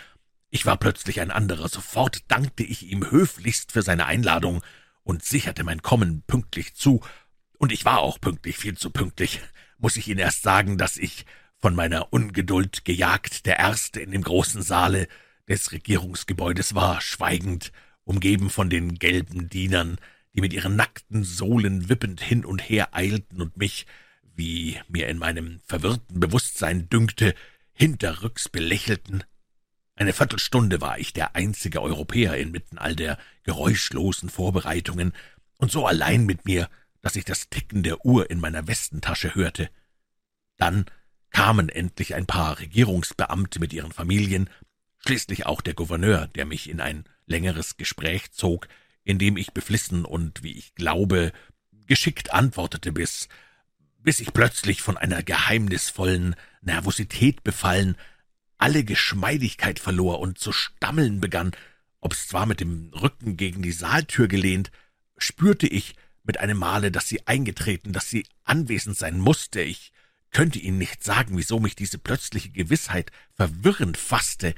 Ich 0.50 0.66
war 0.66 0.76
plötzlich 0.76 1.20
ein 1.20 1.30
anderer. 1.30 1.68
Sofort 1.68 2.30
dankte 2.30 2.64
ich 2.64 2.82
ihm 2.82 3.10
höflichst 3.10 3.72
für 3.72 3.82
seine 3.82 4.06
Einladung 4.06 4.62
und 5.02 5.24
sicherte 5.24 5.64
mein 5.64 5.82
Kommen 5.82 6.22
pünktlich 6.26 6.74
zu. 6.74 7.00
Und 7.58 7.72
ich 7.72 7.84
war 7.84 8.00
auch 8.00 8.20
pünktlich, 8.20 8.58
viel 8.58 8.76
zu 8.76 8.90
pünktlich 8.90 9.40
muss 9.82 9.96
ich 9.96 10.08
Ihnen 10.08 10.20
erst 10.20 10.42
sagen, 10.42 10.78
dass 10.78 10.96
ich, 10.96 11.26
von 11.58 11.74
meiner 11.74 12.12
Ungeduld 12.12 12.84
gejagt, 12.84 13.46
der 13.46 13.58
Erste 13.58 14.00
in 14.00 14.10
dem 14.10 14.22
großen 14.22 14.62
Saale 14.62 15.06
des 15.48 15.72
Regierungsgebäudes 15.72 16.74
war, 16.74 17.00
schweigend, 17.00 17.72
umgeben 18.04 18.48
von 18.48 18.70
den 18.70 18.94
gelben 18.94 19.48
Dienern, 19.48 19.98
die 20.34 20.40
mit 20.40 20.52
ihren 20.52 20.76
nackten 20.76 21.24
Sohlen 21.24 21.88
wippend 21.88 22.20
hin 22.20 22.44
und 22.44 22.58
her 22.58 22.94
eilten 22.94 23.42
und 23.42 23.56
mich, 23.56 23.86
wie 24.34 24.78
mir 24.88 25.08
in 25.08 25.18
meinem 25.18 25.60
verwirrten 25.66 26.20
Bewusstsein 26.20 26.88
dünkte, 26.88 27.34
hinterrücks 27.72 28.48
belächelten. 28.48 29.24
Eine 29.94 30.12
Viertelstunde 30.12 30.80
war 30.80 30.98
ich 30.98 31.12
der 31.12 31.36
einzige 31.36 31.82
Europäer 31.82 32.36
inmitten 32.36 32.78
all 32.78 32.96
der 32.96 33.18
geräuschlosen 33.42 34.30
Vorbereitungen 34.30 35.12
und 35.58 35.70
so 35.70 35.86
allein 35.86 36.24
mit 36.24 36.44
mir, 36.46 36.68
dass 37.02 37.16
ich 37.16 37.24
das 37.24 37.50
Ticken 37.50 37.82
der 37.82 38.04
Uhr 38.04 38.30
in 38.30 38.40
meiner 38.40 38.66
Westentasche 38.66 39.34
hörte. 39.34 39.68
Dann 40.56 40.86
kamen 41.30 41.68
endlich 41.68 42.14
ein 42.14 42.26
paar 42.26 42.58
Regierungsbeamte 42.58 43.58
mit 43.58 43.72
ihren 43.72 43.92
Familien, 43.92 44.48
schließlich 44.98 45.46
auch 45.46 45.60
der 45.60 45.74
Gouverneur, 45.74 46.28
der 46.28 46.46
mich 46.46 46.70
in 46.70 46.80
ein 46.80 47.04
längeres 47.26 47.76
Gespräch 47.76 48.32
zog, 48.32 48.68
in 49.04 49.18
dem 49.18 49.36
ich 49.36 49.52
beflissen 49.52 50.04
und, 50.04 50.42
wie 50.42 50.52
ich 50.52 50.74
glaube, 50.74 51.32
geschickt 51.86 52.32
antwortete, 52.32 52.92
bis, 52.92 53.28
bis 53.98 54.20
ich 54.20 54.32
plötzlich 54.32 54.82
von 54.82 54.96
einer 54.96 55.22
geheimnisvollen 55.22 56.36
Nervosität 56.60 57.42
befallen, 57.42 57.96
alle 58.58 58.84
Geschmeidigkeit 58.84 59.78
verlor 59.78 60.20
und 60.20 60.38
zu 60.38 60.52
stammeln 60.52 61.20
begann, 61.20 61.52
ob's 62.00 62.28
zwar 62.28 62.46
mit 62.46 62.60
dem 62.60 62.92
Rücken 62.94 63.36
gegen 63.36 63.62
die 63.62 63.72
Saaltür 63.72 64.28
gelehnt, 64.28 64.70
spürte 65.18 65.66
ich, 65.66 65.94
mit 66.24 66.38
einem 66.38 66.58
Male, 66.58 66.90
dass 66.92 67.08
sie 67.08 67.26
eingetreten, 67.26 67.92
dass 67.92 68.08
sie 68.08 68.24
anwesend 68.44 68.96
sein 68.96 69.18
musste. 69.18 69.60
Ich 69.60 69.92
könnte 70.30 70.58
Ihnen 70.58 70.78
nicht 70.78 71.02
sagen, 71.02 71.36
wieso 71.36 71.60
mich 71.60 71.74
diese 71.74 71.98
plötzliche 71.98 72.50
Gewissheit 72.50 73.10
verwirrend 73.34 73.96
fasste, 73.96 74.54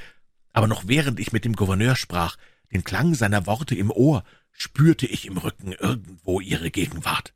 aber 0.52 0.66
noch 0.68 0.86
während 0.86 1.18
ich 1.18 1.32
mit 1.32 1.44
dem 1.44 1.56
Gouverneur 1.56 1.96
sprach, 1.96 2.36
den 2.74 2.84
Klang 2.84 3.14
seiner 3.14 3.46
Worte 3.46 3.74
im 3.74 3.90
Ohr, 3.90 4.24
spürte 4.52 5.06
ich 5.06 5.26
im 5.26 5.38
Rücken 5.38 5.72
irgendwo 5.72 6.40
ihre 6.40 6.70
Gegenwart. 6.70 7.34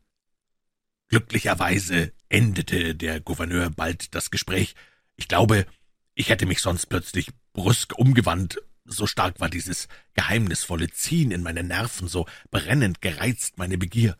Glücklicherweise 1.08 2.12
endete 2.28 2.94
der 2.94 3.20
Gouverneur 3.20 3.70
bald 3.70 4.14
das 4.14 4.30
Gespräch. 4.30 4.74
Ich 5.16 5.28
glaube, 5.28 5.66
ich 6.14 6.28
hätte 6.28 6.44
mich 6.44 6.60
sonst 6.60 6.86
plötzlich 6.86 7.30
brüsk 7.54 7.98
umgewandt 7.98 8.58
so 8.88 9.06
stark 9.06 9.38
war 9.40 9.48
dieses 9.48 9.88
geheimnisvolle 10.14 10.90
Ziehen 10.90 11.30
in 11.30 11.42
meine 11.42 11.62
Nerven, 11.62 12.08
so 12.08 12.26
brennend 12.50 13.00
gereizt 13.00 13.58
meine 13.58 13.78
Begier. 13.78 14.16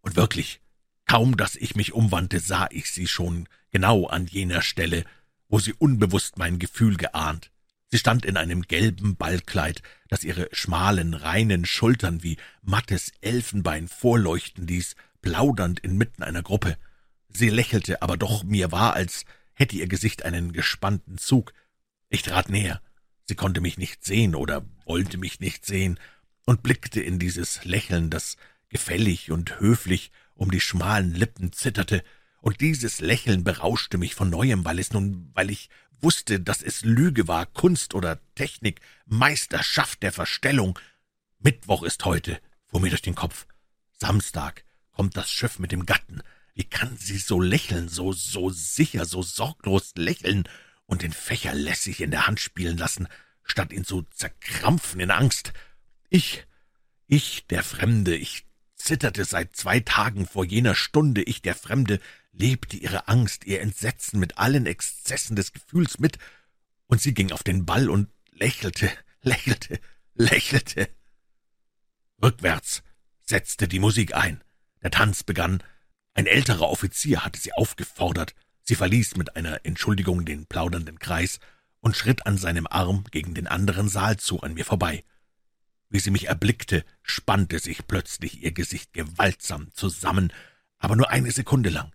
Und 0.00 0.16
wirklich, 0.16 0.60
kaum 1.06 1.36
dass 1.36 1.56
ich 1.56 1.74
mich 1.74 1.92
umwandte, 1.92 2.40
sah 2.40 2.68
ich 2.70 2.90
sie 2.90 3.06
schon 3.06 3.48
genau 3.70 4.06
an 4.06 4.26
jener 4.26 4.62
Stelle, 4.62 5.04
wo 5.48 5.58
sie 5.58 5.74
unbewusst 5.74 6.38
mein 6.38 6.58
Gefühl 6.58 6.96
geahnt. 6.96 7.50
Sie 7.88 7.98
stand 7.98 8.24
in 8.24 8.36
einem 8.36 8.62
gelben 8.62 9.16
Ballkleid, 9.16 9.82
das 10.08 10.24
ihre 10.24 10.48
schmalen, 10.52 11.14
reinen 11.14 11.64
Schultern 11.64 12.22
wie 12.22 12.36
mattes 12.62 13.12
Elfenbein 13.20 13.88
vorleuchten 13.88 14.66
ließ, 14.66 14.96
plaudernd 15.22 15.80
inmitten 15.80 16.22
einer 16.22 16.42
Gruppe. 16.42 16.76
Sie 17.28 17.48
lächelte, 17.48 18.02
aber 18.02 18.16
doch 18.16 18.42
mir 18.42 18.72
war, 18.72 18.94
als 18.94 19.24
hätte 19.54 19.76
ihr 19.76 19.86
Gesicht 19.86 20.24
einen 20.24 20.52
gespannten 20.52 21.18
Zug. 21.18 21.52
Ich 22.08 22.22
trat 22.22 22.48
näher. 22.48 22.80
Sie 23.24 23.34
konnte 23.34 23.60
mich 23.60 23.78
nicht 23.78 24.04
sehen 24.04 24.34
oder 24.34 24.64
wollte 24.84 25.18
mich 25.18 25.40
nicht 25.40 25.64
sehen 25.64 25.98
und 26.44 26.62
blickte 26.62 27.00
in 27.00 27.18
dieses 27.18 27.64
Lächeln, 27.64 28.10
das 28.10 28.36
gefällig 28.68 29.30
und 29.30 29.60
höflich 29.60 30.12
um 30.34 30.50
die 30.50 30.60
schmalen 30.60 31.14
Lippen 31.14 31.52
zitterte, 31.52 32.02
und 32.40 32.60
dieses 32.60 33.00
Lächeln 33.00 33.42
berauschte 33.42 33.98
mich 33.98 34.14
von 34.14 34.30
neuem, 34.30 34.64
weil 34.64 34.78
es 34.78 34.92
nun, 34.92 35.32
weil 35.34 35.50
ich 35.50 35.68
wusste, 36.00 36.40
dass 36.40 36.62
es 36.62 36.82
Lüge 36.82 37.28
war, 37.28 37.46
Kunst 37.46 37.94
oder 37.94 38.20
Technik, 38.34 38.80
Meisterschaft 39.06 40.02
der 40.02 40.12
Verstellung. 40.12 40.78
Mittwoch 41.38 41.82
ist 41.82 42.04
heute, 42.04 42.40
fuhr 42.66 42.80
mir 42.80 42.90
durch 42.90 43.02
den 43.02 43.14
Kopf. 43.14 43.46
Samstag 43.92 44.64
kommt 44.92 45.16
das 45.16 45.30
Schiff 45.30 45.58
mit 45.58 45.72
dem 45.72 45.86
Gatten. 45.86 46.22
Wie 46.54 46.64
kann 46.64 46.96
sie 46.96 47.18
so 47.18 47.40
lächeln, 47.40 47.88
so, 47.88 48.12
so 48.12 48.50
sicher, 48.50 49.04
so 49.04 49.22
sorglos 49.22 49.92
lächeln 49.96 50.48
und 50.86 51.02
den 51.02 51.12
Fächer 51.12 51.54
lässig 51.54 52.00
in 52.00 52.10
der 52.10 52.26
Hand 52.26 52.40
spielen 52.40 52.78
lassen, 52.78 53.08
statt 53.42 53.72
ihn 53.72 53.84
zu 53.84 54.02
zerkrampfen 54.10 55.00
in 55.00 55.10
Angst. 55.10 55.52
Ich, 56.08 56.46
ich, 57.06 57.46
der 57.46 57.62
Fremde, 57.62 58.16
ich 58.16 58.46
zitterte 58.76 59.24
seit 59.24 59.56
zwei 59.56 59.80
Tagen 59.80 60.26
vor 60.26 60.44
jener 60.44 60.74
Stunde, 60.74 61.22
ich, 61.22 61.42
der 61.42 61.54
Fremde, 61.54 62.00
lebte 62.38 62.76
ihre 62.76 63.08
Angst, 63.08 63.46
ihr 63.46 63.60
Entsetzen 63.60 64.20
mit 64.20 64.38
allen 64.38 64.66
Exzessen 64.66 65.36
des 65.36 65.52
Gefühls 65.52 65.98
mit, 65.98 66.18
und 66.86 67.00
sie 67.00 67.14
ging 67.14 67.32
auf 67.32 67.42
den 67.42 67.66
Ball 67.66 67.90
und 67.90 68.08
lächelte, 68.30 68.90
lächelte, 69.22 69.80
lächelte. 70.14 70.88
Rückwärts 72.22 72.82
setzte 73.22 73.66
die 73.66 73.80
Musik 73.80 74.14
ein. 74.14 74.42
Der 74.82 74.90
Tanz 74.90 75.24
begann. 75.24 75.62
Ein 76.14 76.26
älterer 76.26 76.68
Offizier 76.68 77.24
hatte 77.24 77.40
sie 77.40 77.52
aufgefordert. 77.52 78.34
Sie 78.62 78.76
verließ 78.76 79.16
mit 79.16 79.36
einer 79.36 79.64
Entschuldigung 79.64 80.24
den 80.24 80.46
plaudernden 80.46 80.98
Kreis 80.98 81.40
und 81.80 81.96
schritt 81.96 82.26
an 82.26 82.38
seinem 82.38 82.66
Arm 82.66 83.04
gegen 83.10 83.34
den 83.34 83.46
anderen 83.46 83.88
Saal 83.88 84.16
zu 84.16 84.40
an 84.42 84.54
mir 84.54 84.64
vorbei. 84.64 85.04
Wie 85.88 86.00
sie 86.00 86.10
mich 86.10 86.26
erblickte, 86.26 86.84
spannte 87.02 87.58
sich 87.58 87.86
plötzlich 87.86 88.42
ihr 88.42 88.52
Gesicht 88.52 88.92
gewaltsam 88.92 89.72
zusammen, 89.72 90.32
aber 90.78 90.96
nur 90.96 91.10
eine 91.10 91.30
Sekunde 91.30 91.70
lang. 91.70 91.92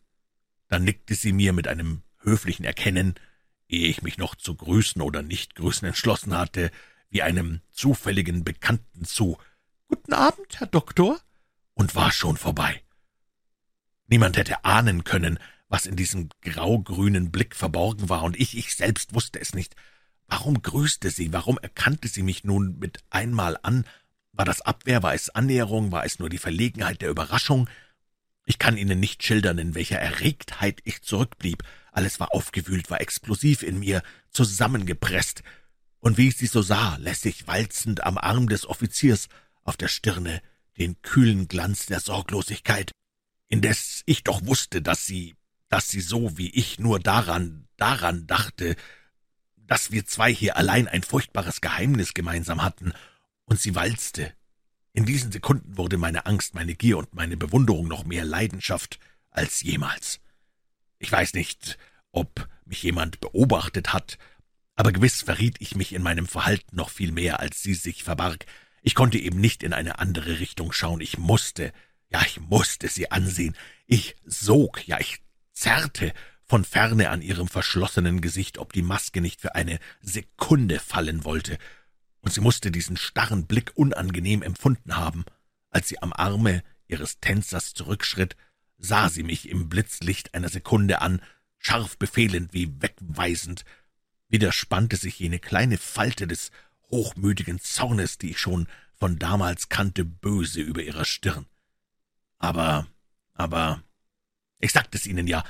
Dann 0.71 0.85
nickte 0.85 1.15
sie 1.15 1.33
mir 1.33 1.51
mit 1.51 1.67
einem 1.67 2.01
höflichen 2.21 2.63
Erkennen, 2.63 3.15
ehe 3.67 3.89
ich 3.89 4.03
mich 4.03 4.17
noch 4.17 4.35
zu 4.35 4.55
grüßen 4.55 5.01
oder 5.01 5.21
nicht 5.21 5.55
grüßen 5.55 5.85
entschlossen 5.85 6.37
hatte, 6.37 6.71
wie 7.09 7.21
einem 7.21 7.59
zufälligen 7.71 8.45
Bekannten 8.45 9.03
zu. 9.03 9.37
Guten 9.89 10.13
Abend, 10.13 10.61
Herr 10.61 10.67
Doktor, 10.67 11.19
und 11.73 11.93
war 11.93 12.13
schon 12.13 12.37
vorbei. 12.37 12.81
Niemand 14.07 14.37
hätte 14.37 14.63
ahnen 14.63 15.03
können, 15.03 15.39
was 15.67 15.85
in 15.85 15.97
diesem 15.97 16.29
graugrünen 16.41 17.33
Blick 17.33 17.53
verborgen 17.53 18.07
war, 18.07 18.23
und 18.23 18.39
ich, 18.39 18.57
ich 18.57 18.73
selbst 18.73 19.13
wusste 19.13 19.41
es 19.41 19.53
nicht. 19.53 19.75
Warum 20.27 20.61
grüßte 20.61 21.09
sie, 21.09 21.33
warum 21.33 21.57
erkannte 21.57 22.07
sie 22.07 22.23
mich 22.23 22.45
nun 22.45 22.79
mit 22.79 23.03
einmal 23.09 23.57
an? 23.61 23.85
War 24.31 24.45
das 24.45 24.61
Abwehr, 24.61 25.03
war 25.03 25.13
es 25.13 25.29
Annäherung, 25.29 25.91
war 25.91 26.05
es 26.05 26.19
nur 26.19 26.29
die 26.29 26.37
Verlegenheit 26.37 27.01
der 27.01 27.09
Überraschung? 27.09 27.67
Ich 28.45 28.59
kann 28.59 28.77
Ihnen 28.77 28.99
nicht 28.99 29.23
schildern, 29.23 29.57
in 29.57 29.75
welcher 29.75 29.99
Erregtheit 29.99 30.81
ich 30.83 31.01
zurückblieb. 31.01 31.63
Alles 31.91 32.19
war 32.19 32.33
aufgewühlt, 32.33 32.89
war 32.89 33.01
explosiv 33.01 33.63
in 33.63 33.79
mir, 33.79 34.01
zusammengepresst. 34.31 35.43
Und 35.99 36.17
wie 36.17 36.29
ich 36.29 36.37
sie 36.37 36.47
so 36.47 36.61
sah, 36.61 36.95
lässig 36.97 37.47
walzend 37.47 38.03
am 38.03 38.17
Arm 38.17 38.49
des 38.49 38.65
Offiziers, 38.65 39.27
auf 39.63 39.77
der 39.77 39.87
Stirne 39.87 40.41
den 40.77 41.01
kühlen 41.01 41.47
Glanz 41.47 41.85
der 41.85 41.99
Sorglosigkeit, 41.99 42.91
indes 43.47 44.01
ich 44.05 44.23
doch 44.23 44.45
wusste, 44.45 44.81
dass 44.81 45.05
sie 45.05 45.35
dass 45.71 45.87
sie 45.87 46.01
so 46.01 46.37
wie 46.37 46.49
ich 46.49 46.79
nur 46.79 46.99
daran, 46.99 47.65
daran 47.77 48.27
dachte, 48.27 48.75
dass 49.55 49.91
wir 49.91 50.05
zwei 50.05 50.31
hier 50.33 50.57
allein 50.57 50.89
ein 50.89 51.01
furchtbares 51.01 51.61
Geheimnis 51.61 52.13
gemeinsam 52.13 52.61
hatten, 52.61 52.91
und 53.45 53.59
sie 53.59 53.73
walzte. 53.73 54.33
In 54.93 55.05
diesen 55.05 55.31
Sekunden 55.31 55.77
wurde 55.77 55.97
meine 55.97 56.25
Angst, 56.25 56.53
meine 56.53 56.75
Gier 56.75 56.97
und 56.97 57.13
meine 57.13 57.37
Bewunderung 57.37 57.87
noch 57.87 58.03
mehr 58.03 58.25
Leidenschaft 58.25 58.99
als 59.29 59.61
jemals. 59.61 60.19
Ich 60.99 61.11
weiß 61.11 61.33
nicht, 61.33 61.77
ob 62.11 62.47
mich 62.65 62.83
jemand 62.83 63.21
beobachtet 63.21 63.93
hat, 63.93 64.17
aber 64.75 64.91
gewiss 64.91 65.21
verriet 65.21 65.57
ich 65.59 65.75
mich 65.75 65.93
in 65.93 66.03
meinem 66.03 66.27
Verhalten 66.27 66.75
noch 66.75 66.89
viel 66.89 67.11
mehr, 67.11 67.39
als 67.39 67.61
sie 67.61 67.73
sich 67.73 68.03
verbarg. 68.03 68.45
Ich 68.81 68.95
konnte 68.95 69.17
eben 69.17 69.39
nicht 69.39 69.63
in 69.63 69.73
eine 69.73 69.99
andere 69.99 70.39
Richtung 70.39 70.71
schauen, 70.71 71.01
ich 71.01 71.17
musste, 71.17 71.71
ja, 72.09 72.21
ich 72.25 72.39
musste 72.39 72.87
sie 72.87 73.11
ansehen. 73.11 73.55
Ich 73.85 74.15
sog, 74.25 74.85
ja, 74.87 74.99
ich 74.99 75.21
zerrte 75.53 76.13
von 76.45 76.65
ferne 76.65 77.09
an 77.11 77.21
ihrem 77.21 77.47
verschlossenen 77.47 78.19
Gesicht, 78.19 78.57
ob 78.57 78.73
die 78.73 78.81
Maske 78.81 79.21
nicht 79.21 79.39
für 79.39 79.55
eine 79.55 79.79
Sekunde 80.01 80.79
fallen 80.79 81.23
wollte, 81.23 81.57
und 82.21 82.33
sie 82.33 82.41
musste 82.41 82.71
diesen 82.71 82.97
starren 82.97 83.45
Blick 83.45 83.71
unangenehm 83.75 84.41
empfunden 84.41 84.95
haben. 84.95 85.25
Als 85.69 85.89
sie 85.89 86.01
am 86.01 86.13
Arme 86.13 86.63
ihres 86.87 87.19
Tänzers 87.19 87.73
zurückschritt, 87.73 88.35
sah 88.77 89.09
sie 89.09 89.23
mich 89.23 89.49
im 89.49 89.69
Blitzlicht 89.69 90.33
einer 90.33 90.49
Sekunde 90.49 91.01
an, 91.01 91.21
scharf 91.57 91.97
befehlend 91.97 92.53
wie 92.53 92.81
wegweisend. 92.81 93.65
Wieder 94.27 94.51
spannte 94.51 94.97
sich 94.97 95.19
jene 95.19 95.39
kleine 95.39 95.77
Falte 95.77 96.27
des 96.27 96.51
hochmütigen 96.89 97.59
Zornes, 97.59 98.17
die 98.17 98.31
ich 98.31 98.39
schon 98.39 98.67
von 98.93 99.17
damals 99.17 99.69
kannte, 99.69 100.05
böse 100.05 100.61
über 100.61 100.83
ihrer 100.83 101.05
Stirn. 101.05 101.45
Aber, 102.37 102.87
aber, 103.33 103.83
ich 104.59 104.71
sagte 104.71 104.97
es 104.97 105.05
Ihnen 105.05 105.27
ja, 105.27 105.43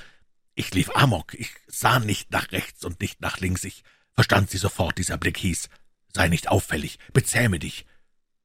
ich 0.56 0.74
lief 0.74 0.90
amok, 0.96 1.34
ich 1.34 1.52
sah 1.68 2.00
nicht 2.00 2.32
nach 2.32 2.52
rechts 2.52 2.86
und 2.86 3.00
nicht 3.02 3.22
nach 3.22 3.40
links, 3.40 3.64
ich 3.64 3.84
verstand 4.14 4.50
sie 4.50 4.58
sofort, 4.58 4.98
dieser 4.98 5.18
Blick 5.18 5.38
hieß, 5.38 5.70
sei 6.14 6.28
nicht 6.28 6.50
auffällig, 6.50 7.00
bezähme 7.14 7.60
dich. 7.60 7.86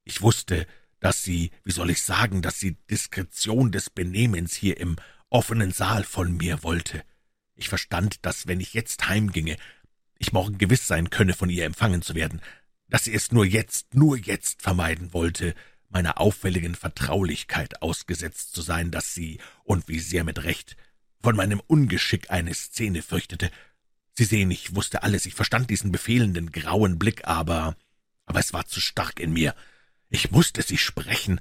Ich 0.05 0.22
wusste, 0.22 0.66
dass 1.01 1.22
sie, 1.22 1.51
wie 1.64 1.72
soll 1.72 1.90
ich 1.90 2.02
sagen, 2.02 2.43
dass 2.43 2.59
sie 2.59 2.76
Diskretion 2.90 3.72
des 3.72 3.90
Benehmens 3.90 4.55
hier 4.55 4.78
im 4.78 4.97
offenen 5.28 5.72
Saal 5.72 6.05
von 6.05 6.36
mir 6.36 6.62
wollte. 6.62 7.02
Ich 7.55 7.68
verstand, 7.68 8.24
dass, 8.24 8.47
wenn 8.47 8.60
ich 8.60 8.74
jetzt 8.74 9.09
heimginge, 9.09 9.56
ich 10.18 10.32
morgen 10.32 10.59
gewiss 10.59 10.86
sein 10.86 11.10
könne, 11.10 11.34
von 11.34 11.51
ihr 11.51 11.64
empfangen 11.64 12.02
zu 12.02 12.14
werden, 12.14 12.40
dass 12.88 13.05
sie 13.05 13.14
es 13.14 13.32
nur 13.32 13.44
jetzt, 13.44 13.94
nur 13.94 14.16
jetzt 14.16 14.62
vermeiden 14.62 15.12
wollte, 15.12 15.55
meiner 15.88 16.20
auffälligen 16.20 16.74
Vertraulichkeit 16.74 17.82
ausgesetzt 17.82 18.55
zu 18.55 18.62
sein, 18.62 18.90
dass 18.90 19.14
sie, 19.14 19.38
und 19.64 19.88
wie 19.88 20.01
sehr 20.01 20.24
mit 20.24 20.44
Recht, 20.44 20.76
von 21.22 21.36
meinem 21.36 21.60
Ungeschick 21.66 22.30
eine 22.30 22.55
Szene 22.55 23.02
fürchtete. 23.02 23.51
Sie 24.16 24.24
sehen, 24.24 24.51
ich 24.51 24.74
wusste 24.74 25.02
alles, 25.02 25.26
ich 25.26 25.34
verstand 25.34 25.70
diesen 25.70 25.93
befehlenden 25.93 26.51
grauen 26.51 26.98
Blick, 26.98 27.26
aber 27.26 27.76
aber 28.26 28.40
es 28.40 28.52
war 28.52 28.66
zu 28.66 28.80
stark 28.80 29.20
in 29.20 29.32
mir. 29.32 29.55
Ich 30.10 30.30
musste 30.30 30.62
sie 30.62 30.78
sprechen, 30.78 31.40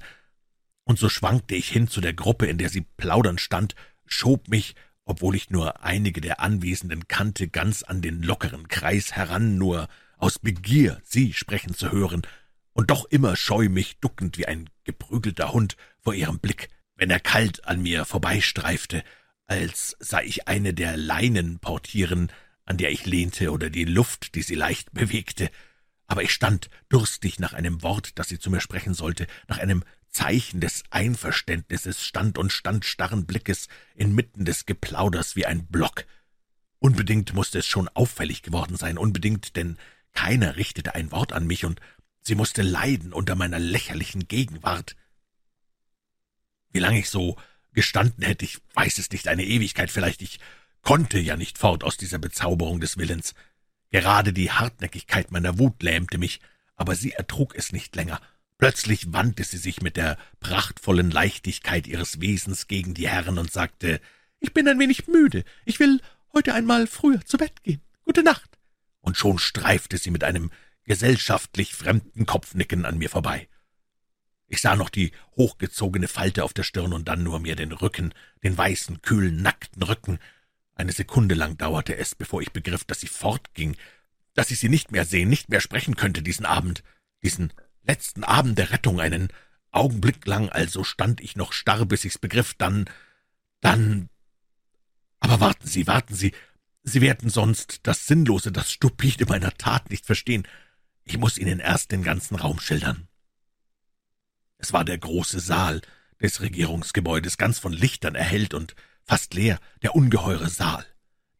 und 0.84 0.98
so 0.98 1.08
schwankte 1.08 1.56
ich 1.56 1.68
hin 1.68 1.88
zu 1.88 2.00
der 2.00 2.14
Gruppe, 2.14 2.46
in 2.46 2.58
der 2.58 2.68
sie 2.68 2.86
plaudernd 2.96 3.40
stand, 3.40 3.74
schob 4.06 4.48
mich, 4.48 4.76
obwohl 5.04 5.34
ich 5.34 5.50
nur 5.50 5.82
einige 5.82 6.20
der 6.20 6.40
Anwesenden 6.40 7.08
kannte, 7.08 7.48
ganz 7.48 7.82
an 7.82 8.02
den 8.02 8.22
lockeren 8.22 8.68
Kreis 8.68 9.12
heran, 9.12 9.58
nur 9.58 9.88
aus 10.16 10.38
Begier, 10.38 11.00
sie 11.04 11.32
sprechen 11.32 11.74
zu 11.74 11.90
hören, 11.90 12.22
und 12.72 12.90
doch 12.90 13.04
immer 13.06 13.36
scheu 13.36 13.68
mich 13.68 13.98
duckend 13.98 14.38
wie 14.38 14.46
ein 14.46 14.70
geprügelter 14.84 15.52
Hund 15.52 15.76
vor 15.98 16.14
ihrem 16.14 16.38
Blick, 16.38 16.68
wenn 16.94 17.10
er 17.10 17.20
kalt 17.20 17.64
an 17.64 17.82
mir 17.82 18.04
vorbeistreifte, 18.04 19.02
als 19.46 19.96
sei 19.98 20.24
ich 20.24 20.46
eine 20.46 20.72
der 20.72 20.96
Leinen 20.96 21.58
portieren, 21.58 22.30
an 22.66 22.76
der 22.76 22.92
ich 22.92 23.06
lehnte, 23.06 23.50
oder 23.52 23.70
die 23.70 23.84
Luft, 23.84 24.34
die 24.34 24.42
sie 24.42 24.54
leicht 24.54 24.92
bewegte. 24.92 25.50
Aber 26.06 26.22
ich 26.22 26.32
stand 26.32 26.68
durstig 26.88 27.38
nach 27.38 27.54
einem 27.54 27.82
Wort, 27.82 28.18
das 28.18 28.28
sie 28.28 28.38
zu 28.38 28.50
mir 28.50 28.60
sprechen 28.60 28.92
sollte, 28.92 29.26
nach 29.48 29.58
einem 29.58 29.82
Zeichen 30.10 30.60
des 30.60 30.84
Einverständnisses, 30.90 32.04
stand 32.04 32.38
und 32.38 32.52
stand 32.52 32.84
starren 32.84 33.26
Blickes 33.26 33.68
inmitten 33.94 34.44
des 34.44 34.66
Geplauders 34.66 35.36
wie 35.36 35.46
ein 35.46 35.66
Block. 35.66 36.04
Unbedingt 36.78 37.34
musste 37.34 37.58
es 37.60 37.66
schon 37.66 37.88
auffällig 37.88 38.42
geworden 38.42 38.76
sein, 38.76 38.98
unbedingt, 38.98 39.56
denn 39.56 39.78
keiner 40.12 40.56
richtete 40.56 40.94
ein 40.94 41.10
Wort 41.12 41.32
an 41.32 41.46
mich, 41.46 41.64
und 41.64 41.80
Sie 42.22 42.34
musste 42.34 42.62
leiden 42.62 43.12
unter 43.12 43.36
meiner 43.36 43.60
lächerlichen 43.60 44.26
Gegenwart. 44.26 44.96
Wie 46.72 46.80
lange 46.80 46.98
ich 46.98 47.08
so 47.08 47.36
gestanden 47.72 48.24
hätte, 48.24 48.44
ich 48.44 48.58
weiß 48.74 48.98
es 48.98 49.10
nicht, 49.10 49.28
eine 49.28 49.44
Ewigkeit 49.44 49.92
vielleicht, 49.92 50.22
ich 50.22 50.40
konnte 50.86 51.18
ja 51.18 51.34
nicht 51.36 51.58
fort 51.58 51.82
aus 51.82 51.96
dieser 51.96 52.20
Bezauberung 52.20 52.78
des 52.78 52.96
Willens. 52.96 53.34
Gerade 53.90 54.32
die 54.32 54.52
Hartnäckigkeit 54.52 55.32
meiner 55.32 55.58
Wut 55.58 55.82
lähmte 55.82 56.16
mich, 56.16 56.40
aber 56.76 56.94
sie 56.94 57.10
ertrug 57.10 57.56
es 57.56 57.72
nicht 57.72 57.96
länger. 57.96 58.20
Plötzlich 58.56 59.12
wandte 59.12 59.42
sie 59.42 59.58
sich 59.58 59.82
mit 59.82 59.96
der 59.96 60.16
prachtvollen 60.38 61.10
Leichtigkeit 61.10 61.88
ihres 61.88 62.20
Wesens 62.20 62.68
gegen 62.68 62.94
die 62.94 63.08
Herren 63.08 63.36
und 63.38 63.50
sagte, 63.52 64.00
»Ich 64.38 64.54
bin 64.54 64.68
ein 64.68 64.78
wenig 64.78 65.08
müde. 65.08 65.42
Ich 65.64 65.80
will 65.80 66.00
heute 66.32 66.54
einmal 66.54 66.86
früher 66.86 67.20
zu 67.24 67.36
Bett 67.36 67.64
gehen. 67.64 67.82
Gute 68.04 68.22
Nacht.« 68.22 68.56
Und 69.00 69.16
schon 69.16 69.40
streifte 69.40 69.98
sie 69.98 70.12
mit 70.12 70.22
einem 70.22 70.52
gesellschaftlich 70.84 71.74
fremden 71.74 72.26
Kopfnicken 72.26 72.84
an 72.84 72.98
mir 72.98 73.10
vorbei. 73.10 73.48
Ich 74.46 74.60
sah 74.60 74.76
noch 74.76 74.90
die 74.90 75.10
hochgezogene 75.36 76.06
Falte 76.06 76.44
auf 76.44 76.52
der 76.52 76.62
Stirn 76.62 76.92
und 76.92 77.08
dann 77.08 77.24
nur 77.24 77.40
mehr 77.40 77.56
den 77.56 77.72
Rücken, 77.72 78.14
den 78.44 78.56
weißen, 78.56 79.02
kühlen, 79.02 79.42
nackten 79.42 79.82
Rücken. 79.82 80.20
Eine 80.76 80.92
Sekunde 80.92 81.34
lang 81.34 81.56
dauerte 81.56 81.96
es, 81.96 82.14
bevor 82.14 82.42
ich 82.42 82.52
begriff, 82.52 82.84
dass 82.84 83.00
sie 83.00 83.08
fortging, 83.08 83.76
dass 84.34 84.50
ich 84.50 84.60
sie 84.60 84.68
nicht 84.68 84.92
mehr 84.92 85.06
sehen, 85.06 85.30
nicht 85.30 85.48
mehr 85.48 85.62
sprechen 85.62 85.96
könnte 85.96 86.22
diesen 86.22 86.44
Abend, 86.44 86.84
diesen 87.22 87.52
letzten 87.82 88.24
Abend 88.24 88.58
der 88.58 88.70
Rettung, 88.70 89.00
einen 89.00 89.28
Augenblick 89.70 90.26
lang 90.26 90.50
also 90.50 90.84
stand 90.84 91.20
ich 91.22 91.34
noch 91.34 91.54
starr, 91.54 91.86
bis 91.86 92.04
ich's 92.04 92.18
begriff, 92.18 92.54
dann, 92.54 92.84
dann. 93.60 94.10
Aber 95.18 95.40
warten 95.40 95.66
Sie, 95.66 95.86
warten 95.86 96.14
Sie, 96.14 96.32
Sie 96.82 97.00
werden 97.00 97.30
sonst 97.30 97.80
das 97.82 98.06
Sinnlose, 98.06 98.52
das 98.52 98.70
Stupide 98.70 99.24
meiner 99.26 99.52
Tat 99.52 99.90
nicht 99.90 100.04
verstehen. 100.04 100.46
Ich 101.04 101.16
muss 101.16 101.38
Ihnen 101.38 101.58
erst 101.58 101.90
den 101.90 102.02
ganzen 102.02 102.36
Raum 102.36 102.60
schildern. 102.60 103.08
Es 104.58 104.72
war 104.74 104.84
der 104.84 104.98
große 104.98 105.40
Saal 105.40 105.80
des 106.20 106.42
Regierungsgebäudes, 106.42 107.38
ganz 107.38 107.58
von 107.58 107.72
Lichtern 107.72 108.14
erhellt 108.14 108.52
und 108.54 108.74
fast 109.06 109.34
leer, 109.34 109.58
der 109.82 109.94
ungeheure 109.94 110.48
Saal. 110.48 110.84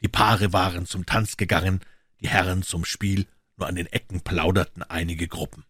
Die 0.01 0.09
Paare 0.09 0.53
waren 0.53 0.87
zum 0.87 1.07
Tanz 1.07 1.37
gegangen, 1.37 1.81
die 2.21 2.29
Herren 2.29 2.63
zum 2.63 2.85
Spiel, 2.85 3.27
nur 3.57 3.67
an 3.67 3.75
den 3.75 3.87
Ecken 3.87 4.21
plauderten 4.21 4.83
einige 4.83 5.29
Gruppen. 5.29 5.65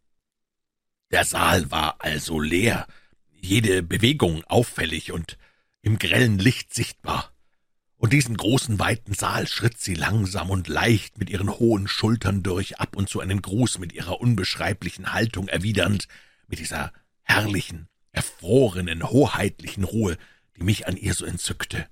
Der 1.10 1.24
Saal 1.24 1.70
war 1.70 1.96
also 2.00 2.40
leer, 2.40 2.86
jede 3.30 3.82
Bewegung 3.82 4.44
auffällig 4.44 5.12
und 5.12 5.38
im 5.82 5.98
grellen 5.98 6.38
Licht 6.38 6.74
sichtbar 6.74 7.32
und 7.98 8.12
diesen 8.12 8.36
großen, 8.36 8.78
weiten 8.78 9.14
Saal 9.14 9.46
schritt 9.46 9.80
sie 9.80 9.94
langsam 9.94 10.50
und 10.50 10.68
leicht 10.68 11.18
mit 11.18 11.30
ihren 11.30 11.50
hohen 11.50 11.88
Schultern 11.88 12.42
durch, 12.42 12.78
ab 12.78 12.94
und 12.94 13.08
zu 13.08 13.20
einen 13.20 13.40
Gruß 13.40 13.78
mit 13.78 13.92
ihrer 13.94 14.20
unbeschreiblichen 14.20 15.12
Haltung 15.12 15.48
erwidernd, 15.48 16.06
mit 16.46 16.58
dieser 16.58 16.92
herrlichen, 17.22 17.88
erfrorenen, 18.12 19.02
hoheitlichen 19.02 19.84
Ruhe, 19.84 20.18
die 20.56 20.64
mich 20.64 20.86
an 20.86 20.96
ihr 20.96 21.14
so 21.14 21.24
entzückte. 21.24 21.88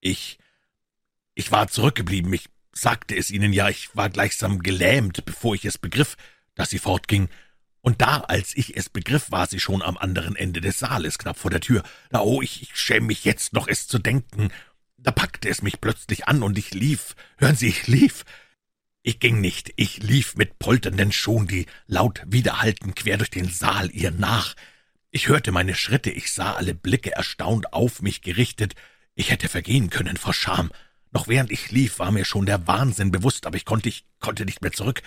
Ich, 0.00 0.38
ich 1.34 1.50
war 1.50 1.68
zurückgeblieben, 1.68 2.32
ich 2.32 2.48
sagte 2.72 3.16
es 3.16 3.30
Ihnen 3.30 3.52
ja, 3.52 3.68
ich 3.68 3.94
war 3.94 4.10
gleichsam 4.10 4.60
gelähmt, 4.60 5.24
bevor 5.24 5.54
ich 5.54 5.64
es 5.64 5.78
begriff, 5.78 6.16
dass 6.54 6.70
sie 6.70 6.78
fortging, 6.78 7.28
und 7.82 8.00
da, 8.00 8.18
als 8.20 8.56
ich 8.56 8.76
es 8.76 8.88
begriff, 8.88 9.32
war 9.32 9.48
sie 9.48 9.58
schon 9.58 9.82
am 9.82 9.98
anderen 9.98 10.36
Ende 10.36 10.60
des 10.60 10.78
Saales, 10.78 11.18
knapp 11.18 11.36
vor 11.36 11.50
der 11.50 11.60
Tür. 11.60 11.82
Da, 12.10 12.20
oh, 12.20 12.40
ich, 12.40 12.62
ich 12.62 12.76
schäme 12.76 13.08
mich 13.08 13.24
jetzt 13.24 13.52
noch, 13.52 13.66
es 13.66 13.88
zu 13.88 13.98
denken. 13.98 14.50
Da 14.96 15.10
packte 15.10 15.48
es 15.48 15.62
mich 15.62 15.80
plötzlich 15.80 16.28
an, 16.28 16.44
und 16.44 16.56
ich 16.56 16.72
lief. 16.72 17.16
Hören 17.38 17.56
Sie, 17.56 17.66
ich 17.66 17.88
lief. 17.88 18.24
Ich 19.02 19.18
ging 19.18 19.40
nicht, 19.40 19.72
ich 19.74 20.00
lief 20.00 20.36
mit 20.36 20.60
polternden 20.60 21.10
Schuhen, 21.10 21.48
die 21.48 21.66
laut 21.88 22.22
widerhallten 22.24 22.94
quer 22.94 23.18
durch 23.18 23.30
den 23.30 23.48
Saal 23.48 23.90
ihr 23.90 24.12
nach. 24.12 24.54
Ich 25.14 25.28
hörte 25.28 25.52
meine 25.52 25.74
Schritte, 25.74 26.10
ich 26.10 26.32
sah 26.32 26.54
alle 26.54 26.74
Blicke 26.74 27.12
erstaunt 27.12 27.74
auf 27.74 28.00
mich 28.00 28.22
gerichtet. 28.22 28.74
Ich 29.14 29.30
hätte 29.30 29.50
vergehen 29.50 29.90
können 29.90 30.16
vor 30.16 30.32
Scham. 30.32 30.72
Noch 31.10 31.28
während 31.28 31.50
ich 31.52 31.70
lief, 31.70 31.98
war 31.98 32.10
mir 32.10 32.24
schon 32.24 32.46
der 32.46 32.66
Wahnsinn 32.66 33.10
bewusst, 33.10 33.46
aber 33.46 33.58
ich 33.58 33.66
konnte, 33.66 33.90
ich 33.90 34.06
konnte 34.20 34.46
nicht 34.46 34.62
mehr 34.62 34.72
zurück. 34.72 35.02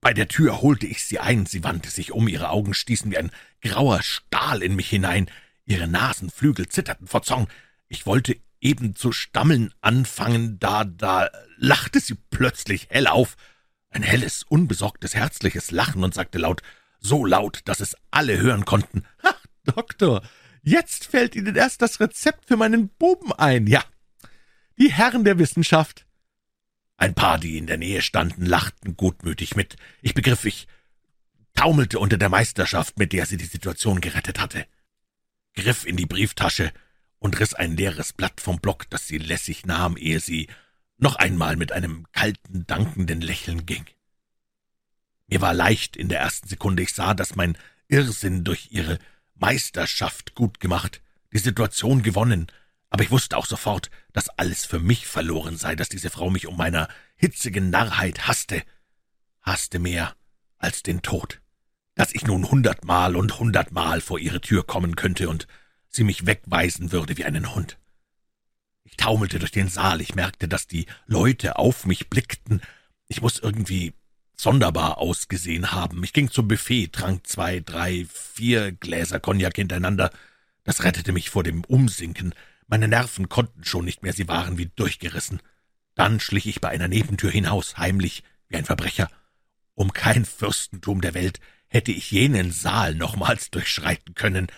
Bei 0.00 0.14
der 0.14 0.28
Tür 0.28 0.62
holte 0.62 0.86
ich 0.86 1.02
sie 1.02 1.18
ein, 1.18 1.46
sie 1.46 1.64
wandte 1.64 1.90
sich 1.90 2.12
um, 2.12 2.28
ihre 2.28 2.50
Augen 2.50 2.74
stießen 2.74 3.10
wie 3.10 3.18
ein 3.18 3.32
grauer 3.60 4.04
Stahl 4.04 4.62
in 4.62 4.76
mich 4.76 4.88
hinein, 4.88 5.28
ihre 5.64 5.88
Nasenflügel 5.88 6.68
zitterten 6.68 7.08
vor 7.08 7.22
Zorn. 7.22 7.48
Ich 7.88 8.06
wollte 8.06 8.36
eben 8.60 8.94
zu 8.94 9.10
stammeln 9.10 9.74
anfangen, 9.80 10.60
da, 10.60 10.84
da 10.84 11.28
lachte 11.56 11.98
sie 11.98 12.14
plötzlich 12.30 12.86
hell 12.90 13.08
auf, 13.08 13.36
ein 13.90 14.04
helles, 14.04 14.44
unbesorgtes, 14.44 15.16
herzliches 15.16 15.72
Lachen 15.72 16.04
und 16.04 16.14
sagte 16.14 16.38
laut, 16.38 16.62
so 17.00 17.24
laut, 17.24 17.62
dass 17.64 17.80
es 17.80 17.96
alle 18.12 18.38
hören 18.38 18.64
konnten, 18.64 19.04
»Ach, 19.24 19.39
Doktor, 19.72 20.22
jetzt 20.62 21.06
fällt 21.06 21.34
Ihnen 21.36 21.56
erst 21.56 21.82
das 21.82 22.00
Rezept 22.00 22.46
für 22.46 22.56
meinen 22.56 22.88
Buben 22.88 23.32
ein, 23.32 23.66
ja, 23.66 23.84
die 24.78 24.92
Herren 24.92 25.24
der 25.24 25.38
Wissenschaft.« 25.38 26.06
ein 26.96 27.14
paar, 27.14 27.38
die 27.38 27.56
in 27.56 27.66
der 27.66 27.78
Nähe 27.78 28.02
standen, 28.02 28.44
lachten 28.44 28.94
gutmütig 28.96 29.56
mit. 29.56 29.76
Ich 30.02 30.12
begriff, 30.12 30.44
ich 30.44 30.66
taumelte 31.54 31.98
unter 31.98 32.18
der 32.18 32.28
Meisterschaft, 32.28 32.98
mit 32.98 33.12
der 33.12 33.24
sie 33.24 33.38
die 33.38 33.46
Situation 33.46 34.00
gerettet 34.00 34.38
hatte, 34.38 34.66
griff 35.54 35.86
in 35.86 35.96
die 35.96 36.06
Brieftasche 36.06 36.72
und 37.18 37.38
riss 37.40 37.54
ein 37.54 37.76
leeres 37.76 38.12
Blatt 38.12 38.40
vom 38.40 38.60
Block, 38.60 38.88
das 38.90 39.06
sie 39.06 39.18
lässig 39.18 39.66
nahm, 39.66 39.96
ehe 39.96 40.20
sie 40.20 40.48
noch 40.98 41.16
einmal 41.16 41.56
mit 41.56 41.72
einem 41.72 42.06
kalten, 42.12 42.66
dankenden 42.66 43.20
Lächeln 43.20 43.66
ging. 43.66 43.86
Mir 45.26 45.40
war 45.40 45.54
leicht 45.54 45.96
in 45.96 46.08
der 46.08 46.20
ersten 46.20 46.48
Sekunde, 46.48 46.82
ich 46.82 46.92
sah, 46.92 47.14
dass 47.14 47.36
mein 47.36 47.56
Irrsinn 47.88 48.44
durch 48.44 48.68
ihre 48.72 48.98
Meisterschaft 49.40 50.34
gut 50.34 50.60
gemacht, 50.60 51.02
die 51.32 51.38
Situation 51.38 52.02
gewonnen, 52.02 52.46
aber 52.90 53.04
ich 53.04 53.10
wusste 53.10 53.36
auch 53.36 53.46
sofort, 53.46 53.90
dass 54.12 54.28
alles 54.28 54.66
für 54.66 54.80
mich 54.80 55.06
verloren 55.06 55.56
sei, 55.56 55.76
dass 55.76 55.88
diese 55.88 56.10
Frau 56.10 56.28
mich 56.28 56.46
um 56.46 56.56
meiner 56.56 56.88
hitzigen 57.16 57.70
Narrheit 57.70 58.26
hasste, 58.26 58.62
hasste 59.42 59.78
mehr 59.78 60.14
als 60.58 60.82
den 60.82 61.02
Tod, 61.02 61.40
dass 61.94 62.14
ich 62.14 62.26
nun 62.26 62.50
hundertmal 62.50 63.16
und 63.16 63.38
hundertmal 63.38 64.00
vor 64.00 64.18
ihre 64.18 64.40
Tür 64.40 64.66
kommen 64.66 64.96
könnte 64.96 65.28
und 65.28 65.46
sie 65.88 66.04
mich 66.04 66.26
wegweisen 66.26 66.92
würde 66.92 67.16
wie 67.16 67.24
einen 67.24 67.54
Hund. 67.54 67.78
Ich 68.84 68.96
taumelte 68.96 69.38
durch 69.38 69.52
den 69.52 69.68
Saal, 69.68 70.00
ich 70.00 70.14
merkte, 70.14 70.48
dass 70.48 70.66
die 70.66 70.86
Leute 71.06 71.56
auf 71.56 71.86
mich 71.86 72.10
blickten. 72.10 72.60
Ich 73.06 73.22
muss 73.22 73.38
irgendwie 73.38 73.94
sonderbar 74.42 74.98
ausgesehen 74.98 75.72
haben. 75.72 76.02
Ich 76.04 76.12
ging 76.12 76.30
zum 76.30 76.48
Buffet, 76.48 76.88
trank 76.88 77.26
zwei, 77.26 77.60
drei, 77.60 78.06
vier 78.12 78.72
Gläser 78.72 79.20
Cognac 79.20 79.56
hintereinander. 79.56 80.10
Das 80.64 80.84
rettete 80.84 81.12
mich 81.12 81.30
vor 81.30 81.42
dem 81.42 81.64
Umsinken. 81.64 82.34
Meine 82.66 82.88
Nerven 82.88 83.28
konnten 83.28 83.64
schon 83.64 83.84
nicht 83.84 84.02
mehr, 84.02 84.12
sie 84.12 84.28
waren 84.28 84.58
wie 84.58 84.70
durchgerissen. 84.76 85.40
Dann 85.94 86.20
schlich 86.20 86.46
ich 86.46 86.60
bei 86.60 86.68
einer 86.68 86.88
Nebentür 86.88 87.30
hinaus, 87.30 87.78
heimlich, 87.78 88.22
wie 88.48 88.56
ein 88.56 88.64
Verbrecher. 88.64 89.10
Um 89.74 89.92
kein 89.92 90.24
Fürstentum 90.24 91.00
der 91.00 91.14
Welt 91.14 91.40
hätte 91.66 91.92
ich 91.92 92.10
jenen 92.10 92.52
Saal 92.52 92.94
nochmals 92.94 93.50
durchschreiten 93.50 94.14
können, 94.14 94.48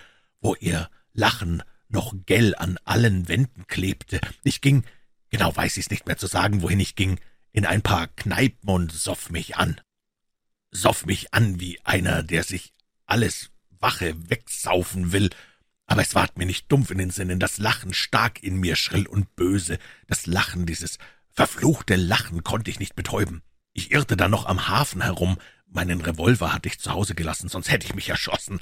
wo 0.41 0.55
ihr 0.55 0.89
Lachen 1.13 1.63
noch 1.89 2.15
gell 2.27 2.55
an 2.57 2.79
allen 2.85 3.29
Wänden 3.29 3.67
klebte. 3.67 4.21
Ich 4.45 4.61
ging, 4.61 4.85
genau 5.31 5.55
weiß 5.55 5.77
ich's 5.77 5.91
nicht 5.91 6.07
mehr 6.07 6.17
zu 6.17 6.27
sagen, 6.27 6.63
wohin 6.63 6.81
ich 6.81 6.97
ging, 6.97 7.19
in 7.53 7.67
ein 7.67 7.83
paar 7.83 8.09
Kneipen 8.09 8.69
und 8.69 8.93
soff 8.93 9.31
mich 9.31 9.57
an. 9.57 9.81
Soff 10.71 11.07
mich 11.07 11.35
an 11.35 11.61
wie 11.61 11.81
einer, 11.85 12.23
der 12.23 12.45
sich 12.45 12.73
alles 13.07 13.51
Wache 13.79 14.15
wegsaufen 14.31 15.13
will 15.13 15.31
aber 15.93 16.01
es 16.01 16.15
ward 16.15 16.39
mir 16.39 16.47
nicht 16.47 16.73
dumpf 16.73 16.91
in 16.91 16.97
den 16.97 17.11
Sinnen, 17.11 17.39
das 17.39 17.59
Lachen 17.59 17.93
stark 17.93 18.43
in 18.43 18.57
mir, 18.57 18.77
schrill 18.77 19.07
und 19.07 19.37
böse. 19.37 19.79
Das 20.07 20.25
Lachen, 20.25 20.65
dieses 20.65 20.99
verfluchte 21.29 21.97
Lachen 21.97 22.43
konnte 22.43 22.71
ich 22.71 22.79
nicht 22.79 22.95
betäuben. 22.95 23.43
Ich 23.75 23.91
irrte 23.91 24.17
da 24.17 24.27
noch 24.27 24.47
am 24.47 24.69
Hafen 24.69 25.03
herum. 25.03 25.37
Meinen 25.67 26.01
Revolver 26.01 26.55
hatte 26.55 26.71
ich 26.71 26.81
zu 26.81 26.93
Hause 26.93 27.15
gelassen, 27.15 27.51
sonst 27.51 27.71
hätte 27.71 27.87
ich 27.87 27.95
mich 27.95 28.09
erschossen. 28.09 28.61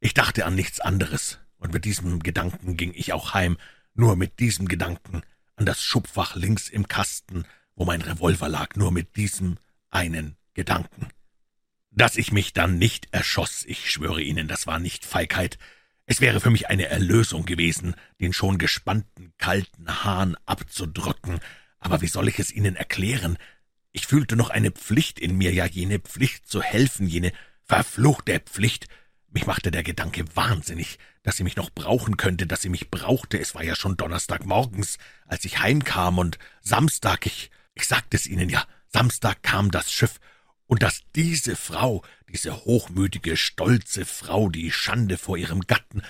Ich 0.00 0.12
dachte 0.12 0.44
an 0.44 0.56
nichts 0.56 0.80
anderes, 0.80 1.38
und 1.56 1.72
mit 1.72 1.84
diesem 1.84 2.20
Gedanken 2.20 2.76
ging 2.76 2.92
ich 2.96 3.12
auch 3.12 3.32
heim, 3.32 3.58
nur 3.94 4.16
mit 4.16 4.40
diesem 4.40 4.66
Gedanken, 4.66 5.22
an 5.54 5.66
das 5.66 5.84
Schubfach 5.84 6.34
links 6.34 6.68
im 6.68 6.88
Kasten, 6.88 7.44
wo 7.74 7.84
mein 7.84 8.02
Revolver 8.02 8.48
lag, 8.48 8.76
nur 8.76 8.92
mit 8.92 9.16
diesem 9.16 9.56
einen 9.90 10.36
Gedanken. 10.54 11.08
Dass 11.90 12.16
ich 12.16 12.32
mich 12.32 12.52
dann 12.52 12.78
nicht 12.78 13.08
erschoss, 13.12 13.64
ich 13.66 13.90
schwöre 13.90 14.22
Ihnen, 14.22 14.48
das 14.48 14.66
war 14.66 14.78
nicht 14.78 15.04
Feigheit, 15.04 15.58
es 16.06 16.20
wäre 16.20 16.40
für 16.40 16.50
mich 16.50 16.68
eine 16.68 16.86
Erlösung 16.86 17.44
gewesen, 17.44 17.94
den 18.20 18.32
schon 18.32 18.58
gespannten, 18.58 19.32
kalten 19.38 20.04
Hahn 20.04 20.36
abzudrücken, 20.46 21.40
aber 21.78 22.00
wie 22.00 22.08
soll 22.08 22.28
ich 22.28 22.38
es 22.38 22.52
Ihnen 22.52 22.76
erklären? 22.76 23.38
Ich 23.92 24.06
fühlte 24.06 24.36
noch 24.36 24.50
eine 24.50 24.70
Pflicht 24.70 25.18
in 25.18 25.36
mir, 25.36 25.52
ja 25.52 25.66
jene 25.66 25.98
Pflicht 25.98 26.48
zu 26.48 26.62
helfen, 26.62 27.06
jene 27.06 27.32
verfluchte 27.64 28.40
Pflicht. 28.40 28.88
Mich 29.30 29.46
machte 29.46 29.70
der 29.70 29.82
Gedanke 29.82 30.24
wahnsinnig, 30.34 30.98
dass 31.22 31.36
sie 31.36 31.44
mich 31.44 31.56
noch 31.56 31.70
brauchen 31.70 32.16
könnte, 32.16 32.46
dass 32.46 32.62
sie 32.62 32.68
mich 32.68 32.90
brauchte. 32.90 33.38
Es 33.38 33.54
war 33.54 33.62
ja 33.62 33.76
schon 33.76 33.96
Donnerstagmorgens, 33.96 34.98
als 35.26 35.44
ich 35.44 35.58
heimkam, 35.60 36.18
und 36.18 36.38
Samstag, 36.60 37.26
ich, 37.26 37.50
ich 37.74 37.86
sagte 37.86 38.16
es 38.16 38.26
Ihnen 38.26 38.48
ja, 38.48 38.64
Samstag 38.88 39.42
kam 39.42 39.70
das 39.70 39.90
Schiff, 39.90 40.20
und 40.72 40.82
dass 40.82 41.02
diese 41.14 41.54
Frau, 41.54 42.02
diese 42.30 42.64
hochmütige, 42.64 43.36
stolze 43.36 44.06
Frau, 44.06 44.48
die 44.48 44.70
Schande 44.70 45.18
vor 45.18 45.36
ihrem 45.36 45.60
Gatten, 45.60 46.00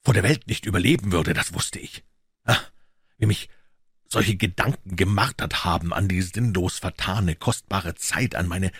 vor 0.00 0.14
der 0.14 0.22
Welt 0.22 0.46
nicht 0.46 0.64
überleben 0.64 1.10
würde, 1.10 1.34
das 1.34 1.54
wusste 1.54 1.80
ich. 1.80 2.04
Ach, 2.44 2.70
wie 3.18 3.26
mich 3.26 3.48
solche 4.08 4.36
Gedanken 4.36 4.94
gemartert 4.94 5.64
haben 5.64 5.92
an 5.92 6.06
die 6.06 6.22
sinnlos 6.22 6.78
vertane, 6.78 7.34
kostbare 7.34 7.96
Zeit, 7.96 8.36
an 8.36 8.46
meine 8.46 8.70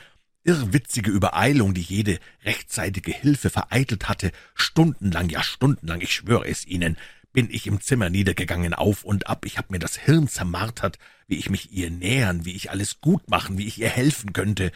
irrwitzige 0.44 1.10
Übereilung, 1.10 1.74
die 1.74 1.82
jede 1.82 2.20
rechtzeitige 2.44 3.12
Hilfe 3.12 3.50
vereitelt 3.50 4.08
hatte, 4.08 4.30
stundenlang, 4.54 5.28
ja 5.28 5.42
stundenlang, 5.42 6.02
ich 6.02 6.14
schwöre 6.14 6.46
es 6.46 6.66
Ihnen, 6.66 6.96
bin 7.32 7.50
ich 7.50 7.66
im 7.66 7.80
Zimmer 7.80 8.10
niedergegangen, 8.10 8.74
auf 8.74 9.04
und 9.04 9.26
ab, 9.26 9.46
ich 9.46 9.58
hab 9.58 9.70
mir 9.70 9.78
das 9.78 9.96
Hirn 9.96 10.28
zermartert, 10.28 10.98
wie 11.26 11.36
ich 11.36 11.50
mich 11.50 11.72
ihr 11.72 11.90
nähern, 11.90 12.44
wie 12.44 12.54
ich 12.54 12.70
alles 12.70 13.00
gut 13.00 13.28
machen, 13.30 13.58
wie 13.58 13.66
ich 13.66 13.78
ihr 13.78 13.88
helfen 13.88 14.32
könnte, 14.32 14.70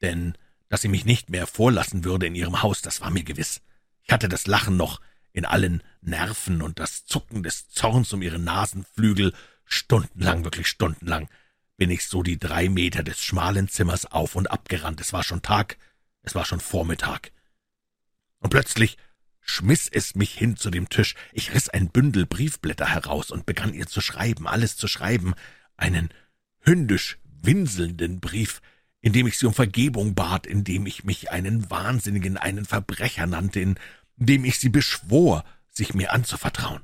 denn 0.00 0.34
dass 0.68 0.82
sie 0.82 0.88
mich 0.88 1.04
nicht 1.04 1.30
mehr 1.30 1.46
vorlassen 1.46 2.04
würde 2.04 2.26
in 2.26 2.34
ihrem 2.34 2.62
Haus, 2.62 2.82
das 2.82 3.00
war 3.00 3.10
mir 3.10 3.24
gewiss. 3.24 3.60
Ich 4.02 4.12
hatte 4.12 4.28
das 4.28 4.46
Lachen 4.46 4.76
noch 4.76 5.00
in 5.32 5.44
allen 5.44 5.82
Nerven 6.00 6.62
und 6.62 6.78
das 6.78 7.04
Zucken 7.04 7.42
des 7.42 7.68
Zorns 7.68 8.12
um 8.12 8.22
ihre 8.22 8.38
Nasenflügel. 8.38 9.32
Stundenlang, 9.64 10.44
wirklich 10.44 10.68
stundenlang, 10.68 11.28
bin 11.76 11.90
ich 11.90 12.06
so 12.06 12.22
die 12.22 12.38
drei 12.38 12.68
Meter 12.68 13.02
des 13.02 13.22
schmalen 13.22 13.68
Zimmers 13.68 14.06
auf 14.06 14.34
und 14.34 14.50
ab 14.50 14.68
gerannt. 14.68 15.00
Es 15.00 15.12
war 15.12 15.22
schon 15.22 15.42
Tag, 15.42 15.76
es 16.22 16.34
war 16.34 16.44
schon 16.44 16.60
Vormittag. 16.60 17.32
Und 18.40 18.50
plötzlich 18.50 18.98
schmiss 19.42 19.88
es 19.88 20.14
mich 20.14 20.32
hin 20.32 20.56
zu 20.56 20.70
dem 20.70 20.88
Tisch. 20.88 21.14
Ich 21.32 21.52
riss 21.52 21.68
ein 21.68 21.90
Bündel 21.90 22.26
Briefblätter 22.26 22.86
heraus 22.86 23.30
und 23.30 23.44
begann 23.44 23.74
ihr 23.74 23.86
zu 23.86 24.00
schreiben, 24.00 24.46
alles 24.46 24.76
zu 24.76 24.88
schreiben, 24.88 25.34
einen 25.76 26.08
hündisch 26.60 27.18
winselnden 27.42 28.20
Brief, 28.20 28.62
indem 29.00 29.26
ich 29.26 29.36
sie 29.36 29.46
um 29.46 29.54
Vergebung 29.54 30.14
bat, 30.14 30.46
indem 30.46 30.86
ich 30.86 31.04
mich 31.04 31.30
einen 31.30 31.70
Wahnsinnigen, 31.70 32.36
einen 32.36 32.64
Verbrecher 32.64 33.26
nannte, 33.26 33.74
indem 34.16 34.44
ich 34.44 34.58
sie 34.58 34.68
beschwor, 34.68 35.44
sich 35.70 35.92
mir 35.92 36.12
anzuvertrauen. 36.12 36.82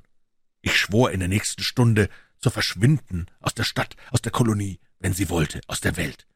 Ich 0.60 0.76
schwor 0.76 1.12
in 1.12 1.20
der 1.20 1.28
nächsten 1.28 1.62
Stunde 1.62 2.08
zu 2.40 2.50
verschwinden 2.50 3.26
aus 3.40 3.54
der 3.54 3.64
Stadt, 3.64 3.96
aus 4.10 4.22
der 4.22 4.32
Kolonie, 4.32 4.80
wenn 4.98 5.12
sie 5.12 5.28
wollte, 5.28 5.60
aus 5.68 5.80
der 5.80 5.96
Welt. 5.96 6.26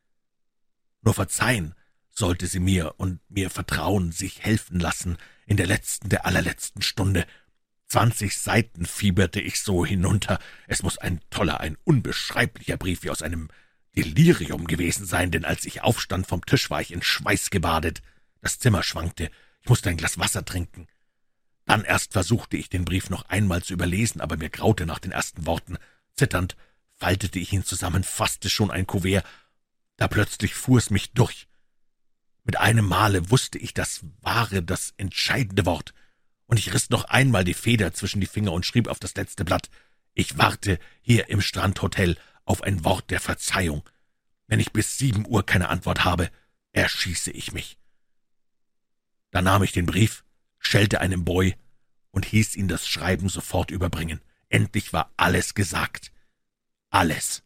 Nur 1.03 1.15
verzeihen 1.15 1.74
sollte 2.11 2.47
sie 2.47 2.61
mir 2.61 2.94
und 2.99 3.20
mir 3.28 3.51
vertrauen, 3.51 4.12
sich 4.12 4.44
helfen 4.44 4.78
lassen 4.78 5.16
in 5.53 5.59
der 5.59 5.66
letzten, 5.66 6.09
der 6.09 6.24
allerletzten 6.24 6.81
Stunde. 6.81 7.27
Zwanzig 7.87 8.39
Seiten 8.39 8.87
fieberte 8.87 9.39
ich 9.39 9.61
so 9.61 9.85
hinunter. 9.85 10.39
Es 10.66 10.83
muss 10.83 10.97
ein 10.97 11.20
toller, 11.29 11.61
ein 11.61 11.77
unbeschreiblicher 11.85 12.79
Brief 12.79 13.03
wie 13.03 13.11
aus 13.11 13.20
einem 13.20 13.49
Delirium 13.95 14.66
gewesen 14.66 15.05
sein, 15.05 15.31
denn 15.31 15.45
als 15.45 15.66
ich 15.66 15.83
aufstand 15.83 16.27
vom 16.27 16.47
Tisch, 16.47 16.70
war 16.70 16.81
ich 16.81 16.91
in 16.91 17.03
Schweiß 17.03 17.51
gebadet. 17.51 18.01
Das 18.41 18.59
Zimmer 18.59 18.83
schwankte. 18.83 19.31
Ich 19.61 19.69
musste 19.69 19.91
ein 19.91 19.99
Glas 19.99 20.19
Wasser 20.19 20.43
trinken. 20.43 20.87
Dann 21.66 21.85
erst 21.85 22.15
versuchte 22.15 22.57
ich, 22.57 22.70
den 22.70 22.87
Brief 22.87 23.11
noch 23.11 23.29
einmal 23.29 23.62
zu 23.62 23.74
überlesen, 23.74 24.23
aber 24.23 24.39
mir 24.39 24.49
graute 24.49 24.87
nach 24.87 25.01
den 25.01 25.12
ersten 25.12 25.45
Worten. 25.45 25.77
Zitternd 26.16 26.57
faltete 26.95 27.39
ich 27.39 27.53
ihn 27.53 27.62
zusammen, 27.62 28.05
fasste 28.05 28.49
schon 28.49 28.70
ein 28.70 28.87
Kuvert, 28.87 29.27
da 29.99 30.09
plötzlich 30.09 30.55
fuhr 30.55 30.79
es 30.79 30.89
mich 30.89 31.12
durch. 31.12 31.47
Mit 32.44 32.59
einem 32.59 32.86
Male 32.86 33.31
wusste 33.31 33.59
ich 33.59 33.74
das 33.74 34.05
wahre, 34.20 34.62
das 34.62 34.94
entscheidende 34.97 35.64
Wort, 35.66 35.94
und 36.47 36.59
ich 36.59 36.74
riss 36.74 36.90
noch 36.90 37.05
einmal 37.05 37.44
die 37.44 37.55
Feder 37.55 37.94
zwischen 37.94 38.20
die 38.20 38.27
Finger 38.27 38.52
und 38.52 38.66
schrieb 38.66 38.89
auf 38.89 38.98
das 38.98 39.14
letzte 39.14 39.44
Blatt 39.44 39.70
Ich 40.12 40.36
warte 40.36 40.78
hier 41.01 41.31
im 41.31 41.40
Strandhotel 41.40 42.19
auf 42.44 42.62
ein 42.62 42.85
Wort 42.85 43.10
der 43.10 43.20
Verzeihung. 43.20 43.89
Wenn 44.48 44.60
ich 44.60 44.73
bis 44.73 44.98
sieben 44.98 45.27
Uhr 45.27 45.47
keine 45.47 45.69
Antwort 45.69 46.05
habe, 46.05 46.31
erschieße 46.73 47.31
ich 47.31 47.52
mich. 47.52 47.78
Da 49.31 49.40
nahm 49.40 49.62
ich 49.62 49.73
den 49.73 49.86
Brief, 49.86 50.24
schellte 50.59 51.01
einem 51.01 51.24
Boy 51.24 51.56
und 52.10 52.27
hieß 52.27 52.56
ihn 52.56 52.69
das 52.69 52.86
Schreiben 52.86 53.28
sofort 53.28 53.70
überbringen. 53.70 54.20
Endlich 54.48 54.93
war 54.93 55.12
alles 55.16 55.55
gesagt. 55.55 56.12
Alles. 56.90 57.43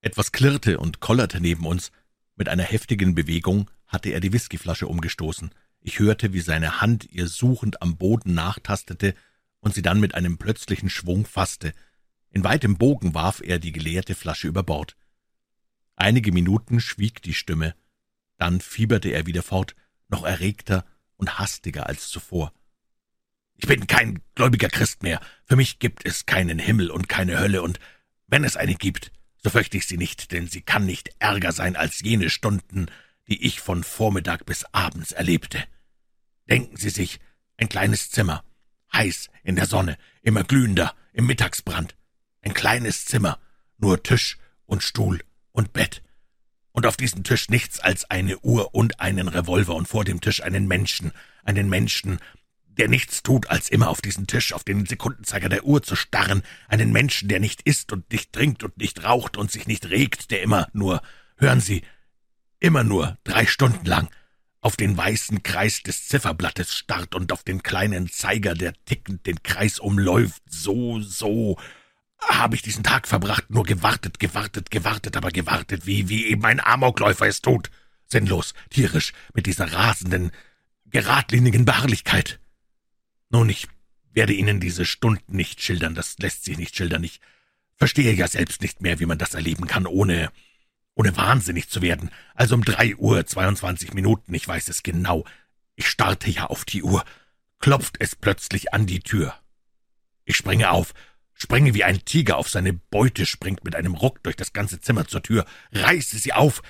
Etwas 0.00 0.32
klirrte 0.32 0.80
und 0.80 0.98
kollerte 0.98 1.40
neben 1.40 1.66
uns. 1.66 1.92
Mit 2.34 2.48
einer 2.48 2.64
heftigen 2.64 3.14
Bewegung 3.14 3.70
hatte 3.90 4.10
er 4.10 4.20
die 4.20 4.32
Whiskyflasche 4.32 4.86
umgestoßen. 4.86 5.50
Ich 5.80 5.98
hörte, 5.98 6.32
wie 6.32 6.40
seine 6.40 6.80
Hand 6.80 7.10
ihr 7.10 7.26
suchend 7.28 7.82
am 7.82 7.96
Boden 7.96 8.32
nachtastete 8.34 9.14
und 9.60 9.74
sie 9.74 9.82
dann 9.82 10.00
mit 10.00 10.14
einem 10.14 10.38
plötzlichen 10.38 10.88
Schwung 10.88 11.26
fasste. 11.26 11.74
In 12.30 12.44
weitem 12.44 12.78
Bogen 12.78 13.14
warf 13.14 13.42
er 13.44 13.58
die 13.58 13.72
geleerte 13.72 14.14
Flasche 14.14 14.48
über 14.48 14.62
Bord. 14.62 14.96
Einige 15.96 16.32
Minuten 16.32 16.80
schwieg 16.80 17.20
die 17.20 17.34
Stimme, 17.34 17.74
dann 18.38 18.60
fieberte 18.60 19.10
er 19.10 19.26
wieder 19.26 19.42
fort, 19.42 19.74
noch 20.08 20.24
erregter 20.24 20.86
und 21.16 21.38
hastiger 21.38 21.86
als 21.86 22.08
zuvor. 22.08 22.52
Ich 23.56 23.66
bin 23.66 23.86
kein 23.86 24.22
gläubiger 24.34 24.68
Christ 24.68 25.02
mehr. 25.02 25.20
Für 25.44 25.56
mich 25.56 25.78
gibt 25.78 26.06
es 26.06 26.24
keinen 26.24 26.58
Himmel 26.58 26.90
und 26.90 27.10
keine 27.10 27.38
Hölle, 27.38 27.60
und 27.60 27.78
wenn 28.26 28.44
es 28.44 28.56
eine 28.56 28.76
gibt, 28.76 29.12
so 29.36 29.50
fürchte 29.50 29.76
ich 29.76 29.86
sie 29.86 29.98
nicht, 29.98 30.32
denn 30.32 30.48
sie 30.48 30.62
kann 30.62 30.86
nicht 30.86 31.10
ärger 31.18 31.52
sein 31.52 31.76
als 31.76 32.00
jene 32.00 32.30
Stunden, 32.30 32.86
die 33.30 33.46
ich 33.46 33.60
von 33.60 33.84
Vormittag 33.84 34.44
bis 34.44 34.64
abends 34.72 35.12
erlebte. 35.12 35.62
Denken 36.48 36.76
Sie 36.76 36.90
sich, 36.90 37.20
ein 37.56 37.68
kleines 37.68 38.10
Zimmer, 38.10 38.44
heiß 38.92 39.30
in 39.44 39.56
der 39.56 39.66
Sonne, 39.66 39.96
immer 40.22 40.44
glühender, 40.44 40.94
im 41.12 41.26
Mittagsbrand. 41.26 41.94
Ein 42.42 42.54
kleines 42.54 43.04
Zimmer, 43.04 43.38
nur 43.78 44.02
Tisch 44.02 44.38
und 44.66 44.82
Stuhl 44.82 45.20
und 45.52 45.72
Bett. 45.72 46.02
Und 46.72 46.86
auf 46.86 46.96
diesem 46.96 47.22
Tisch 47.22 47.48
nichts 47.48 47.80
als 47.80 48.10
eine 48.10 48.38
Uhr 48.40 48.74
und 48.74 49.00
einen 49.00 49.28
Revolver 49.28 49.74
und 49.74 49.86
vor 49.86 50.04
dem 50.04 50.20
Tisch 50.20 50.42
einen 50.42 50.66
Menschen, 50.66 51.12
einen 51.44 51.68
Menschen, 51.68 52.18
der 52.64 52.88
nichts 52.88 53.22
tut, 53.22 53.50
als 53.50 53.68
immer 53.68 53.90
auf 53.90 54.00
diesen 54.00 54.26
Tisch, 54.26 54.52
auf 54.52 54.64
den 54.64 54.86
Sekundenzeiger 54.86 55.48
der 55.48 55.64
Uhr 55.64 55.82
zu 55.82 55.96
starren, 55.96 56.42
einen 56.68 56.92
Menschen, 56.92 57.28
der 57.28 57.40
nicht 57.40 57.62
isst 57.62 57.92
und 57.92 58.10
nicht 58.10 58.32
trinkt 58.32 58.62
und 58.64 58.78
nicht 58.78 59.04
raucht 59.04 59.36
und 59.36 59.50
sich 59.50 59.66
nicht 59.66 59.90
regt, 59.90 60.30
der 60.30 60.42
immer 60.42 60.68
nur, 60.72 61.02
hören 61.36 61.60
Sie, 61.60 61.82
immer 62.60 62.84
nur 62.84 63.18
drei 63.24 63.46
Stunden 63.46 63.86
lang 63.86 64.08
auf 64.60 64.76
den 64.76 64.96
weißen 64.96 65.42
Kreis 65.42 65.82
des 65.82 66.06
Zifferblattes 66.06 66.74
starrt 66.74 67.14
und 67.14 67.32
auf 67.32 67.42
den 67.42 67.62
kleinen 67.62 68.10
Zeiger, 68.10 68.54
der 68.54 68.74
tickend 68.84 69.26
den 69.26 69.42
Kreis 69.42 69.78
umläuft, 69.78 70.42
so, 70.46 71.00
so, 71.00 71.58
habe 72.20 72.54
ich 72.54 72.62
diesen 72.62 72.84
Tag 72.84 73.08
verbracht, 73.08 73.48
nur 73.48 73.64
gewartet, 73.64 74.20
gewartet, 74.20 74.70
gewartet, 74.70 75.16
aber 75.16 75.30
gewartet, 75.30 75.86
wie, 75.86 76.08
wie 76.08 76.26
eben 76.26 76.44
ein 76.44 76.60
Amokläufer 76.60 77.26
es 77.26 77.40
tut. 77.40 77.70
Sinnlos, 78.06 78.54
tierisch, 78.68 79.12
mit 79.34 79.46
dieser 79.46 79.72
rasenden, 79.72 80.30
geradlinigen 80.86 81.64
Beharrlichkeit. 81.64 82.40
Nun, 83.30 83.48
ich 83.48 83.68
werde 84.12 84.32
Ihnen 84.32 84.60
diese 84.60 84.84
Stunden 84.84 85.36
nicht 85.36 85.62
schildern, 85.62 85.94
das 85.94 86.18
lässt 86.18 86.44
sich 86.44 86.58
nicht 86.58 86.76
schildern. 86.76 87.04
Ich 87.04 87.20
verstehe 87.76 88.12
ja 88.12 88.28
selbst 88.28 88.60
nicht 88.60 88.82
mehr, 88.82 89.00
wie 89.00 89.06
man 89.06 89.18
das 89.18 89.34
erleben 89.34 89.66
kann, 89.66 89.86
ohne, 89.86 90.30
ohne 90.94 91.16
wahnsinnig 91.16 91.68
zu 91.68 91.82
werden. 91.82 92.10
Also 92.34 92.54
um 92.54 92.64
drei 92.64 92.96
Uhr 92.96 93.26
zweiundzwanzig 93.26 93.94
Minuten, 93.94 94.34
ich 94.34 94.46
weiß 94.46 94.68
es 94.68 94.82
genau. 94.82 95.24
Ich 95.76 95.88
starte 95.88 96.30
ja 96.30 96.46
auf 96.46 96.64
die 96.64 96.82
Uhr. 96.82 97.04
Klopft 97.58 97.96
es 98.00 98.16
plötzlich 98.16 98.72
an 98.74 98.86
die 98.86 99.00
Tür. 99.00 99.34
Ich 100.24 100.36
springe 100.36 100.70
auf, 100.70 100.94
springe 101.34 101.74
wie 101.74 101.84
ein 101.84 102.04
Tiger 102.04 102.36
auf 102.36 102.48
seine 102.48 102.72
Beute, 102.72 103.26
springt 103.26 103.64
mit 103.64 103.74
einem 103.76 103.94
Ruck 103.94 104.22
durch 104.22 104.36
das 104.36 104.52
ganze 104.52 104.80
Zimmer 104.80 105.06
zur 105.06 105.22
Tür, 105.22 105.46
reiße 105.72 106.18
sie 106.18 106.32
auf. 106.32 106.62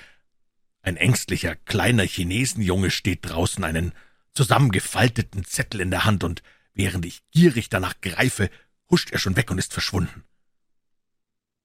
Ein 0.81 0.97
ängstlicher, 0.97 1.55
kleiner 1.55 2.03
Chinesenjunge 2.03 2.89
steht 2.89 3.19
draußen, 3.21 3.63
einen 3.63 3.93
zusammengefalteten 4.33 5.45
Zettel 5.45 5.81
in 5.81 5.91
der 5.91 6.05
Hand, 6.05 6.23
und 6.23 6.41
während 6.73 7.05
ich 7.05 7.21
gierig 7.31 7.69
danach 7.69 8.01
greife, 8.01 8.49
huscht 8.89 9.11
er 9.11 9.19
schon 9.19 9.35
weg 9.35 9.51
und 9.51 9.59
ist 9.59 9.73
verschwunden. 9.73 10.23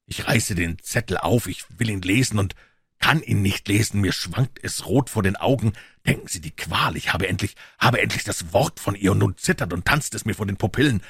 Ich 0.06 0.26
reiße 0.26 0.54
den 0.54 0.78
Zettel 0.78 1.18
auf, 1.18 1.46
ich 1.46 1.64
will 1.78 1.90
ihn 1.90 2.02
lesen 2.02 2.38
und 2.38 2.54
kann 2.98 3.22
ihn 3.22 3.42
nicht 3.42 3.68
lesen, 3.68 4.00
mir 4.00 4.12
schwankt 4.12 4.58
es 4.62 4.86
rot 4.86 5.10
vor 5.10 5.22
den 5.22 5.36
Augen. 5.36 5.72
Denken 6.06 6.28
Sie 6.28 6.40
die 6.40 6.54
Qual, 6.54 6.96
ich 6.96 7.12
habe 7.12 7.28
endlich, 7.28 7.56
habe 7.78 8.00
endlich 8.00 8.24
das 8.24 8.52
Wort 8.52 8.80
von 8.80 8.94
ihr, 8.94 9.12
und 9.12 9.18
nun 9.18 9.36
zittert 9.36 9.72
und 9.72 9.84
tanzt 9.84 10.14
es 10.14 10.24
mir 10.24 10.34
vor 10.34 10.46
den 10.46 10.56
Pupillen. 10.56 11.02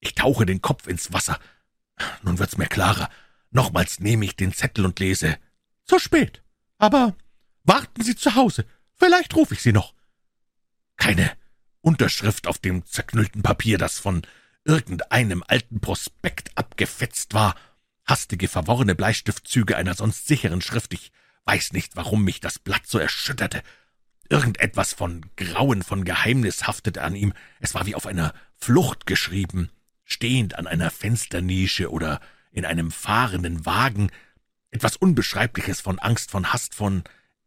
Ich 0.00 0.14
tauche 0.14 0.46
den 0.46 0.62
Kopf 0.62 0.86
ins 0.86 1.12
Wasser. 1.12 1.38
Nun 2.22 2.38
wird's 2.38 2.56
mir 2.56 2.66
klarer. 2.66 3.10
Nochmals 3.50 4.00
nehme 4.00 4.24
ich 4.24 4.36
den 4.36 4.52
Zettel 4.52 4.84
und 4.84 5.00
lese. 5.00 5.38
Zu 5.84 5.98
spät. 5.98 6.42
Aber 6.78 7.16
warten 7.64 8.02
Sie 8.02 8.14
zu 8.14 8.34
Hause. 8.34 8.64
Vielleicht 8.94 9.34
rufe 9.34 9.54
ich 9.54 9.62
Sie 9.62 9.72
noch. 9.72 9.94
Keine 10.96 11.30
Unterschrift 11.80 12.46
auf 12.46 12.58
dem 12.58 12.84
zerknüllten 12.86 13.42
Papier, 13.42 13.78
das 13.78 13.98
von 13.98 14.22
irgendeinem 14.64 15.42
alten 15.46 15.80
Prospekt 15.80 16.56
abgefetzt 16.56 17.34
war. 17.34 17.54
Hastige, 18.08 18.48
verworrene 18.48 18.94
Bleistiftzüge 18.94 19.76
einer 19.76 19.94
sonst 19.94 20.26
sicheren 20.26 20.60
Schrift. 20.60 20.92
Ich 20.94 21.12
weiß 21.44 21.72
nicht, 21.72 21.94
warum 21.96 22.24
mich 22.24 22.40
das 22.40 22.58
Blatt 22.58 22.86
so 22.86 22.98
erschütterte. 22.98 23.62
Irgendetwas 24.28 24.92
von 24.92 25.24
Grauen, 25.36 25.82
von 25.82 26.04
Geheimnis 26.04 26.66
haftete 26.66 27.02
an 27.02 27.14
ihm. 27.14 27.32
Es 27.60 27.74
war 27.74 27.86
wie 27.86 27.94
auf 27.94 28.06
einer 28.06 28.34
Flucht 28.56 29.06
geschrieben 29.06 29.70
stehend 30.08 30.56
an 30.56 30.66
einer 30.66 30.90
Fensternische 30.90 31.90
oder 31.90 32.20
in 32.50 32.64
einem 32.64 32.90
fahrenden 32.90 33.66
Wagen, 33.66 34.10
etwas 34.70 34.96
Unbeschreibliches 34.96 35.80
von 35.80 35.98
Angst, 35.98 36.30
von 36.30 36.52
Hast, 36.52 36.74
von 36.74 37.04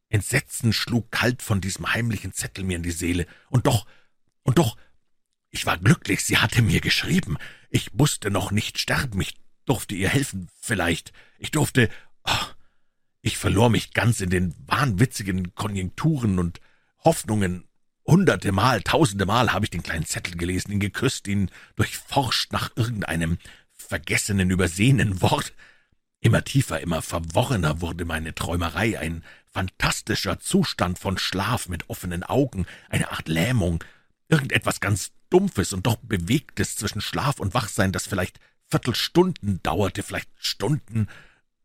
Entsetzen 0.09 0.71
schlug 0.71 1.11
kalt 1.11 1.41
von 1.41 1.59
diesem 1.59 1.91
heimlichen 1.91 2.33
Zettel 2.33 2.63
mir 2.63 2.77
in 2.77 2.83
die 2.83 2.91
Seele. 2.91 3.25
Und 3.49 3.65
doch, 3.65 3.87
und 4.43 4.59
doch, 4.59 4.77
ich 5.49 5.65
war 5.65 5.77
glücklich, 5.77 6.23
sie 6.23 6.37
hatte 6.37 6.61
mir 6.61 6.81
geschrieben. 6.81 7.37
Ich 7.69 7.93
musste 7.93 8.29
noch 8.29 8.51
nicht 8.51 8.77
sterben, 8.77 9.21
ich 9.21 9.35
durfte 9.65 9.95
ihr 9.95 10.09
helfen, 10.09 10.49
vielleicht. 10.59 11.13
Ich 11.37 11.51
durfte. 11.51 11.89
Oh, 12.23 12.45
ich 13.21 13.37
verlor 13.37 13.69
mich 13.69 13.93
ganz 13.93 14.19
in 14.19 14.29
den 14.29 14.55
wahnwitzigen 14.65 15.53
Konjunkturen 15.53 16.39
und 16.39 16.59
Hoffnungen 17.03 17.65
Hunderte 18.05 18.51
Mal, 18.51 18.81
tausende 18.81 19.25
Mal 19.25 19.53
habe 19.53 19.65
ich 19.65 19.69
den 19.69 19.83
kleinen 19.83 20.05
Zettel 20.05 20.35
gelesen, 20.35 20.71
ihn 20.71 20.79
geküsst, 20.79 21.27
ihn 21.27 21.51
durchforscht 21.75 22.51
nach 22.51 22.71
irgendeinem 22.75 23.37
vergessenen, 23.71 24.49
übersehenen 24.49 25.21
Wort. 25.21 25.53
Immer 26.19 26.43
tiefer, 26.43 26.79
immer 26.79 27.01
verworrener 27.01 27.79
wurde 27.79 28.05
meine 28.05 28.33
Träumerei, 28.33 28.99
ein 28.99 29.23
fantastischer 29.51 30.39
Zustand 30.39 30.97
von 30.97 31.17
Schlaf 31.17 31.67
mit 31.67 31.89
offenen 31.89 32.23
Augen, 32.23 32.65
eine 32.89 33.11
Art 33.11 33.27
Lähmung, 33.27 33.83
irgendetwas 34.29 34.79
ganz 34.79 35.11
Dumpfes 35.29 35.71
und 35.71 35.85
doch 35.85 35.97
Bewegtes 35.97 36.75
zwischen 36.75 37.01
Schlaf 37.01 37.39
und 37.39 37.53
Wachsein, 37.53 37.91
das 37.91 38.07
vielleicht 38.07 38.39
Viertelstunden 38.71 39.61
dauerte, 39.61 40.01
vielleicht 40.01 40.29
Stunden. 40.37 41.07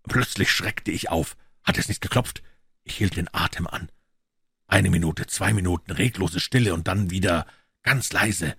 Plötzlich 0.02 0.50
schreckte 0.50 0.90
ich 0.90 1.08
auf. 1.08 1.36
Hat 1.62 1.78
es 1.78 1.88
nicht 1.88 2.02
geklopft? 2.02 2.42
Ich 2.84 2.96
hielt 2.96 3.16
den 3.16 3.32
Atem 3.32 3.66
an. 3.66 3.90
Eine 4.66 4.90
Minute, 4.90 5.26
zwei 5.26 5.52
Minuten 5.52 5.92
reglose 5.92 6.40
Stille 6.40 6.74
und 6.74 6.88
dann 6.88 7.10
wieder 7.10 7.46
ganz 7.82 8.12
leise. 8.12 8.56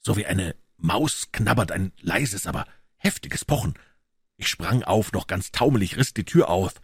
So 0.00 0.16
wie 0.16 0.26
eine 0.26 0.56
Maus 0.78 1.28
knabbert 1.32 1.72
ein 1.72 1.92
leises, 2.00 2.46
aber 2.46 2.66
heftiges 2.96 3.44
Pochen. 3.44 3.74
Ich 4.36 4.48
sprang 4.48 4.82
auf, 4.82 5.12
noch 5.12 5.26
ganz 5.26 5.52
taumelig, 5.52 5.96
riss 5.96 6.14
die 6.14 6.24
Tür 6.24 6.48
auf. 6.48 6.74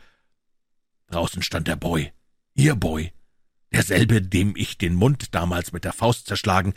Draußen 1.08 1.42
stand 1.42 1.68
der 1.68 1.76
Boy, 1.76 2.12
ihr 2.54 2.74
Boy, 2.74 3.12
derselbe, 3.72 4.22
dem 4.22 4.54
ich 4.56 4.78
den 4.78 4.94
Mund 4.94 5.34
damals 5.34 5.72
mit 5.72 5.84
der 5.84 5.92
Faust 5.92 6.26
zerschlagen. 6.26 6.74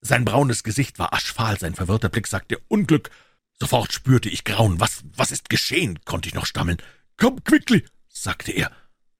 Sein 0.00 0.24
braunes 0.24 0.64
Gesicht 0.64 0.98
war 0.98 1.12
aschfahl, 1.12 1.58
sein 1.58 1.74
verwirrter 1.74 2.08
Blick 2.08 2.26
sagte 2.26 2.58
Unglück. 2.68 3.10
Sofort 3.60 3.92
spürte 3.92 4.30
ich 4.30 4.44
Grauen. 4.44 4.80
Was, 4.80 5.04
was 5.14 5.32
ist 5.32 5.50
geschehen? 5.50 6.00
konnte 6.04 6.28
ich 6.28 6.34
noch 6.34 6.46
stammeln. 6.46 6.78
Komm, 7.16 7.44
quickly, 7.44 7.84
sagte 8.08 8.52
er. 8.52 8.72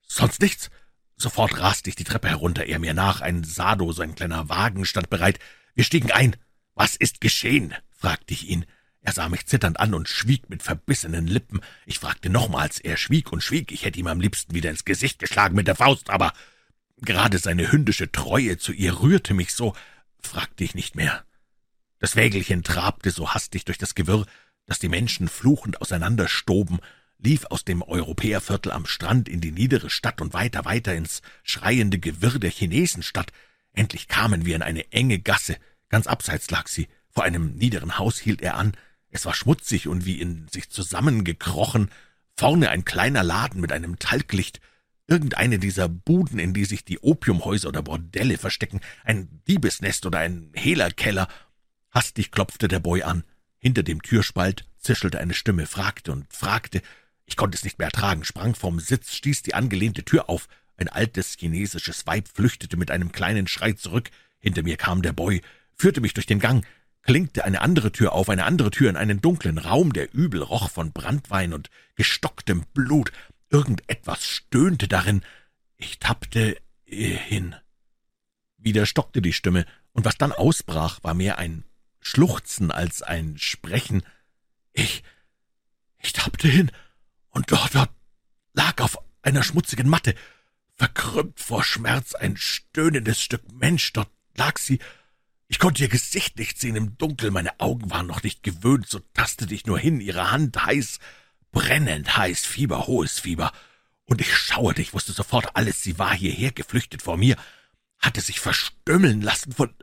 Sonst 0.07 0.41
nichts? 0.41 0.71
Sofort 1.15 1.59
raste 1.59 1.89
ich 1.89 1.95
die 1.95 2.03
Treppe 2.03 2.29
herunter, 2.29 2.65
er 2.65 2.79
mir 2.79 2.95
nach, 2.95 3.21
ein 3.21 3.43
Sado, 3.43 3.91
so 3.91 4.01
ein 4.01 4.15
kleiner 4.15 4.49
Wagen, 4.49 4.85
stand 4.85 5.11
bereit. 5.11 5.39
Wir 5.75 5.83
stiegen 5.83 6.11
ein. 6.11 6.35
Was 6.73 6.95
ist 6.95 7.21
geschehen? 7.21 7.75
fragte 7.91 8.33
ich 8.33 8.49
ihn. 8.49 8.65
Er 9.01 9.13
sah 9.13 9.29
mich 9.29 9.45
zitternd 9.45 9.79
an 9.79 9.93
und 9.93 10.09
schwieg 10.09 10.49
mit 10.49 10.63
verbissenen 10.63 11.27
Lippen. 11.27 11.61
Ich 11.85 11.99
fragte 11.99 12.29
nochmals, 12.29 12.79
er 12.79 12.97
schwieg 12.97 13.31
und 13.31 13.43
schwieg. 13.43 13.71
Ich 13.71 13.85
hätte 13.85 13.99
ihm 13.99 14.07
am 14.07 14.19
liebsten 14.19 14.55
wieder 14.55 14.71
ins 14.71 14.85
Gesicht 14.85 15.19
geschlagen 15.19 15.55
mit 15.55 15.67
der 15.67 15.75
Faust, 15.75 16.09
aber 16.09 16.33
gerade 16.97 17.37
seine 17.37 17.71
hündische 17.71 18.11
Treue 18.11 18.57
zu 18.57 18.73
ihr 18.73 19.01
rührte 19.01 19.33
mich 19.35 19.53
so, 19.53 19.75
fragte 20.19 20.63
ich 20.63 20.75
nicht 20.75 20.95
mehr. 20.95 21.23
Das 22.01 22.15
Wägelchen 22.15 22.63
trabte 22.63 23.11
so 23.11 23.29
hastig 23.29 23.63
durch 23.63 23.77
das 23.77 23.93
Gewirr, 23.93 24.25
dass 24.65 24.79
die 24.79 24.89
Menschen 24.89 25.27
fluchend 25.27 25.81
auseinanderstoben, 25.81 26.79
lief 27.19 27.45
aus 27.45 27.63
dem 27.63 27.83
Europäerviertel 27.83 28.71
am 28.71 28.87
Strand 28.87 29.29
in 29.29 29.39
die 29.39 29.51
niedere 29.51 29.91
Stadt 29.91 30.19
und 30.19 30.33
weiter, 30.33 30.65
weiter 30.65 30.95
ins 30.95 31.21
schreiende 31.43 31.99
Gewirr 31.99 32.39
der 32.39 32.49
Chinesenstadt. 32.49 33.31
Endlich 33.71 34.07
kamen 34.07 34.47
wir 34.47 34.55
in 34.55 34.63
eine 34.63 34.91
enge 34.91 35.19
Gasse. 35.19 35.57
Ganz 35.89 36.07
abseits 36.07 36.49
lag 36.49 36.67
sie. 36.67 36.87
Vor 37.11 37.23
einem 37.23 37.53
niederen 37.53 37.99
Haus 37.99 38.17
hielt 38.17 38.41
er 38.41 38.55
an. 38.55 38.71
Es 39.11 39.27
war 39.27 39.35
schmutzig 39.35 39.87
und 39.87 40.03
wie 40.03 40.19
in 40.19 40.47
sich 40.47 40.71
zusammengekrochen. 40.71 41.91
Vorne 42.35 42.71
ein 42.71 42.83
kleiner 42.83 43.21
Laden 43.21 43.61
mit 43.61 43.71
einem 43.71 43.99
Talglicht. 43.99 44.59
Irgendeine 45.05 45.59
dieser 45.59 45.87
Buden, 45.87 46.39
in 46.39 46.55
die 46.55 46.65
sich 46.65 46.83
die 46.83 46.97
Opiumhäuser 46.97 47.67
oder 47.67 47.83
Bordelle 47.83 48.39
verstecken. 48.39 48.79
Ein 49.03 49.41
Diebesnest 49.47 50.07
oder 50.07 50.17
ein 50.17 50.51
Hehlerkeller. 50.55 51.27
Hastig 51.91 52.31
klopfte 52.31 52.67
der 52.67 52.79
Boy 52.79 53.03
an. 53.03 53.23
Hinter 53.57 53.83
dem 53.83 54.01
Türspalt 54.01 54.65
zischelte 54.79 55.19
eine 55.19 55.33
Stimme, 55.33 55.67
fragte 55.67 56.11
und 56.11 56.33
fragte. 56.33 56.81
Ich 57.25 57.35
konnte 57.35 57.55
es 57.55 57.63
nicht 57.63 57.77
mehr 57.77 57.87
ertragen, 57.87 58.23
sprang 58.23 58.55
vom 58.55 58.79
Sitz, 58.79 59.13
stieß 59.13 59.43
die 59.43 59.53
angelehnte 59.53 60.03
Tür 60.03 60.29
auf. 60.29 60.47
Ein 60.77 60.87
altes 60.87 61.35
chinesisches 61.37 62.07
Weib 62.07 62.27
flüchtete 62.33 62.77
mit 62.77 62.89
einem 62.89 63.11
kleinen 63.11 63.47
Schrei 63.47 63.73
zurück. 63.73 64.09
Hinter 64.39 64.63
mir 64.63 64.77
kam 64.77 65.01
der 65.01 65.13
Boy, 65.13 65.41
führte 65.75 66.01
mich 66.01 66.13
durch 66.13 66.25
den 66.25 66.39
Gang, 66.39 66.65
klinkte 67.03 67.43
eine 67.45 67.61
andere 67.61 67.91
Tür 67.91 68.13
auf, 68.13 68.29
eine 68.29 68.45
andere 68.45 68.71
Tür 68.71 68.89
in 68.89 68.97
einen 68.97 69.21
dunklen 69.21 69.57
Raum, 69.57 69.93
der 69.93 70.13
übel 70.13 70.41
roch 70.41 70.71
von 70.71 70.91
Brandwein 70.91 71.53
und 71.53 71.69
gestocktem 71.95 72.65
Blut. 72.73 73.11
Irgendetwas 73.49 74.25
stöhnte 74.25 74.87
darin. 74.87 75.21
Ich 75.77 75.99
tappte 75.99 76.57
hin. 76.85 77.55
Wieder 78.57 78.85
stockte 78.85 79.21
die 79.21 79.33
Stimme, 79.33 79.65
und 79.93 80.05
was 80.05 80.17
dann 80.17 80.31
ausbrach, 80.31 81.03
war 81.03 81.13
mehr 81.13 81.37
ein 81.37 81.65
Schluchzen 82.01 82.71
als 82.71 83.01
ein 83.01 83.37
Sprechen. 83.37 84.03
Ich, 84.73 85.03
ich 85.99 86.13
tappte 86.13 86.47
hin, 86.47 86.71
und 87.29 87.51
dort, 87.51 87.73
dort 87.73 87.91
lag 88.53 88.81
auf 88.81 88.97
einer 89.21 89.43
schmutzigen 89.43 89.87
Matte, 89.87 90.15
verkrümmt 90.75 91.39
vor 91.39 91.63
Schmerz, 91.63 92.13
ein 92.13 92.35
stöhnendes 92.37 93.21
Stück 93.21 93.51
Mensch, 93.53 93.93
dort 93.93 94.09
lag 94.35 94.57
sie. 94.57 94.79
Ich 95.47 95.59
konnte 95.59 95.83
ihr 95.83 95.89
Gesicht 95.89 96.37
nicht 96.37 96.59
sehen 96.59 96.75
im 96.75 96.97
Dunkel, 96.97 97.31
meine 97.31 97.59
Augen 97.59 97.89
waren 97.91 98.07
noch 98.07 98.23
nicht 98.23 98.43
gewöhnt, 98.43 98.87
so 98.87 98.99
tastete 99.13 99.53
ich 99.53 99.65
nur 99.65 99.79
hin, 99.79 100.01
ihre 100.01 100.31
Hand 100.31 100.65
heiß, 100.65 100.99
brennend 101.51 102.17
heiß, 102.17 102.45
Fieber, 102.45 102.87
hohes 102.87 103.19
Fieber. 103.19 103.51
Und 104.05 104.21
ich 104.21 104.35
schauerte, 104.35 104.81
ich 104.81 104.93
wusste 104.93 105.13
sofort 105.13 105.55
alles, 105.55 105.83
sie 105.83 105.99
war 105.99 106.13
hierher 106.13 106.51
geflüchtet 106.51 107.01
vor 107.01 107.17
mir, 107.17 107.37
hatte 107.99 108.21
sich 108.21 108.39
verstümmeln 108.39 109.21
lassen 109.21 109.51
von 109.51 109.73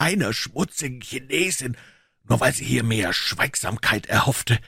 irgendeiner 0.00 0.32
schmutzigen 0.32 1.00
Chinesin, 1.00 1.76
nur 2.24 2.40
weil 2.40 2.52
sie 2.52 2.64
hier 2.64 2.84
mehr 2.84 3.12
Schweigsamkeit 3.12 4.06
erhoffte 4.06 4.58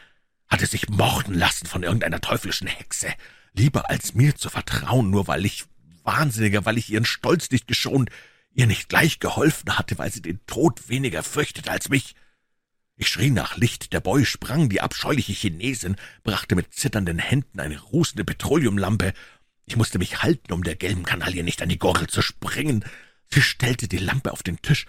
hatte 0.51 0.67
sich 0.67 0.89
morden 0.89 1.35
lassen 1.35 1.67
von 1.67 1.85
irgendeiner 1.85 2.21
teuflischen 2.21 2.67
Hexe, 2.67 3.15
lieber 3.55 3.89
als 3.89 4.15
mir 4.15 4.35
zu 4.35 4.51
vertrauen, 4.51 5.09
nur 5.09 5.29
weil 5.29 5.47
ich 5.47 5.65
Wahnsinniger, 6.03 6.65
weil 6.65 6.77
ich 6.77 6.91
ihren 6.91 7.05
Stolz 7.05 7.51
nicht 7.51 7.69
geschont, 7.69 8.11
ihr 8.53 8.67
nicht 8.67 8.89
gleich 8.89 9.21
geholfen 9.21 9.79
hatte, 9.79 9.97
weil 9.99 10.11
sie 10.11 10.23
den 10.23 10.45
Tod 10.47 10.89
weniger 10.89 11.23
fürchtete 11.23 11.71
als 11.71 11.89
mich. 11.89 12.17
Ich 12.97 13.09
schrie 13.09 13.31
nach 13.31 13.57
Licht, 13.57 13.93
der 13.93 14.01
Boy 14.01 14.27
sprang, 14.27 14.69
die 14.69 14.81
abscheuliche 14.81 15.33
Chinesin 15.33 15.97
brachte 16.25 16.57
mit 16.57 16.75
zitternden 16.75 17.19
Händen 17.19 17.61
eine 17.61 17.81
rußende 17.81 18.25
Petroleumlampe. 18.25 19.13
Ich 19.67 19.77
musste 19.77 19.99
mich 19.99 20.23
halten, 20.23 20.53
um 20.53 20.65
der 20.65 20.75
gelben 20.75 21.05
Kanaille 21.05 21.45
nicht 21.45 21.63
an 21.63 21.69
die 21.69 21.79
Gurgel 21.79 22.09
zu 22.09 22.23
springen. 22.23 22.85
Sie 23.33 23.43
stellte 23.43 23.87
die 23.87 23.99
Lampe 23.99 24.33
auf 24.33 24.43
den 24.43 24.61
Tisch, 24.61 24.87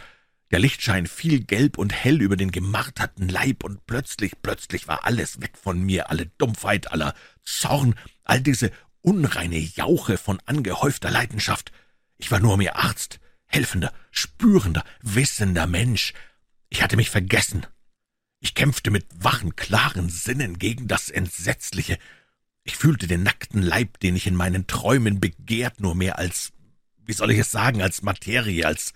der 0.51 0.59
Lichtschein 0.59 1.07
fiel 1.07 1.43
gelb 1.43 1.77
und 1.77 1.93
hell 1.93 2.21
über 2.21 2.35
den 2.35 2.51
gemarterten 2.51 3.29
Leib, 3.29 3.63
und 3.63 3.85
plötzlich, 3.87 4.33
plötzlich 4.41 4.87
war 4.87 5.05
alles 5.05 5.41
weg 5.41 5.57
von 5.57 5.81
mir, 5.81 6.09
alle 6.09 6.25
Dumpfheit, 6.37 6.91
aller 6.91 7.13
Zorn, 7.43 7.95
all 8.23 8.41
diese 8.41 8.71
unreine 9.01 9.57
Jauche 9.57 10.17
von 10.17 10.39
angehäufter 10.45 11.09
Leidenschaft. 11.09 11.71
Ich 12.17 12.31
war 12.31 12.39
nur 12.39 12.57
mehr 12.57 12.75
Arzt, 12.75 13.19
helfender, 13.47 13.93
spürender, 14.11 14.83
wissender 15.01 15.67
Mensch. 15.67 16.13
Ich 16.69 16.81
hatte 16.83 16.97
mich 16.97 17.09
vergessen. 17.09 17.65
Ich 18.39 18.53
kämpfte 18.53 18.91
mit 18.91 19.05
wachen, 19.15 19.55
klaren 19.55 20.09
Sinnen 20.09 20.59
gegen 20.59 20.87
das 20.87 21.09
Entsetzliche. 21.09 21.97
Ich 22.63 22.75
fühlte 22.75 23.07
den 23.07 23.23
nackten 23.23 23.61
Leib, 23.61 23.99
den 23.99 24.15
ich 24.15 24.27
in 24.27 24.35
meinen 24.35 24.67
Träumen 24.67 25.19
begehrt, 25.19 25.79
nur 25.79 25.95
mehr 25.95 26.17
als, 26.19 26.51
wie 26.97 27.13
soll 27.13 27.31
ich 27.31 27.39
es 27.39 27.51
sagen, 27.51 27.81
als 27.81 28.01
Materie, 28.01 28.65
als 28.67 28.93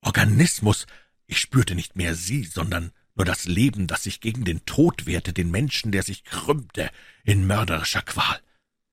Organismus. 0.00 0.86
Ich 1.26 1.40
spürte 1.40 1.74
nicht 1.74 1.96
mehr 1.96 2.14
sie, 2.14 2.44
sondern 2.44 2.92
nur 3.14 3.24
das 3.24 3.46
Leben, 3.46 3.86
das 3.86 4.04
sich 4.04 4.20
gegen 4.20 4.44
den 4.44 4.64
Tod 4.66 5.06
wehrte, 5.06 5.32
den 5.32 5.50
Menschen, 5.50 5.90
der 5.90 6.02
sich 6.02 6.24
krümmte 6.24 6.90
in 7.24 7.46
mörderischer 7.46 8.02
Qual. 8.02 8.40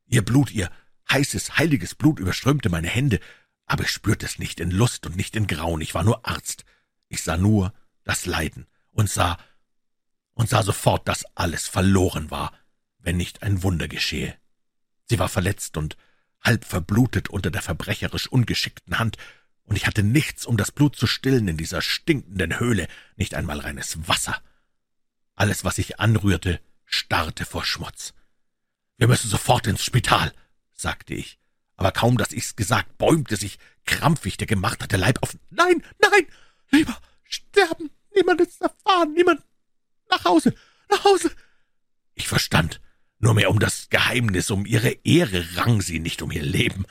Ihr 0.06 0.24
Blut, 0.24 0.52
ihr 0.52 0.72
heißes, 1.12 1.58
heiliges 1.58 1.96
Blut 1.96 2.20
überströmte 2.20 2.70
meine 2.70 2.88
Hände, 2.88 3.20
aber 3.66 3.84
ich 3.84 3.90
spürte 3.90 4.26
es 4.26 4.40
nicht 4.40 4.60
in 4.60 4.72
Lust 4.72 5.06
und 5.06 5.16
nicht 5.16 5.36
in 5.36 5.48
Grauen. 5.48 5.82
Ich 5.82 5.94
war 5.94 6.04
nur 6.04 6.28
Arzt. 6.28 6.66
Ich 7.10 7.22
sah 7.22 7.38
nur 7.38 7.74
das 8.04 8.26
Leiden 8.26 8.68
und 8.92 9.10
sah 9.10 9.38
und 10.34 10.50
sah 10.50 10.64
sofort, 10.64 11.08
dass 11.08 11.26
alles 11.36 11.68
verloren 11.68 12.32
war, 12.32 12.54
wenn 13.00 13.18
nicht 13.18 13.44
ein 13.44 13.62
Wunder 13.64 13.88
geschehe. 13.88 14.36
Sie 15.06 15.20
war 15.20 15.30
verletzt 15.30 15.78
und 15.78 15.98
halb 16.42 16.66
verblutet 16.66 17.30
unter 17.30 17.52
der 17.52 17.62
verbrecherisch 17.62 18.28
ungeschickten 18.28 19.00
Hand, 19.00 19.18
und 19.66 19.76
ich 19.76 19.88
hatte 19.88 20.04
nichts, 20.04 20.46
um 20.46 20.58
das 20.58 20.72
Blut 20.72 20.96
zu 20.96 21.08
stillen 21.08 21.48
in 21.48 21.58
dieser 21.58 21.82
stinkenden 21.82 22.60
Höhle, 22.60 22.88
nicht 23.16 23.36
einmal 23.36 23.60
reines 23.60 24.08
Wasser. 24.08 24.42
Alles, 25.36 25.64
was 25.64 25.78
ich 25.78 26.00
anrührte, 26.00 26.60
starrte 26.86 27.46
vor 27.46 27.66
Schmutz. 27.66 28.14
Wir 28.98 29.08
müssen 29.08 29.30
sofort 29.30 29.68
ins 29.68 29.84
Spital, 29.84 30.34
sagte 30.74 31.14
ich, 31.14 31.40
aber 31.76 31.92
kaum, 31.92 32.18
dass 32.18 32.32
ich's 32.32 32.56
gesagt, 32.56 32.98
bäumte 32.98 33.36
sich 33.36 33.58
krampfig 33.86 34.38
der 34.38 34.48
gemarterte 34.48 34.98
Leib 34.98 35.22
auf. 35.24 35.36
Nein, 35.50 35.84
nein, 36.00 36.28
lieber 36.70 36.98
sterben, 37.24 37.90
niemand 38.16 38.42
ist 38.42 38.62
erfahren, 38.62 39.14
niemand. 39.14 39.42
Nach 40.10 40.24
Hause, 40.26 40.54
nach 40.90 41.04
Hause. 41.04 41.32
Ich 42.14 42.28
verstand, 42.28 42.80
nur 43.18 43.34
mehr 43.34 43.50
um 43.50 43.60
das 43.60 43.90
Geheimnis, 43.90 44.52
um 44.52 44.66
ihre 44.66 44.92
Ehre 45.04 45.44
rang 45.56 45.82
sie, 45.82 46.00
nicht 46.00 46.22
um 46.22 46.32
ihr 46.32 46.44
Leben, 46.44 46.86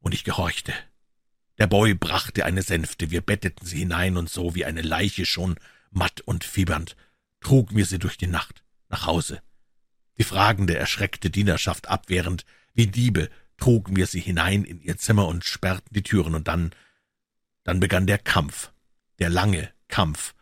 und 0.00 0.12
ich 0.12 0.24
gehorchte. 0.24 0.74
Der 1.58 1.66
Boy 1.66 1.94
brachte 1.94 2.44
eine 2.44 2.62
Sänfte, 2.62 3.10
wir 3.10 3.22
betteten 3.22 3.66
sie 3.66 3.78
hinein, 3.78 4.16
und 4.16 4.28
so 4.28 4.54
wie 4.54 4.64
eine 4.64 4.82
Leiche 4.82 5.24
schon, 5.24 5.56
matt 5.90 6.20
und 6.20 6.44
fiebernd, 6.44 6.96
trugen 7.40 7.76
wir 7.76 7.86
sie 7.86 7.98
durch 7.98 8.18
die 8.18 8.26
Nacht 8.26 8.62
nach 8.88 9.06
Hause. 9.06 9.42
Die 10.18 10.24
fragende, 10.24 10.76
erschreckte 10.76 11.30
Dienerschaft 11.30 11.88
abwehrend, 11.88 12.44
wie 12.74 12.86
Diebe, 12.86 13.30
trugen 13.56 13.96
wir 13.96 14.06
sie 14.06 14.20
hinein 14.20 14.64
in 14.64 14.80
ihr 14.80 14.98
Zimmer 14.98 15.26
und 15.26 15.44
sperrten 15.44 15.92
die 15.92 16.02
Türen, 16.02 16.34
und 16.34 16.48
dann, 16.48 16.72
dann 17.64 17.80
begann 17.80 18.06
der 18.06 18.18
Kampf, 18.18 18.70
der 19.18 19.30
lange 19.30 19.72
Kampf 19.88 20.34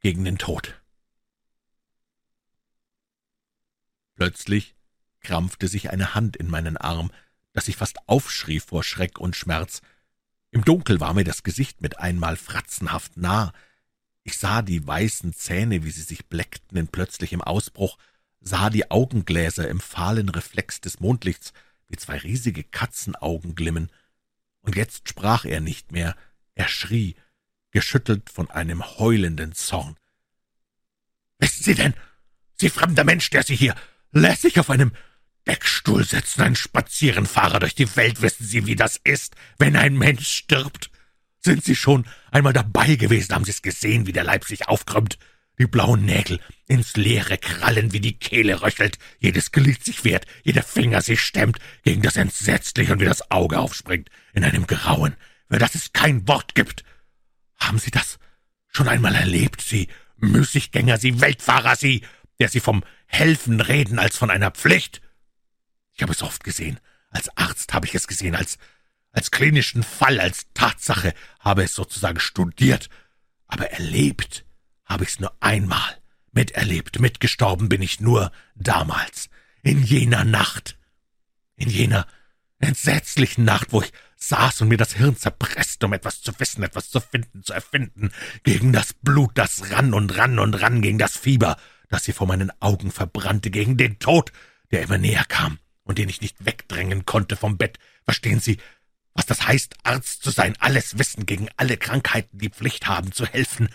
gegen 0.00 0.24
den 0.24 0.38
Tod. 0.38 0.80
Plötzlich 4.14 4.76
krampfte 5.20 5.66
sich 5.66 5.90
eine 5.90 6.14
Hand 6.14 6.36
in 6.36 6.48
meinen 6.48 6.76
Arm, 6.76 7.10
dass 7.52 7.68
ich 7.68 7.76
fast 7.76 7.98
aufschrie 8.08 8.60
vor 8.60 8.84
Schreck 8.84 9.18
und 9.18 9.34
Schmerz, 9.34 9.82
im 10.56 10.64
Dunkel 10.64 11.00
war 11.00 11.12
mir 11.12 11.24
das 11.24 11.42
Gesicht 11.42 11.82
mit 11.82 11.98
einmal 11.98 12.38
fratzenhaft 12.38 13.18
nah. 13.18 13.52
Ich 14.22 14.38
sah 14.38 14.62
die 14.62 14.86
weißen 14.86 15.34
Zähne, 15.34 15.84
wie 15.84 15.90
sie 15.90 16.00
sich 16.00 16.24
bleckten 16.24 16.78
in 16.78 16.88
plötzlichem 16.88 17.42
Ausbruch, 17.42 17.98
sah 18.40 18.70
die 18.70 18.90
Augengläser 18.90 19.68
im 19.68 19.80
fahlen 19.80 20.30
Reflex 20.30 20.80
des 20.80 20.98
Mondlichts, 20.98 21.52
wie 21.88 21.96
zwei 21.96 22.16
riesige 22.16 22.64
Katzenaugen 22.64 23.54
glimmen. 23.54 23.90
Und 24.62 24.76
jetzt 24.76 25.10
sprach 25.10 25.44
er 25.44 25.60
nicht 25.60 25.92
mehr, 25.92 26.16
er 26.54 26.68
schrie, 26.68 27.16
geschüttelt 27.70 28.30
von 28.30 28.50
einem 28.50 28.82
heulenden 28.98 29.52
Zorn. 29.52 29.96
»Wissen 31.38 31.64
Sie 31.64 31.74
denn, 31.74 31.92
Sie 32.54 32.70
fremder 32.70 33.04
Mensch, 33.04 33.28
der 33.28 33.42
Sie 33.42 33.56
hier 33.56 33.74
lässig 34.10 34.58
auf 34.58 34.70
einem 34.70 34.92
Deckstuhl 35.46 36.04
sitzen, 36.04 36.42
ein 36.42 36.56
Spazierenfahrer 36.56 37.60
durch 37.60 37.74
die 37.74 37.94
Welt. 37.96 38.22
Wissen 38.22 38.46
Sie, 38.46 38.66
wie 38.66 38.76
das 38.76 39.00
ist, 39.02 39.34
wenn 39.58 39.76
ein 39.76 39.96
Mensch 39.96 40.28
stirbt? 40.28 40.90
Sind 41.40 41.64
Sie 41.64 41.76
schon 41.76 42.06
einmal 42.30 42.52
dabei 42.52 42.96
gewesen? 42.96 43.34
Haben 43.34 43.44
Sie 43.44 43.52
es 43.52 43.62
gesehen, 43.62 44.06
wie 44.06 44.12
der 44.12 44.24
Leib 44.24 44.44
sich 44.44 44.68
aufkrümmt? 44.68 45.18
Die 45.58 45.66
blauen 45.66 46.04
Nägel 46.04 46.40
ins 46.66 46.96
Leere 46.96 47.38
krallen, 47.38 47.92
wie 47.92 48.00
die 48.00 48.18
Kehle 48.18 48.60
röchelt, 48.60 48.98
jedes 49.18 49.52
Glied 49.52 49.82
sich 49.82 50.04
wehrt, 50.04 50.26
jeder 50.42 50.62
Finger 50.62 51.00
sich 51.00 51.20
stemmt 51.22 51.58
gegen 51.82 52.02
das 52.02 52.16
Entsetzliche 52.16 52.92
und 52.92 53.00
wie 53.00 53.06
das 53.06 53.30
Auge 53.30 53.58
aufspringt 53.58 54.10
in 54.34 54.44
einem 54.44 54.66
Grauen, 54.66 55.16
für 55.48 55.58
das 55.58 55.74
es 55.74 55.92
kein 55.94 56.28
Wort 56.28 56.54
gibt. 56.54 56.84
Haben 57.58 57.78
Sie 57.78 57.90
das 57.90 58.18
schon 58.68 58.88
einmal 58.88 59.14
erlebt, 59.14 59.62
Sie 59.62 59.88
Müßiggänger, 60.18 60.98
Sie 60.98 61.20
Weltfahrer, 61.22 61.76
Sie, 61.76 62.02
der 62.38 62.48
Sie 62.50 62.60
vom 62.60 62.84
Helfen 63.06 63.60
reden 63.60 63.98
als 63.98 64.18
von 64.18 64.30
einer 64.30 64.50
Pflicht? 64.50 65.00
Ich 65.96 66.02
habe 66.02 66.12
es 66.12 66.22
oft 66.22 66.44
gesehen. 66.44 66.78
Als 67.10 67.34
Arzt 67.36 67.72
habe 67.72 67.86
ich 67.86 67.94
es 67.94 68.06
gesehen, 68.06 68.34
als, 68.34 68.58
als 69.12 69.30
klinischen 69.30 69.82
Fall, 69.82 70.20
als 70.20 70.46
Tatsache 70.52 71.14
habe 71.40 71.64
es 71.64 71.74
sozusagen 71.74 72.20
studiert. 72.20 72.90
Aber 73.46 73.70
erlebt 73.70 74.44
habe 74.84 75.04
ich's 75.04 75.20
nur 75.20 75.34
einmal. 75.40 75.96
Miterlebt, 76.32 77.00
mitgestorben 77.00 77.70
bin 77.70 77.80
ich 77.80 77.98
nur 77.98 78.30
damals, 78.54 79.30
in 79.62 79.82
jener 79.82 80.24
Nacht, 80.24 80.78
in 81.56 81.70
jener 81.70 82.06
entsetzlichen 82.58 83.44
Nacht, 83.44 83.72
wo 83.72 83.80
ich 83.80 83.90
saß 84.16 84.60
und 84.60 84.68
mir 84.68 84.76
das 84.76 84.92
Hirn 84.92 85.16
zerpresst, 85.16 85.82
um 85.82 85.94
etwas 85.94 86.20
zu 86.20 86.38
wissen, 86.38 86.62
etwas 86.62 86.90
zu 86.90 87.00
finden, 87.00 87.42
zu 87.42 87.54
erfinden, 87.54 88.12
gegen 88.42 88.74
das 88.74 88.92
Blut, 88.92 89.30
das 89.34 89.70
rann 89.70 89.94
und 89.94 90.18
rann 90.18 90.38
und 90.38 90.60
rann, 90.60 90.82
gegen 90.82 90.98
das 90.98 91.16
Fieber, 91.16 91.56
das 91.88 92.04
sie 92.04 92.12
vor 92.12 92.26
meinen 92.26 92.52
Augen 92.60 92.90
verbrannte, 92.90 93.50
gegen 93.50 93.78
den 93.78 93.98
Tod, 93.98 94.30
der 94.70 94.82
immer 94.82 94.98
näher 94.98 95.24
kam 95.24 95.58
und 95.86 95.98
den 95.98 96.10
ich 96.10 96.20
nicht 96.20 96.44
wegdrängen 96.44 97.06
konnte 97.06 97.36
vom 97.36 97.56
Bett. 97.56 97.78
Verstehen 98.04 98.40
Sie, 98.40 98.58
was 99.14 99.24
das 99.24 99.46
heißt, 99.46 99.76
Arzt 99.84 100.22
zu 100.22 100.30
sein, 100.30 100.54
alles 100.58 100.98
wissen, 100.98 101.24
gegen 101.24 101.48
alle 101.56 101.78
Krankheiten 101.78 102.38
die 102.38 102.50
Pflicht 102.50 102.86
haben, 102.86 103.12
zu 103.12 103.24
helfen, 103.24 103.70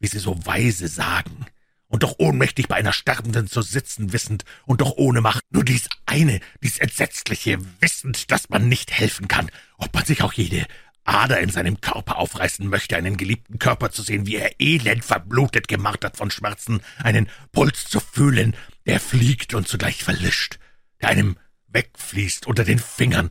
wie 0.00 0.06
Sie 0.06 0.18
so 0.18 0.46
weise 0.46 0.88
sagen, 0.88 1.44
und 1.88 2.02
doch 2.02 2.14
ohnmächtig 2.18 2.68
bei 2.68 2.76
einer 2.76 2.92
Sterbenden 2.92 3.48
zu 3.48 3.62
sitzen 3.62 4.12
wissend 4.12 4.44
und 4.66 4.80
doch 4.80 4.92
ohne 4.96 5.20
Macht, 5.20 5.42
nur 5.50 5.64
dies 5.64 5.88
eine, 6.06 6.40
dies 6.62 6.78
entsetzliche, 6.78 7.58
wissend, 7.80 8.30
dass 8.30 8.48
man 8.48 8.68
nicht 8.68 8.92
helfen 8.92 9.28
kann, 9.28 9.50
ob 9.76 9.92
man 9.94 10.04
sich 10.04 10.22
auch 10.22 10.32
jede 10.32 10.66
Ader 11.04 11.40
in 11.40 11.50
seinem 11.50 11.80
Körper 11.80 12.18
aufreißen 12.18 12.66
möchte, 12.68 12.96
einen 12.96 13.16
geliebten 13.16 13.58
Körper 13.58 13.90
zu 13.90 14.02
sehen, 14.02 14.26
wie 14.26 14.36
er 14.36 14.60
elend 14.60 15.04
verblutet, 15.04 15.66
gemartert 15.66 16.18
von 16.18 16.30
Schmerzen, 16.30 16.80
einen 16.98 17.30
Puls 17.52 17.86
zu 17.86 18.00
fühlen, 18.00 18.54
der 18.86 19.00
fliegt 19.00 19.54
und 19.54 19.66
zugleich 19.66 20.04
verlischt, 20.04 20.58
der 21.00 21.08
einem 21.08 21.36
wegfließt 21.68 22.46
unter 22.46 22.64
den 22.64 22.78
Fingern, 22.78 23.30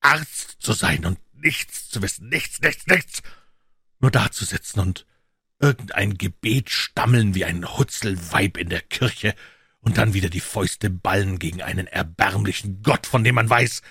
Arzt 0.00 0.56
zu 0.58 0.72
sein 0.72 1.04
und 1.04 1.18
nichts 1.34 1.88
zu 1.88 2.02
wissen, 2.02 2.28
nichts, 2.28 2.60
nichts, 2.60 2.86
nichts, 2.86 3.22
nur 4.00 4.10
da 4.10 4.30
zu 4.30 4.44
sitzen 4.44 4.80
und 4.80 5.06
irgendein 5.58 6.18
Gebet 6.18 6.70
stammeln 6.70 7.34
wie 7.34 7.44
ein 7.44 7.64
Hutzelweib 7.76 8.56
in 8.56 8.68
der 8.68 8.82
Kirche 8.82 9.34
und 9.80 9.98
dann 9.98 10.14
wieder 10.14 10.30
die 10.30 10.40
Fäuste 10.40 10.90
ballen 10.90 11.38
gegen 11.38 11.62
einen 11.62 11.86
erbärmlichen 11.86 12.82
Gott, 12.82 13.06
von 13.06 13.24
dem 13.24 13.34
man 13.34 13.48
weiß, 13.48 13.82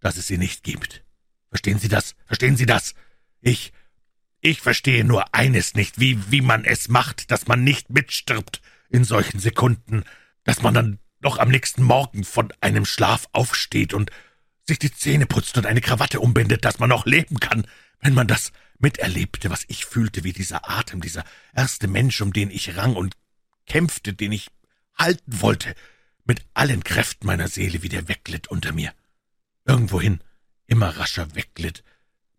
dass 0.00 0.16
es 0.16 0.26
sie 0.26 0.38
nicht 0.38 0.64
gibt. 0.64 1.04
Verstehen 1.48 1.78
Sie 1.78 1.88
das? 1.88 2.14
Verstehen 2.26 2.56
Sie 2.56 2.66
das? 2.66 2.94
Ich, 3.40 3.72
ich 4.40 4.60
verstehe 4.60 5.04
nur 5.04 5.34
eines 5.34 5.74
nicht, 5.74 6.00
wie, 6.00 6.30
wie 6.30 6.40
man 6.40 6.64
es 6.64 6.88
macht, 6.88 7.30
dass 7.30 7.46
man 7.46 7.62
nicht 7.62 7.90
mitstirbt 7.90 8.60
in 8.88 9.04
solchen 9.04 9.38
Sekunden, 9.38 10.04
dass 10.44 10.62
man 10.62 10.74
dann 10.74 10.98
noch 11.24 11.38
am 11.38 11.48
nächsten 11.48 11.82
Morgen 11.82 12.22
von 12.24 12.52
einem 12.60 12.84
Schlaf 12.84 13.28
aufsteht 13.32 13.94
und 13.94 14.10
sich 14.66 14.78
die 14.78 14.92
Zähne 14.92 15.26
putzt 15.26 15.56
und 15.58 15.66
eine 15.66 15.80
Krawatte 15.80 16.20
umbindet, 16.20 16.64
dass 16.64 16.78
man 16.78 16.88
noch 16.88 17.06
leben 17.06 17.40
kann, 17.40 17.66
wenn 18.00 18.14
man 18.14 18.28
das 18.28 18.52
miterlebte, 18.78 19.50
was 19.50 19.64
ich 19.68 19.86
fühlte, 19.86 20.24
wie 20.24 20.32
dieser 20.32 20.68
Atem, 20.70 21.00
dieser 21.00 21.24
erste 21.54 21.88
Mensch, 21.88 22.20
um 22.20 22.32
den 22.32 22.50
ich 22.50 22.76
rang 22.76 22.94
und 22.94 23.14
kämpfte, 23.66 24.12
den 24.12 24.32
ich 24.32 24.48
halten 24.96 25.40
wollte, 25.40 25.74
mit 26.24 26.44
allen 26.54 26.84
Kräften 26.84 27.26
meiner 27.26 27.48
Seele 27.48 27.82
wieder 27.82 28.08
wegglitt 28.08 28.48
unter 28.48 28.72
mir. 28.72 28.92
Irgendwohin, 29.64 30.20
immer 30.66 30.96
rascher 30.96 31.34
wegglitt, 31.34 31.82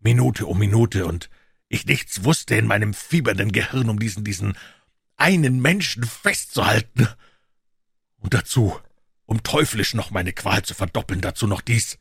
Minute 0.00 0.46
um 0.46 0.58
Minute, 0.58 1.06
und 1.06 1.30
ich 1.68 1.86
nichts 1.86 2.24
wusste 2.24 2.54
in 2.54 2.66
meinem 2.66 2.94
fiebernden 2.94 3.50
Gehirn, 3.50 3.88
um 3.88 3.98
diesen, 3.98 4.24
diesen 4.24 4.56
einen 5.16 5.60
Menschen 5.60 6.04
festzuhalten. 6.04 7.08
Und 8.26 8.34
dazu, 8.34 8.76
um 9.24 9.44
teuflisch 9.44 9.94
noch 9.94 10.10
meine 10.10 10.32
Qual 10.32 10.60
zu 10.64 10.74
verdoppeln, 10.74 11.20
dazu 11.20 11.46
noch 11.46 11.60
dies. 11.60 11.96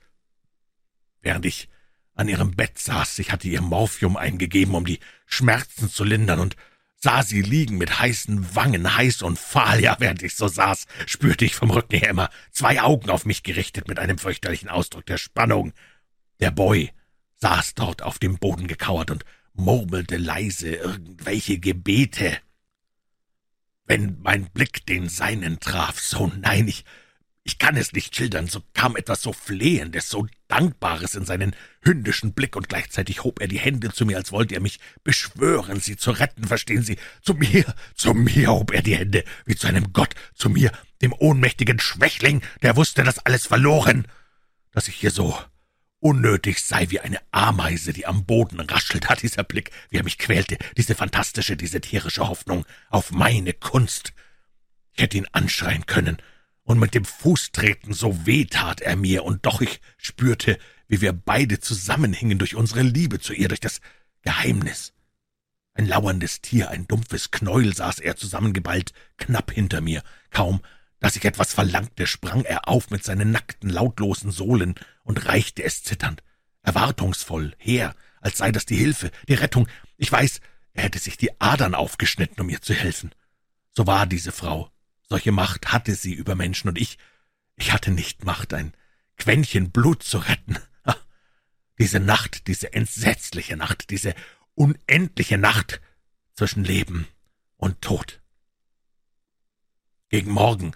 Während 1.22 1.46
ich 1.46 1.70
an 2.16 2.28
ihrem 2.28 2.56
Bett 2.56 2.80
saß. 2.80 3.20
Ich 3.20 3.32
hatte 3.32 3.48
ihr 3.48 3.62
Morphium 3.62 4.18
eingegeben, 4.18 4.74
um 4.74 4.88
die 4.88 5.00
Schmerzen 5.28 5.88
zu 5.88 6.04
lindern, 6.04 6.40
und 6.40 6.56
sah 6.96 7.22
sie 7.22 7.44
liegen 7.44 7.78
mit 7.78 8.00
heißen 8.00 8.56
Wangen, 8.56 8.98
heiß 8.98 9.22
und 9.22 9.38
fahl. 9.38 9.84
Ja, 9.84 9.98
während 10.00 10.24
ich 10.24 10.36
so 10.36 10.48
saß, 10.48 10.88
spürte 11.06 11.46
ich 11.46 11.54
vom 11.54 11.70
Rücken 11.70 11.96
her 12.00 12.10
immer 12.10 12.32
zwei 12.50 12.82
Augen 12.82 13.12
auf 13.12 13.26
mich 13.26 13.44
gerichtet 13.44 13.88
mit 13.88 14.00
einem 14.00 14.18
fürchterlichen 14.18 14.70
Ausdruck 14.70 15.06
der 15.06 15.20
Spannung. 15.20 15.74
Der 16.40 16.50
Boy 16.50 16.92
saß 17.36 17.76
dort 17.76 18.02
auf 18.02 18.18
dem 18.18 18.40
Boden 18.40 18.66
gekauert 18.66 19.12
und 19.12 19.26
murmelte 19.54 20.18
leise 20.18 20.74
irgendwelche 20.74 21.60
Gebete. 21.60 22.40
Wenn 23.86 24.20
mein 24.22 24.50
Blick 24.52 24.86
den 24.86 25.10
seinen 25.10 25.60
traf, 25.60 26.00
so 26.00 26.32
nein, 26.42 26.68
ich 26.68 26.86
ich 27.48 27.60
kann 27.60 27.78
es 27.78 27.94
nicht 27.94 28.16
schildern, 28.16 28.48
so 28.48 28.64
kam 28.74 28.96
etwas 28.96 29.22
so 29.22 29.32
Flehendes, 29.32 30.10
so 30.10 30.26
Dankbares 30.48 31.14
in 31.14 31.26
seinen 31.26 31.56
hündischen 31.82 32.34
Blick, 32.34 32.56
und 32.56 32.70
gleichzeitig 32.70 33.24
hob 33.24 33.40
er 33.40 33.48
die 33.48 33.60
Hände 33.60 33.92
zu 33.92 34.04
mir, 34.04 34.18
als 34.18 34.32
wollte 34.32 34.56
er 34.56 34.62
mich 34.62 34.80
beschwören, 35.04 35.80
sie 35.80 35.96
zu 35.96 36.10
retten, 36.10 36.46
verstehen 36.46 36.82
Sie? 36.82 36.98
Zu 37.22 37.36
mir, 37.36 37.64
zu 37.94 38.16
mir 38.16 38.50
hob 38.50 38.74
er 38.74 38.82
die 38.82 38.96
Hände, 38.96 39.24
wie 39.46 39.56
zu 39.56 39.68
einem 39.68 39.94
Gott, 39.94 40.16
zu 40.34 40.50
mir, 40.50 40.72
dem 41.04 41.14
ohnmächtigen 41.14 41.80
Schwächling, 41.80 42.42
der 42.64 42.76
wusste, 42.76 43.04
dass 43.04 43.20
alles 43.20 43.46
verloren, 43.46 44.08
dass 44.72 44.88
ich 44.88 44.96
hier 44.96 45.12
so 45.12 45.38
unnötig 46.00 46.64
sei 46.64 46.90
wie 46.90 47.00
eine 47.00 47.20
Ameise, 47.32 47.94
die 47.94 48.06
am 48.06 48.26
Boden 48.26 48.60
raschelt, 48.60 49.10
hat 49.10 49.22
dieser 49.22 49.44
Blick, 49.44 49.72
wie 49.90 49.98
er 49.98 50.04
mich 50.04 50.18
quälte, 50.18 50.58
diese 50.78 50.96
fantastische, 50.96 51.58
diese 51.58 51.82
tierische 51.82 52.28
Hoffnung 52.28 52.66
auf 52.90 53.12
meine 53.12 53.54
Kunst. 53.54 54.14
Ich 54.94 55.04
hätte 55.04 55.18
ihn 55.18 55.28
anschreien 55.32 55.86
können, 55.86 56.18
und 56.64 56.80
mit 56.80 56.96
dem 56.96 57.06
Fuß 57.06 57.52
treten, 57.52 57.94
so 57.94 58.26
weh 58.26 58.46
tat 58.46 58.82
er 58.82 58.96
mir, 58.96 59.24
und 59.24 59.46
doch 59.46 59.62
ich 59.62 59.82
spürte, 59.98 60.58
wie 60.88 61.02
wir 61.02 61.14
beide 61.14 61.60
zusammenhingen 61.60 62.40
durch 62.40 62.56
unsere 62.56 62.82
Liebe 62.82 63.20
zu 63.20 63.34
ihr, 63.34 63.48
durch 63.48 63.60
das 63.60 63.82
Geheimnis. 64.24 64.94
Ein 65.74 65.88
lauerndes 65.88 66.42
Tier, 66.42 66.70
ein 66.70 66.88
dumpfes 66.88 67.32
Knäuel 67.32 67.76
saß 67.76 68.00
er 68.00 68.16
zusammengeballt, 68.16 68.94
knapp 69.18 69.52
hinter 69.52 69.82
mir. 69.82 70.04
Kaum, 70.32 70.62
dass 71.00 71.16
ich 71.16 71.26
etwas 71.26 71.54
verlangte, 71.54 72.08
sprang 72.08 72.44
er 72.46 72.68
auf 72.68 72.90
mit 72.90 73.04
seinen 73.04 73.32
nackten, 73.32 73.70
lautlosen 73.70 74.32
Sohlen 74.32 74.76
und 75.04 75.26
reichte 75.26 75.64
es 75.64 75.84
zitternd, 75.84 76.24
erwartungsvoll 76.62 77.54
her, 77.58 77.96
als 78.22 78.38
sei 78.38 78.52
das 78.52 78.66
die 78.66 78.78
Hilfe, 78.78 79.12
die 79.28 79.36
Rettung. 79.36 79.68
Ich 79.98 80.12
weiß, 80.12 80.42
er 80.74 80.84
hätte 80.84 81.00
sich 81.00 81.18
die 81.18 81.40
Adern 81.40 81.76
aufgeschnitten, 81.76 82.42
um 82.42 82.50
ihr 82.50 82.62
zu 82.62 82.74
helfen. 82.74 83.12
So 83.72 83.88
war 83.88 84.08
diese 84.08 84.32
Frau, 84.32 84.72
solche 85.08 85.32
Macht 85.32 85.72
hatte 85.72 85.96
sie 85.96 86.14
über 86.14 86.36
Menschen, 86.36 86.70
und 86.70 86.78
ich, 86.78 86.98
ich 87.56 87.72
hatte 87.72 87.92
nicht 87.92 88.26
Macht, 88.26 88.54
ein 88.54 88.74
Quäntchen 89.18 89.72
Blut 89.72 90.04
zu 90.04 90.18
retten. 90.18 90.58
Diese 91.78 92.00
Nacht, 92.00 92.48
diese 92.48 92.72
entsetzliche 92.72 93.58
Nacht, 93.58 93.90
diese 93.90 94.16
unendliche 94.54 95.38
Nacht 95.38 95.82
zwischen 96.34 96.64
Leben 96.64 97.08
und 97.58 97.82
Tod. 97.82 98.22
Gegen 100.10 100.32
Morgen 100.32 100.74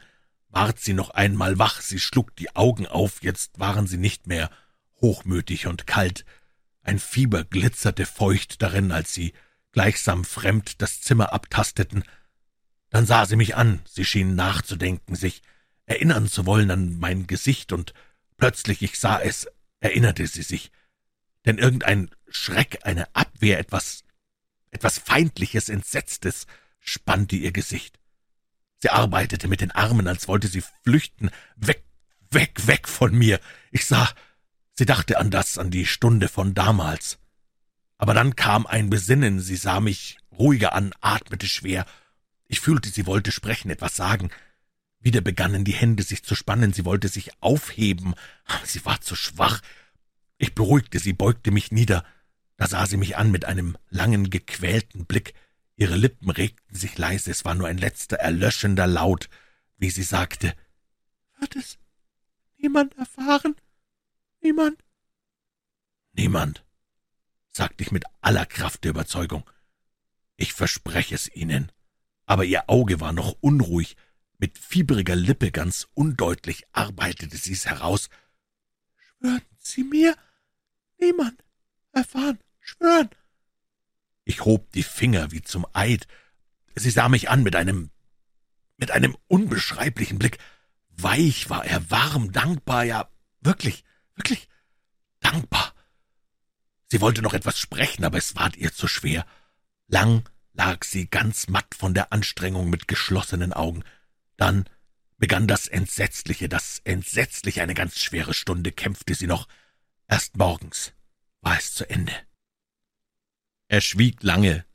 ward 0.49 0.79
sie 0.79 0.93
noch 0.93 1.11
einmal 1.11 1.59
wach, 1.59 1.81
sie 1.81 1.99
schlug 1.99 2.35
die 2.35 2.55
Augen 2.55 2.87
auf, 2.87 3.21
jetzt 3.21 3.59
waren 3.59 3.87
sie 3.87 3.97
nicht 3.97 4.27
mehr 4.27 4.49
hochmütig 5.01 5.67
und 5.67 5.87
kalt, 5.87 6.25
ein 6.81 6.99
Fieber 6.99 7.43
glitzerte 7.43 8.05
feucht 8.05 8.61
darin, 8.61 8.91
als 8.91 9.13
sie 9.13 9.33
gleichsam 9.71 10.25
fremd 10.25 10.81
das 10.81 11.01
Zimmer 11.01 11.33
abtasteten, 11.33 12.03
dann 12.89 13.05
sah 13.05 13.25
sie 13.25 13.35
mich 13.35 13.55
an, 13.55 13.81
sie 13.85 14.05
schien 14.05 14.35
nachzudenken, 14.35 15.15
sich 15.15 15.41
erinnern 15.85 16.27
zu 16.27 16.45
wollen 16.45 16.71
an 16.71 16.97
mein 16.97 17.27
Gesicht, 17.27 17.71
und 17.71 17.93
plötzlich, 18.37 18.81
ich 18.81 18.99
sah 18.99 19.19
es, 19.19 19.47
erinnerte 19.79 20.25
sie 20.27 20.43
sich. 20.43 20.71
Denn 21.45 21.57
irgendein 21.57 22.09
Schreck, 22.27 22.79
eine 22.83 23.13
Abwehr, 23.15 23.59
etwas, 23.59 24.03
etwas 24.71 24.97
Feindliches, 24.97 25.69
Entsetztes 25.69 26.47
spannte 26.79 27.35
ihr 27.35 27.51
Gesicht. 27.51 27.98
Sie 28.81 28.89
arbeitete 28.89 29.47
mit 29.47 29.61
den 29.61 29.71
Armen, 29.71 30.07
als 30.07 30.27
wollte 30.27 30.47
sie 30.47 30.63
flüchten, 30.83 31.29
weg, 31.55 31.83
weg, 32.31 32.67
weg 32.67 32.87
von 32.87 33.13
mir. 33.13 33.39
Ich 33.71 33.85
sah, 33.85 34.09
sie 34.73 34.85
dachte 34.85 35.19
an 35.19 35.31
das, 35.31 35.57
an 35.57 35.69
die 35.69 35.85
Stunde 35.85 36.29
von 36.29 36.53
damals. 36.53 37.19
Aber 37.97 38.13
dann 38.13 38.35
kam 38.35 38.65
ein 38.65 38.89
Besinnen, 38.89 39.41
sie 39.41 39.57
sah 39.57 39.79
mich 39.79 40.17
ruhiger 40.31 40.73
an, 40.73 40.93
atmete 41.01 41.47
schwer 41.47 41.85
ich 42.49 42.59
fühlte, 42.59 42.89
sie 42.89 43.05
wollte 43.05 43.31
sprechen, 43.31 43.69
etwas 43.69 43.95
sagen. 43.95 44.31
Wieder 44.99 45.21
begannen 45.21 45.63
die 45.63 45.73
Hände 45.73 46.03
sich 46.03 46.23
zu 46.23 46.35
spannen, 46.35 46.73
sie 46.73 46.83
wollte 46.83 47.07
sich 47.07 47.31
aufheben, 47.41 48.15
aber 48.43 48.65
sie 48.65 48.83
war 48.83 48.99
zu 48.99 49.15
schwach. 49.15 49.61
Ich 50.37 50.55
beruhigte 50.55 50.99
sie, 50.99 51.13
beugte 51.13 51.51
mich 51.51 51.71
nieder. 51.71 52.03
Da 52.57 52.67
sah 52.67 52.85
sie 52.87 52.97
mich 52.97 53.15
an 53.15 53.31
mit 53.31 53.45
einem 53.45 53.77
langen, 53.89 54.31
gequälten 54.31 55.05
Blick. 55.05 55.35
Ihre 55.79 55.95
Lippen 55.95 56.29
regten 56.29 56.75
sich 56.75 56.97
leise, 56.97 57.31
es 57.31 57.45
war 57.45 57.55
nur 57.55 57.69
ein 57.69 57.77
letzter 57.77 58.17
erlöschender 58.17 58.85
Laut, 58.85 59.29
wie 59.77 59.89
sie 59.89 60.03
sagte, 60.03 60.53
»Wird 61.39 61.55
es 61.55 61.79
niemand 62.57 62.97
erfahren? 62.97 63.55
Niemand?« 64.41 64.83
»Niemand«, 66.11 66.65
sagte 67.51 67.81
ich 67.83 67.91
mit 67.93 68.03
aller 68.19 68.45
Kraft 68.45 68.83
der 68.83 68.91
Überzeugung. 68.91 69.49
»Ich 70.35 70.51
verspreche 70.53 71.15
es 71.15 71.33
Ihnen.« 71.33 71.71
aber 72.25 72.43
ihr 72.45 72.69
Auge 72.69 72.99
war 72.99 73.11
noch 73.11 73.37
unruhig. 73.41 73.95
Mit 74.37 74.57
fiebriger 74.59 75.15
Lippe 75.15 75.49
ganz 75.49 75.87
undeutlich 75.95 76.67
arbeitete 76.73 77.35
sie 77.37 77.53
es 77.53 77.65
heraus. 77.65 78.09
»Schwören 78.97 79.41
Sie 79.57 79.83
mir, 79.83 80.15
niemand 80.99 81.43
erfahren, 81.91 82.37
schwören!« 82.59 83.09
Ich 84.29 84.45
hob 84.45 84.71
die 84.73 84.83
Finger 84.83 85.31
wie 85.31 85.41
zum 85.41 85.65
Eid. 85.73 86.05
Sie 86.75 86.91
sah 86.91 87.09
mich 87.09 87.31
an 87.31 87.41
mit 87.41 87.55
einem, 87.55 87.89
mit 88.77 88.91
einem 88.91 89.17
unbeschreiblichen 89.25 90.19
Blick. 90.19 90.37
Weich 90.89 91.49
war 91.49 91.65
er, 91.65 91.89
warm, 91.89 92.31
dankbar, 92.31 92.83
ja, 92.83 93.09
wirklich, 93.41 93.83
wirklich 94.13 94.47
dankbar. 95.19 95.73
Sie 96.91 97.01
wollte 97.01 97.23
noch 97.23 97.33
etwas 97.33 97.57
sprechen, 97.57 98.05
aber 98.05 98.19
es 98.19 98.35
ward 98.35 98.55
ihr 98.55 98.71
zu 98.71 98.87
schwer. 98.87 99.25
Lang 99.87 100.29
lag 100.53 100.83
sie 100.83 101.07
ganz 101.07 101.47
matt 101.47 101.73
von 101.73 101.95
der 101.95 102.13
Anstrengung 102.13 102.69
mit 102.69 102.87
geschlossenen 102.87 103.51
Augen. 103.51 103.83
Dann 104.37 104.69
begann 105.17 105.47
das 105.47 105.67
Entsetzliche, 105.67 106.47
das 106.47 106.81
Entsetzliche, 106.83 107.63
eine 107.63 107.73
ganz 107.73 107.97
schwere 107.97 108.35
Stunde 108.35 108.71
kämpfte 108.73 109.15
sie 109.15 109.25
noch. 109.25 109.47
Erst 110.07 110.37
morgens 110.37 110.93
war 111.41 111.57
es 111.57 111.73
zu 111.73 111.89
Ende. 111.89 112.13
Er 113.69 113.81
schwieg 113.81 114.23
lange. 114.23 114.65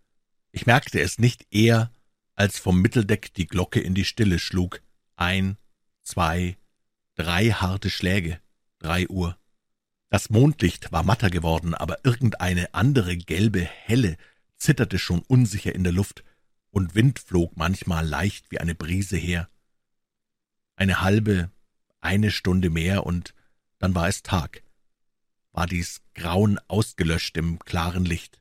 Ich 0.53 0.67
merkte 0.67 1.01
es 1.01 1.19
nicht 1.19 1.53
eher, 1.53 1.93
als 2.37 2.61
vom 2.61 2.81
Mitteldeck 2.81 3.35
die 3.35 3.49
Glocke 3.49 3.81
in 3.81 3.93
die 3.93 4.05
Stille 4.05 4.39
schlug. 4.39 4.83
Ein, 5.17 5.59
zwei, 6.03 6.57
drei 7.17 7.51
harte 7.51 7.91
Schläge, 7.91 8.41
drei 8.79 9.09
Uhr. 9.09 9.37
Das 10.11 10.31
Mondlicht 10.31 10.93
war 10.93 11.03
matter 11.03 11.29
geworden, 11.29 11.75
aber 11.75 12.05
irgendeine 12.05 12.73
andere 12.73 13.17
gelbe 13.17 13.63
Helle 13.63 14.17
zitterte 14.59 15.01
schon 15.01 15.23
unsicher 15.23 15.75
in 15.75 15.83
der 15.83 15.93
Luft, 15.93 16.23
und 16.71 16.95
Wind 16.95 17.19
flog 17.19 17.57
manchmal 17.57 18.07
leicht 18.07 18.53
wie 18.53 18.61
eine 18.61 18.77
Brise 18.77 19.17
her. 19.17 19.49
Eine 20.77 21.01
halbe, 21.01 21.51
eine 22.01 22.31
Stunde 22.31 22.71
mehr, 22.71 23.07
und 23.07 23.35
dann 23.79 23.97
war 23.97 24.07
es 24.07 24.23
Tag. 24.23 24.63
War 25.51 25.67
dies 25.67 26.01
Grauen 26.15 26.61
ausgelöscht 26.69 27.37
im 27.37 27.59
klaren 27.59 28.05
Licht. 28.05 28.41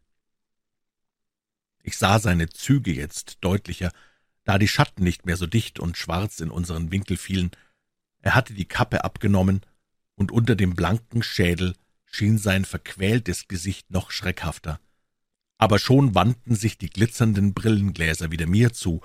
Ich 1.84 1.98
sah 1.98 2.18
seine 2.18 2.50
Züge 2.50 2.92
jetzt 2.92 3.38
deutlicher, 3.42 3.92
da 4.46 4.58
die 4.58 4.68
Schatten 4.68 5.04
nicht 5.04 5.26
mehr 5.26 5.38
so 5.38 5.46
dicht 5.46 5.80
und 5.80 5.98
schwarz 5.98 6.40
in 6.40 6.50
unseren 6.50 6.92
Winkel 6.92 7.18
fielen. 7.18 7.52
Er 8.20 8.36
hatte 8.36 8.54
die 8.54 8.68
Kappe 8.68 9.04
abgenommen, 9.04 9.62
und 10.16 10.32
unter 10.32 10.56
dem 10.56 10.76
blanken 10.76 11.24
Schädel 11.24 11.76
schien 12.06 12.38
sein 12.38 12.66
verquältes 12.66 13.48
Gesicht 13.48 13.90
noch 13.92 14.12
schreckhafter. 14.12 14.80
Aber 15.58 15.80
schon 15.80 16.16
wandten 16.16 16.56
sich 16.56 16.78
die 16.78 16.90
glitzernden 16.90 17.54
Brillengläser 17.54 18.32
wieder 18.32 18.48
mir 18.48 18.74
zu, 18.74 19.02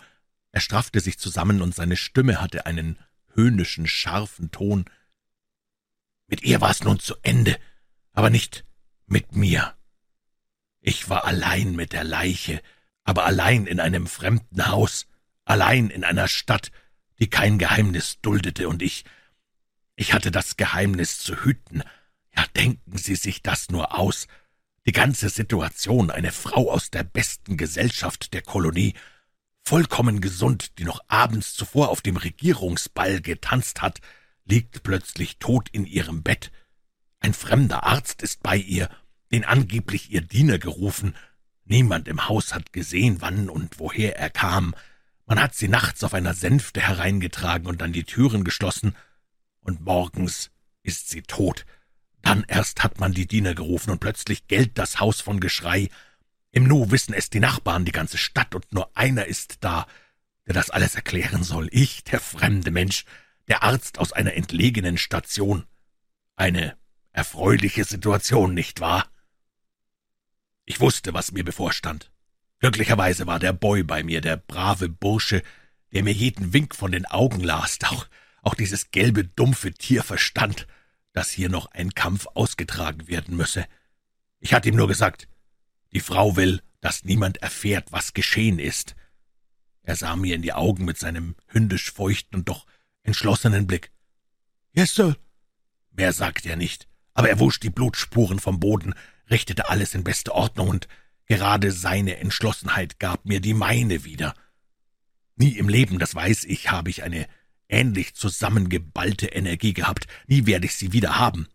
er 0.51 0.61
straffte 0.61 1.01
sich 1.01 1.19
zusammen, 1.19 1.63
und 1.63 1.75
seine 1.75 1.97
Stimme 1.97 2.41
hatte 2.41 2.67
einen 2.67 2.99
höhnischen, 3.35 3.87
scharfen 3.87 4.51
Ton. 4.51 4.85
Mit 6.27 6.43
ihr 6.43 6.61
war 6.61 6.71
es 6.71 6.83
nun 6.83 6.99
zu 6.99 7.15
Ende, 7.23 7.59
aber 8.13 8.31
nicht 8.31 8.65
mit 9.07 9.35
mir. 9.35 9.78
Ich 10.89 11.11
war 11.11 11.27
allein 11.27 11.77
mit 11.77 11.93
der 11.93 12.03
Leiche, 12.03 12.63
aber 13.05 13.27
allein 13.27 13.67
in 13.67 13.79
einem 13.79 14.07
fremden 14.07 14.69
Haus, 14.69 15.07
allein 15.45 15.91
in 15.91 16.03
einer 16.03 16.29
Stadt, 16.29 16.73
die 17.19 17.29
kein 17.29 17.59
Geheimnis 17.59 18.23
duldete, 18.23 18.71
und 18.71 18.81
ich 18.81 19.05
ich 19.97 20.15
hatte 20.15 20.31
das 20.31 20.57
Geheimnis 20.57 21.19
zu 21.19 21.45
hüten. 21.45 21.83
Ja, 22.35 22.47
denken 22.57 22.97
Sie 22.97 23.17
sich 23.17 23.43
das 23.43 23.69
nur 23.69 23.99
aus. 23.99 24.29
Die 24.87 24.93
ganze 24.93 25.29
Situation, 25.29 26.11
eine 26.11 26.33
Frau 26.33 26.73
aus 26.73 26.91
der 26.91 27.05
besten 27.05 27.59
Gesellschaft 27.59 28.33
der 28.33 28.41
Kolonie, 28.41 28.95
vollkommen 29.67 30.23
gesund, 30.23 30.79
die 30.79 30.85
noch 30.85 31.01
abends 31.09 31.53
zuvor 31.53 31.91
auf 31.91 32.01
dem 32.01 32.17
Regierungsball 32.17 33.21
getanzt 33.21 33.83
hat, 33.83 34.01
liegt 34.47 34.83
plötzlich 34.85 35.37
tot 35.37 35.69
in 35.71 35.85
ihrem 35.85 36.23
Bett. 36.23 36.51
Ein 37.21 37.35
fremder 37.35 37.85
Arzt 37.85 38.23
ist 38.23 38.43
bei 38.43 38.57
ihr, 38.57 38.89
den 39.31 39.45
angeblich 39.45 40.11
ihr 40.11 40.23
Diener 40.23 40.59
gerufen. 40.59 41.15
Niemand 41.65 42.09
im 42.09 42.29
Haus 42.29 42.55
hat 42.55 42.73
gesehen, 42.73 43.21
wann 43.21 43.49
und 43.49 43.79
woher 43.79 44.17
er 44.17 44.31
kam. 44.31 44.75
Man 45.27 45.41
hat 45.41 45.55
sie 45.55 45.69
nachts 45.69 46.03
auf 46.05 46.15
einer 46.15 46.35
Sänfte 46.35 46.81
hereingetragen 46.81 47.67
und 47.67 47.81
dann 47.81 47.93
die 47.93 48.05
Türen 48.05 48.45
geschlossen 48.45 48.95
und 49.61 49.83
morgens 49.83 50.51
ist 50.83 51.11
sie 51.11 51.23
tot. 51.23 51.67
Dann 52.23 52.45
erst 52.49 52.83
hat 52.83 52.99
man 52.99 53.13
die 53.13 53.27
Diener 53.27 53.55
gerufen, 53.55 53.91
und 53.91 54.01
plötzlich 54.01 54.49
gellt 54.49 54.79
das 54.79 55.01
Haus 55.01 55.21
von 55.21 55.41
Geschrei. 55.41 55.89
Im 56.51 56.65
Nu 56.65 56.91
wissen 56.91 57.15
es 57.15 57.31
die 57.31 57.41
Nachbarn, 57.41 57.85
die 57.85 57.93
ganze 57.93 58.19
Stadt, 58.19 58.55
und 58.55 58.73
nur 58.73 58.97
einer 58.97 59.27
ist 59.27 59.59
da, 59.61 59.87
der 60.47 60.55
das 60.55 60.71
alles 60.71 60.95
erklären 60.95 61.45
soll. 61.45 61.69
Ich, 61.71 62.05
der 62.05 62.21
fremde 62.21 62.71
Mensch, 62.71 63.05
der 63.47 63.63
Arzt 63.63 63.99
aus 63.99 64.13
einer 64.13 64.35
entlegenen 64.35 64.99
Station. 64.99 65.65
Eine 66.37 66.77
erfreuliche 67.13 67.85
Situation, 67.85 68.55
nicht 68.55 68.81
wahr? 68.81 69.07
Ich 70.69 70.81
wusste, 70.81 71.15
was 71.15 71.33
mir 71.33 71.45
bevorstand. 71.45 72.11
Glücklicherweise 72.59 73.27
war 73.27 73.39
der 73.39 73.55
Boy 73.55 73.85
bei 73.85 74.03
mir, 74.03 74.21
der 74.21 74.37
brave 74.37 74.91
Bursche, 74.91 75.43
der 75.93 76.03
mir 76.05 76.13
jeden 76.13 76.53
Wink 76.53 76.75
von 76.75 76.93
den 76.93 77.07
Augen 77.07 77.41
las, 77.41 77.79
auch 77.85 78.07
auch 78.43 78.55
dieses 78.55 78.91
gelbe, 78.91 79.25
dumpfe 79.25 79.73
Tier 79.73 80.03
verstand, 80.03 80.67
dass 81.13 81.31
hier 81.31 81.49
noch 81.49 81.67
ein 81.73 81.95
Kampf 81.95 82.27
ausgetragen 82.35 83.09
werden 83.09 83.35
müsse. 83.35 83.67
Ich 84.41 84.53
hatte 84.53 84.69
ihm 84.69 84.77
nur 84.77 84.89
gesagt, 84.89 85.27
die 85.93 86.01
Frau 86.01 86.37
will, 86.37 86.61
dass 86.83 87.03
niemand 87.03 87.39
erfährt, 87.39 87.91
was 87.91 88.13
geschehen 88.13 88.59
ist. 88.59 88.95
Er 89.83 89.97
sah 89.97 90.17
mir 90.17 90.35
in 90.35 90.43
die 90.43 90.53
Augen 90.53 90.85
mit 90.85 90.99
seinem 90.99 91.35
hündisch 91.47 91.91
feuchten 91.91 92.41
und 92.41 92.49
doch 92.51 92.67
entschlossenen 93.03 93.67
Blick. 93.67 93.91
Yes, 94.73 94.95
Sir. 94.95 95.17
Mehr 95.93 96.13
sagte 96.13 96.51
er 96.51 96.57
nicht, 96.57 96.89
aber 97.15 97.31
er 97.31 97.41
wusch 97.41 97.59
die 97.59 97.71
Blutspuren 97.71 98.39
vom 98.39 98.61
Boden, 98.61 98.95
richtete 99.31 99.69
alles 99.69 99.95
in 99.95 100.05
beste 100.05 100.35
Ordnung, 100.35 100.69
und 100.69 100.89
gerade 101.27 101.73
seine 101.73 102.17
Entschlossenheit 102.19 102.99
gab 102.99 103.25
mir 103.25 103.41
die 103.41 103.55
meine 103.55 104.05
wieder. 104.05 104.35
Nie 105.37 105.57
im 105.57 105.69
Leben, 105.69 105.99
das 105.99 106.15
weiß 106.15 106.45
ich, 106.45 106.71
habe 106.71 106.91
ich 106.91 107.03
eine 107.03 107.29
ähnlich 107.69 108.15
zusammengeballte 108.15 109.27
Energie 109.27 109.75
gehabt, 109.75 110.07
nie 110.27 110.47
werde 110.47 110.67
ich 110.67 110.75
sie 110.75 110.93
wieder 110.93 111.19
haben. 111.19 111.47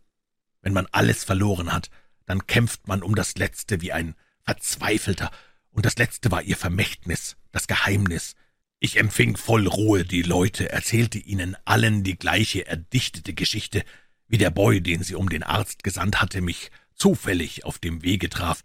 Wenn 0.61 0.73
man 0.73 0.87
alles 0.91 1.23
verloren 1.23 1.73
hat, 1.73 1.89
dann 2.25 2.47
kämpft 2.47 2.87
man 2.87 3.03
um 3.03 3.15
das 3.15 3.35
Letzte 3.35 3.81
wie 3.81 3.91
ein 3.91 4.15
Verzweifelter, 4.43 5.31
und 5.71 5.85
das 5.85 5.97
Letzte 5.97 6.29
war 6.31 6.43
ihr 6.43 6.55
Vermächtnis, 6.55 7.35
das 7.51 7.67
Geheimnis. 7.67 8.35
Ich 8.79 8.97
empfing 8.97 9.37
voll 9.37 9.65
Ruhe 9.67 10.05
die 10.05 10.21
Leute, 10.21 10.71
erzählte 10.71 11.17
ihnen 11.17 11.57
allen 11.65 12.03
die 12.03 12.17
gleiche 12.17 12.67
erdichtete 12.67 13.33
Geschichte, 13.33 13.83
wie 14.27 14.37
der 14.37 14.51
Boy, 14.51 14.81
den 14.81 15.03
sie 15.03 15.15
um 15.15 15.29
den 15.29 15.43
Arzt 15.43 15.83
gesandt 15.83 16.21
hatte, 16.21 16.41
mich 16.41 16.69
zufällig 17.03 17.65
auf 17.65 17.79
dem 17.79 18.01
Wege 18.01 18.29
traf, 18.29 18.63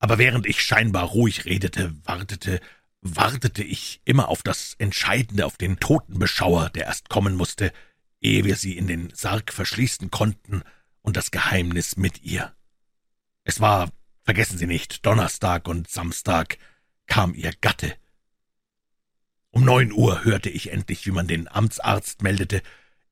aber 0.00 0.18
während 0.18 0.46
ich 0.46 0.62
scheinbar 0.62 1.04
ruhig 1.04 1.44
redete, 1.44 1.94
wartete 2.02 2.60
wartete 3.00 3.62
ich 3.62 4.00
immer 4.04 4.28
auf 4.28 4.42
das 4.42 4.74
Entscheidende, 4.78 5.46
auf 5.46 5.56
den 5.56 5.78
Totenbeschauer, 5.78 6.70
der 6.70 6.86
erst 6.86 7.08
kommen 7.08 7.36
musste, 7.36 7.72
ehe 8.20 8.44
wir 8.44 8.56
sie 8.56 8.76
in 8.76 8.88
den 8.88 9.12
Sarg 9.14 9.52
verschließen 9.52 10.10
konnten 10.10 10.62
und 11.02 11.16
das 11.16 11.30
Geheimnis 11.30 11.96
mit 11.96 12.24
ihr. 12.24 12.52
Es 13.44 13.60
war, 13.60 13.92
vergessen 14.24 14.58
Sie 14.58 14.66
nicht, 14.66 15.06
Donnerstag 15.06 15.68
und 15.68 15.88
Samstag 15.88 16.58
kam 17.06 17.32
ihr 17.32 17.52
Gatte. 17.60 17.94
Um 19.50 19.64
neun 19.64 19.92
Uhr 19.92 20.24
hörte 20.24 20.50
ich 20.50 20.72
endlich, 20.72 21.06
wie 21.06 21.12
man 21.12 21.28
den 21.28 21.46
Amtsarzt 21.46 22.22
meldete. 22.22 22.60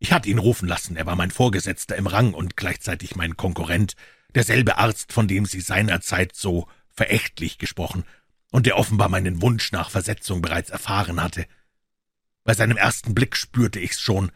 Ich 0.01 0.12
hatte 0.12 0.28
ihn 0.28 0.38
rufen 0.38 0.66
lassen, 0.66 0.97
er 0.97 1.06
war 1.06 1.14
mein 1.14 1.30
Vorgesetzter 1.30 1.94
im 1.94 2.09
Rang 2.09 2.34
und 2.34 2.56
gleichzeitig 2.56 3.14
mein 3.14 3.36
Konkurrent, 3.36 3.94
derselbe 4.35 4.78
Arzt, 4.78 5.12
von 5.12 5.28
dem 5.28 5.47
Sie 5.47 5.61
seinerzeit 5.61 6.35
so 6.35 6.69
verächtlich 6.90 7.59
gesprochen 7.59 8.05
und 8.51 8.66
der 8.66 8.77
offenbar 8.77 9.09
meinen 9.09 9.43
Wunsch 9.43 9.73
nach 9.73 9.90
Versetzung 9.90 10.43
bereits 10.43 10.70
erfahren 10.70 11.23
hatte. 11.23 11.47
Bei 12.44 12.55
seinem 12.55 12.77
ersten 12.77 13.15
Blick 13.15 13.36
spürte 13.36 13.81
ich's 13.81 14.01
schon. 14.01 14.31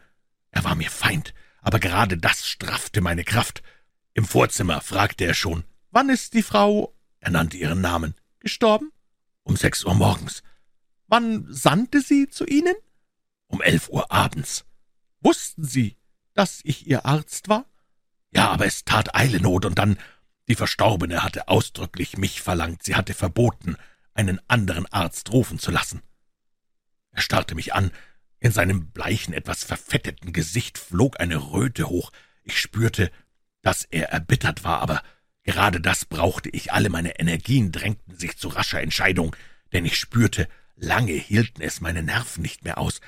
Er 0.51 0.63
war 0.63 0.75
mir 0.75 0.89
Feind, 0.89 1.33
aber 1.61 1.79
gerade 1.79 2.17
das 2.17 2.47
straffte 2.47 3.01
meine 3.01 3.23
Kraft. 3.23 3.63
Im 4.13 4.25
Vorzimmer 4.25 4.81
fragte 4.81 5.25
er 5.25 5.33
schon, 5.33 5.63
wann 5.91 6.09
ist 6.09 6.33
die 6.33 6.43
Frau, 6.43 6.93
er 7.19 7.31
nannte 7.31 7.57
ihren 7.57 7.81
Namen, 7.81 8.15
gestorben? 8.39 8.91
Um 9.43 9.55
sechs 9.55 9.83
Uhr 9.83 9.93
morgens. 9.93 10.43
Wann 11.07 11.45
sandte 11.49 12.01
sie 12.01 12.29
zu 12.29 12.45
Ihnen? 12.45 12.75
Um 13.47 13.61
elf 13.61 13.89
Uhr 13.89 14.11
abends. 14.11 14.65
Wussten 15.19 15.63
Sie, 15.63 15.97
dass 16.33 16.61
ich 16.63 16.87
Ihr 16.87 17.05
Arzt 17.05 17.49
war? 17.49 17.65
Ja, 18.33 18.49
aber 18.49 18.65
es 18.65 18.85
tat 18.85 19.15
Eilenot, 19.15 19.65
und 19.65 19.77
dann, 19.77 19.97
die 20.47 20.55
Verstorbene 20.55 21.23
hatte 21.23 21.47
ausdrücklich 21.47 22.17
mich 22.17 22.41
verlangt, 22.41 22.83
sie 22.83 22.95
hatte 22.95 23.13
verboten, 23.13 23.77
einen 24.13 24.39
anderen 24.47 24.85
Arzt 24.87 25.31
rufen 25.31 25.59
zu 25.59 25.71
lassen. 25.71 26.01
Er 27.11 27.21
starrte 27.21 27.55
mich 27.55 27.73
an, 27.73 27.91
in 28.39 28.51
seinem 28.51 28.91
bleichen, 28.91 29.33
etwas 29.33 29.63
verfetteten 29.63 30.33
Gesicht 30.33 30.77
flog 30.77 31.19
eine 31.19 31.51
Röte 31.51 31.89
hoch. 31.89 32.11
Ich 32.43 32.59
spürte, 32.59 33.11
dass 33.61 33.83
er 33.83 34.09
erbittert 34.09 34.63
war, 34.63 34.79
aber 34.79 35.03
gerade 35.43 35.79
das 35.79 36.05
brauchte 36.05 36.49
ich. 36.49 36.73
Alle 36.73 36.89
meine 36.89 37.19
Energien 37.19 37.71
drängten 37.71 38.17
sich 38.17 38.37
zu 38.37 38.47
rascher 38.47 38.81
Entscheidung, 38.81 39.35
denn 39.73 39.85
ich 39.85 39.97
spürte, 39.97 40.47
lange 40.75 41.13
hielten 41.13 41.61
es 41.61 41.81
meine 41.81 42.01
Nerven 42.01 42.41
nicht 42.41 42.63
mehr 42.63 42.79
aus. 42.79 42.99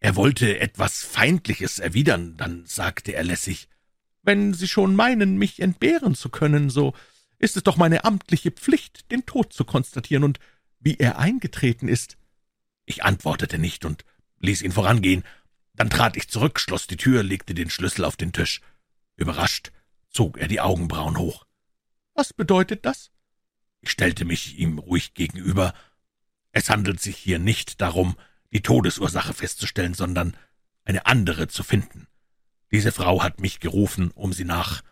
Er 0.00 0.16
wollte 0.16 0.58
etwas 0.58 1.04
Feindliches 1.04 1.78
erwidern, 1.78 2.36
dann 2.36 2.66
sagte 2.66 3.12
er 3.12 3.22
lässig, 3.22 3.68
»Wenn 4.26 4.52
Sie 4.54 4.66
schon 4.66 4.96
meinen, 4.96 5.38
mich 5.38 5.60
entbehren 5.60 6.16
zu 6.16 6.28
können, 6.28 6.68
so 6.68 6.94
ist 7.38 7.56
es 7.56 7.62
doch 7.62 7.76
meine 7.76 8.04
amtliche 8.04 8.50
Pflicht, 8.50 9.10
den 9.12 9.24
Tod 9.24 9.52
zu 9.52 9.64
konstatieren, 9.64 10.24
und 10.24 10.40
wie 10.80 10.96
er 10.96 11.18
eingetreten 11.18 11.88
ist, 11.88 12.18
Ich 12.88 13.02
antwortete 13.02 13.58
nicht 13.58 13.84
und 13.84 14.04
ließ 14.38 14.62
ihn 14.62 14.70
vorangehen. 14.70 15.24
Dann 15.74 15.90
trat 15.90 16.16
ich 16.16 16.28
zurück, 16.28 16.60
schloss 16.60 16.86
die 16.86 16.96
Tür, 16.96 17.24
legte 17.24 17.52
den 17.52 17.68
Schlüssel 17.68 18.04
auf 18.04 18.16
den 18.16 18.32
Tisch. 18.32 18.60
Überrascht 19.16 19.72
zog 20.08 20.38
er 20.38 20.46
die 20.46 20.60
Augenbrauen 20.60 21.18
hoch. 21.18 21.46
Was 22.14 22.32
bedeutet 22.32 22.86
das? 22.86 23.10
Ich 23.80 23.90
stellte 23.90 24.24
mich 24.24 24.56
ihm 24.58 24.78
ruhig 24.78 25.14
gegenüber. 25.14 25.74
Es 26.52 26.70
handelt 26.70 27.00
sich 27.00 27.16
hier 27.16 27.40
nicht 27.40 27.80
darum, 27.80 28.16
die 28.52 28.62
Todesursache 28.62 29.34
festzustellen, 29.34 29.94
sondern 29.94 30.36
eine 30.84 31.06
andere 31.06 31.48
zu 31.48 31.64
finden. 31.64 32.06
Diese 32.70 32.92
Frau 32.92 33.22
hat 33.22 33.40
mich 33.40 33.60
gerufen, 33.60 34.10
um 34.12 34.32
sie 34.32 34.44
nach 34.44 34.82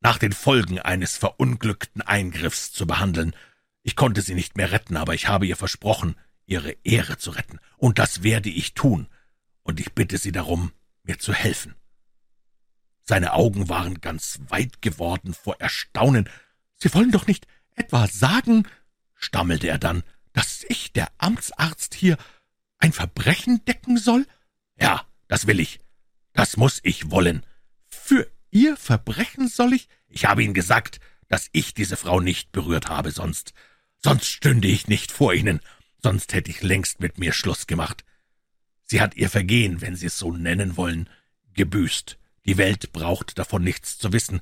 nach 0.00 0.18
den 0.18 0.32
Folgen 0.32 0.78
eines 0.78 1.16
verunglückten 1.16 2.02
Eingriffs 2.02 2.72
zu 2.72 2.86
behandeln. 2.86 3.34
Ich 3.82 3.96
konnte 3.96 4.22
sie 4.22 4.34
nicht 4.34 4.56
mehr 4.56 4.70
retten, 4.70 4.96
aber 4.96 5.14
ich 5.14 5.28
habe 5.28 5.46
ihr 5.46 5.56
versprochen, 5.56 6.14
ihre 6.46 6.76
Ehre 6.84 7.18
zu 7.18 7.30
retten, 7.30 7.58
und 7.76 7.98
das 7.98 8.22
werde 8.22 8.48
ich 8.48 8.74
tun, 8.74 9.08
und 9.62 9.80
ich 9.80 9.92
bitte 9.92 10.16
Sie 10.18 10.32
darum, 10.32 10.72
mir 11.02 11.18
zu 11.18 11.32
helfen. 11.32 11.74
Seine 13.04 13.32
Augen 13.32 13.68
waren 13.68 14.00
ganz 14.00 14.40
weit 14.48 14.82
geworden 14.82 15.34
vor 15.34 15.60
Erstaunen. 15.60 16.28
Sie 16.76 16.92
wollen 16.94 17.10
doch 17.10 17.26
nicht 17.26 17.46
etwa 17.74 18.06
sagen, 18.06 18.66
stammelte 19.14 19.68
er 19.68 19.78
dann, 19.78 20.02
dass 20.32 20.64
ich, 20.68 20.92
der 20.92 21.10
Amtsarzt 21.18 21.94
hier, 21.94 22.16
ein 22.78 22.92
Verbrechen 22.92 23.64
decken 23.64 23.98
soll? 23.98 24.26
Ja, 24.78 25.06
das 25.26 25.46
will 25.46 25.60
ich. 25.60 25.80
Das 26.38 26.56
muss 26.56 26.78
ich 26.84 27.10
wollen. 27.10 27.44
Für 27.88 28.30
Ihr 28.52 28.76
Verbrechen 28.76 29.48
soll 29.48 29.72
ich? 29.72 29.88
Ich 30.06 30.26
habe 30.26 30.44
Ihnen 30.44 30.54
gesagt, 30.54 31.00
dass 31.26 31.48
ich 31.50 31.74
diese 31.74 31.96
Frau 31.96 32.20
nicht 32.20 32.52
berührt 32.52 32.88
habe, 32.88 33.10
sonst, 33.10 33.54
sonst 34.04 34.28
stünde 34.28 34.68
ich 34.68 34.86
nicht 34.86 35.10
vor 35.10 35.34
Ihnen, 35.34 35.58
sonst 36.00 36.32
hätte 36.32 36.52
ich 36.52 36.62
längst 36.62 37.00
mit 37.00 37.18
mir 37.18 37.32
Schluss 37.32 37.66
gemacht. 37.66 38.04
Sie 38.84 39.00
hat 39.00 39.16
ihr 39.16 39.30
Vergehen, 39.30 39.80
wenn 39.80 39.96
Sie 39.96 40.06
es 40.06 40.16
so 40.16 40.30
nennen 40.30 40.76
wollen, 40.76 41.10
gebüßt. 41.54 42.20
Die 42.46 42.56
Welt 42.56 42.92
braucht 42.92 43.36
davon 43.36 43.64
nichts 43.64 43.98
zu 43.98 44.12
wissen, 44.12 44.38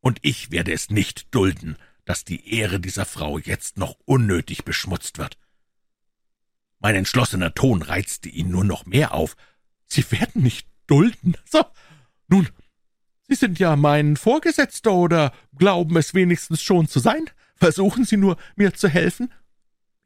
und 0.00 0.18
ich 0.20 0.50
werde 0.50 0.74
es 0.74 0.90
nicht 0.90 1.34
dulden, 1.34 1.78
dass 2.04 2.26
die 2.26 2.52
Ehre 2.52 2.80
dieser 2.80 3.06
Frau 3.06 3.38
jetzt 3.38 3.78
noch 3.78 3.96
unnötig 4.04 4.66
beschmutzt 4.66 5.16
wird. 5.16 5.38
Mein 6.80 6.96
entschlossener 6.96 7.54
Ton 7.54 7.80
reizte 7.80 8.28
ihn 8.28 8.50
nur 8.50 8.64
noch 8.64 8.84
mehr 8.84 9.14
auf. 9.14 9.38
Sie 9.86 10.04
werden 10.10 10.42
nicht 10.42 10.69
dulden. 10.90 11.36
So, 11.50 11.64
nun, 12.28 12.48
Sie 13.28 13.36
sind 13.36 13.60
ja 13.60 13.76
mein 13.76 14.16
Vorgesetzter 14.16 14.92
oder 14.92 15.32
glauben 15.56 15.96
es 15.96 16.14
wenigstens 16.14 16.62
schon 16.62 16.88
zu 16.88 16.98
sein. 16.98 17.30
Versuchen 17.54 18.04
Sie 18.04 18.16
nur, 18.16 18.36
mir 18.56 18.74
zu 18.74 18.88
helfen. 18.88 19.32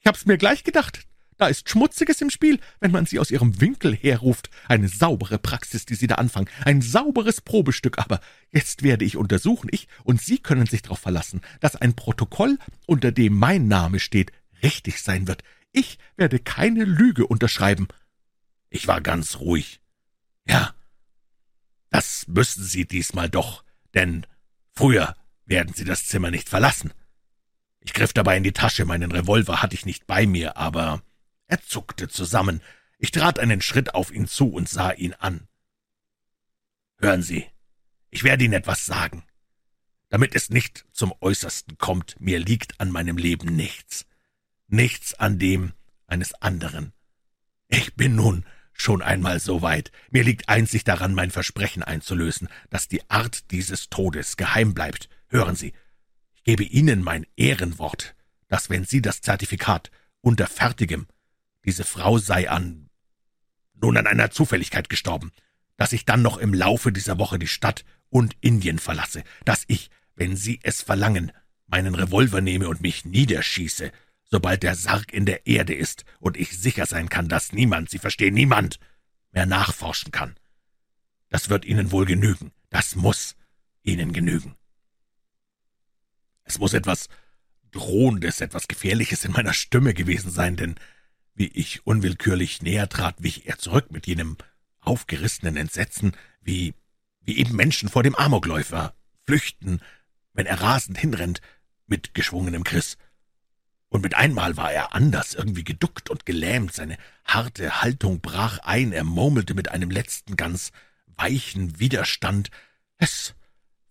Ich 0.01 0.07
hab's 0.07 0.27
mir 0.27 0.37
gleich 0.37 0.63
gedacht. 0.63 1.07
Da 1.37 1.49
ist 1.49 1.69
Schmutziges 1.69 2.21
im 2.21 2.31
Spiel, 2.31 2.61
wenn 2.81 2.91
man 2.93 3.07
Sie 3.07 3.19
aus 3.19 3.31
Ihrem 3.31 3.61
Winkel 3.61 3.97
herruft. 3.97 4.51
Eine 4.69 4.89
saubere 4.89 5.39
Praxis, 5.39 5.87
die 5.87 5.95
Sie 5.95 6.07
da 6.07 6.17
anfangen. 6.17 6.49
Ein 6.65 6.83
sauberes 6.83 7.41
Probestück. 7.41 7.99
Aber 7.99 8.21
jetzt 8.53 8.83
werde 8.83 9.05
ich 9.05 9.17
untersuchen, 9.17 9.69
ich 9.73 9.89
und 10.05 10.21
Sie 10.21 10.39
können 10.39 10.67
sich 10.67 10.83
darauf 10.83 11.01
verlassen, 11.01 11.41
dass 11.61 11.77
ein 11.77 11.95
Protokoll, 11.95 12.59
unter 12.87 13.11
dem 13.11 13.39
mein 13.39 13.67
Name 13.69 14.01
steht, 14.01 14.33
richtig 14.63 15.01
sein 15.01 15.27
wird. 15.27 15.43
Ich 15.73 15.99
werde 16.17 16.39
keine 16.39 16.85
Lüge 16.85 17.27
unterschreiben. 17.27 17.89
Ich 18.69 18.87
war 18.87 19.01
ganz 19.01 19.41
ruhig. 19.41 19.81
Ja, 20.47 20.75
das 21.91 22.27
müssen 22.29 22.65
Sie 22.65 22.87
diesmal 22.87 23.31
doch, 23.31 23.65
denn 23.95 24.27
früher 24.73 25.17
werden 25.47 25.75
Sie 25.75 25.85
das 25.85 26.07
Zimmer 26.07 26.31
nicht 26.31 26.49
verlassen. 26.49 26.93
Ich 27.81 27.93
griff 27.93 28.13
dabei 28.13 28.37
in 28.37 28.43
die 28.43 28.53
Tasche, 28.53 28.85
meinen 28.85 29.13
Revolver 29.13 29.63
hatte 29.63 29.75
ich 29.75 29.87
nicht 29.87 30.07
bei 30.07 30.27
mir, 30.27 30.57
aber 30.57 31.03
er 31.47 31.61
zuckte 31.61 32.09
zusammen. 32.09 32.63
Ich 32.99 33.11
trat 33.11 33.39
einen 33.39 33.61
Schritt 33.61 33.95
auf 33.95 34.11
ihn 34.11 34.27
zu 34.27 34.51
und 34.51 34.69
sah 34.69 34.93
ihn 34.93 35.15
an. 35.15 35.47
Hören 36.99 37.23
Sie, 37.23 37.47
ich 38.11 38.25
werde 38.25 38.45
Ihnen 38.45 38.55
etwas 38.55 38.87
sagen. 38.87 39.25
Damit 40.09 40.35
es 40.35 40.49
nicht 40.49 40.87
zum 40.93 41.13
Äußersten 41.21 41.77
kommt, 41.77 42.21
mir 42.21 42.39
liegt 42.39 42.81
an 42.81 42.91
meinem 42.91 43.19
Leben 43.19 43.55
nichts 43.57 44.07
nichts 44.69 45.15
an 45.15 45.39
dem 45.39 45.73
eines 46.07 46.35
anderen. 46.35 46.93
Ich 47.69 47.95
bin 47.95 48.17
nun 48.17 48.45
schon 48.75 49.01
einmal 49.03 49.41
so 49.41 49.63
weit. 49.63 49.91
Mir 50.11 50.25
liegt 50.25 50.49
einzig 50.49 50.85
daran, 50.85 51.15
mein 51.15 51.31
Versprechen 51.31 51.83
einzulösen, 51.83 52.49
dass 52.71 52.89
die 52.89 53.09
Art 53.09 53.51
dieses 53.51 53.89
Todes 53.89 54.37
geheim 54.37 54.75
bleibt. 54.75 55.09
Hören 55.29 55.57
Sie, 55.57 55.73
ich 56.35 56.45
gebe 56.45 56.65
Ihnen 56.65 57.03
mein 57.03 57.27
Ehrenwort, 57.37 58.15
dass 58.49 58.69
wenn 58.69 58.85
Sie 58.85 59.01
das 59.01 59.23
Zertifikat 59.23 59.91
unter 60.21 60.47
fertigem, 60.47 61.07
diese 61.65 61.85
Frau 61.85 62.19
sei 62.19 62.51
an 62.51 62.85
nun 63.85 63.97
an 63.97 64.07
einer 64.07 64.31
Zufälligkeit 64.31 64.89
gestorben, 64.89 65.33
dass 65.77 65.93
ich 65.93 66.05
dann 66.05 66.23
noch 66.23 66.39
im 66.39 66.55
Laufe 66.55 66.93
dieser 66.93 67.19
Woche 67.19 67.39
die 67.39 67.47
Stadt 67.47 67.85
und 68.09 68.37
Indien 68.41 68.79
verlasse, 68.79 69.25
dass 69.45 69.65
ich, 69.67 69.91
wenn 70.15 70.37
Sie 70.37 70.61
es 70.63 70.83
verlangen, 70.83 71.33
meinen 71.67 71.95
Revolver 71.95 72.41
nehme 72.41 72.69
und 72.69 72.81
mich 72.81 73.05
niederschieße, 73.05 73.91
sobald 74.31 74.63
der 74.63 74.75
Sarg 74.75 75.13
in 75.13 75.27
der 75.27 75.47
Erde 75.47 75.75
ist 75.75 76.05
und 76.19 76.37
ich 76.37 76.59
sicher 76.59 76.87
sein 76.87 77.09
kann, 77.09 77.29
dass 77.29 77.53
niemand, 77.53 77.91
Sie 77.91 77.99
verstehen, 77.99 78.35
niemand 78.35 78.79
mehr 79.33 79.47
nachforschen 79.47 80.13
kann. 80.13 80.37
Das 81.29 81.49
wird 81.49 81.65
Ihnen 81.65 81.91
wohl 81.91 82.07
genügen. 82.07 82.53
Das 82.71 82.97
muss 82.97 83.37
Ihnen 83.83 84.13
genügen. 84.13 84.55
Es 86.45 86.59
muss 86.59 86.75
etwas 86.75 87.09
Drohendes, 87.71 88.41
etwas 88.41 88.69
Gefährliches 88.69 89.25
in 89.25 89.33
meiner 89.33 89.53
Stimme 89.53 89.95
gewesen 89.95 90.31
sein, 90.31 90.57
denn 90.57 90.77
wie 91.35 91.49
ich 91.49 91.87
unwillkürlich 91.87 92.63
näher 92.63 92.89
trat, 92.89 93.17
wich 93.19 93.47
er 93.47 93.59
zurück 93.59 93.91
mit 93.91 94.07
jenem 94.07 94.37
aufgerissenen 94.81 95.57
Entsetzen, 95.57 96.17
wie, 96.41 96.75
wie 97.21 97.39
eben 97.39 97.57
Menschen 97.57 97.89
vor 97.89 98.03
dem 98.03 98.15
Amokläufer 98.15 98.95
flüchten, 99.27 99.81
wenn 100.33 100.47
er 100.47 100.61
rasend 100.61 100.99
hinrennt, 100.99 101.41
mit 101.87 102.15
geschwungenem 102.15 102.65
Kriss. 102.65 102.97
Und 103.95 104.01
mit 104.01 104.17
einmal 104.17 104.57
war 104.57 104.73
er 104.73 104.93
anders, 104.93 105.35
irgendwie 105.35 105.63
geduckt 105.63 106.11
und 106.11 106.27
gelähmt, 106.27 106.73
seine 106.73 106.99
harte 107.25 107.81
Haltung 107.81 108.21
brach 108.21 108.59
ein, 108.59 108.91
er 108.91 109.05
murmelte 109.05 109.55
mit 109.55 109.71
einem 109.71 109.89
letzten 109.89 110.37
ganz 110.37 110.73
weichen 111.15 111.79
Widerstand 111.79 112.51
Es 112.99 113.37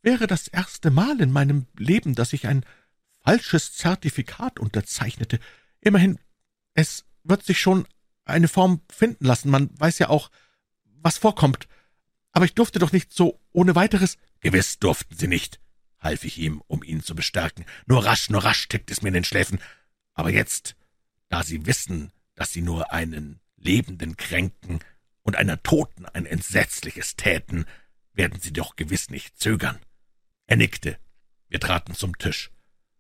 wäre 0.02 0.28
das 0.28 0.50
erste 0.50 0.92
Mal 0.92 1.22
in 1.22 1.32
meinem 1.32 1.68
Leben, 1.78 2.16
dass 2.16 2.34
ich 2.34 2.48
ein 2.48 2.66
falsches 3.24 3.76
Zertifikat 3.76 4.60
unterzeichnete. 4.60 5.40
Immerhin, 5.80 6.20
es 6.74 7.06
wird 7.24 7.46
sich 7.46 7.62
schon 7.62 7.88
eine 8.26 8.50
Form 8.50 8.82
finden 8.92 9.24
lassen, 9.24 9.50
man 9.50 9.70
weiß 9.80 10.00
ja 10.00 10.10
auch, 10.10 10.32
was 10.84 11.18
vorkommt. 11.18 11.70
Aber 12.34 12.44
ich 12.44 12.56
durfte 12.56 12.80
doch 12.80 12.92
nicht 12.92 13.14
so 13.14 13.40
ohne 13.54 13.74
weiteres. 13.76 14.18
Gewiss 14.42 14.80
durften 14.80 15.16
Sie 15.16 15.28
nicht, 15.28 15.62
half 16.02 16.26
ich 16.26 16.40
ihm, 16.40 16.62
um 16.68 16.84
ihn 16.84 17.02
zu 17.02 17.16
bestärken. 17.16 17.64
Nur 17.86 18.06
rasch, 18.06 18.30
nur 18.30 18.44
rasch 18.44 18.60
steckt 18.60 18.92
es 18.92 19.02
mir 19.02 19.08
in 19.08 19.14
den 19.14 19.24
Schläfen. 19.24 19.62
Aber 20.14 20.30
jetzt, 20.30 20.76
da 21.30 21.44
Sie 21.44 21.65
wissen, 21.65 22.11
dass 22.35 22.52
Sie 22.52 22.61
nur 22.61 22.91
einen 22.91 23.40
Lebenden 23.57 24.18
kränken 24.18 24.80
und 25.22 25.35
einer 25.35 25.61
Toten 25.64 26.06
ein 26.06 26.26
Entsetzliches 26.26 27.15
täten, 27.15 27.65
werden 28.14 28.40
Sie 28.40 28.53
doch 28.53 28.76
gewiss 28.76 29.10
nicht 29.10 29.40
zögern. 29.40 29.80
Er 30.45 30.57
nickte. 30.57 30.98
Wir 31.48 31.60
traten 31.60 31.95
zum 31.95 32.18
Tisch. 32.18 32.52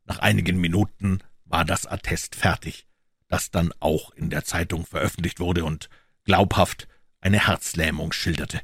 Nach 0.05 0.19
einigen 0.19 0.59
Minuten 0.59 1.19
war 1.45 1.65
das 1.65 1.85
Attest 1.85 2.35
fertig, 2.35 2.87
das 3.27 3.51
dann 3.51 3.73
auch 3.79 4.11
in 4.11 4.29
der 4.29 4.43
Zeitung 4.43 4.85
veröffentlicht 4.85 5.39
wurde 5.39 5.65
und 5.65 5.89
glaubhaft 6.23 6.87
eine 7.19 7.47
Herzlähmung 7.47 8.11
schilderte. 8.11 8.61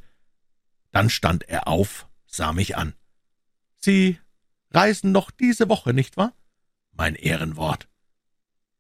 Dann 0.92 1.10
stand 1.10 1.48
er 1.48 1.68
auf, 1.68 2.08
sah 2.26 2.54
mich 2.54 2.78
an. 2.78 2.94
Sie 3.78 4.20
reisen 4.72 5.12
noch 5.12 5.32
diese 5.32 5.70
Woche, 5.70 5.94
nicht 5.94 6.18
wahr? 6.18 6.34
Mein 6.92 7.16
Ehrenwort. 7.16 7.88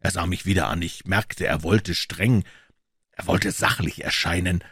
Er 0.09 0.13
sah 0.13 0.25
mich 0.25 0.47
wieder 0.47 0.69
an, 0.69 0.81
ich 0.81 1.05
merkte, 1.05 1.45
er 1.45 1.61
wollte 1.61 1.93
streng, 1.93 2.43
er 3.11 3.27
wollte 3.27 3.51
sachlich 3.51 4.03
erscheinen. 4.03 4.63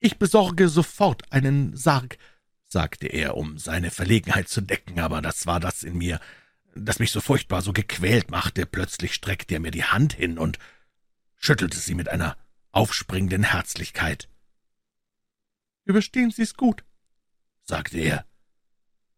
Ich 0.00 0.18
besorge 0.18 0.68
sofort 0.68 1.32
einen 1.32 1.76
Sarg, 1.76 2.18
sagte 2.64 3.06
er, 3.06 3.36
um 3.36 3.56
seine 3.56 3.92
Verlegenheit 3.92 4.48
zu 4.48 4.60
decken, 4.60 4.98
aber 4.98 5.22
das 5.22 5.46
war 5.46 5.60
das 5.60 5.84
in 5.84 5.96
mir, 5.96 6.18
das 6.74 6.98
mich 6.98 7.12
so 7.12 7.20
furchtbar, 7.20 7.62
so 7.62 7.72
gequält 7.72 8.32
machte. 8.32 8.66
Plötzlich 8.66 9.14
streckte 9.14 9.54
er 9.54 9.60
mir 9.60 9.70
die 9.70 9.84
Hand 9.84 10.14
hin 10.14 10.38
und 10.38 10.58
schüttelte 11.36 11.78
sie 11.78 11.94
mit 11.94 12.08
einer 12.08 12.36
aufspringenden 12.72 13.44
Herzlichkeit. 13.44 14.28
Überstehen 15.84 16.32
Sie's 16.32 16.54
gut, 16.54 16.82
sagte 17.62 17.98
er. 17.98 18.26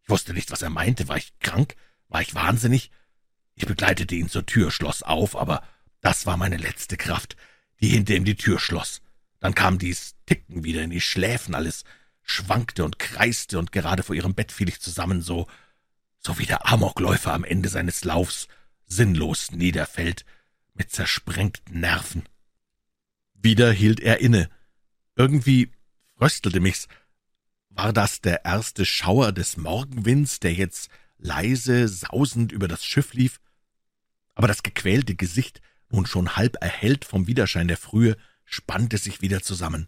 Ich 0.02 0.10
wusste 0.10 0.34
nicht, 0.34 0.50
was 0.50 0.60
er 0.60 0.68
meinte. 0.68 1.08
War 1.08 1.16
ich 1.16 1.38
krank? 1.38 1.76
War 2.08 2.20
ich 2.20 2.34
wahnsinnig? 2.34 2.90
Ich 3.60 3.66
begleitete 3.66 4.14
ihn 4.14 4.30
zur 4.30 4.46
Tür, 4.46 4.70
schloss 4.70 5.02
auf, 5.02 5.36
aber 5.36 5.62
das 6.00 6.24
war 6.24 6.38
meine 6.38 6.56
letzte 6.56 6.96
Kraft, 6.96 7.36
die 7.82 7.88
hinter 7.88 8.14
ihm 8.14 8.24
die 8.24 8.34
Tür 8.36 8.58
schloss. 8.58 9.02
Dann 9.38 9.54
kam 9.54 9.78
dies 9.78 10.14
Ticken 10.24 10.64
wieder 10.64 10.80
in 10.80 10.88
die 10.88 11.02
Schläfen, 11.02 11.54
alles 11.54 11.84
schwankte 12.22 12.86
und 12.86 12.98
kreiste, 12.98 13.58
und 13.58 13.70
gerade 13.70 14.02
vor 14.02 14.16
ihrem 14.16 14.32
Bett 14.32 14.50
fiel 14.50 14.70
ich 14.70 14.80
zusammen, 14.80 15.20
so, 15.20 15.46
so 16.20 16.38
wie 16.38 16.46
der 16.46 16.72
Amokläufer 16.72 17.34
am 17.34 17.44
Ende 17.44 17.68
seines 17.68 18.02
Laufs, 18.02 18.48
sinnlos 18.86 19.50
niederfällt, 19.50 20.24
mit 20.72 20.90
zersprengten 20.90 21.80
Nerven. 21.80 22.22
Wieder 23.34 23.70
hielt 23.72 24.00
er 24.00 24.20
inne. 24.20 24.48
Irgendwie 25.16 25.70
fröstelte 26.16 26.60
mich's. 26.60 26.88
War 27.68 27.92
das 27.92 28.22
der 28.22 28.46
erste 28.46 28.86
Schauer 28.86 29.32
des 29.32 29.58
Morgenwinds, 29.58 30.40
der 30.40 30.54
jetzt 30.54 30.88
leise, 31.18 31.88
sausend 31.88 32.52
über 32.52 32.66
das 32.66 32.82
Schiff 32.86 33.12
lief? 33.12 33.38
Aber 34.40 34.48
das 34.48 34.62
gequälte 34.62 35.14
Gesicht, 35.14 35.60
nun 35.90 36.06
schon 36.06 36.34
halb 36.34 36.56
erhellt 36.62 37.04
vom 37.04 37.26
Widerschein 37.26 37.68
der 37.68 37.76
Frühe, 37.76 38.16
spannte 38.46 38.96
sich 38.96 39.20
wieder 39.20 39.42
zusammen. 39.42 39.86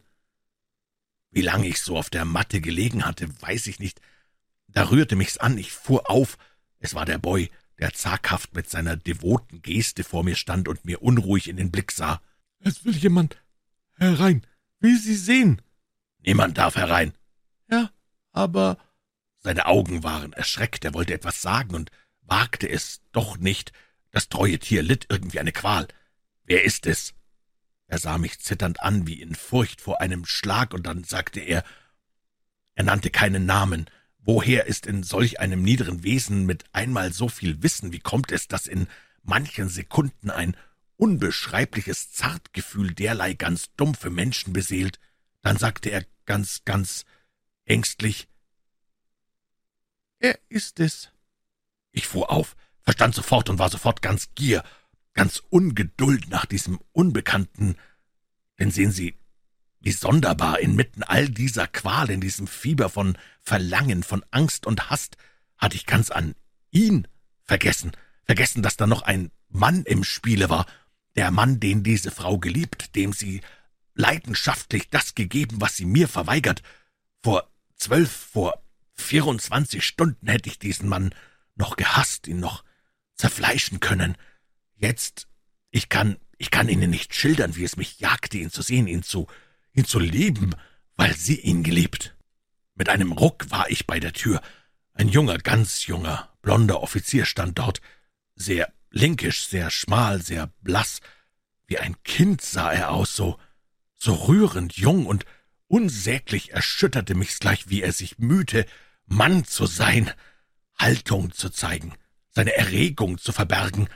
Wie 1.30 1.40
lange 1.40 1.66
ich 1.66 1.80
so 1.80 1.96
auf 1.96 2.10
der 2.10 2.26
Matte 2.26 2.60
gelegen 2.60 3.06
hatte, 3.06 3.30
weiß 3.40 3.66
ich 3.68 3.78
nicht. 3.78 4.02
Da 4.68 4.90
rührte 4.90 5.16
mich's 5.16 5.38
an, 5.38 5.56
ich 5.56 5.72
fuhr 5.72 6.10
auf. 6.10 6.36
Es 6.80 6.92
war 6.92 7.06
der 7.06 7.16
Boy, 7.16 7.50
der 7.78 7.94
zaghaft 7.94 8.54
mit 8.54 8.68
seiner 8.68 8.94
devoten 8.94 9.62
Geste 9.62 10.04
vor 10.04 10.22
mir 10.22 10.36
stand 10.36 10.68
und 10.68 10.84
mir 10.84 11.00
unruhig 11.00 11.48
in 11.48 11.56
den 11.56 11.70
Blick 11.70 11.90
sah. 11.90 12.20
»Es 12.58 12.84
will 12.84 12.94
jemand 12.94 13.38
herein. 13.94 14.46
Will 14.80 14.98
Sie 14.98 15.16
sehen?« 15.16 15.62
»Niemand 16.18 16.58
darf 16.58 16.76
herein.« 16.76 17.14
»Ja, 17.70 17.90
aber...« 18.32 18.76
Seine 19.38 19.64
Augen 19.64 20.02
waren 20.02 20.34
erschreckt, 20.34 20.84
er 20.84 20.92
wollte 20.92 21.14
etwas 21.14 21.40
sagen 21.40 21.74
und 21.74 21.90
wagte 22.20 22.68
es 22.68 23.00
doch 23.12 23.38
nicht. 23.38 23.72
Das 24.12 24.28
treue 24.28 24.58
Tier 24.58 24.82
litt 24.82 25.06
irgendwie 25.08 25.40
eine 25.40 25.52
Qual. 25.52 25.88
»Wer 26.44 26.64
ist 26.64 26.86
es?« 26.86 27.14
Er 27.88 27.98
sah 27.98 28.18
mich 28.18 28.38
zitternd 28.38 28.80
an, 28.80 29.06
wie 29.06 29.20
in 29.20 29.34
Furcht 29.34 29.80
vor 29.80 30.00
einem 30.00 30.24
Schlag, 30.24 30.72
und 30.72 30.84
dann 30.84 31.04
sagte 31.04 31.40
er, 31.40 31.64
er 32.74 32.84
nannte 32.84 33.10
keinen 33.10 33.44
Namen, 33.44 33.90
Woher 34.24 34.66
ist 34.66 34.86
in 34.86 35.02
solch 35.02 35.40
einem 35.40 35.62
niederen 35.62 36.04
Wesen 36.04 36.46
mit 36.46 36.64
einmal 36.72 37.12
so 37.12 37.28
viel 37.28 37.60
Wissen? 37.64 37.92
Wie 37.92 37.98
kommt 37.98 38.30
es, 38.30 38.46
dass 38.46 38.68
in 38.68 38.86
manchen 39.24 39.68
Sekunden 39.68 40.30
ein 40.30 40.56
unbeschreibliches 40.96 42.12
Zartgefühl 42.12 42.94
derlei 42.94 43.34
ganz 43.34 43.74
dumpfe 43.74 44.10
Menschen 44.10 44.52
beseelt? 44.52 45.00
Dann 45.40 45.56
sagte 45.56 45.90
er 45.90 46.06
ganz, 46.24 46.62
ganz 46.64 47.04
ängstlich, 47.64 48.28
er 50.20 50.38
ist 50.48 50.78
es. 50.78 51.10
Ich 51.90 52.06
fuhr 52.06 52.30
auf, 52.30 52.54
verstand 52.82 53.14
sofort 53.14 53.48
und 53.50 53.58
war 53.58 53.70
sofort 53.70 54.02
ganz 54.02 54.30
Gier, 54.34 54.62
ganz 55.14 55.42
Ungeduld 55.50 56.28
nach 56.28 56.46
diesem 56.46 56.80
Unbekannten. 56.92 57.76
Denn 58.58 58.70
sehen 58.70 58.92
Sie, 58.92 59.14
wie 59.80 59.92
sonderbar 59.92 60.60
inmitten 60.60 61.02
all 61.02 61.28
dieser 61.28 61.66
Qual, 61.66 62.10
in 62.10 62.20
diesem 62.20 62.46
Fieber 62.46 62.88
von 62.88 63.18
Verlangen, 63.40 64.02
von 64.02 64.24
Angst 64.30 64.66
und 64.66 64.90
Hast, 64.90 65.16
hatte 65.58 65.76
ich 65.76 65.86
ganz 65.86 66.10
an 66.10 66.34
ihn 66.70 67.08
vergessen, 67.42 67.92
vergessen, 68.24 68.62
dass 68.62 68.76
da 68.76 68.86
noch 68.86 69.02
ein 69.02 69.30
Mann 69.48 69.82
im 69.84 70.04
Spiele 70.04 70.48
war, 70.48 70.66
der 71.16 71.30
Mann, 71.30 71.60
den 71.60 71.82
diese 71.82 72.10
Frau 72.10 72.38
geliebt, 72.38 72.94
dem 72.94 73.12
sie 73.12 73.42
leidenschaftlich 73.94 74.88
das 74.88 75.14
gegeben, 75.14 75.60
was 75.60 75.76
sie 75.76 75.84
mir 75.84 76.08
verweigert. 76.08 76.62
Vor 77.22 77.50
zwölf, 77.76 78.10
vor 78.10 78.62
vierundzwanzig 78.94 79.84
Stunden 79.84 80.28
hätte 80.28 80.48
ich 80.48 80.58
diesen 80.58 80.88
Mann 80.88 81.14
noch 81.54 81.76
gehasst, 81.76 82.26
ihn 82.28 82.40
noch 82.40 82.64
zerfleischen 83.14 83.80
können. 83.80 84.16
Jetzt, 84.76 85.28
ich 85.70 85.88
kann, 85.88 86.16
ich 86.38 86.50
kann 86.50 86.68
Ihnen 86.68 86.90
nicht 86.90 87.14
schildern, 87.14 87.56
wie 87.56 87.64
es 87.64 87.76
mich 87.76 88.00
jagte, 88.00 88.38
ihn 88.38 88.50
zu 88.50 88.62
sehen, 88.62 88.86
ihn 88.86 89.02
zu 89.02 89.26
ihn 89.72 89.84
zu 89.84 89.98
lieben, 89.98 90.54
weil 90.96 91.14
sie 91.16 91.40
ihn 91.40 91.62
geliebt. 91.62 92.16
Mit 92.74 92.88
einem 92.88 93.12
Ruck 93.12 93.50
war 93.50 93.70
ich 93.70 93.86
bei 93.86 94.00
der 94.00 94.12
Tür. 94.12 94.40
Ein 94.94 95.08
junger, 95.08 95.38
ganz 95.38 95.86
junger, 95.86 96.30
blonder 96.42 96.82
Offizier 96.82 97.24
stand 97.24 97.58
dort, 97.58 97.80
sehr 98.34 98.72
linkisch, 98.90 99.46
sehr 99.46 99.70
schmal, 99.70 100.20
sehr 100.20 100.52
blass. 100.60 101.00
Wie 101.66 101.78
ein 101.78 102.02
Kind 102.02 102.42
sah 102.42 102.72
er 102.72 102.90
aus, 102.90 103.14
so, 103.14 103.38
so 103.94 104.14
rührend 104.14 104.76
jung 104.76 105.06
und 105.06 105.24
unsäglich 105.68 106.52
erschütterte 106.52 107.14
mich's 107.14 107.38
gleich, 107.38 107.68
wie 107.68 107.82
er 107.82 107.92
sich 107.92 108.18
mühte, 108.18 108.66
Mann 109.06 109.44
zu 109.44 109.66
sein, 109.66 110.10
Haltung 110.78 111.32
zu 111.32 111.48
zeigen, 111.48 111.94
seine 112.32 112.56
Erregung 112.56 113.18
zu 113.18 113.32
verbergen. 113.32 113.88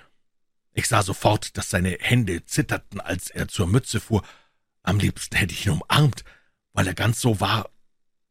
Ich 0.72 0.88
sah 0.88 1.02
sofort, 1.02 1.56
dass 1.56 1.70
seine 1.70 1.96
Hände 2.00 2.44
zitterten, 2.44 3.00
als 3.00 3.30
er 3.30 3.48
zur 3.48 3.66
Mütze 3.66 3.98
fuhr, 3.98 4.22
am 4.82 4.98
liebsten 4.98 5.36
hätte 5.36 5.54
ich 5.54 5.66
ihn 5.66 5.72
umarmt, 5.72 6.24
weil 6.72 6.86
er 6.86 6.94
ganz 6.94 7.20
so 7.20 7.40
war, 7.40 7.70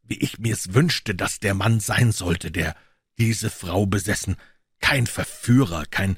wie 0.03 0.17
ich 0.19 0.37
mir's 0.39 0.73
wünschte, 0.73 1.15
dass 1.15 1.39
der 1.39 1.53
Mann 1.53 1.79
sein 1.79 2.11
sollte, 2.11 2.51
der 2.51 2.75
diese 3.17 3.49
Frau 3.49 3.85
besessen. 3.85 4.37
Kein 4.79 5.07
Verführer, 5.07 5.85
kein 5.85 6.17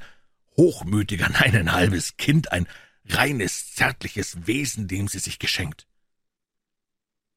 hochmütiger, 0.58 1.30
nein, 1.34 1.56
ein 1.56 1.72
halbes 1.72 2.18
Kind, 2.18 2.52
ein 2.52 2.68
reines, 3.06 3.74
zärtliches 3.74 4.46
Wesen, 4.46 4.88
dem 4.88 5.08
sie 5.08 5.20
sich 5.20 5.40
geschenkt. 5.40 5.88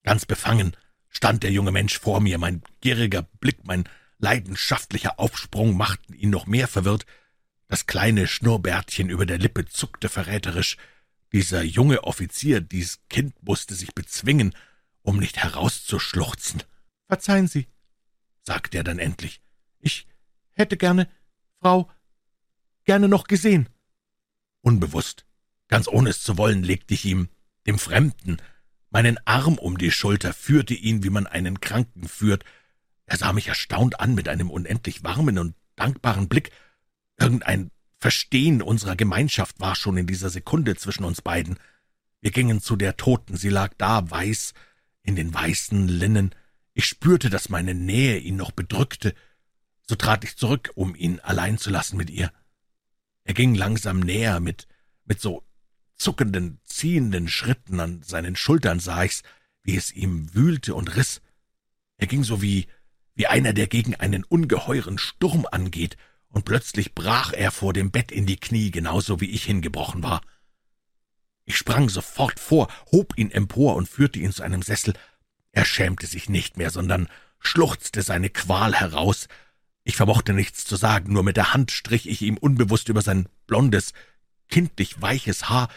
Ganz 0.02 0.26
befangen 0.26 0.76
stand 1.08 1.42
der 1.42 1.52
junge 1.52 1.72
Mensch 1.72 1.98
vor 1.98 2.20
mir, 2.20 2.38
mein 2.38 2.62
gieriger 2.80 3.22
Blick, 3.22 3.64
mein 3.64 3.84
leidenschaftlicher 4.20 5.18
Aufsprung 5.18 5.76
machten 5.76 6.14
ihn 6.14 6.30
noch 6.30 6.46
mehr 6.46 6.68
verwirrt, 6.68 7.06
das 7.66 7.86
kleine 7.86 8.26
Schnurrbärtchen 8.26 9.10
über 9.10 9.26
der 9.26 9.38
Lippe 9.38 9.66
zuckte 9.66 10.08
verräterisch, 10.08 10.76
dieser 11.32 11.62
junge 11.62 12.04
Offizier, 12.04 12.60
dies 12.60 13.00
Kind 13.08 13.40
musste 13.42 13.74
sich 13.74 13.94
bezwingen, 13.94 14.54
um 15.02 15.18
nicht 15.18 15.38
herauszuschluchzen. 15.38 16.64
»Verzeihen 17.06 17.46
Sie«, 17.46 17.68
sagte 18.42 18.78
er 18.78 18.84
dann 18.84 18.98
endlich, 18.98 19.40
»ich 19.78 20.08
hätte 20.52 20.76
gerne, 20.76 21.08
Frau, 21.60 21.90
gerne 22.84 23.08
noch 23.08 23.28
gesehen.« 23.28 23.68
Unbewusst, 24.60 25.24
ganz 25.68 25.86
ohne 25.86 26.10
es 26.10 26.22
zu 26.22 26.36
wollen, 26.36 26.64
legte 26.64 26.94
ich 26.94 27.04
ihm, 27.04 27.28
dem 27.66 27.78
Fremden, 27.78 28.38
meinen 28.90 29.18
Arm 29.24 29.56
um 29.56 29.78
die 29.78 29.92
Schulter, 29.92 30.32
führte 30.32 30.74
ihn, 30.74 31.04
wie 31.04 31.10
man 31.10 31.26
einen 31.26 31.60
Kranken 31.60 32.08
führt. 32.08 32.44
Er 33.10 33.16
sah 33.16 33.32
mich 33.32 33.48
erstaunt 33.48 33.98
an 33.98 34.14
mit 34.14 34.28
einem 34.28 34.50
unendlich 34.50 35.02
warmen 35.02 35.36
und 35.36 35.56
dankbaren 35.74 36.28
Blick. 36.28 36.52
Irgendein 37.18 37.72
Verstehen 37.98 38.62
unserer 38.62 38.94
Gemeinschaft 38.94 39.58
war 39.58 39.74
schon 39.74 39.96
in 39.96 40.06
dieser 40.06 40.30
Sekunde 40.30 40.76
zwischen 40.76 41.02
uns 41.02 41.20
beiden. 41.20 41.58
Wir 42.20 42.30
gingen 42.30 42.60
zu 42.60 42.76
der 42.76 42.96
Toten, 42.96 43.36
sie 43.36 43.48
lag 43.48 43.74
da, 43.78 44.08
weiß, 44.08 44.54
in 45.02 45.16
den 45.16 45.34
weißen 45.34 45.88
Linnen. 45.88 46.36
Ich 46.72 46.84
spürte, 46.84 47.30
dass 47.30 47.48
meine 47.48 47.74
Nähe 47.74 48.16
ihn 48.18 48.36
noch 48.36 48.52
bedrückte. 48.52 49.12
So 49.88 49.96
trat 49.96 50.22
ich 50.22 50.36
zurück, 50.36 50.70
um 50.76 50.94
ihn 50.94 51.18
allein 51.18 51.58
zu 51.58 51.68
lassen 51.68 51.96
mit 51.96 52.10
ihr. 52.10 52.32
Er 53.24 53.34
ging 53.34 53.56
langsam 53.56 53.98
näher, 53.98 54.38
mit, 54.38 54.68
mit 55.04 55.20
so 55.20 55.44
zuckenden, 55.96 56.60
ziehenden 56.62 57.26
Schritten 57.26 57.80
an 57.80 58.04
seinen 58.04 58.36
Schultern 58.36 58.78
sah 58.78 59.02
ich's, 59.02 59.24
wie 59.64 59.76
es 59.76 59.92
ihm 59.92 60.32
wühlte 60.32 60.76
und 60.76 60.94
riss. 60.94 61.20
Er 61.96 62.06
ging 62.06 62.22
so 62.22 62.40
wie, 62.40 62.68
wie 63.20 63.26
einer, 63.26 63.52
der 63.52 63.66
gegen 63.66 63.94
einen 63.96 64.24
ungeheuren 64.24 64.96
Sturm 64.96 65.46
angeht 65.52 65.98
und 66.30 66.46
plötzlich 66.46 66.94
brach 66.94 67.34
er 67.34 67.50
vor 67.50 67.74
dem 67.74 67.90
Bett 67.90 68.10
in 68.10 68.24
die 68.24 68.38
Knie, 68.38 68.70
genauso 68.70 69.20
wie 69.20 69.28
ich 69.28 69.44
hingebrochen 69.44 70.02
war. 70.02 70.22
Ich 71.44 71.58
sprang 71.58 71.90
sofort 71.90 72.40
vor, 72.40 72.68
hob 72.90 73.18
ihn 73.18 73.30
empor 73.30 73.76
und 73.76 73.90
führte 73.90 74.18
ihn 74.18 74.32
zu 74.32 74.42
einem 74.42 74.62
Sessel. 74.62 74.94
Er 75.52 75.66
schämte 75.66 76.06
sich 76.06 76.30
nicht 76.30 76.56
mehr, 76.56 76.70
sondern 76.70 77.08
schluchzte 77.40 78.00
seine 78.00 78.30
Qual 78.30 78.74
heraus. 78.74 79.28
Ich 79.84 79.96
vermochte 79.96 80.32
nichts 80.32 80.64
zu 80.64 80.76
sagen, 80.76 81.12
nur 81.12 81.22
mit 81.22 81.36
der 81.36 81.52
Hand 81.52 81.72
strich 81.72 82.08
ich 82.08 82.22
ihm 82.22 82.38
unbewusst 82.38 82.88
über 82.88 83.02
sein 83.02 83.28
blondes, 83.46 83.92
kindlich 84.48 85.02
weiches 85.02 85.50
Haar. 85.50 85.68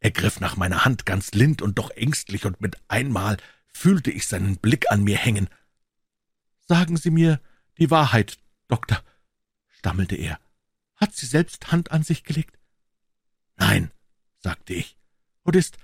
Er 0.00 0.10
griff 0.10 0.40
nach 0.40 0.56
meiner 0.56 0.86
Hand 0.86 1.04
ganz 1.04 1.32
lind 1.32 1.60
und 1.60 1.76
doch 1.76 1.90
ängstlich, 1.90 2.46
und 2.46 2.62
mit 2.62 2.78
einmal 2.88 3.36
fühlte 3.74 4.10
ich 4.10 4.26
seinen 4.26 4.56
Blick 4.56 4.90
an 4.90 5.04
mir 5.04 5.18
hängen. 5.18 5.50
Sagen 6.72 6.96
Sie 6.96 7.10
mir 7.10 7.38
die 7.76 7.90
Wahrheit, 7.90 8.38
Doktor, 8.66 9.04
stammelte 9.68 10.16
er. 10.16 10.40
Hat 10.96 11.14
sie 11.14 11.26
selbst 11.26 11.70
Hand 11.70 11.90
an 11.90 12.02
sich 12.02 12.24
gelegt? 12.24 12.58
Nein, 13.56 13.90
sagte 14.38 14.72
ich. 14.72 14.96
Und 15.42 15.54
ist, 15.54 15.76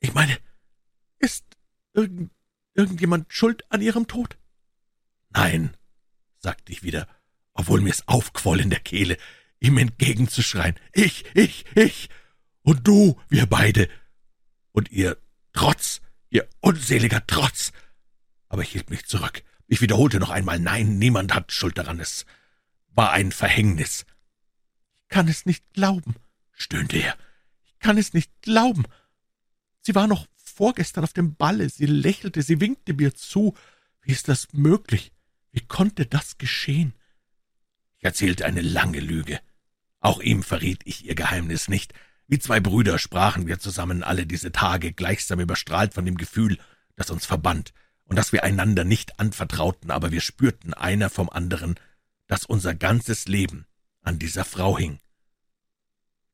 ich 0.00 0.14
meine, 0.14 0.38
ist 1.18 1.44
irgend, 1.92 2.30
irgendjemand 2.72 3.30
schuld 3.30 3.70
an 3.70 3.82
ihrem 3.82 4.06
Tod? 4.06 4.38
Nein, 5.28 5.76
sagte 6.38 6.72
ich 6.72 6.82
wieder, 6.82 7.06
obwohl 7.52 7.82
mir's 7.82 8.08
aufquoll 8.08 8.60
in 8.60 8.70
der 8.70 8.80
Kehle, 8.80 9.18
ihm 9.60 9.76
entgegenzuschreien. 9.76 10.80
Ich, 10.94 11.26
ich, 11.34 11.66
ich. 11.74 12.08
Und 12.62 12.88
du, 12.88 13.20
wir 13.28 13.44
beide. 13.44 13.90
Und 14.72 14.90
ihr 14.90 15.18
Trotz, 15.52 16.00
ihr 16.30 16.48
unseliger 16.60 17.26
Trotz. 17.26 17.72
Aber 18.48 18.62
ich 18.62 18.70
hielt 18.70 18.88
mich 18.88 19.04
zurück. 19.04 19.42
Ich 19.66 19.80
wiederholte 19.80 20.20
noch 20.20 20.30
einmal, 20.30 20.58
nein, 20.58 20.98
niemand 20.98 21.34
hat 21.34 21.52
Schuld 21.52 21.78
daran. 21.78 22.00
Es 22.00 22.24
war 22.88 23.12
ein 23.12 23.32
Verhängnis. 23.32 24.06
Ich 25.02 25.08
kann 25.08 25.28
es 25.28 25.46
nicht 25.46 25.64
glauben, 25.72 26.14
stöhnte 26.52 26.98
er. 26.98 27.16
Ich 27.64 27.78
kann 27.78 27.98
es 27.98 28.12
nicht 28.12 28.30
glauben. 28.42 28.84
Sie 29.80 29.94
war 29.94 30.06
noch 30.06 30.26
vorgestern 30.34 31.04
auf 31.04 31.12
dem 31.12 31.36
Balle, 31.36 31.68
sie 31.68 31.86
lächelte, 31.86 32.42
sie 32.42 32.60
winkte 32.60 32.94
mir 32.94 33.14
zu. 33.14 33.54
Wie 34.02 34.12
ist 34.12 34.28
das 34.28 34.48
möglich? 34.52 35.12
Wie 35.52 35.60
konnte 35.60 36.06
das 36.06 36.38
geschehen? 36.38 36.94
Ich 37.98 38.04
erzählte 38.04 38.46
eine 38.46 38.62
lange 38.62 39.00
Lüge. 39.00 39.40
Auch 40.00 40.20
ihm 40.20 40.42
verriet 40.42 40.82
ich 40.84 41.04
ihr 41.04 41.14
Geheimnis 41.14 41.68
nicht. 41.68 41.92
Wie 42.28 42.38
zwei 42.38 42.60
Brüder 42.60 42.98
sprachen 42.98 43.46
wir 43.46 43.58
zusammen 43.58 44.02
alle 44.02 44.26
diese 44.26 44.52
Tage, 44.52 44.92
gleichsam 44.92 45.40
überstrahlt 45.40 45.94
von 45.94 46.04
dem 46.04 46.16
Gefühl, 46.16 46.58
das 46.96 47.10
uns 47.10 47.26
verband, 47.26 47.72
und 48.06 48.16
dass 48.16 48.32
wir 48.32 48.44
einander 48.44 48.84
nicht 48.84 49.20
anvertrauten, 49.20 49.90
aber 49.90 50.12
wir 50.12 50.20
spürten 50.20 50.74
einer 50.74 51.10
vom 51.10 51.28
anderen, 51.28 51.76
dass 52.26 52.44
unser 52.44 52.74
ganzes 52.74 53.26
Leben 53.26 53.66
an 54.02 54.18
dieser 54.18 54.44
Frau 54.44 54.78
hing. 54.78 54.98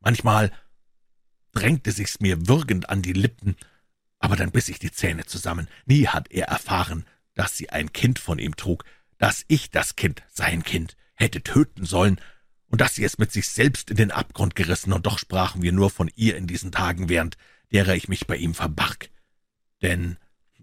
Manchmal 0.01 0.53
drängte 1.53 1.93
sich's 1.93 2.21
mir 2.21 2.49
würgend 2.49 2.89
an 2.89 3.03
die 3.03 3.13
Lippen, 3.13 3.57
aber 4.19 4.37
dann 4.37 4.53
biss 4.53 4.69
ich 4.69 4.79
die 4.79 4.93
Zähne 4.93 5.27
zusammen. 5.27 5.69
Nie 5.87 6.07
hat 6.07 6.31
er 6.31 6.47
erfahren, 6.47 7.05
dass 7.35 7.57
sie 7.57 7.71
ein 7.71 7.93
Kind 7.93 8.19
von 8.19 8.39
ihm 8.39 8.57
trug, 8.57 8.85
dass 9.19 9.45
ich 9.49 9.71
das 9.71 9.97
Kind, 9.97 10.23
sein 10.29 10.63
Kind, 10.63 10.97
hätte 11.15 11.43
töten 11.43 11.85
sollen 11.85 12.21
und 12.67 12.81
dass 12.81 12.95
sie 12.95 13.05
es 13.05 13.19
mit 13.19 13.33
sich 13.33 13.49
selbst 13.49 13.91
in 13.91 13.97
den 13.97 14.11
Abgrund 14.11 14.55
gerissen, 14.57 14.93
und 14.93 15.07
doch 15.07 15.19
sprachen 15.19 15.63
wir 15.63 15.73
nur 15.73 15.91
von 15.91 16.11
ihr 16.17 16.37
in 16.37 16.47
diesen 16.47 16.73
Tagen, 16.73 17.09
während 17.09 17.37
derer 17.71 17.95
ich 17.95 18.09
mich 18.09 18.27
bei 18.27 18.37
ihm 18.37 18.55
verbarg. 18.55 19.11
Denn, 19.83 20.17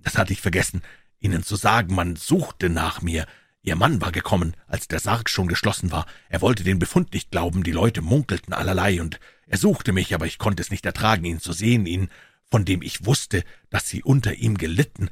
das 0.04 0.18
hatte 0.18 0.34
ich 0.34 0.42
vergessen, 0.42 0.82
Ihnen 1.20 1.44
zu 1.44 1.56
sagen, 1.56 1.96
man 1.96 2.16
suchte 2.16 2.70
nach 2.70 3.02
mir, 3.02 3.26
Ihr 3.62 3.76
Mann 3.76 4.00
war 4.00 4.12
gekommen, 4.12 4.56
als 4.68 4.88
der 4.88 5.00
Sarg 5.00 5.30
schon 5.30 5.48
geschlossen 5.48 5.92
war. 5.92 6.06
Er 6.30 6.42
wollte 6.42 6.64
den 6.64 6.80
Befund 6.80 7.14
nicht 7.14 7.30
glauben, 7.30 7.64
die 7.64 7.72
Leute 7.72 8.02
munkelten 8.02 8.54
allerlei, 8.54 9.02
und 9.02 9.20
er 9.48 9.58
suchte 9.58 9.92
mich, 9.92 10.14
aber 10.14 10.26
ich 10.26 10.38
konnte 10.38 10.62
es 10.62 10.72
nicht 10.72 10.86
ertragen, 10.86 11.26
ihn 11.26 11.42
zu 11.42 11.52
sehen, 11.52 11.86
ihn, 11.86 12.10
von 12.50 12.66
dem 12.66 12.82
ich 12.82 13.06
wusste, 13.06 13.44
dass 13.70 13.88
sie 13.90 14.02
unter 14.02 14.36
ihm 14.36 14.58
gelitten. 14.58 15.10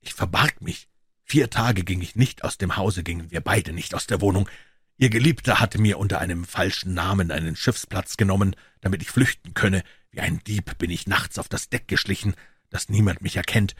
Ich 0.00 0.14
verbarg 0.14 0.62
mich. 0.62 0.88
Vier 1.24 1.50
Tage 1.50 1.84
ging 1.84 2.00
ich 2.00 2.16
nicht 2.16 2.44
aus 2.44 2.56
dem 2.56 2.76
Hause, 2.76 3.02
gingen 3.02 3.30
wir 3.30 3.40
beide 3.40 3.72
nicht 3.72 3.94
aus 3.94 4.06
der 4.06 4.20
Wohnung. 4.20 4.48
Ihr 4.96 5.10
Geliebter 5.10 5.60
hatte 5.60 5.78
mir 5.78 5.98
unter 5.98 6.20
einem 6.20 6.44
falschen 6.44 6.94
Namen 6.94 7.30
einen 7.30 7.56
Schiffsplatz 7.56 8.16
genommen, 8.16 8.56
damit 8.80 9.02
ich 9.02 9.10
flüchten 9.10 9.54
könne. 9.54 9.82
Wie 10.10 10.20
ein 10.20 10.40
Dieb 10.46 10.78
bin 10.78 10.90
ich 10.90 11.06
nachts 11.06 11.38
auf 11.38 11.48
das 11.48 11.68
Deck 11.68 11.88
geschlichen, 11.88 12.34
dass 12.70 12.88
niemand 12.88 13.22
mich 13.22 13.36
erkennt. 13.36 13.74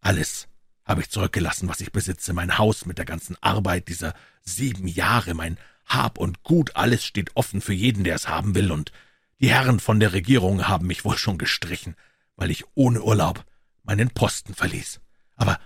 Alles 0.00 0.48
habe 0.84 1.00
ich 1.00 1.10
zurückgelassen, 1.10 1.68
was 1.68 1.80
ich 1.80 1.92
besitze, 1.92 2.32
mein 2.32 2.58
Haus 2.58 2.86
mit 2.86 2.98
der 2.98 3.04
ganzen 3.04 3.36
Arbeit 3.42 3.88
dieser 3.88 4.14
sieben 4.42 4.86
Jahre, 4.86 5.34
mein 5.34 5.58
Hab 5.84 6.18
und 6.18 6.42
Gut, 6.42 6.76
alles 6.76 7.04
steht 7.04 7.34
offen 7.34 7.60
für 7.60 7.72
jeden, 7.72 8.04
der 8.04 8.14
es 8.14 8.28
haben 8.28 8.54
will, 8.54 8.70
und 8.70 8.92
die 9.40 9.50
Herren 9.50 9.80
von 9.80 10.00
der 10.00 10.12
Regierung 10.12 10.68
haben 10.68 10.86
mich 10.86 11.04
wohl 11.04 11.18
schon 11.18 11.38
gestrichen, 11.38 11.96
weil 12.36 12.50
ich 12.50 12.64
ohne 12.74 13.02
Urlaub 13.02 13.44
meinen 13.82 14.10
Posten 14.10 14.54
verließ. 14.54 15.00
Aber 15.34 15.60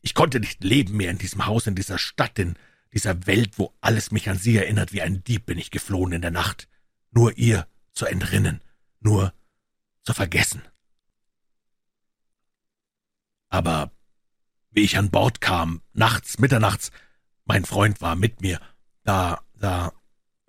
ich 0.00 0.14
konnte 0.14 0.40
nicht 0.40 0.64
leben 0.64 0.96
mehr 0.96 1.10
in 1.10 1.18
diesem 1.18 1.46
Haus, 1.46 1.66
in 1.66 1.74
dieser 1.74 1.98
Stadt, 1.98 2.38
in 2.38 2.56
dieser 2.92 3.26
Welt, 3.26 3.58
wo 3.58 3.74
alles 3.80 4.10
mich 4.10 4.28
an 4.28 4.38
sie 4.38 4.56
erinnert, 4.56 4.92
wie 4.92 5.02
ein 5.02 5.22
Dieb 5.24 5.46
bin 5.46 5.58
ich 5.58 5.70
geflohen 5.70 6.12
in 6.12 6.22
der 6.22 6.30
Nacht, 6.30 6.68
nur 7.10 7.36
ihr 7.36 7.66
zu 7.92 8.06
entrinnen, 8.06 8.60
nur 9.00 9.32
zu 10.02 10.14
vergessen. 10.14 10.62
Aber 13.48 13.90
wie 14.70 14.82
ich 14.82 14.98
an 14.98 15.10
Bord 15.10 15.40
kam, 15.40 15.82
nachts, 15.92 16.38
mitternachts, 16.38 16.90
mein 17.44 17.64
Freund 17.64 18.00
war 18.00 18.16
mit 18.16 18.40
mir, 18.42 18.60
da, 19.04 19.40
da 19.54 19.92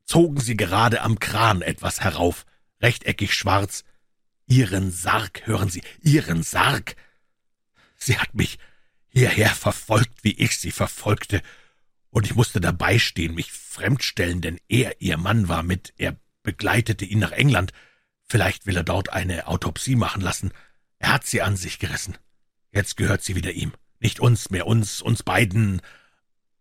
zogen 0.04 0.40
sie 0.40 0.58
gerade 0.58 1.02
am 1.02 1.20
Kran 1.20 1.62
etwas 1.62 2.02
herauf, 2.02 2.46
rechteckig 2.82 3.34
schwarz. 3.34 3.84
Ihren 4.48 4.92
Sarg, 4.92 5.46
hören 5.46 5.70
Sie, 5.70 5.84
Ihren 6.02 6.44
Sarg. 6.44 6.96
Sie 7.96 8.18
hat 8.18 8.34
mich 8.34 8.58
hierher 9.10 9.50
verfolgt, 9.50 10.24
wie 10.24 10.34
ich 10.34 10.58
sie 10.58 10.72
verfolgte, 10.72 11.42
und 12.12 12.26
ich 12.26 12.36
musste 12.36 12.60
dabei 12.60 12.98
stehen, 12.98 13.36
mich 13.36 13.52
fremdstellen, 13.52 14.42
denn 14.42 14.60
er, 14.68 15.00
ihr 15.02 15.18
Mann, 15.18 15.48
war 15.48 15.64
mit, 15.64 15.94
er 15.98 16.16
begleitete 16.42 17.06
ihn 17.06 17.20
nach 17.20 17.32
England. 17.32 17.72
Vielleicht 18.28 18.66
will 18.66 18.78
er 18.78 18.84
dort 18.84 19.10
eine 19.10 19.48
Autopsie 19.48 19.96
machen 19.96 20.22
lassen. 20.22 20.52
Er 20.98 21.14
hat 21.14 21.28
sie 21.28 21.42
an 21.42 21.56
sich 21.56 21.78
gerissen. 21.80 22.18
Jetzt 22.72 22.98
gehört 22.98 23.24
sie 23.24 23.36
wieder 23.36 23.52
ihm. 23.52 23.74
Nicht 24.00 24.20
uns 24.20 24.50
mehr, 24.50 24.68
uns, 24.68 25.02
uns 25.02 25.24
beiden. 25.24 25.82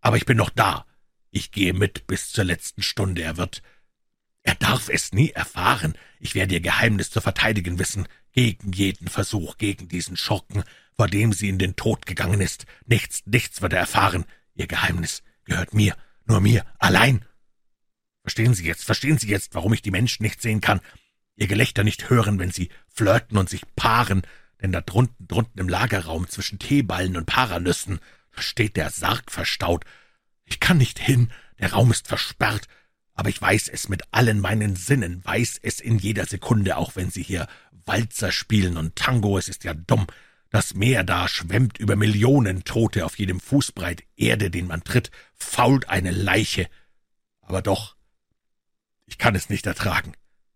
Aber 0.01 0.16
ich 0.16 0.26
bin 0.26 0.36
noch 0.36 0.51
da. 0.51 0.86
Ich 1.30 1.52
gehe 1.52 1.72
mit 1.72 2.06
bis 2.06 2.32
zur 2.32 2.44
letzten 2.44 2.82
Stunde. 2.82 3.22
Er 3.22 3.36
wird. 3.36 3.62
Er 4.43 4.55
darf 4.55 4.89
es 4.89 5.12
nie 5.12 5.30
erfahren. 5.30 5.94
Ich 6.20 6.35
werde 6.35 6.55
ihr 6.55 6.60
Geheimnis 6.60 7.10
zu 7.10 7.20
verteidigen 7.20 7.78
wissen, 7.78 8.09
gegen 8.32 8.72
jeden 8.72 9.09
Versuch, 9.09 9.59
gegen 9.59 9.89
diesen 9.89 10.16
Schurken, 10.16 10.64
vor 10.97 11.09
dem 11.09 11.32
sie 11.32 11.48
in 11.48 11.59
den 11.59 11.76
Tod 11.76 12.06
gegangen 12.06 12.40
ist. 12.40 12.64
Nichts, 12.86 13.22
nichts 13.26 13.60
wird 13.62 13.72
er 13.72 13.80
erfahren. 13.80 14.24
Ihr 14.55 14.66
Geheimnis 14.66 15.22
gehört 15.44 15.74
mir, 15.74 15.97
nur 16.24 16.40
mir, 16.40 16.64
allein. 16.78 17.24
Verstehen 18.22 18.55
Sie 18.55 18.66
jetzt, 18.66 18.85
verstehen 18.85 19.18
Sie 19.18 19.28
jetzt, 19.28 19.55
warum 19.55 19.72
ich 19.72 19.82
die 19.82 19.90
Menschen 19.90 20.22
nicht 20.22 20.43
sehen 20.43 20.60
kann, 20.60 20.80
ihr 21.36 21.47
Gelächter 21.47 21.85
nicht 21.85 22.10
hören, 22.10 22.39
wenn 22.39 22.51
sie 22.51 22.68
flirten 22.89 23.39
und 23.39 23.48
sich 23.48 23.62
paaren, 23.76 24.22
denn 24.60 24.72
da 24.72 24.80
drunten, 24.80 25.26
drunten 25.28 25.60
im 25.60 25.68
Lagerraum 25.68 26.28
zwischen 26.28 26.59
Teeballen 26.59 27.16
und 27.16 27.26
Paranüssen 27.26 28.01
steht 28.32 28.76
der 28.76 28.90
Sarg 28.90 29.30
verstaut. 29.30 29.85
Ich 30.44 30.60
kann 30.60 30.78
nicht 30.78 30.98
hin, 30.98 31.30
der 31.59 31.72
Raum 31.72 31.90
ist 31.90 32.09
versperrt, 32.09 32.66
aber 33.14 33.28
ich 33.28 33.40
weiß 33.40 33.68
es 33.68 33.89
mit 33.89 34.02
allen 34.12 34.40
meinen 34.40 34.76
Sinnen, 34.76 35.24
weiß 35.24 35.59
es 35.62 35.80
in 35.80 35.98
jeder 35.98 36.26
Sekunde, 36.26 36.76
auch 36.76 36.97
wenn 36.97 37.10
sie 37.10 37.22
hier 37.22 37.48
Walzer 37.85 38.32
spielen 38.32 38.76
und 38.76 38.97
Tango, 38.97 39.39
es 39.39 39.48
ist 39.48 39.64
ja 39.64 39.74
dumm. 39.74 40.06
Das 40.51 40.74
Meer 40.74 41.05
da 41.05 41.28
schwemmt 41.28 41.78
über 41.78 41.97
Millionen 41.97 42.64
Tote 42.64 43.05
auf 43.05 43.18
jedem 43.18 43.40
Fußbreit 43.40 44.02
Erde, 44.16 44.51
den 44.51 44.66
man 44.66 44.82
tritt, 44.82 45.10
fault 45.35 45.89
eine 45.89 46.10
Leiche. 46.10 46.68
Aber 47.43 47.60
doch, 47.60 47.97
ich 49.05 49.18
kann 49.18 49.35
es 49.35 49.51
nicht 49.51 49.66
ertragen. 49.66 50.12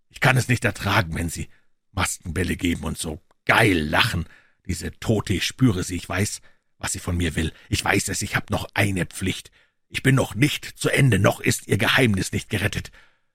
Ich 0.08 0.20
kann 0.20 0.36
es 0.36 0.48
nicht 0.48 0.64
ertragen, 0.64 1.14
wenn 1.14 1.28
sie 1.28 1.48
Maskenbälle 1.92 2.56
geben 2.56 2.84
und 2.84 2.96
so 2.96 3.20
geil 3.44 3.78
lachen. 3.78 4.26
Diese 4.66 4.92
Tote, 5.00 5.34
ich 5.34 5.44
spüre 5.44 5.82
sie, 5.82 5.96
ich 5.96 6.08
weiß, 6.08 6.40
was 6.78 6.92
sie 6.92 6.98
von 6.98 7.16
mir 7.16 7.34
will. 7.34 7.52
Ich 7.68 7.84
weiß 7.84 8.08
es, 8.08 8.22
ich 8.22 8.36
hab 8.36 8.50
noch 8.50 8.68
eine 8.74 9.06
Pflicht. 9.06 9.50
Ich 9.88 10.02
bin 10.02 10.14
noch 10.14 10.34
nicht 10.34 10.64
zu 10.64 10.88
Ende, 10.88 11.18
noch 11.18 11.40
ist 11.40 11.68
ihr 11.68 11.78
Geheimnis 11.78 12.32
nicht 12.32 12.48
gerettet. 12.48 12.90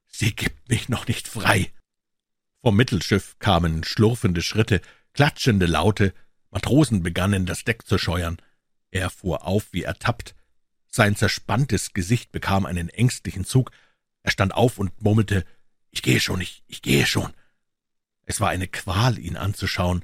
Sie 0.07 0.35
gibt 0.35 0.69
mich 0.69 0.89
noch 0.89 1.07
nicht 1.07 1.27
frei. 1.27 1.71
Vom 2.61 2.75
Mittelschiff 2.75 3.38
kamen 3.39 3.84
schlurfende 3.84 4.41
Schritte, 4.41 4.81
klatschende 5.13 5.67
Laute, 5.67 6.13
Matrosen 6.49 7.03
begannen, 7.03 7.45
das 7.45 7.63
Deck 7.63 7.85
zu 7.85 7.97
scheuern. 7.97 8.38
Er 8.89 9.09
fuhr 9.09 9.45
auf 9.45 9.67
wie 9.71 9.84
ertappt. 9.84 10.34
Sein 10.89 11.15
zerspanntes 11.15 11.93
Gesicht 11.93 12.31
bekam 12.31 12.65
einen 12.65 12.89
ängstlichen 12.89 13.45
Zug. 13.45 13.71
Er 14.23 14.31
stand 14.31 14.53
auf 14.53 14.79
und 14.79 15.01
murmelte, 15.01 15.45
»Ich 15.91 16.01
gehe 16.01 16.19
schon, 16.19 16.41
ich, 16.41 16.63
ich 16.67 16.81
gehe 16.81 17.05
schon.« 17.05 17.34
Es 18.27 18.41
war 18.41 18.49
eine 18.49 18.67
Qual, 18.67 19.17
ihn 19.17 19.37
anzuschauen, 19.37 20.03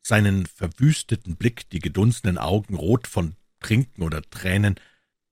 seinen 0.00 0.46
verwüsteten 0.46 1.36
Blick, 1.36 1.68
die 1.70 1.80
gedunsenen 1.80 2.38
Augen 2.38 2.76
rot 2.76 3.08
von 3.08 3.34
Trinken 3.58 4.02
oder 4.02 4.22
Tränen. 4.22 4.76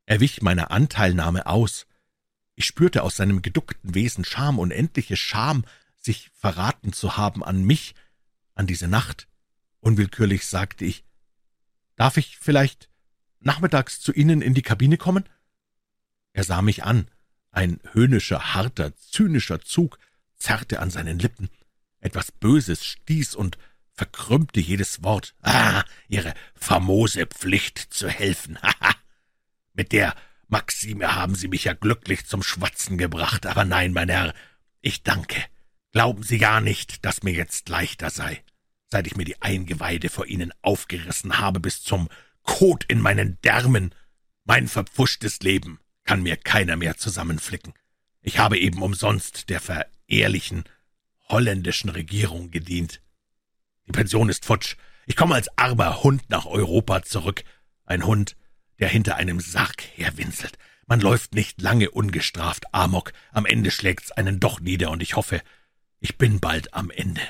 Er 0.06 0.18
wich 0.18 0.42
meiner 0.42 0.72
Anteilnahme 0.72 1.46
aus. 1.46 1.86
Ich 2.56 2.66
spürte 2.66 3.04
aus 3.04 3.16
seinem 3.16 3.42
geduckten 3.42 3.94
Wesen 3.94 4.24
Scham, 4.24 4.58
unendliche 4.58 5.16
Scham, 5.16 5.64
sich 5.96 6.30
verraten 6.34 6.92
zu 6.92 7.16
haben 7.16 7.44
an 7.44 7.62
mich, 7.62 7.94
an 8.56 8.66
diese 8.66 8.88
Nacht. 8.88 9.28
Unwillkürlich 9.78 10.46
sagte 10.46 10.84
ich, 10.84 11.04
»Darf 11.94 12.16
ich 12.16 12.38
vielleicht 12.38 12.90
nachmittags 13.38 14.00
zu 14.00 14.12
Ihnen 14.12 14.42
in 14.42 14.52
die 14.52 14.62
Kabine 14.62 14.96
kommen?« 14.98 15.28
Er 16.32 16.42
sah 16.42 16.60
mich 16.60 16.82
an. 16.82 17.08
Ein 17.52 17.78
höhnischer, 17.92 18.52
harter, 18.52 18.96
zynischer 18.96 19.60
Zug 19.60 20.00
zerrte 20.34 20.80
an 20.80 20.90
seinen 20.90 21.20
Lippen. 21.20 21.50
Etwas 22.01 22.32
Böses 22.32 22.85
stieß 22.85 23.35
und 23.35 23.59
verkrümmte 23.93 24.60
jedes 24.60 25.02
Wort. 25.02 25.35
Ah, 25.43 25.85
Ihre 26.09 26.35
famose 26.55 27.27
Pflicht 27.27 27.78
zu 27.78 28.09
helfen. 28.09 28.59
Haha. 28.62 28.94
Mit 29.73 29.93
der 29.93 30.14
Maxime 30.48 31.14
haben 31.14 31.35
Sie 31.35 31.48
mich 31.48 31.64
ja 31.64 31.73
glücklich 31.73 32.27
zum 32.27 32.43
Schwatzen 32.43 32.98
gebracht. 32.98 33.47
Aber 33.47 33.64
nein, 33.64 33.93
mein 33.93 34.09
Herr, 34.09 34.35
ich 34.81 35.02
danke. 35.02 35.43
Glauben 35.93 36.23
Sie 36.23 36.39
gar 36.39 36.60
nicht, 36.60 37.05
dass 37.05 37.23
mir 37.23 37.32
jetzt 37.32 37.68
leichter 37.68 38.10
sei, 38.10 38.43
seit 38.89 39.06
ich 39.06 39.16
mir 39.16 39.24
die 39.24 39.40
Eingeweide 39.43 40.09
vor 40.09 40.27
Ihnen 40.27 40.52
aufgerissen 40.62 41.39
habe 41.39 41.59
bis 41.59 41.82
zum 41.82 42.09
Kot 42.43 42.85
in 42.85 43.01
meinen 43.01 43.40
Därmen. 43.43 43.94
Mein 44.44 44.68
verpfuschtes 44.68 45.40
Leben 45.40 45.81
kann 46.05 46.23
mir 46.23 46.36
keiner 46.36 46.77
mehr 46.77 46.97
zusammenflicken. 46.97 47.74
Ich 48.20 48.39
habe 48.39 48.59
eben 48.59 48.82
umsonst 48.82 49.48
der 49.51 49.60
verehrlichen 49.60 50.64
holländischen 51.28 51.90
Regierung 51.90 52.50
gedient. 52.50 53.02
Die 53.86 53.92
Pension 53.92 54.28
ist 54.28 54.44
futsch. 54.44 54.76
Ich 55.06 55.16
komme 55.16 55.34
als 55.34 55.48
armer 55.56 56.02
Hund 56.02 56.28
nach 56.28 56.46
Europa 56.46 57.02
zurück. 57.02 57.44
Ein 57.84 58.04
Hund, 58.06 58.36
der 58.78 58.88
hinter 58.88 59.16
einem 59.16 59.40
Sarg 59.40 59.82
herwinselt. 59.94 60.58
Man 60.86 61.00
läuft 61.00 61.34
nicht 61.34 61.60
lange 61.60 61.90
ungestraft 61.90 62.72
Amok. 62.72 63.12
Am 63.32 63.46
Ende 63.46 63.70
schlägt's 63.70 64.12
einen 64.12 64.40
doch 64.40 64.60
nieder, 64.60 64.90
und 64.90 65.02
ich 65.02 65.16
hoffe, 65.16 65.42
ich 66.00 66.16
bin 66.16 66.40
bald 66.40 66.74
am 66.74 66.90
Ende. 66.90 67.22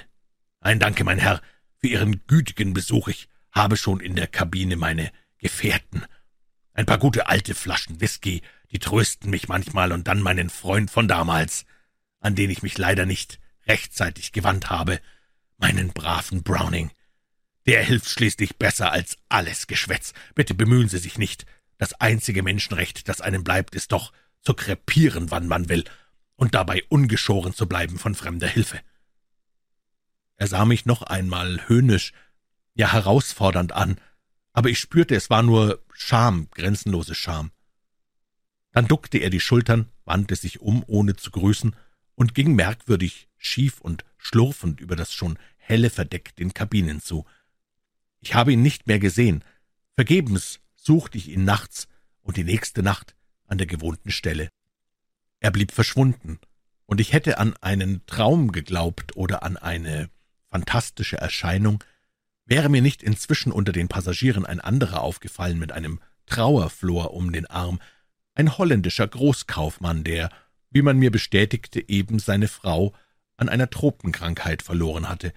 Ein 0.60 0.78
Danke, 0.78 1.04
mein 1.04 1.18
Herr, 1.18 1.40
für 1.78 1.88
Ihren 1.88 2.26
gütigen 2.26 2.74
Besuch. 2.74 3.08
Ich 3.08 3.28
habe 3.52 3.76
schon 3.76 4.00
in 4.00 4.16
der 4.16 4.26
Kabine 4.26 4.76
meine 4.76 5.10
Gefährten. 5.38 6.04
Ein 6.74 6.86
paar 6.86 6.98
gute 6.98 7.28
alte 7.28 7.54
Flaschen 7.54 8.00
Whisky, 8.00 8.42
die 8.70 8.78
trösten 8.78 9.30
mich 9.30 9.48
manchmal, 9.48 9.92
und 9.92 10.08
dann 10.08 10.20
meinen 10.20 10.50
Freund 10.50 10.90
von 10.90 11.08
damals, 11.08 11.64
an 12.20 12.34
den 12.34 12.50
ich 12.50 12.62
mich 12.62 12.76
leider 12.76 13.06
nicht 13.06 13.38
rechtzeitig 13.66 14.32
gewandt 14.32 14.70
habe, 14.70 15.00
meinen 15.58 15.88
braven 15.92 16.42
Browning. 16.42 16.90
Der 17.66 17.82
hilft 17.82 18.08
schließlich 18.08 18.56
besser 18.56 18.92
als 18.92 19.18
alles 19.28 19.66
Geschwätz. 19.66 20.12
Bitte 20.34 20.54
bemühen 20.54 20.88
Sie 20.88 20.98
sich 20.98 21.18
nicht. 21.18 21.46
Das 21.78 21.94
einzige 21.94 22.42
Menschenrecht, 22.42 23.08
das 23.08 23.20
einem 23.20 23.44
bleibt, 23.44 23.74
ist 23.74 23.92
doch, 23.92 24.12
zu 24.40 24.54
krepieren, 24.54 25.30
wann 25.30 25.48
man 25.48 25.68
will, 25.68 25.84
und 26.36 26.54
dabei 26.54 26.84
ungeschoren 26.88 27.52
zu 27.52 27.66
bleiben 27.66 27.98
von 27.98 28.14
fremder 28.14 28.46
Hilfe. 28.46 28.80
Er 30.36 30.46
sah 30.46 30.64
mich 30.64 30.86
noch 30.86 31.02
einmal 31.02 31.66
höhnisch, 31.68 32.12
ja 32.74 32.92
herausfordernd 32.92 33.72
an, 33.72 33.98
aber 34.52 34.68
ich 34.68 34.78
spürte, 34.78 35.16
es 35.16 35.30
war 35.30 35.42
nur 35.42 35.84
Scham, 35.92 36.48
grenzenlose 36.52 37.14
Scham. 37.14 37.50
Dann 38.72 38.86
duckte 38.86 39.18
er 39.18 39.30
die 39.30 39.40
Schultern, 39.40 39.90
wandte 40.04 40.36
sich 40.36 40.60
um, 40.60 40.84
ohne 40.86 41.16
zu 41.16 41.30
grüßen, 41.30 41.74
und 42.14 42.34
ging 42.34 42.54
merkwürdig 42.54 43.25
schief 43.38 43.80
und 43.80 44.04
schlurfend 44.18 44.80
über 44.80 44.96
das 44.96 45.12
schon 45.12 45.38
helle 45.56 45.90
Verdeck 45.90 46.34
den 46.36 46.54
Kabinen 46.54 47.00
zu. 47.00 47.24
Ich 48.20 48.34
habe 48.34 48.52
ihn 48.52 48.62
nicht 48.62 48.86
mehr 48.86 48.98
gesehen. 48.98 49.44
Vergebens 49.94 50.60
suchte 50.74 51.18
ich 51.18 51.28
ihn 51.28 51.44
nachts 51.44 51.88
und 52.22 52.36
die 52.36 52.44
nächste 52.44 52.82
Nacht 52.82 53.14
an 53.46 53.58
der 53.58 53.66
gewohnten 53.66 54.10
Stelle. 54.10 54.48
Er 55.40 55.50
blieb 55.50 55.72
verschwunden, 55.72 56.38
und 56.86 57.00
ich 57.00 57.12
hätte 57.12 57.38
an 57.38 57.54
einen 57.60 58.06
Traum 58.06 58.52
geglaubt 58.52 59.16
oder 59.16 59.42
an 59.42 59.56
eine 59.56 60.08
fantastische 60.50 61.16
Erscheinung, 61.18 61.82
wäre 62.46 62.68
mir 62.68 62.80
nicht 62.80 63.02
inzwischen 63.02 63.52
unter 63.52 63.72
den 63.72 63.88
Passagieren 63.88 64.46
ein 64.46 64.60
anderer 64.60 65.02
aufgefallen 65.02 65.58
mit 65.58 65.72
einem 65.72 66.00
Trauerflor 66.26 67.12
um 67.12 67.32
den 67.32 67.46
Arm, 67.46 67.80
ein 68.34 68.56
holländischer 68.56 69.06
Großkaufmann, 69.08 70.04
der, 70.04 70.30
wie 70.70 70.82
man 70.82 70.98
mir 70.98 71.10
bestätigte, 71.10 71.88
eben 71.88 72.18
seine 72.18 72.48
Frau 72.48 72.94
an 73.36 73.48
einer 73.48 73.70
Tropenkrankheit 73.70 74.62
verloren 74.62 75.08
hatte. 75.08 75.32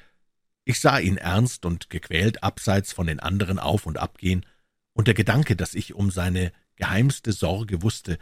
Ich 0.66 0.80
sah 0.80 1.00
ihn 1.00 1.18
ernst 1.18 1.66
und 1.66 1.90
gequält 1.90 2.44
abseits 2.44 2.94
von 2.94 3.08
den 3.08 3.20
anderen 3.20 3.60
auf 3.60 3.86
und 3.86 3.98
abgehen, 3.98 4.46
und 4.94 5.08
der 5.08 5.14
Gedanke, 5.14 5.56
dass 5.56 5.76
ich 5.76 5.94
um 5.94 6.12
seine 6.12 6.52
geheimste 6.76 7.32
Sorge 7.32 7.82
wusste, 7.82 8.18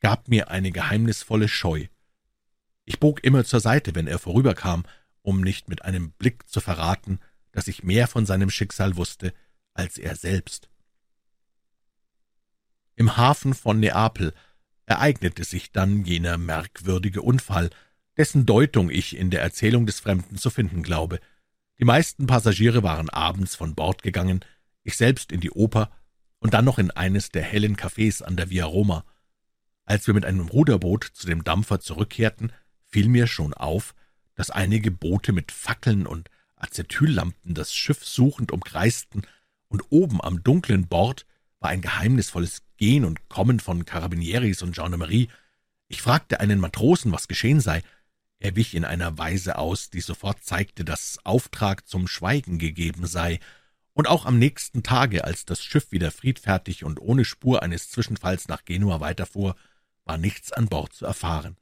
gab 0.00 0.28
mir 0.28 0.50
eine 0.50 0.72
geheimnisvolle 0.72 1.48
Scheu. 1.48 1.86
Ich 2.84 2.98
bog 2.98 3.22
immer 3.22 3.44
zur 3.44 3.60
Seite, 3.60 3.94
wenn 3.94 4.06
er 4.06 4.18
vorüberkam, 4.18 4.84
um 5.22 5.40
nicht 5.40 5.68
mit 5.68 5.82
einem 5.82 6.12
Blick 6.12 6.48
zu 6.48 6.60
verraten, 6.60 7.20
dass 7.52 7.68
ich 7.68 7.82
mehr 7.84 8.06
von 8.06 8.26
seinem 8.26 8.50
Schicksal 8.50 8.96
wusste 8.96 9.32
als 9.74 9.96
er 9.96 10.16
selbst. 10.16 10.68
Im 12.96 13.16
Hafen 13.16 13.54
von 13.54 13.78
Neapel 13.78 14.34
ereignete 14.86 15.44
sich 15.44 15.70
dann 15.70 16.04
jener 16.04 16.36
merkwürdige 16.36 17.22
Unfall, 17.22 17.70
dessen 18.18 18.44
Deutung 18.44 18.90
ich 18.90 19.16
in 19.16 19.30
der 19.30 19.40
Erzählung 19.40 19.86
des 19.86 20.00
Fremden 20.00 20.36
zu 20.36 20.50
finden 20.50 20.82
glaube. 20.82 21.20
Die 21.78 21.84
meisten 21.84 22.26
Passagiere 22.26 22.82
waren 22.82 23.08
abends 23.08 23.54
von 23.54 23.74
Bord 23.74 24.02
gegangen, 24.02 24.44
ich 24.82 24.96
selbst 24.96 25.32
in 25.32 25.40
die 25.40 25.52
Oper 25.52 25.90
und 26.40 26.52
dann 26.52 26.64
noch 26.64 26.78
in 26.78 26.90
eines 26.90 27.30
der 27.30 27.42
hellen 27.42 27.76
Cafés 27.76 28.22
an 28.22 28.36
der 28.36 28.50
Via 28.50 28.64
Roma. 28.64 29.04
Als 29.84 30.06
wir 30.06 30.14
mit 30.14 30.24
einem 30.24 30.48
Ruderboot 30.48 31.04
zu 31.04 31.26
dem 31.26 31.44
Dampfer 31.44 31.80
zurückkehrten, 31.80 32.52
fiel 32.86 33.08
mir 33.08 33.26
schon 33.26 33.54
auf, 33.54 33.94
dass 34.34 34.50
einige 34.50 34.90
Boote 34.90 35.32
mit 35.32 35.52
Fackeln 35.52 36.06
und 36.06 36.28
Acetyllampen 36.56 37.54
das 37.54 37.72
Schiff 37.72 38.04
suchend 38.04 38.52
umkreisten, 38.52 39.22
und 39.68 39.84
oben 39.90 40.22
am 40.22 40.42
dunklen 40.42 40.88
Bord 40.88 41.26
war 41.60 41.70
ein 41.70 41.82
geheimnisvolles 41.82 42.62
Gehen 42.78 43.04
und 43.04 43.28
Kommen 43.28 43.60
von 43.60 43.84
Karabinieris 43.84 44.62
und 44.62 44.74
Gendarmerie. 44.74 45.28
Ich 45.88 46.00
fragte 46.00 46.40
einen 46.40 46.58
Matrosen, 46.58 47.12
was 47.12 47.28
geschehen 47.28 47.60
sei. 47.60 47.82
Er 48.40 48.54
wich 48.56 48.74
in 48.74 48.84
einer 48.84 49.18
Weise 49.18 49.58
aus, 49.58 49.90
die 49.90 50.00
sofort 50.00 50.44
zeigte, 50.44 50.84
dass 50.84 51.18
Auftrag 51.24 51.88
zum 51.88 52.06
Schweigen 52.06 52.58
gegeben 52.58 53.06
sei, 53.06 53.40
und 53.98 54.06
auch 54.06 54.26
am 54.26 54.38
nächsten 54.38 54.84
Tage, 54.84 55.24
als 55.24 55.44
das 55.44 55.60
Schiff 55.64 55.90
wieder 55.90 56.12
friedfertig 56.12 56.84
und 56.84 57.00
ohne 57.00 57.24
Spur 57.24 57.64
eines 57.64 57.90
Zwischenfalls 57.90 58.46
nach 58.46 58.64
Genua 58.64 59.00
weiterfuhr, 59.00 59.56
war 60.04 60.18
nichts 60.18 60.52
an 60.52 60.68
Bord 60.68 60.92
zu 60.92 61.04
erfahren. 61.04 61.56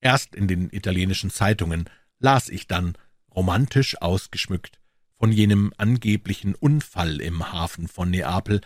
Erst 0.00 0.34
in 0.34 0.48
den 0.48 0.70
italienischen 0.70 1.30
Zeitungen 1.30 1.88
las 2.18 2.48
ich 2.48 2.66
dann, 2.66 2.98
romantisch 3.32 4.02
ausgeschmückt, 4.02 4.80
von 5.18 5.30
jenem 5.30 5.72
angeblichen 5.76 6.56
Unfall 6.56 7.20
im 7.20 7.52
Hafen 7.52 7.86
von 7.86 8.10
Neapel. 8.10 8.60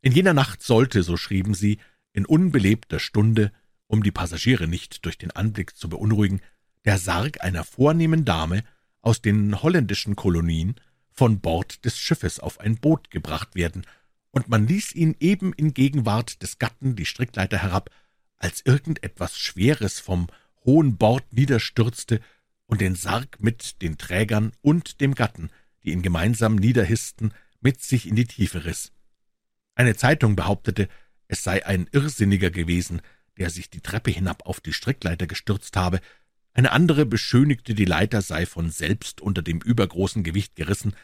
In 0.00 0.12
jener 0.12 0.32
Nacht 0.32 0.62
sollte, 0.62 1.02
so 1.02 1.18
schrieben 1.18 1.52
sie, 1.52 1.78
in 2.14 2.24
unbelebter 2.24 2.98
Stunde, 2.98 3.52
um 3.86 4.02
die 4.02 4.10
Passagiere 4.10 4.68
nicht 4.68 5.04
durch 5.04 5.18
den 5.18 5.30
Anblick 5.30 5.76
zu 5.76 5.88
beunruhigen, 5.88 6.40
der 6.84 6.98
Sarg 6.98 7.42
einer 7.42 7.64
vornehmen 7.64 8.24
Dame 8.24 8.64
aus 9.00 9.20
den 9.20 9.62
holländischen 9.62 10.16
Kolonien 10.16 10.76
von 11.10 11.40
Bord 11.40 11.84
des 11.84 11.98
Schiffes 11.98 12.40
auf 12.40 12.60
ein 12.60 12.76
Boot 12.76 13.10
gebracht 13.10 13.54
werden, 13.54 13.86
und 14.30 14.48
man 14.48 14.66
ließ 14.66 14.94
ihn 14.94 15.16
eben 15.18 15.54
in 15.54 15.72
Gegenwart 15.72 16.42
des 16.42 16.58
Gatten 16.58 16.94
die 16.94 17.06
Strickleiter 17.06 17.56
herab, 17.56 17.90
als 18.36 18.60
irgendetwas 18.66 19.38
Schweres 19.38 19.98
vom 19.98 20.26
hohen 20.66 20.98
Bord 20.98 21.24
niederstürzte 21.32 22.20
und 22.66 22.82
den 22.82 22.96
Sarg 22.96 23.40
mit 23.40 23.80
den 23.80 23.96
Trägern 23.96 24.52
und 24.60 25.00
dem 25.00 25.14
Gatten, 25.14 25.48
die 25.84 25.92
ihn 25.92 26.02
gemeinsam 26.02 26.56
niederhissten, 26.56 27.32
mit 27.60 27.80
sich 27.80 28.06
in 28.06 28.16
die 28.16 28.26
Tiefe 28.26 28.66
riss. 28.66 28.92
Eine 29.74 29.96
Zeitung 29.96 30.36
behauptete, 30.36 30.88
es 31.28 31.42
sei 31.42 31.64
ein 31.64 31.88
Irrsinniger 31.92 32.50
gewesen, 32.50 33.00
der 33.38 33.50
sich 33.50 33.70
die 33.70 33.80
Treppe 33.80 34.10
hinab 34.10 34.46
auf 34.46 34.60
die 34.60 34.72
Strickleiter 34.72 35.26
gestürzt 35.26 35.76
habe, 35.76 36.00
eine 36.56 36.72
andere 36.72 37.04
beschönigte, 37.04 37.74
die 37.74 37.84
Leiter 37.84 38.22
sei 38.22 38.46
von 38.46 38.70
selbst 38.70 39.20
unter 39.20 39.42
dem 39.42 39.60
übergroßen 39.60 40.24
Gewicht 40.24 40.56
gerissen. 40.56 40.96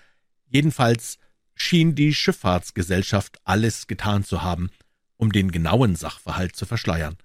Jedenfalls 0.46 1.18
schien 1.54 1.94
die 1.94 2.14
Schifffahrtsgesellschaft 2.14 3.38
alles 3.44 3.86
getan 3.86 4.24
zu 4.24 4.42
haben, 4.42 4.70
um 5.18 5.30
den 5.30 5.52
genauen 5.52 5.94
Sachverhalt 5.94 6.56
zu 6.56 6.64
verschleiern. 6.64 7.18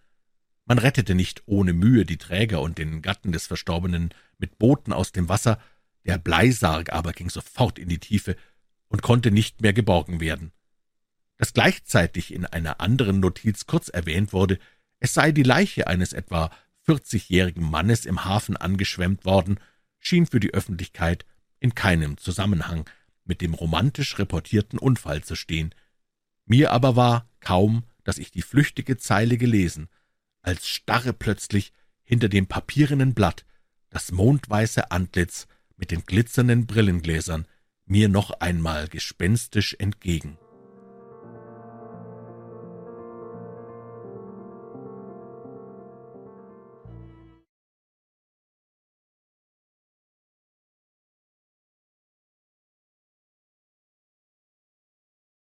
Man 0.66 0.78
rettete 0.78 1.16
nicht 1.16 1.44
ohne 1.46 1.72
Mühe 1.72 2.04
die 2.04 2.18
Träger 2.18 2.62
und 2.62 2.78
den 2.78 3.02
Gatten 3.02 3.32
des 3.32 3.48
Verstorbenen 3.48 4.14
mit 4.38 4.60
Booten 4.60 4.92
aus 4.92 5.14
dem 5.14 5.30
Wasser, 5.30 5.62
der 6.06 6.18
Bleisarg 6.18 6.92
aber 6.92 7.14
ging 7.14 7.30
sofort 7.30 7.80
in 7.80 7.88
die 7.88 8.00
Tiefe 8.00 8.36
und 8.90 9.02
konnte 9.02 9.32
nicht 9.32 9.62
mehr 9.62 9.72
geborgen 9.72 10.20
werden. 10.20 10.52
Dass 11.38 11.54
gleichzeitig 11.54 12.34
in 12.34 12.46
einer 12.46 12.82
anderen 12.82 13.22
Notiz 13.22 13.68
kurz 13.68 13.88
erwähnt 13.88 14.34
wurde, 14.34 14.60
es 15.00 15.14
sei 15.14 15.32
die 15.32 15.44
Leiche 15.44 15.88
eines 15.88 16.14
etwa 16.14 16.52
vierzigjährigen 16.84 17.70
Mannes 17.70 18.06
im 18.06 18.26
Hafen 18.26 18.58
angeschwemmt 18.58 19.26
worden, 19.26 19.60
schien 20.00 20.26
für 20.26 20.40
die 20.40 20.54
Öffentlichkeit 20.54 21.26
in 21.60 21.76
keinem 21.76 22.18
Zusammenhang 22.18 22.90
mit 23.26 23.42
dem 23.42 23.54
romantisch 23.54 24.18
reportierten 24.20 24.80
Unfall 24.80 25.24
zu 25.24 25.36
stehen. 25.36 25.76
Mir 26.46 26.72
aber 26.72 26.96
war 26.96 27.30
kaum, 27.42 27.84
dass 28.04 28.18
ich 28.18 28.32
die 28.32 28.42
flüchtige 28.42 28.98
Zeile 28.98 29.38
gelesen, 29.38 29.90
als 30.42 30.68
starre 30.68 31.12
plötzlich 31.12 31.74
hinter 32.04 32.30
dem 32.30 32.48
papierenen 32.48 33.14
Blatt 33.14 33.46
das 33.90 34.12
mondweiße 34.12 34.92
Antlitz 34.92 35.48
mit 35.76 35.92
den 35.92 36.06
glitzernden 36.06 36.66
Brillengläsern 36.66 37.46
mir 37.86 38.10
noch 38.10 38.32
einmal 38.32 38.88
gespenstisch 38.88 39.76
entgegen. 39.78 40.38